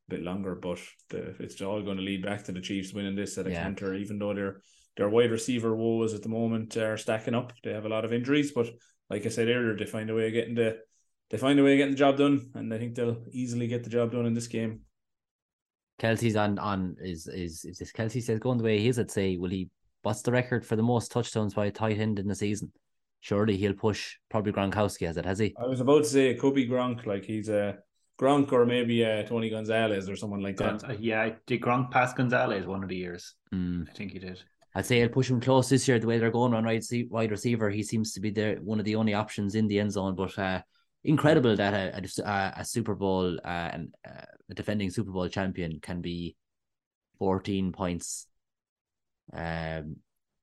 bit 0.09 0.23
longer, 0.23 0.55
but 0.55 0.81
the, 1.11 1.35
it's 1.39 1.61
all 1.61 1.83
going 1.83 1.99
to 1.99 2.03
lead 2.03 2.23
back 2.23 2.45
to 2.45 2.53
the 2.53 2.61
Chiefs 2.61 2.95
winning 2.95 3.15
this 3.15 3.37
at 3.37 3.47
a 3.47 3.51
Yeah. 3.51 3.63
canter, 3.63 3.95
even 3.95 4.19
though 4.19 4.33
their 4.35 4.63
their 4.97 5.09
wide 5.09 5.31
receiver 5.31 5.75
woes 5.75 6.15
at 6.15 6.23
the 6.23 6.29
moment 6.29 6.77
are 6.77 6.97
stacking 6.97 7.35
up. 7.35 7.53
They 7.65 7.73
have 7.73 7.87
a 7.87 7.89
lot 7.89 8.05
of 8.05 8.13
injuries, 8.13 8.53
but 8.53 8.69
like 9.09 9.25
I 9.27 9.29
said 9.29 9.49
earlier, 9.49 9.77
they 9.77 9.87
find 9.87 10.11
a 10.11 10.15
way 10.15 10.27
of 10.27 10.33
getting 10.33 10.55
the 10.55 10.79
they 11.31 11.39
find 11.39 11.59
a 11.59 11.65
way 11.65 11.73
of 11.73 11.79
getting 11.79 11.95
the 11.95 11.99
job 11.99 12.19
done, 12.19 12.51
and 12.55 12.73
I 12.73 12.79
think 12.79 12.95
they'll 12.95 13.25
easily 13.33 13.67
get 13.67 13.85
the 13.85 13.91
job 13.91 14.13
done 14.13 14.27
in 14.27 14.35
this 14.35 14.49
game. 14.49 14.81
Kelce's 15.99 16.37
on 16.37 16.59
on 16.59 16.97
is 17.01 17.27
is 17.27 17.65
if 17.65 17.79
this 17.79 17.93
Kelce 17.93 18.23
says 18.23 18.39
going 18.39 18.59
the 18.59 18.65
way 18.65 18.79
he 18.79 18.89
is, 18.89 18.99
I'd 18.99 19.11
say 19.11 19.37
will 19.37 19.51
he 19.51 19.71
what's 20.03 20.23
the 20.23 20.33
record 20.33 20.67
for 20.67 20.77
the 20.77 20.83
most 20.83 21.11
touchdowns 21.11 21.55
by 21.55 21.67
a 21.67 21.71
tight 21.71 21.99
end 21.99 22.19
in 22.19 22.29
the 22.29 22.35
season? 22.35 22.73
Surely 23.21 23.57
he'll 23.57 23.73
push 23.73 24.17
probably 24.29 24.53
Gronkowski 24.53 25.07
has 25.07 25.17
it, 25.17 25.25
has 25.25 25.39
he? 25.39 25.55
I 25.63 25.67
was 25.67 25.81
about 25.81 26.03
to 26.03 26.09
say 26.09 26.29
it 26.29 26.41
could 26.41 26.55
be 26.55 26.69
Gronk, 26.69 27.07
like 27.07 27.25
he's 27.25 27.49
a 27.49 27.79
Gronk 28.21 28.53
or 28.53 28.67
maybe 28.67 29.05
uh, 29.05 29.23
Tony 29.23 29.49
Gonzalez 29.49 30.09
or 30.09 30.17
someone 30.17 30.43
like 30.43 30.57
that. 30.57 30.83
Uh, 30.85 30.95
yeah, 30.99 31.31
did 31.47 31.61
Gronk 31.61 31.91
pass 31.93 32.13
Gonzalez 32.13 32.67
one 32.67 32.83
of 32.83 32.89
the 32.89 32.97
years? 32.97 33.35
Mm. 33.55 33.89
I 33.89 33.93
think 33.93 34.13
he 34.13 34.19
did. 34.19 34.43
I'd 34.75 34.87
say 34.87 35.03
I'll 35.03 35.09
push 35.09 35.31
him 35.31 35.41
close 35.41 35.69
this 35.69 35.87
year 35.87 35.99
the 35.99 36.07
way 36.07 36.19
they're 36.19 36.31
going 36.31 36.55
on 36.55 36.65
right 36.65 36.85
wide 37.11 37.31
receiver. 37.31 37.71
He 37.71 37.83
seems 37.83 38.13
to 38.15 38.21
be 38.21 38.31
the 38.31 38.59
one 38.63 38.79
of 38.79 38.85
the 38.85 38.97
only 38.97 39.15
options 39.15 39.55
in 39.55 39.69
the 39.69 39.81
end 39.81 39.93
zone. 39.93 40.15
But 40.15 40.39
uh, 40.39 40.63
incredible 41.05 41.57
that 41.57 41.75
a, 41.75 42.23
a, 42.25 42.61
a 42.61 42.65
Super 42.65 42.95
Bowl 42.95 43.39
uh, 43.45 43.71
and 43.73 43.95
uh, 44.07 44.25
a 44.51 44.55
defending 44.55 44.91
Super 44.91 45.11
Bowl 45.11 45.29
champion 45.29 45.81
can 45.81 46.01
be 46.01 46.37
14 47.19 47.73
points 47.73 48.27
um 49.35 49.97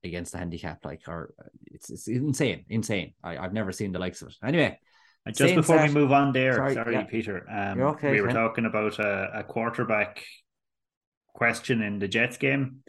against 0.03 0.31
the 0.31 0.37
handicap 0.37 0.83
like 0.85 1.01
or 1.07 1.33
uh, 1.39 1.49
it's 1.65 1.89
it's 1.89 2.07
insane 2.07 2.63
insane 2.69 3.13
I, 3.21 3.37
I've 3.37 3.51
never 3.51 3.73
seen 3.73 3.91
the 3.91 3.99
likes 3.99 4.21
of 4.21 4.29
it 4.29 4.35
anyway 4.41 4.79
And 5.25 5.35
just 5.35 5.55
before 5.55 5.81
we 5.81 5.89
move 5.89 6.11
on 6.13 6.31
there, 6.31 6.55
Sorry, 6.55 6.73
sorry, 6.73 6.93
yeah. 6.93 7.03
Peter. 7.03 7.45
Um, 7.49 7.81
okay, 7.81 8.11
we 8.11 8.21
were 8.21 8.31
talking 8.31 8.65
about 8.65 8.97
a, 8.99 9.39
a 9.39 9.43
quarterback 9.43 10.23
question 11.33 11.81
in 11.81 11.99
the 11.99 12.07
Jets 12.07 12.37
game. 12.37 12.83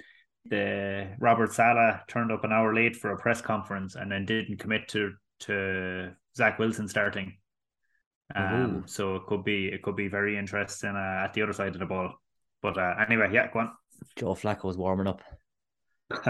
The 0.47 1.09
Robert 1.19 1.53
Saleh 1.53 2.01
turned 2.09 2.33
up 2.33 2.45
an 2.45 2.53
hour 2.53 2.75
late 2.75 2.97
for 2.97 3.13
a 3.13 3.19
press 3.19 3.41
conference 3.41 3.95
and 3.95 4.11
then 4.11 4.25
didn't 4.25 4.59
commit 4.59 4.89
to 4.89 5.13
to 5.41 6.13
Zach 6.37 6.59
Wilson 6.59 6.89
starting. 6.89 7.35
Um, 8.35 8.55
Ooh. 8.55 8.83
so 8.87 9.17
it 9.17 9.27
could 9.27 9.45
be 9.45 9.69
it 9.69 9.83
could 9.83 9.97
be 9.97 10.09
very 10.09 10.39
interesting 10.39 10.91
uh, 10.91 11.25
at 11.25 11.35
the 11.35 11.43
other 11.43 11.53
side 11.53 11.75
of 11.75 11.81
the 11.81 11.87
ball. 11.87 12.15
But 12.63 12.79
uh, 12.79 12.95
anyway, 13.07 13.31
yeah, 13.33 13.51
go 13.53 13.61
on. 13.61 13.71
Joe 14.17 14.35
Flacco's 14.35 14.77
warming 14.77 15.07
up 15.07 15.23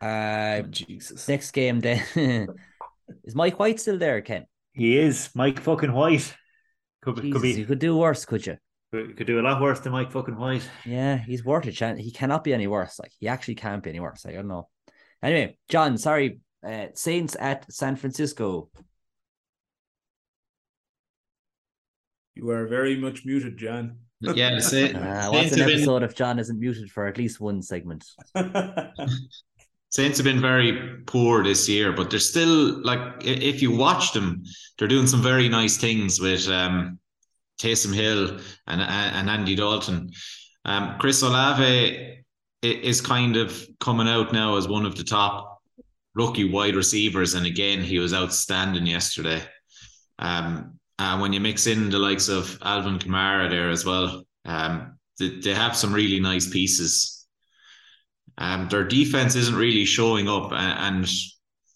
uh 0.00 0.62
Jesus, 0.62 1.28
next 1.28 1.52
game 1.52 1.80
then 1.80 2.02
is 3.24 3.34
Mike 3.34 3.58
White 3.58 3.80
still 3.80 3.98
there 3.98 4.20
Ken 4.20 4.46
he 4.72 4.96
is 4.96 5.30
Mike 5.34 5.60
fucking 5.60 5.92
White. 5.92 6.34
Could 7.02 7.20
be, 7.20 7.32
could 7.32 7.42
be 7.42 7.52
you 7.52 7.66
could 7.66 7.78
do 7.78 7.96
worse 7.96 8.24
could 8.24 8.46
you 8.46 8.58
could 8.92 9.16
could 9.16 9.26
do 9.26 9.40
a 9.40 9.42
lot 9.42 9.60
worse 9.60 9.80
than 9.80 9.92
Mike 9.92 10.12
fucking 10.12 10.36
White. 10.36 10.68
Yeah, 10.84 11.18
he's 11.18 11.44
worth 11.44 11.66
a 11.66 11.72
chance. 11.72 12.00
He 12.00 12.10
cannot 12.10 12.44
be 12.44 12.54
any 12.54 12.66
worse. 12.66 12.98
Like 12.98 13.12
he 13.18 13.28
actually 13.28 13.56
can't 13.56 13.82
be 13.82 13.90
any 13.90 14.00
worse. 14.00 14.24
Like, 14.24 14.34
I 14.34 14.38
don't 14.38 14.48
know. 14.48 14.68
Anyway, 15.22 15.58
John, 15.68 15.98
sorry. 15.98 16.40
Uh, 16.66 16.86
Saints 16.94 17.36
at 17.38 17.70
San 17.72 17.96
Francisco. 17.96 18.68
You 22.34 22.50
are 22.50 22.66
very 22.66 22.96
much 22.96 23.24
muted, 23.24 23.56
John. 23.58 23.98
Yeah, 24.20 24.58
say, 24.60 24.92
Uh, 24.92 25.30
what's 25.30 25.50
Saints 25.50 25.52
an 25.54 25.58
have 25.60 25.68
been- 25.68 25.76
episode 25.78 26.02
if 26.02 26.14
John 26.14 26.38
isn't 26.38 26.58
muted 26.58 26.90
for 26.90 27.06
at 27.06 27.18
least 27.18 27.40
one 27.40 27.62
segment? 27.62 28.04
Saints 29.90 30.18
have 30.18 30.24
been 30.24 30.40
very 30.40 30.98
poor 31.06 31.42
this 31.42 31.68
year, 31.68 31.92
but 31.92 32.10
they're 32.10 32.18
still 32.20 32.82
like 32.84 33.00
if 33.24 33.62
you 33.62 33.70
watch 33.74 34.12
them, 34.12 34.42
they're 34.78 34.86
doing 34.88 35.06
some 35.06 35.22
very 35.22 35.48
nice 35.48 35.78
things 35.78 36.20
with 36.20 36.46
um, 36.48 36.98
Taysom 37.58 37.94
Hill 37.94 38.38
and 38.66 38.80
and 38.80 39.30
Andy 39.30 39.54
Dalton. 39.54 40.10
Um, 40.64 40.96
Chris 40.98 41.22
Olave 41.22 42.24
is 42.62 43.00
kind 43.00 43.36
of 43.36 43.66
coming 43.80 44.08
out 44.08 44.32
now 44.32 44.56
as 44.56 44.68
one 44.68 44.84
of 44.84 44.96
the 44.96 45.04
top 45.04 45.62
rookie 46.14 46.50
wide 46.50 46.74
receivers, 46.74 47.34
and 47.34 47.46
again 47.46 47.80
he 47.80 47.98
was 47.98 48.14
outstanding 48.14 48.86
yesterday. 48.86 49.42
Um, 50.18 50.78
and 50.98 51.20
when 51.20 51.32
you 51.32 51.40
mix 51.40 51.66
in 51.66 51.90
the 51.90 51.98
likes 51.98 52.28
of 52.28 52.58
Alvin 52.62 52.98
Kamara 52.98 53.48
there 53.48 53.70
as 53.70 53.84
well, 53.84 54.24
um, 54.44 54.98
they, 55.18 55.38
they 55.40 55.54
have 55.54 55.76
some 55.76 55.92
really 55.92 56.18
nice 56.18 56.48
pieces. 56.48 57.26
Um, 58.36 58.68
their 58.68 58.84
defense 58.84 59.36
isn't 59.36 59.54
really 59.54 59.84
showing 59.84 60.28
up, 60.28 60.52
and, 60.52 60.96
and 60.96 61.08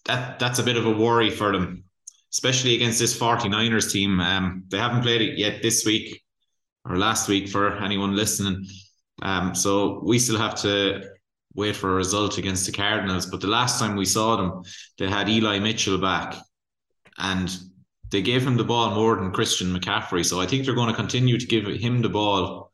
that 0.05 0.39
that's 0.39 0.59
a 0.59 0.63
bit 0.63 0.77
of 0.77 0.85
a 0.85 0.91
worry 0.91 1.29
for 1.29 1.51
them, 1.51 1.82
especially 2.33 2.75
against 2.75 2.99
this 2.99 3.17
49ers 3.17 3.91
team. 3.91 4.19
Um, 4.19 4.63
they 4.67 4.79
haven't 4.79 5.03
played 5.03 5.21
it 5.21 5.37
yet 5.37 5.61
this 5.61 5.85
week 5.85 6.21
or 6.83 6.97
last 6.97 7.29
week 7.29 7.47
for 7.47 7.77
anyone 7.77 8.15
listening. 8.15 8.65
Um, 9.21 9.53
so 9.53 10.01
we 10.03 10.19
still 10.19 10.39
have 10.39 10.55
to 10.61 11.03
wait 11.55 11.75
for 11.75 11.91
a 11.91 11.95
result 11.95 12.39
against 12.39 12.65
the 12.65 12.71
Cardinals. 12.71 13.27
But 13.27 13.41
the 13.41 13.47
last 13.47 13.79
time 13.79 13.95
we 13.95 14.05
saw 14.05 14.35
them, 14.35 14.63
they 14.97 15.07
had 15.07 15.29
Eli 15.29 15.59
Mitchell 15.59 15.99
back, 15.99 16.35
and 17.19 17.55
they 18.09 18.23
gave 18.23 18.45
him 18.45 18.57
the 18.57 18.63
ball 18.63 18.95
more 18.95 19.15
than 19.15 19.31
Christian 19.31 19.73
McCaffrey. 19.73 20.25
So 20.25 20.41
I 20.41 20.47
think 20.47 20.65
they're 20.65 20.75
going 20.75 20.89
to 20.89 20.95
continue 20.95 21.37
to 21.37 21.45
give 21.45 21.65
him 21.67 22.01
the 22.01 22.09
ball 22.09 22.71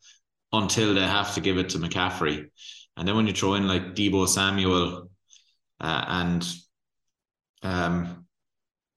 until 0.54 0.96
they 0.96 1.02
have 1.02 1.34
to 1.36 1.42
give 1.42 1.58
it 1.58 1.70
to 1.70 1.78
McCaffrey. 1.78 2.50
And 2.96 3.08
then 3.08 3.16
when 3.16 3.28
you 3.28 3.34
throw 3.34 3.54
in 3.56 3.68
like 3.68 3.94
Deebo 3.94 4.28
Samuel 4.28 5.10
uh, 5.80 6.06
and 6.08 6.48
um, 7.62 8.26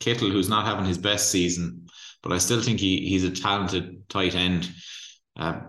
Kittle, 0.02 0.30
who's 0.30 0.48
not 0.48 0.66
having 0.66 0.84
his 0.84 0.98
best 0.98 1.30
season, 1.30 1.86
but 2.22 2.32
I 2.32 2.38
still 2.38 2.60
think 2.60 2.80
he 2.80 3.08
he's 3.08 3.24
a 3.24 3.30
talented 3.30 4.08
tight 4.08 4.34
end. 4.34 4.70
Uh, 5.36 5.60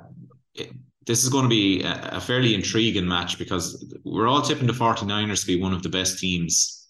this 1.05 1.23
is 1.23 1.29
going 1.29 1.43
to 1.43 1.49
be 1.49 1.83
a, 1.83 2.21
fairly 2.21 2.55
intriguing 2.55 3.07
match 3.07 3.37
because 3.37 3.93
we're 4.05 4.27
all 4.27 4.41
tipping 4.41 4.67
the 4.67 4.73
49ers 4.73 5.41
to 5.41 5.47
be 5.47 5.61
one 5.61 5.73
of 5.73 5.83
the 5.83 5.89
best 5.89 6.19
teams 6.19 6.87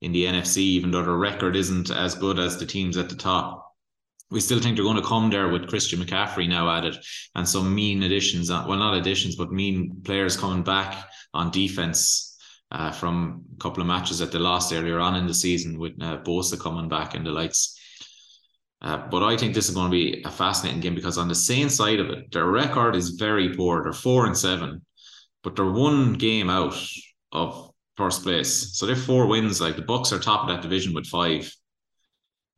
in 0.00 0.10
the 0.10 0.24
NFC, 0.24 0.58
even 0.58 0.90
though 0.90 1.02
their 1.02 1.14
record 1.14 1.54
isn't 1.54 1.90
as 1.90 2.16
good 2.16 2.38
as 2.40 2.58
the 2.58 2.66
teams 2.66 2.96
at 2.96 3.08
the 3.08 3.14
top. 3.14 3.72
We 4.30 4.40
still 4.40 4.58
think 4.58 4.74
they're 4.74 4.84
going 4.84 4.96
to 4.96 5.06
come 5.06 5.30
there 5.30 5.48
with 5.48 5.68
Christian 5.68 6.02
McCaffrey 6.02 6.48
now 6.48 6.68
added 6.68 6.96
and 7.36 7.48
some 7.48 7.72
mean 7.72 8.02
additions, 8.02 8.50
well, 8.50 8.78
not 8.78 8.96
additions, 8.96 9.36
but 9.36 9.52
mean 9.52 10.00
players 10.02 10.36
coming 10.36 10.64
back 10.64 11.06
on 11.32 11.52
defense 11.52 12.31
uh, 12.72 12.90
from 12.90 13.44
a 13.54 13.58
couple 13.58 13.82
of 13.82 13.86
matches 13.86 14.18
that 14.18 14.32
they 14.32 14.38
lost 14.38 14.72
earlier 14.72 14.98
on 14.98 15.14
in 15.14 15.26
the 15.26 15.34
season 15.34 15.78
with 15.78 15.92
uh, 16.00 16.18
Bosa 16.22 16.58
coming 16.58 16.88
back 16.88 17.14
and 17.14 17.26
the 17.26 17.30
likes. 17.30 17.78
Uh, 18.80 19.06
but 19.10 19.22
I 19.22 19.36
think 19.36 19.54
this 19.54 19.68
is 19.68 19.74
going 19.74 19.90
to 19.90 19.96
be 19.96 20.22
a 20.24 20.30
fascinating 20.30 20.80
game 20.80 20.94
because 20.94 21.18
on 21.18 21.28
the 21.28 21.34
same 21.34 21.68
side 21.68 22.00
of 22.00 22.08
it, 22.10 22.32
their 22.32 22.46
record 22.46 22.96
is 22.96 23.10
very 23.10 23.54
poor. 23.54 23.82
They're 23.82 23.92
four 23.92 24.26
and 24.26 24.36
seven, 24.36 24.84
but 25.44 25.54
they're 25.54 25.70
one 25.70 26.14
game 26.14 26.50
out 26.50 26.74
of 27.30 27.70
first 27.96 28.22
place. 28.22 28.76
So 28.76 28.86
they're 28.86 28.96
four 28.96 29.26
wins. 29.26 29.60
Like 29.60 29.76
the 29.76 29.82
Bucs 29.82 30.10
are 30.10 30.18
top 30.18 30.42
of 30.42 30.48
that 30.48 30.62
division 30.62 30.94
with 30.94 31.06
five. 31.06 31.54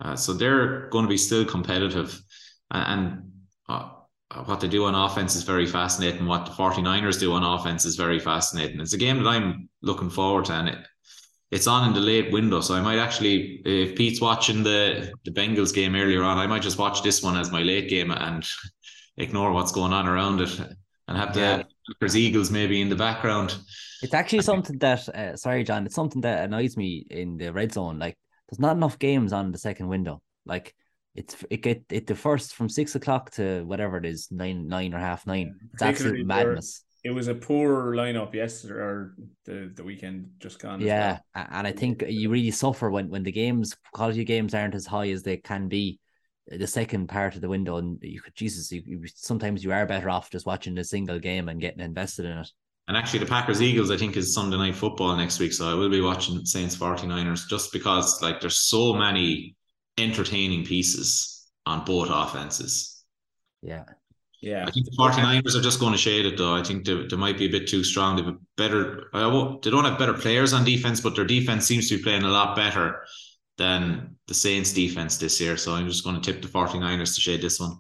Uh, 0.01 0.17
so 0.17 0.33
they're 0.33 0.89
going 0.91 1.05
to 1.05 1.09
be 1.09 1.19
still 1.19 1.45
competitive. 1.45 2.19
And, 2.71 3.33
uh, 3.69 3.91
what 4.45 4.61
they 4.61 4.69
do 4.69 4.85
on 4.85 4.95
offense 4.95 5.37
is 5.37 5.43
very 5.43 5.67
fascinating. 5.67 6.27
What 6.27 6.47
the 6.47 6.53
49ers 6.53 7.21
do 7.21 7.33
on 7.33 7.45
offense 7.45 7.85
is 7.85 7.97
very 7.97 8.19
fascinating. 8.19 8.81
It's 8.81 8.93
a 8.93 8.99
game 8.99 9.23
that 9.23 9.29
I'm 9.29 9.69
looking 9.83 10.11
forward 10.11 10.47
to. 10.47 10.55
And 10.55 10.69
it, 10.69 10.79
it's 11.51 11.67
on 11.67 11.87
in 11.87 11.95
the 11.95 12.01
late 12.01 12.33
window. 12.33 12.61
So 12.61 12.75
I 12.75 12.81
might 12.81 12.99
actually, 12.99 13.63
if 13.65 13.97
Pete's 13.97 14.21
watching 14.21 14.63
the, 14.63 15.13
the 15.25 15.31
Bengals 15.31 15.75
game 15.75 15.95
earlier 15.95 16.23
on, 16.23 16.39
I 16.39 16.47
might 16.47 16.63
just 16.63 16.79
watch 16.79 17.03
this 17.03 17.23
one 17.23 17.37
as 17.37 17.53
my 17.53 17.63
late 17.63 17.89
game 17.89 18.11
and 18.11 18.45
ignore 19.17 19.53
what's 19.53 19.73
going 19.73 19.93
on 19.93 20.09
around 20.09 20.41
it 20.41 20.59
and 21.07 21.17
have 21.17 21.37
yeah. 21.37 21.59
the 21.59 21.67
Packers 21.95 22.17
Eagles 22.17 22.51
maybe 22.51 22.81
in 22.81 22.89
the 22.89 22.97
background. 22.97 23.57
It's 24.03 24.15
actually 24.15 24.43
something 24.43 24.79
that, 24.79 25.09
uh, 25.11 25.37
sorry, 25.37 25.65
John, 25.65 25.87
it's 25.87 25.95
something 25.95 26.23
that 26.23 26.45
annoys 26.45 26.77
me 26.77 27.07
in 27.09 27.37
the 27.37 27.53
red 27.53 27.73
zone. 27.73 27.99
Like, 27.99 28.19
there's 28.49 28.59
not 28.59 28.77
enough 28.77 28.99
games 28.99 29.33
on 29.33 29.53
the 29.53 29.59
second 29.59 29.89
window. 29.89 30.21
Like, 30.45 30.75
it's 31.15 31.37
it 31.51 31.63
get 31.63 31.85
it 31.91 32.07
the 32.07 32.15
first 32.15 32.55
from 32.55 32.69
six 32.69 32.95
o'clock 32.95 33.31
to 33.33 33.65
whatever 33.65 33.97
it 33.97 34.07
is 34.07 34.29
nine 34.31 34.69
nine 34.69 34.95
or 34.95 34.99
half 34.99 35.27
nine. 35.27 35.55
It's 35.73 35.83
absolute 35.83 36.27
madness 36.27 36.85
it 37.05 37.11
was 37.11 37.29
a 37.29 37.35
poor 37.35 37.95
lineup 37.95 38.33
yesterday 38.33 38.75
or 38.75 39.15
the, 39.45 39.71
the 39.75 39.85
weekend 39.85 40.31
just 40.41 40.59
gone. 40.59 40.81
Yeah, 40.81 41.19
well. 41.35 41.47
and 41.51 41.67
I 41.67 41.73
think 41.73 42.03
you 42.09 42.31
really 42.31 42.51
suffer 42.51 42.91
when 42.91 43.11
when 43.11 43.23
the 43.23 43.31
games 43.31 43.77
quality 43.93 44.25
games 44.25 44.55
aren't 44.55 44.75
as 44.75 44.87
high 44.87 45.11
as 45.11 45.23
they 45.23 45.37
can 45.37 45.69
be. 45.69 46.01
Uh, 46.51 46.57
the 46.57 46.67
second 46.67 47.09
part 47.09 47.35
of 47.35 47.41
the 47.43 47.49
window, 47.49 47.77
and 47.77 47.99
you 48.03 48.21
could 48.21 48.35
Jesus, 48.35 48.73
you, 48.73 48.83
you, 48.87 49.03
sometimes 49.15 49.63
you 49.63 49.73
are 49.73 49.87
better 49.87 50.11
off 50.11 50.31
just 50.31 50.47
watching 50.47 50.77
a 50.79 50.85
single 50.85 51.19
game 51.19 51.49
and 51.49 51.61
getting 51.61 51.81
invested 51.81 52.25
in 52.25 52.39
it. 52.39 52.51
And 52.89 52.97
actually, 52.99 53.21
the 53.21 53.27
Packers 53.27 53.63
Eagles, 53.63 53.91
I 53.91 53.97
think, 53.97 54.17
is 54.17 54.35
Sunday 54.35 54.59
night 54.59 54.77
football 54.77 55.17
next 55.17 55.39
week. 55.39 55.55
So 55.55 55.71
I 55.71 55.75
will 55.75 55.89
be 55.89 56.03
watching 56.03 56.45
Saints 56.45 56.77
49ers 56.77 57.49
just 57.49 57.73
because, 57.73 58.21
like, 58.21 58.41
there's 58.41 58.59
so 58.59 58.93
many 58.93 59.57
entertaining 59.99 60.65
pieces 60.65 61.47
on 61.67 61.85
both 61.85 62.09
offenses. 62.11 63.05
Yeah. 63.63 63.85
Yeah. 64.41 64.65
I 64.67 64.71
think 64.71 64.87
the 64.87 64.97
49ers 64.99 65.57
are 65.57 65.63
just 65.63 65.81
going 65.81 65.93
to 65.93 65.99
shade 65.99 66.27
it 66.27 66.37
though. 66.37 66.55
I 66.55 66.63
think 66.63 66.85
they, 66.85 67.07
they 67.07 67.17
might 67.17 67.39
be 67.39 67.47
a 67.47 67.51
bit 67.51 67.67
too 67.67 67.83
strong. 67.83 68.17
They've 68.17 68.35
better 68.57 69.09
they 69.13 69.71
don't 69.71 69.85
have 69.85 69.99
better 69.99 70.13
players 70.13 70.53
on 70.53 70.65
defense, 70.65 71.01
but 71.01 71.17
their 71.17 71.25
defense 71.25 71.67
seems 71.67 71.89
to 71.89 71.97
be 71.97 72.03
playing 72.03 72.25
a 72.25 72.29
lot 72.29 72.55
better 72.55 73.05
than 73.57 74.17
the 74.29 74.35
Saints 74.35 74.73
defense 74.73 75.17
this 75.17 75.41
year. 75.41 75.57
So 75.57 75.75
I'm 75.75 75.89
just 75.89 76.05
going 76.05 76.21
to 76.21 76.33
tip 76.33 76.43
the 76.43 76.49
49ers 76.49 77.15
to 77.15 77.21
shade 77.21 77.41
this 77.41 77.59
one. 77.59 77.79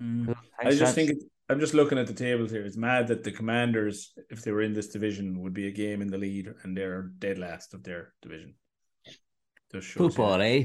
Mm. 0.00 0.36
I 0.60 0.70
just 0.70 0.94
think 0.94 1.10
I'm 1.48 1.58
just 1.58 1.74
looking 1.74 1.98
at 1.98 2.06
the 2.06 2.14
tables 2.14 2.52
here. 2.52 2.64
It's 2.64 2.76
mad 2.76 3.08
that 3.08 3.24
the 3.24 3.32
Commanders, 3.32 4.12
if 4.30 4.42
they 4.42 4.52
were 4.52 4.62
in 4.62 4.72
this 4.72 4.88
division, 4.88 5.40
would 5.40 5.54
be 5.54 5.66
a 5.66 5.72
game 5.72 6.00
in 6.00 6.08
the 6.08 6.18
lead 6.18 6.54
and 6.62 6.76
they're 6.76 7.10
dead 7.18 7.38
last 7.38 7.74
of 7.74 7.82
their 7.82 8.12
division. 8.22 8.54
Football, 9.78 10.40
eh? 10.42 10.64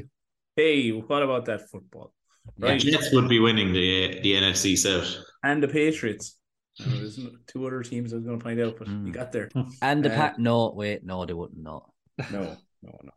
Hey, 0.56 0.90
what 0.90 1.22
about 1.22 1.46
that 1.46 1.70
football? 1.70 2.14
Right. 2.58 2.80
The 2.80 2.92
Jets 2.92 3.12
would 3.14 3.28
be 3.30 3.40
winning 3.40 3.74
the 3.74 4.20
the 4.22 4.34
NFC 4.34 4.78
South. 4.78 5.24
And 5.44 5.62
the 5.62 5.68
Patriots. 5.68 6.38
there's 6.80 7.20
two 7.48 7.66
other 7.66 7.84
teams 7.84 8.12
I 8.12 8.18
was 8.18 8.26
going 8.26 8.40
to 8.40 8.44
find 8.44 8.60
out, 8.60 8.78
but 8.78 8.88
mm. 8.88 9.08
you 9.08 9.14
got 9.14 9.32
there. 9.32 9.50
And 9.82 10.04
the 10.04 10.12
uh, 10.12 10.16
pack. 10.16 10.40
No, 10.40 10.72
wait, 10.76 11.04
no, 11.04 11.26
they 11.26 11.34
wouldn't. 11.34 11.62
No, 11.62 11.94
no, 12.32 12.58
no, 12.82 13.00
no. 13.04 13.12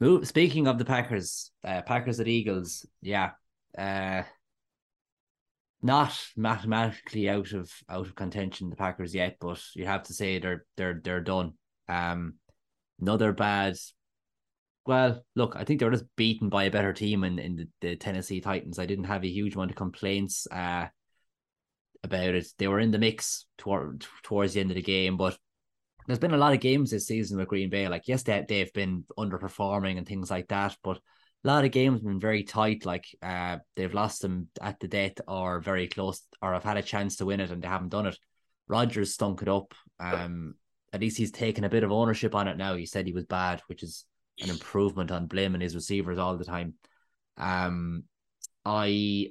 no, 0.00 0.08
no. 0.18 0.22
Speaking 0.22 0.66
of 0.66 0.78
the 0.78 0.84
Packers, 0.84 1.50
uh, 1.64 1.82
Packers 1.82 2.20
at 2.20 2.28
Eagles, 2.28 2.86
yeah, 3.02 3.32
uh, 3.76 4.22
not 5.82 6.18
mathematically 6.36 7.28
out 7.28 7.52
of 7.52 7.70
out 7.88 8.06
of 8.06 8.14
contention 8.14 8.70
the 8.70 8.76
Packers 8.76 9.14
yet, 9.14 9.36
but 9.40 9.60
you 9.74 9.84
have 9.84 10.04
to 10.04 10.14
say 10.14 10.38
they're 10.38 10.64
they're 10.76 11.00
they're 11.02 11.20
done. 11.20 11.52
Um, 11.88 12.34
another 13.00 13.32
bad 13.32 13.76
well, 14.86 15.24
look, 15.34 15.54
I 15.56 15.64
think 15.64 15.80
they 15.80 15.86
were 15.86 15.92
just 15.92 16.16
beaten 16.16 16.48
by 16.48 16.64
a 16.64 16.70
better 16.70 16.92
team 16.92 17.24
in, 17.24 17.38
in 17.38 17.56
the, 17.56 17.68
the 17.80 17.96
Tennessee 17.96 18.40
Titans. 18.40 18.78
I 18.78 18.86
didn't 18.86 19.04
have 19.04 19.24
a 19.24 19.28
huge 19.28 19.54
amount 19.54 19.70
of 19.70 19.76
complaints 19.76 20.46
uh, 20.50 20.86
about 22.02 22.34
it. 22.34 22.46
They 22.58 22.68
were 22.68 22.80
in 22.80 22.90
the 22.90 22.98
mix 22.98 23.46
toward, 23.56 24.06
towards 24.22 24.54
the 24.54 24.60
end 24.60 24.70
of 24.70 24.76
the 24.76 24.82
game, 24.82 25.16
but 25.16 25.38
there's 26.06 26.18
been 26.18 26.34
a 26.34 26.38
lot 26.38 26.52
of 26.52 26.60
games 26.60 26.90
this 26.90 27.06
season 27.06 27.38
with 27.38 27.48
Green 27.48 27.70
Bay. 27.70 27.88
Like, 27.88 28.08
yes, 28.08 28.22
they, 28.22 28.44
they've 28.46 28.72
been 28.72 29.04
underperforming 29.18 29.96
and 29.96 30.06
things 30.06 30.30
like 30.30 30.48
that, 30.48 30.76
but 30.84 30.98
a 30.98 31.46
lot 31.48 31.64
of 31.64 31.70
games 31.70 32.00
have 32.00 32.04
been 32.04 32.20
very 32.20 32.42
tight. 32.42 32.84
Like, 32.84 33.06
uh, 33.22 33.58
they've 33.76 33.94
lost 33.94 34.20
them 34.20 34.48
at 34.60 34.80
the 34.80 34.88
death 34.88 35.14
or 35.26 35.60
very 35.60 35.88
close, 35.88 36.20
or 36.42 36.52
have 36.52 36.64
had 36.64 36.76
a 36.76 36.82
chance 36.82 37.16
to 37.16 37.26
win 37.26 37.40
it 37.40 37.50
and 37.50 37.62
they 37.62 37.68
haven't 37.68 37.88
done 37.88 38.06
it. 38.06 38.18
Rodgers 38.68 39.14
stunk 39.14 39.40
it 39.40 39.48
up. 39.48 39.72
Um, 39.98 40.56
at 40.92 41.00
least 41.00 41.16
he's 41.16 41.32
taken 41.32 41.64
a 41.64 41.68
bit 41.70 41.84
of 41.84 41.92
ownership 41.92 42.34
on 42.34 42.48
it 42.48 42.56
now. 42.56 42.76
He 42.76 42.86
said 42.86 43.06
he 43.06 43.12
was 43.12 43.24
bad, 43.24 43.62
which 43.66 43.82
is 43.82 44.04
an 44.40 44.50
improvement 44.50 45.10
on 45.10 45.26
blaming 45.26 45.60
his 45.60 45.74
receivers 45.74 46.18
all 46.18 46.36
the 46.36 46.44
time. 46.44 46.74
Um, 47.36 48.04
I 48.64 49.28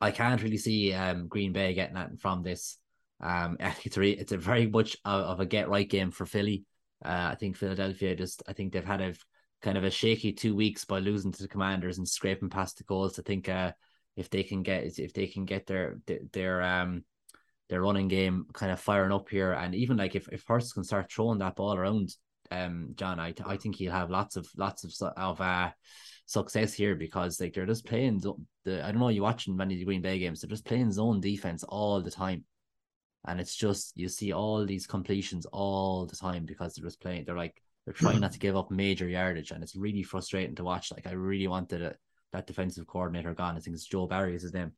I 0.00 0.10
can't 0.10 0.42
really 0.42 0.56
see 0.56 0.92
um 0.92 1.28
Green 1.28 1.52
Bay 1.52 1.74
getting 1.74 1.94
that 1.94 2.18
from 2.20 2.42
this. 2.42 2.78
Um, 3.20 3.56
it's 3.84 3.96
a 3.96 4.10
it's 4.10 4.32
a 4.32 4.38
very 4.38 4.66
much 4.66 4.96
of 5.04 5.40
a 5.40 5.46
get 5.46 5.68
right 5.68 5.88
game 5.88 6.10
for 6.10 6.26
Philly. 6.26 6.64
Uh, 7.04 7.30
I 7.32 7.36
think 7.36 7.56
Philadelphia 7.56 8.14
just 8.14 8.42
I 8.48 8.52
think 8.52 8.72
they've 8.72 8.84
had 8.84 9.00
a 9.00 9.14
kind 9.62 9.76
of 9.76 9.84
a 9.84 9.90
shaky 9.90 10.32
two 10.32 10.54
weeks 10.54 10.84
by 10.84 10.98
losing 10.98 11.32
to 11.32 11.42
the 11.42 11.48
Commanders 11.48 11.98
and 11.98 12.08
scraping 12.08 12.50
past 12.50 12.78
the 12.78 12.84
Colts. 12.84 13.18
I 13.18 13.22
think 13.22 13.48
uh, 13.48 13.72
if 14.16 14.30
they 14.30 14.42
can 14.42 14.62
get 14.62 14.98
if 14.98 15.12
they 15.12 15.26
can 15.26 15.44
get 15.44 15.66
their 15.66 15.98
their 16.32 16.62
um 16.62 17.04
their 17.68 17.82
running 17.82 18.08
game 18.08 18.46
kind 18.52 18.72
of 18.72 18.80
firing 18.80 19.12
up 19.12 19.28
here, 19.28 19.52
and 19.52 19.74
even 19.74 19.96
like 19.96 20.14
if 20.14 20.28
if 20.32 20.44
Hurts 20.46 20.72
can 20.72 20.84
start 20.84 21.10
throwing 21.10 21.38
that 21.38 21.56
ball 21.56 21.74
around, 21.74 22.14
um, 22.50 22.92
John, 22.96 23.20
I 23.20 23.34
I 23.44 23.56
think 23.56 23.76
he'll 23.76 23.92
have 23.92 24.10
lots 24.10 24.36
of 24.36 24.48
lots 24.56 24.84
of 24.84 24.92
of 25.16 25.40
uh 25.40 25.70
success 26.26 26.72
here 26.74 26.94
because 26.94 27.40
like 27.40 27.54
they're 27.54 27.66
just 27.66 27.86
playing 27.86 28.22
the 28.64 28.84
I 28.84 28.92
don't 28.92 29.00
know 29.00 29.08
you 29.08 29.22
watching 29.22 29.56
many 29.56 29.74
of 29.74 29.80
the 29.80 29.84
Green 29.84 30.02
Bay 30.02 30.18
games 30.18 30.40
they're 30.40 30.48
just 30.48 30.64
playing 30.64 30.92
zone 30.92 31.20
defense 31.20 31.64
all 31.64 32.00
the 32.00 32.10
time, 32.10 32.44
and 33.26 33.40
it's 33.40 33.56
just 33.56 33.92
you 33.96 34.08
see 34.08 34.32
all 34.32 34.64
these 34.64 34.86
completions 34.86 35.46
all 35.46 36.06
the 36.06 36.16
time 36.16 36.44
because 36.44 36.74
they're 36.74 36.86
just 36.86 37.00
playing 37.00 37.24
they're 37.24 37.36
like 37.36 37.60
they're 37.84 37.94
trying 37.94 38.20
not 38.20 38.32
to 38.32 38.38
give 38.38 38.56
up 38.56 38.70
major 38.70 39.08
yardage 39.08 39.50
and 39.50 39.62
it's 39.62 39.76
really 39.76 40.02
frustrating 40.02 40.54
to 40.56 40.64
watch. 40.64 40.92
Like 40.92 41.06
I 41.06 41.12
really 41.12 41.48
wanted 41.48 41.82
it, 41.82 41.96
that 42.32 42.46
defensive 42.46 42.86
coordinator 42.86 43.34
gone. 43.34 43.56
I 43.56 43.60
think 43.60 43.74
it's 43.74 43.86
Joe 43.86 44.06
Barry 44.06 44.34
is 44.34 44.42
his 44.42 44.54
name. 44.54 44.72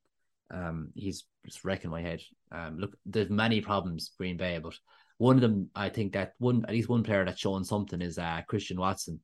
Um, 0.51 0.91
he's 0.95 1.25
just 1.45 1.64
wrecking 1.64 1.91
my 1.91 2.03
head. 2.03 2.20
Um, 2.51 2.79
look, 2.79 2.97
there's 3.07 3.31
many 3.31 3.61
problems 3.61 4.12
Green 4.18 4.37
Bay, 4.37 4.59
but 4.62 4.75
one 5.23 5.37
of 5.37 5.41
them, 5.41 5.70
I 5.77 5.89
think 5.89 6.14
that 6.14 6.33
one 6.39 6.64
at 6.64 6.73
least 6.73 6.89
one 6.89 7.05
player 7.05 7.25
that's 7.25 7.39
showing 7.39 7.62
something 7.62 8.03
is 8.03 8.18
uh, 8.18 8.41
Christian 8.49 8.77
Watson. 8.77 9.20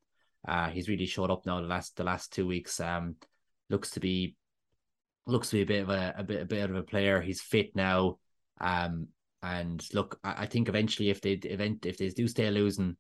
Uh, 0.47 0.69
he's 0.69 0.89
really 0.89 1.07
showed 1.07 1.29
up 1.29 1.45
now 1.45 1.61
the 1.61 1.67
last 1.67 1.97
the 1.97 2.05
last 2.05 2.33
two 2.33 2.47
weeks. 2.47 2.79
Um, 2.79 3.17
looks 3.69 3.91
to 3.91 4.01
be 4.01 4.37
looks 5.27 5.51
to 5.51 5.57
be 5.57 5.63
a 5.63 5.67
bit 5.67 5.83
of 5.83 5.91
a, 5.91 6.15
a 6.17 6.23
bit 6.23 6.43
a 6.43 6.45
bit 6.45 6.71
of 6.71 6.77
a 6.77 6.85
player. 6.85 7.21
He's 7.21 7.41
fit 7.41 7.75
now. 7.75 8.19
Um, 8.61 9.09
and 9.43 9.85
look, 9.93 10.21
I, 10.23 10.43
I 10.43 10.47
think 10.47 10.69
eventually 10.69 11.11
if 11.11 11.21
they 11.21 11.33
event 11.33 11.85
if 11.85 11.99
they 11.99 12.11
do 12.11 12.29
stay 12.29 12.49
losing, 12.49 12.97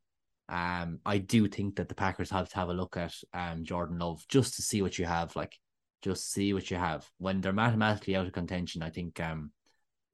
um, 0.48 0.98
I 1.06 1.18
do 1.18 1.46
think 1.46 1.76
that 1.76 1.88
the 1.88 1.94
Packers 1.94 2.30
have 2.30 2.48
to 2.48 2.56
have 2.56 2.68
a 2.68 2.74
look 2.74 2.96
at 2.96 3.14
um 3.32 3.62
Jordan 3.62 4.00
Love 4.00 4.24
just 4.28 4.56
to 4.56 4.62
see 4.62 4.82
what 4.82 4.98
you 4.98 5.04
have, 5.04 5.36
like 5.36 5.54
just 6.02 6.32
see 6.32 6.52
what 6.52 6.68
you 6.68 6.76
have. 6.76 7.08
When 7.18 7.42
they're 7.42 7.52
mathematically 7.52 8.16
out 8.16 8.26
of 8.26 8.32
contention, 8.32 8.82
I 8.82 8.90
think 8.90 9.20
um 9.20 9.52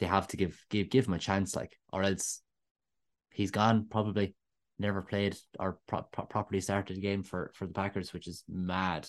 they 0.00 0.06
have 0.06 0.28
to 0.28 0.36
give 0.36 0.62
give 0.68 0.90
give 0.90 1.06
him 1.06 1.14
a 1.14 1.18
chance, 1.18 1.56
like, 1.56 1.72
or 1.90 2.02
else 2.02 2.42
he's 3.34 3.50
gone 3.50 3.86
probably. 3.90 4.34
Never 4.76 5.02
played 5.02 5.36
or 5.60 5.78
pro- 5.86 6.02
pro- 6.02 6.24
properly 6.24 6.60
started 6.60 6.96
a 6.98 7.00
game 7.00 7.22
for 7.22 7.52
for 7.54 7.64
the 7.64 7.72
Packers, 7.72 8.12
which 8.12 8.26
is 8.26 8.42
mad, 8.48 9.06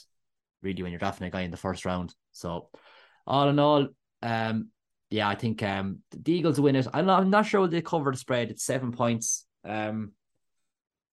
really, 0.61 0.83
when 0.83 0.91
you're 0.91 0.99
drafting 0.99 1.25
a 1.25 1.31
guy 1.31 1.41
in 1.41 1.49
the 1.49 1.57
first 1.57 1.85
round. 1.85 2.13
So, 2.33 2.69
all 3.25 3.49
in 3.49 3.57
all, 3.57 3.87
um, 4.21 4.69
yeah, 5.09 5.27
I 5.27 5.33
think 5.33 5.63
um 5.63 6.03
the 6.11 6.33
Eagles 6.33 6.59
win 6.59 6.75
it. 6.75 6.87
I'm 6.93 7.07
not, 7.07 7.21
I'm 7.21 7.31
not 7.31 7.47
sure 7.47 7.61
will 7.61 7.67
they 7.67 7.81
cover 7.81 8.11
the 8.11 8.17
spread. 8.17 8.51
It's 8.51 8.63
seven 8.63 8.91
points. 8.91 9.45
Um, 9.63 10.11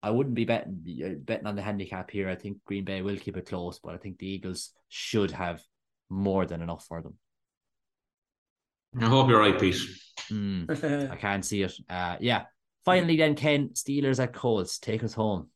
I 0.02 0.10
wouldn't 0.10 0.34
be 0.34 0.44
betting 0.44 1.22
betting 1.24 1.46
on 1.46 1.56
the 1.56 1.62
handicap 1.62 2.10
here. 2.10 2.28
I 2.28 2.34
think 2.34 2.58
Green 2.66 2.84
Bay 2.84 3.00
will 3.00 3.16
keep 3.16 3.36
it 3.36 3.46
close, 3.46 3.78
but 3.78 3.94
I 3.94 3.98
think 3.98 4.18
the 4.18 4.26
Eagles 4.26 4.70
should 4.88 5.30
have 5.30 5.62
more 6.10 6.44
than 6.44 6.60
enough 6.60 6.84
for 6.86 7.00
them. 7.00 7.14
I 9.00 9.06
hope 9.06 9.28
you're 9.28 9.38
right, 9.38 9.58
Pete. 9.58 9.76
Mm, 10.30 11.10
I 11.10 11.16
can't 11.16 11.44
see 11.44 11.62
it. 11.62 11.72
Uh, 11.88 12.16
yeah. 12.20 12.44
Finally, 12.84 13.16
then 13.16 13.34
Ken 13.34 13.70
Steelers 13.70 14.22
at 14.22 14.32
Colts 14.32 14.78
take 14.78 15.04
us 15.04 15.14
home. 15.14 15.48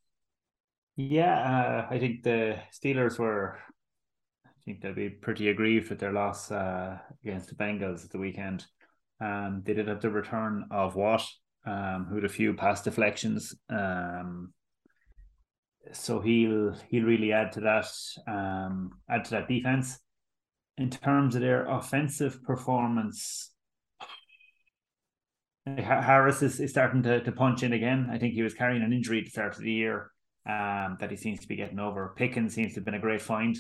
Yeah, 0.97 1.87
uh, 1.91 1.95
I 1.95 1.99
think 1.99 2.23
the 2.23 2.59
Steelers 2.73 3.19
were. 3.19 3.59
I 4.45 4.51
think 4.65 4.81
they'll 4.81 4.95
be 4.95 5.11
pretty 5.11 5.49
aggrieved 5.49 5.91
with 5.91 5.99
their 5.99 6.13
loss 6.13 6.51
uh, 6.51 6.99
against 7.23 7.49
the 7.49 7.55
Bengals 7.55 8.05
at 8.05 8.11
the 8.11 8.19
weekend. 8.19 8.65
Um, 9.21 9.63
they 9.65 9.75
did 9.75 9.89
have 9.89 10.01
the 10.01 10.11
return 10.11 10.67
of 10.71 10.97
Watt, 10.97 11.25
um, 11.65 12.07
who 12.09 12.17
had 12.17 12.25
a 12.25 12.29
few 12.29 12.55
pass 12.55 12.83
deflections. 12.83 13.55
Um, 13.69 14.53
so 15.93 16.21
he'll 16.21 16.75
he'll 16.89 17.05
really 17.05 17.33
add 17.33 17.53
to 17.53 17.61
that 17.61 17.89
um, 18.27 18.93
add 19.09 19.25
to 19.27 19.31
that 19.33 19.49
defense. 19.49 19.99
In 20.79 20.91
terms 20.91 21.35
of 21.35 21.41
their 21.41 21.67
offensive 21.67 22.43
performance, 22.43 23.51
Harris 25.67 26.43
is, 26.43 26.61
is 26.61 26.71
starting 26.71 27.03
to, 27.03 27.23
to 27.23 27.33
punch 27.33 27.63
in 27.63 27.73
again. 27.73 28.09
I 28.11 28.19
think 28.19 28.35
he 28.35 28.43
was 28.43 28.55
carrying 28.55 28.83
an 28.83 28.93
injury 28.93 29.19
at 29.19 29.25
the 29.25 29.31
start 29.31 29.57
of 29.57 29.63
the 29.63 29.73
year 29.73 30.11
um, 30.49 30.97
that 31.01 31.11
he 31.11 31.17
seems 31.17 31.41
to 31.41 31.49
be 31.49 31.57
getting 31.57 31.81
over. 31.81 32.15
Pickens 32.17 32.55
seems 32.55 32.75
to 32.75 32.81
have 32.81 32.85
been 32.85 32.95
a 32.95 33.01
great 33.01 33.21
find. 33.21 33.57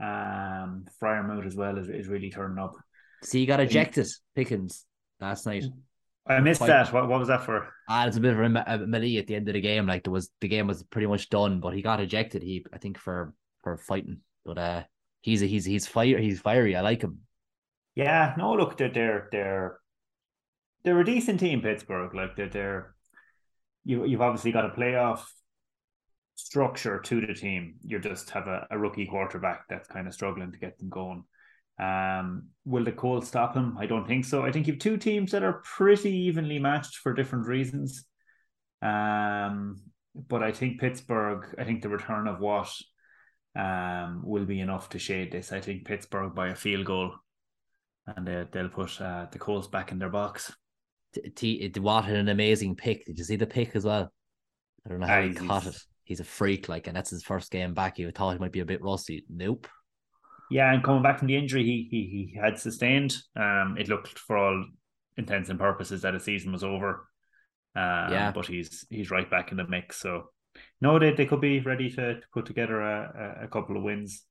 Um, 0.00 0.84
Freiermuth 1.00 1.46
as 1.46 1.56
well 1.56 1.78
is, 1.78 1.88
is 1.88 2.08
really 2.08 2.30
turning 2.30 2.58
up. 2.58 2.74
See, 3.24 3.40
he 3.40 3.46
got 3.46 3.60
ejected, 3.60 4.06
Pickens, 4.34 4.84
last 5.20 5.46
night. 5.46 5.64
I 6.26 6.40
missed 6.40 6.58
Quite, 6.58 6.68
that. 6.68 6.92
What, 6.92 7.08
what 7.08 7.18
was 7.18 7.28
that 7.28 7.42
for? 7.42 7.68
Ah, 7.88 8.06
it's 8.06 8.16
a 8.16 8.20
bit 8.20 8.34
of 8.34 8.38
a, 8.38 8.64
a 8.66 8.78
melee 8.78 9.16
at 9.16 9.26
the 9.26 9.34
end 9.34 9.48
of 9.48 9.54
the 9.54 9.60
game. 9.60 9.86
Like 9.86 10.04
there 10.04 10.12
was 10.12 10.30
the 10.40 10.48
game 10.48 10.68
was 10.68 10.84
pretty 10.84 11.08
much 11.08 11.28
done, 11.28 11.58
but 11.58 11.74
he 11.74 11.82
got 11.82 12.00
ejected. 12.00 12.42
He 12.42 12.64
I 12.72 12.78
think 12.78 12.98
for 12.98 13.34
for 13.62 13.76
fighting, 13.76 14.18
but 14.44 14.58
uh, 14.58 14.82
he's 15.20 15.42
a, 15.42 15.46
he's 15.46 15.64
he's 15.64 15.86
fire 15.86 16.18
he's 16.18 16.40
fiery. 16.40 16.76
I 16.76 16.80
like 16.80 17.02
him. 17.02 17.20
Yeah, 17.96 18.34
no, 18.38 18.52
look, 18.54 18.76
they're 18.76 18.92
they're 18.92 19.28
they're 19.32 19.78
they're 20.84 21.00
a 21.00 21.04
decent 21.04 21.40
team, 21.40 21.60
Pittsburgh. 21.60 22.14
Like 22.14 22.36
they're 22.36 22.48
they're 22.48 22.94
you 23.84 24.04
you've 24.04 24.22
obviously 24.22 24.52
got 24.52 24.66
a 24.66 24.70
playoff 24.70 25.22
structure 26.34 27.00
to 27.00 27.20
the 27.20 27.34
team. 27.34 27.74
You 27.82 27.98
just 27.98 28.30
have 28.30 28.46
a, 28.46 28.66
a 28.70 28.78
rookie 28.78 29.06
quarterback 29.06 29.68
that's 29.68 29.88
kind 29.88 30.06
of 30.06 30.14
struggling 30.14 30.52
to 30.52 30.58
get 30.58 30.78
them 30.78 30.88
going. 30.88 31.24
Um, 31.78 32.48
will 32.64 32.84
the 32.84 32.92
Colts 32.92 33.28
stop 33.28 33.54
him? 33.54 33.76
I 33.78 33.86
don't 33.86 34.06
think 34.06 34.24
so. 34.24 34.42
I 34.42 34.52
think 34.52 34.66
you've 34.66 34.78
two 34.78 34.96
teams 34.96 35.32
that 35.32 35.42
are 35.42 35.62
pretty 35.64 36.10
evenly 36.10 36.58
matched 36.58 36.96
for 36.96 37.14
different 37.14 37.46
reasons. 37.46 38.04
Um, 38.82 39.80
but 40.14 40.42
I 40.42 40.52
think 40.52 40.80
Pittsburgh, 40.80 41.54
I 41.58 41.64
think 41.64 41.82
the 41.82 41.88
return 41.88 42.28
of 42.28 42.40
Watt 42.40 42.72
um, 43.56 44.22
will 44.24 44.44
be 44.44 44.60
enough 44.60 44.90
to 44.90 44.98
shade 44.98 45.32
this. 45.32 45.52
I 45.52 45.60
think 45.60 45.84
Pittsburgh 45.84 46.34
by 46.34 46.48
a 46.48 46.54
field 46.54 46.86
goal, 46.86 47.14
and 48.06 48.26
they, 48.26 48.46
they'll 48.52 48.68
put 48.68 49.00
uh, 49.00 49.26
the 49.30 49.38
Colts 49.38 49.68
back 49.68 49.92
in 49.92 49.98
their 49.98 50.10
box. 50.10 50.52
T, 51.12 51.30
T 51.30 51.72
had 51.74 52.16
an 52.16 52.28
amazing 52.28 52.76
pick. 52.76 53.06
Did 53.06 53.18
you 53.18 53.24
see 53.24 53.36
the 53.36 53.46
pick 53.46 53.74
as 53.76 53.84
well? 53.84 54.12
I 54.84 54.88
don't 54.88 55.00
know 55.00 55.06
how 55.06 55.22
he 55.22 55.34
caught 55.34 55.66
it. 55.66 55.76
He's 56.04 56.20
a 56.20 56.24
freak, 56.24 56.68
like, 56.68 56.88
and 56.88 56.96
that's 56.96 57.10
his 57.10 57.22
first 57.22 57.50
game 57.50 57.74
back. 57.74 57.98
You 57.98 58.10
thought 58.10 58.32
he 58.32 58.38
might 58.38 58.52
be 58.52 58.60
a 58.60 58.64
bit 58.64 58.82
rusty. 58.82 59.24
Nope. 59.28 59.68
Yeah, 60.50 60.72
and 60.72 60.82
coming 60.82 61.02
back 61.02 61.18
from 61.18 61.28
the 61.28 61.36
injury 61.36 61.64
he 61.64 61.88
he, 61.90 62.32
he 62.32 62.38
had 62.38 62.58
sustained, 62.58 63.16
um, 63.36 63.76
it 63.78 63.88
looked 63.88 64.18
for 64.18 64.36
all 64.36 64.64
intents 65.16 65.48
and 65.48 65.58
purposes 65.58 66.02
that 66.02 66.14
his 66.14 66.24
season 66.24 66.52
was 66.52 66.64
over. 66.64 67.08
Um, 67.74 68.12
yeah, 68.12 68.32
but 68.34 68.46
he's 68.46 68.84
he's 68.90 69.10
right 69.10 69.30
back 69.30 69.50
in 69.50 69.56
the 69.56 69.66
mix. 69.66 69.96
So 69.98 70.30
no, 70.80 70.98
they, 70.98 71.12
they 71.12 71.24
could 71.24 71.40
be 71.40 71.60
ready 71.60 71.88
to, 71.90 72.20
to 72.20 72.26
put 72.34 72.44
together 72.44 72.80
a, 72.80 73.38
a, 73.40 73.44
a 73.44 73.48
couple 73.48 73.76
of 73.76 73.82
wins, 73.82 74.24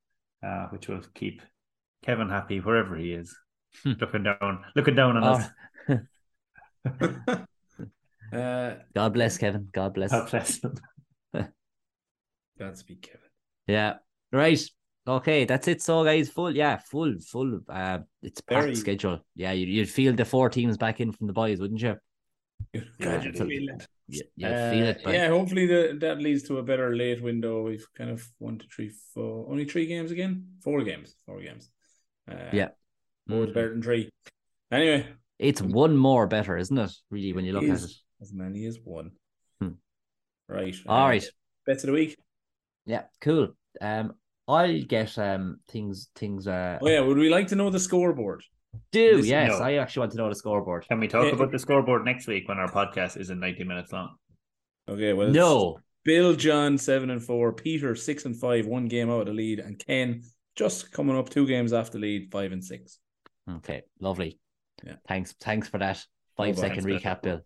uh, 0.46 0.68
which 0.68 0.88
will 0.88 1.02
keep 1.16 1.42
Kevin 2.04 2.30
happy 2.30 2.60
wherever 2.60 2.96
he 2.96 3.14
is, 3.14 3.36
hmm. 3.84 3.94
looking 4.00 4.24
down 4.24 4.64
looking 4.76 4.96
down 4.96 5.18
on 5.18 5.24
oh. 5.24 5.32
us. 5.32 5.50
uh, 6.86 8.76
God 8.96 9.14
bless 9.14 9.38
Kevin. 9.38 9.70
God 9.72 9.94
bless. 9.94 10.12
God 10.12 10.30
bless 10.30 10.64
him. 10.64 10.76
Godspeed, 12.60 13.02
Kevin. 13.02 13.30
Yeah. 13.68 13.96
Right. 14.32 14.62
Okay, 15.08 15.46
that's 15.46 15.68
it. 15.68 15.82
So, 15.82 16.04
guys, 16.04 16.30
full, 16.30 16.56
yeah, 16.56 16.78
full, 16.78 17.16
full. 17.20 17.62
Uh, 17.68 18.00
it's 18.22 18.40
packed 18.42 18.62
Very... 18.62 18.76
schedule. 18.76 19.20
Yeah, 19.36 19.52
you, 19.52 19.66
you'd 19.66 19.90
feel 19.90 20.14
the 20.14 20.26
four 20.26 20.50
teams 20.50 20.78
back 20.78 21.02
in 21.02 21.12
from 21.12 21.28
the 21.28 21.34
boys, 21.34 21.60
wouldn't 21.60 21.82
you? 21.82 21.96
Yeah, 23.00 23.24
you 23.24 23.34
feel 23.34 23.70
it. 23.70 23.88
Yeah, 24.36 24.50
uh, 24.50 24.72
feel 24.72 24.86
it. 24.86 25.02
Yeah, 25.08 25.28
hopefully 25.30 25.66
the, 25.66 25.98
that 26.02 26.20
leads 26.20 26.44
to 26.44 26.60
a 26.60 26.64
better 26.64 26.96
late 26.96 27.22
window. 27.22 27.64
We've 27.64 27.88
kind 27.98 28.12
of 28.12 28.24
one, 28.38 28.60
two, 28.60 28.68
three, 28.74 28.92
four, 29.14 29.48
only 29.50 29.66
three 29.66 29.88
games 29.88 30.12
again. 30.12 30.46
Four 30.64 30.84
games, 30.84 31.16
four 31.26 31.42
games. 31.42 31.70
Uh, 32.30 32.36
yeah, 32.54 32.70
more 33.28 33.46
mm-hmm. 33.46 33.54
better 33.54 33.70
than 33.72 33.82
three. 33.82 34.10
Anyway, 34.72 35.08
it's 35.42 35.62
one 35.62 35.98
more 35.98 36.28
better, 36.28 36.56
isn't 36.56 36.78
it? 36.78 36.92
Really, 37.10 37.34
when 37.34 37.46
you 37.46 37.54
look 37.54 37.64
at 37.64 37.82
it, 37.82 37.92
as 38.22 38.32
many 38.32 38.66
as 38.66 38.78
one. 38.84 39.12
Hmm. 39.60 39.72
Right. 40.48 40.76
All 40.88 41.06
uh, 41.06 41.10
right. 41.10 41.26
Bets 41.66 41.84
of 41.84 41.88
the 41.88 41.94
week. 41.94 42.16
Yeah, 42.86 43.04
cool. 43.20 43.50
Um, 43.82 44.14
I'll 44.48 44.82
get 44.84 45.18
um 45.18 45.60
things 45.68 46.10
things. 46.16 46.48
Uh, 46.48 46.78
oh 46.82 46.88
yeah, 46.88 47.00
would 47.00 47.18
we 47.18 47.30
like 47.30 47.48
to 47.48 47.56
know 47.56 47.70
the 47.70 47.80
scoreboard? 47.80 48.44
Do 48.92 49.18
this, 49.18 49.26
yes, 49.26 49.60
no. 49.60 49.66
I 49.66 49.74
actually 49.74 50.02
want 50.02 50.12
to 50.14 50.18
know 50.18 50.30
the 50.30 50.36
scoreboard. 50.36 50.86
Can 50.88 51.00
we 51.00 51.08
talk 51.08 51.26
yeah. 51.26 51.34
about 51.34 51.52
the 51.52 51.60
scoreboard 51.60 52.06
next 52.06 52.28
week 52.28 52.48
when 52.48 52.58
our 52.58 52.72
podcast 52.72 53.18
isn't 53.18 53.40
ninety 53.40 53.64
minutes 53.64 53.92
long? 53.92 54.16
Okay, 54.88 55.14
well, 55.14 55.30
no. 55.30 55.80
Bill 56.04 56.34
John 56.36 56.78
seven 56.78 57.10
and 57.10 57.24
four, 57.24 57.54
Peter 57.54 57.96
six 57.96 58.26
and 58.26 58.36
five, 58.40 58.66
one 58.66 58.88
game 58.88 59.10
out 59.10 59.22
of 59.22 59.26
the 59.28 59.34
lead, 59.34 59.60
and 59.60 59.78
Ken 59.78 60.24
just 60.56 60.92
coming 60.92 61.18
up 61.18 61.30
two 61.30 61.46
games 61.48 61.74
after 61.74 62.00
lead, 62.00 62.32
five 62.32 62.52
and 62.52 62.64
six. 62.64 63.00
Okay, 63.50 63.84
lovely. 64.00 64.40
Yeah, 64.86 64.96
thanks, 65.08 65.34
thanks 65.40 65.68
for 65.68 65.78
that 65.78 66.04
five 66.38 66.58
second 66.58 66.86
recap, 66.86 67.22
Bill. 67.22 67.42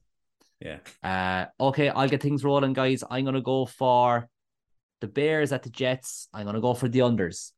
Yeah. 0.60 0.80
Uh, 1.03 1.45
okay, 1.64 1.90
I'll 1.90 2.10
get 2.10 2.22
things 2.22 2.44
rolling, 2.44 2.74
guys. 2.74 3.03
I'm 3.10 3.26
gonna 3.26 3.41
go 3.41 3.66
for 3.66 4.30
the 5.02 5.07
Bears 5.07 5.52
at 5.52 5.64
the 5.64 5.70
Jets. 5.70 6.28
I'm 6.34 6.45
gonna 6.45 6.62
go 6.62 6.74
for 6.74 6.88
the 6.88 6.99
unders. 6.99 7.52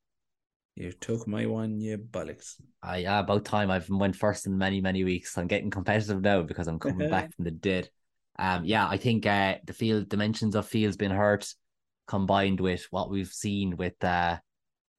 You 0.76 0.92
took 0.92 1.28
my 1.28 1.46
one, 1.46 1.80
you 1.80 1.98
bollocks. 1.98 2.56
I 2.84 2.98
yeah, 2.98 3.20
about 3.20 3.46
time. 3.46 3.72
I've 3.72 3.90
went 3.90 4.16
first 4.16 4.46
in 4.46 4.58
many 4.58 4.82
many 4.82 5.04
weeks. 5.04 5.38
I'm 5.38 5.48
getting 5.48 5.72
competitive 5.72 6.22
now 6.22 6.44
because 6.44 6.68
I'm 6.68 6.80
coming 6.80 7.10
back 7.10 7.34
from 7.36 7.46
the 7.46 7.52
dead. 7.52 7.90
Um, 8.38 8.66
yeah, 8.66 8.88
I 8.88 8.98
think 8.98 9.26
uh 9.26 9.56
the 9.66 9.74
field 9.74 10.10
dimensions 10.10 10.56
of 10.56 10.68
field's 10.68 10.98
been 10.98 11.12
hurt, 11.12 11.52
combined 12.08 12.60
with 12.60 12.86
what 12.92 13.10
we've 13.10 13.32
seen 13.32 13.76
with 13.76 14.04
uh 14.04 14.38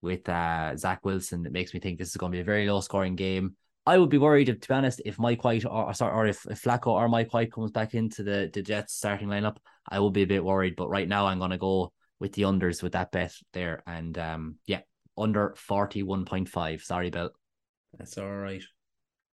with 0.03 0.29
uh 0.29 0.77
Zach 0.77 1.05
Wilson. 1.05 1.47
It 1.47 1.53
makes 1.53 1.73
me 1.75 1.81
think 1.81 1.99
this 1.99 2.09
is 2.09 2.17
going 2.17 2.33
to 2.33 2.37
be 2.37 2.43
a 2.43 2.45
very 2.45 2.69
low 2.69 2.81
scoring 2.81 3.15
game. 3.17 3.55
I 3.89 3.97
would 3.97 4.11
be 4.11 4.19
worried 4.19 4.51
if, 4.51 4.61
to 4.61 4.69
be 4.69 4.75
honest, 4.75 5.01
if 5.07 5.19
Mike 5.19 5.45
White 5.45 5.65
or 5.65 5.95
sorry, 5.95 6.15
or 6.15 6.27
if, 6.27 6.45
if 6.45 6.63
Flacco 6.63 6.89
or 6.89 7.09
Mike 7.09 7.33
White 7.33 7.51
comes 7.51 7.71
back 7.71 7.95
into 7.95 8.23
the 8.23 8.51
the 8.53 8.61
Jets 8.61 8.93
starting 8.93 9.29
lineup, 9.29 9.57
I 9.89 9.99
will 9.99 10.11
be 10.11 10.23
a 10.23 10.27
bit 10.27 10.45
worried. 10.45 10.77
But 10.77 10.91
right 10.91 11.09
now, 11.09 11.27
I'm 11.27 11.39
going 11.39 11.53
to 11.53 11.59
go 11.59 11.95
with 12.21 12.35
the 12.35 12.43
unders 12.43 12.83
with 12.83 12.93
that 12.93 13.13
bet 13.13 13.33
there. 13.55 13.83
And 13.87 14.19
um, 14.19 14.57
yeah, 14.67 14.81
under 15.17 15.55
41.5. 15.57 16.83
Sorry, 16.83 17.09
Bill. 17.09 17.31
That's 17.97 18.19
all 18.19 18.31
right. 18.31 18.63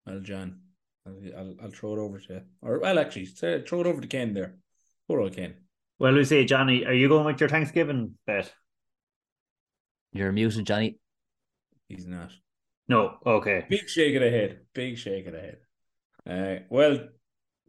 Well, 0.06 0.22
John, 0.22 0.62
I'll, 1.06 1.20
I'll, 1.38 1.56
I'll 1.64 1.72
throw 1.72 1.94
it 1.96 2.00
over 2.00 2.20
to 2.20 2.34
you. 2.36 2.42
Or, 2.62 2.80
well, 2.80 2.98
actually, 2.98 3.26
throw 3.26 3.82
it 3.82 3.88
over 3.88 4.00
to 4.00 4.08
Ken 4.08 4.34
there. 4.34 4.56
Poor 5.10 5.20
old 5.20 5.36
Ken. 5.36 5.56
Well, 6.00 6.14
Lucy, 6.14 6.46
Johnny, 6.46 6.86
are 6.86 6.94
you 6.94 7.10
going 7.10 7.26
with 7.26 7.42
your 7.42 7.50
Thanksgiving 7.50 8.18
bet? 8.26 8.54
You're 10.14 10.32
muted, 10.32 10.66
Johnny. 10.66 10.98
He's 11.90 12.08
not. 12.08 12.32
No, 12.88 13.18
okay. 13.26 13.66
Big 13.70 13.88
shake 13.90 14.16
of 14.16 14.22
the 14.22 14.30
head. 14.30 14.60
Big 14.74 14.98
shake 14.98 15.26
of 15.28 15.34
the 15.34 15.40
head. 15.40 15.58
Uh, 16.28 16.64
well, 16.70 17.00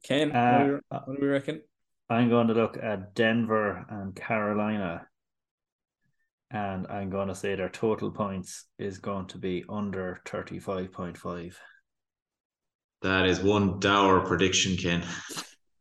Ken, 0.05 0.31
uh, 0.33 0.79
what 0.91 1.07
do 1.07 1.19
we 1.21 1.29
reckon? 1.29 1.63
I'm 2.09 2.29
going 2.29 2.49
to 2.49 2.55
look 2.55 2.77
at 2.81 3.15
Denver 3.15 3.85
and 3.89 4.15
Carolina. 4.15 5.07
and 6.51 6.87
I'm 6.87 7.11
going 7.11 7.29
to 7.29 7.35
say 7.35 7.55
their 7.57 7.69
total 7.69 8.11
points 8.13 8.67
is 8.79 8.99
going 8.99 9.27
to 9.29 9.39
be 9.39 9.65
under 9.69 10.21
35.5. 10.27 11.55
That 13.03 13.27
is 13.27 13.41
one 13.41 13.81
dour 13.81 14.21
prediction, 14.21 14.77
Ken. 14.77 15.03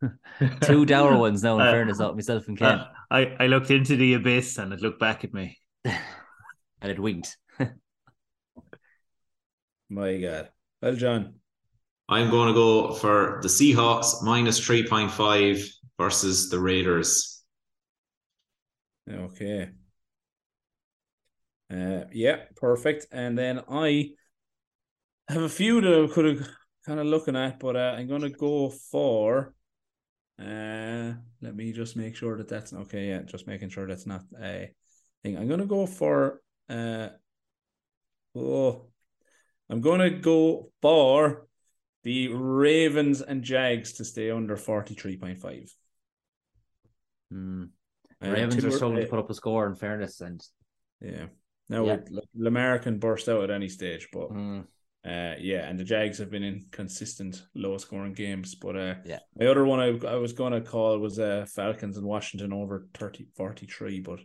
Two 0.62 0.86
dour 0.86 1.18
ones 1.18 1.44
now, 1.44 1.56
in 1.60 1.68
Uh, 1.68 1.72
fairness, 1.72 2.02
out 2.02 2.16
myself 2.16 2.48
and 2.48 2.58
Ken. 2.58 2.80
Uh, 2.80 2.88
I, 3.12 3.36
I 3.40 3.48
looked 3.48 3.72
into 3.72 3.96
the 3.96 4.16
abyss 4.16 4.58
and 4.58 4.74
it 4.74 4.82
looked 4.82 5.00
back 5.00 5.24
at 5.24 5.34
me. 5.34 5.58
and 5.86 5.96
it 6.82 7.00
winked. 7.00 7.38
My 9.96 10.18
God. 10.18 10.50
Well, 10.82 10.96
John. 10.96 11.36
I'm 12.10 12.30
going 12.30 12.50
to 12.50 12.54
go 12.54 12.94
for 12.96 13.40
the 13.42 13.48
Seahawks 13.48 14.22
minus 14.22 14.60
3.5 14.60 15.66
versus 15.98 16.50
the 16.50 16.60
Raiders. 16.60 17.42
Okay. 19.10 19.70
Uh, 21.72 22.02
yeah, 22.12 22.44
perfect. 22.58 23.08
And 23.14 23.38
then 23.38 23.62
I 23.70 24.10
have 25.30 25.44
a 25.44 25.50
few 25.50 25.80
that 25.80 26.10
I 26.10 26.14
could 26.14 26.26
have 26.26 26.50
kind 26.86 27.00
of 27.00 27.06
looking 27.08 27.38
at, 27.38 27.62
but 27.62 27.78
uh, 27.78 27.96
I'm 27.98 28.08
gonna 28.08 28.30
go 28.30 28.70
for. 28.70 29.56
Uh, 30.38 31.14
let 31.42 31.56
me 31.56 31.72
just 31.72 31.96
make 31.96 32.16
sure 32.16 32.38
that 32.38 32.50
that's 32.50 32.74
okay. 32.74 33.08
Yeah, 33.10 33.22
just 33.24 33.48
making 33.48 33.70
sure 33.70 33.88
that's 33.88 34.06
not 34.06 34.24
a 34.40 34.72
thing. 35.24 35.38
I'm 35.38 35.48
gonna 35.48 35.66
go 35.66 35.88
for. 35.88 36.42
Uh, 36.70 37.10
oh, 38.36 38.88
I'm 39.70 39.82
gonna 39.82 40.10
go 40.10 40.72
for 40.82 41.48
the 42.04 42.28
Ravens 42.30 43.22
and 43.22 43.44
Jags 43.44 43.94
to 43.94 44.06
stay 44.06 44.30
under 44.30 44.58
forty 44.58 44.94
three 44.94 45.18
point 45.18 45.40
five. 45.40 45.74
Hmm. 47.32 47.66
Uh, 48.24 48.30
Ravens 48.30 48.64
are 48.64 48.72
struggling 48.72 49.00
uh, 49.00 49.06
to 49.06 49.10
put 49.10 49.20
up 49.20 49.30
a 49.30 49.34
score, 49.34 49.68
in 49.68 49.76
fairness, 49.76 50.22
and 50.22 50.42
Yeah. 51.02 51.28
Now 51.68 51.86
Yeah. 51.86 51.98
Lamar 52.36 52.80
can 52.80 53.00
burst 53.00 53.28
out 53.28 53.44
at 53.44 53.52
any 53.52 53.70
stage, 53.70 54.10
but 54.14 54.28
hmm, 54.28 54.62
uh, 55.04 55.34
yeah, 55.40 55.68
and 55.68 55.80
the 55.80 55.84
Jags 55.84 56.20
have 56.20 56.30
been 56.30 56.44
in 56.44 56.68
consistent 56.72 57.44
low 57.56 57.78
scoring 57.78 58.14
games. 58.14 58.56
But 58.56 58.76
uh, 58.76 58.96
Yeah. 59.04 59.20
my 59.36 59.48
other 59.48 59.66
one 59.66 59.80
I, 59.80 60.08
I 60.08 60.16
was 60.16 60.34
gonna 60.34 60.62
call 60.62 61.00
was 61.00 61.20
uh 61.20 61.46
Falcons 61.50 61.98
and 61.98 62.06
Washington 62.06 62.54
over 62.54 62.88
30, 62.94 63.28
43, 63.36 64.00
but 64.02 64.20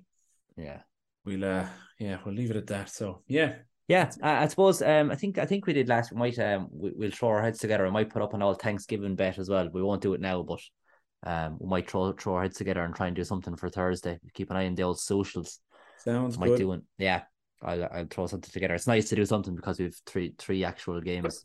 yeah. 0.57 0.83
we'll 1.25 1.45
uh 1.45 1.67
yeah 1.99 2.19
we'll 2.25 2.35
leave 2.35 2.51
it 2.51 2.57
at 2.57 2.67
that. 2.69 2.91
So 2.91 3.23
yeah, 3.27 3.57
Yeah, 3.91 4.09
I, 4.23 4.45
I 4.45 4.47
suppose. 4.47 4.83
Um, 4.83 5.11
I 5.11 5.17
think 5.17 5.37
I 5.37 5.47
think 5.47 5.67
we 5.67 5.73
did 5.73 5.89
last. 5.89 6.13
We 6.13 6.19
might 6.19 6.39
um, 6.39 6.69
we, 6.71 6.93
we'll 6.95 7.11
throw 7.11 7.31
our 7.31 7.43
heads 7.43 7.59
together. 7.59 7.85
I 7.85 7.91
might 7.91 8.09
put 8.09 8.23
up 8.23 8.35
an 8.35 8.41
all 8.41 8.55
Thanksgiving 8.55 9.17
bet 9.17 9.37
as 9.41 9.49
well. 9.49 9.69
We 9.73 9.83
won't 9.83 10.01
do 10.01 10.15
it 10.15 10.21
now, 10.21 10.45
but 10.45 10.61
um, 11.25 11.57
we 11.59 11.69
might 11.69 11.91
throw 11.91 12.13
throw 12.13 12.37
our 12.37 12.43
heads 12.43 12.57
together 12.57 12.85
and 12.85 12.95
try 12.95 13.09
and 13.09 13.17
do 13.17 13.25
something 13.25 13.57
for 13.57 13.69
Thursday. 13.69 14.21
Keep 14.33 14.53
an 14.53 14.59
eye 14.59 14.67
on 14.67 14.77
the 14.77 14.85
old 14.85 15.01
socials. 15.01 15.59
sounds 15.99 16.39
might 16.39 16.51
good. 16.51 16.59
do 16.59 16.73
it. 16.75 16.83
Yeah, 16.99 17.23
I'll 17.63 17.83
I'll 17.93 18.07
throw 18.07 18.29
something 18.29 18.53
together. 18.53 18.75
It's 18.75 18.87
nice 18.87 19.09
to 19.09 19.17
do 19.17 19.27
something 19.27 19.57
because 19.57 19.81
we've 19.81 19.99
three 20.07 20.35
three 20.39 20.63
actual 20.63 21.01
games. 21.01 21.45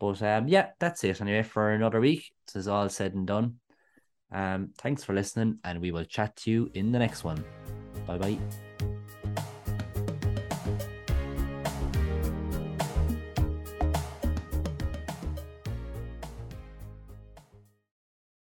But 0.00 0.20
um, 0.22 0.48
yeah, 0.48 0.70
that's 0.80 1.04
it 1.04 1.20
anyway 1.20 1.44
for 1.44 1.70
another 1.70 2.00
week. 2.00 2.32
This 2.48 2.56
is 2.56 2.68
all 2.68 2.88
said 2.88 3.14
and 3.14 3.28
done. 3.28 3.60
Um, 4.32 4.70
thanks 4.78 5.04
for 5.04 5.14
listening, 5.14 5.60
and 5.62 5.80
we 5.80 5.92
will 5.92 6.04
chat 6.04 6.34
to 6.38 6.50
you 6.50 6.68
in 6.74 6.90
the 6.90 6.98
next 6.98 7.22
one. 7.22 7.44
Bye 8.08 8.18
bye. 8.18 8.65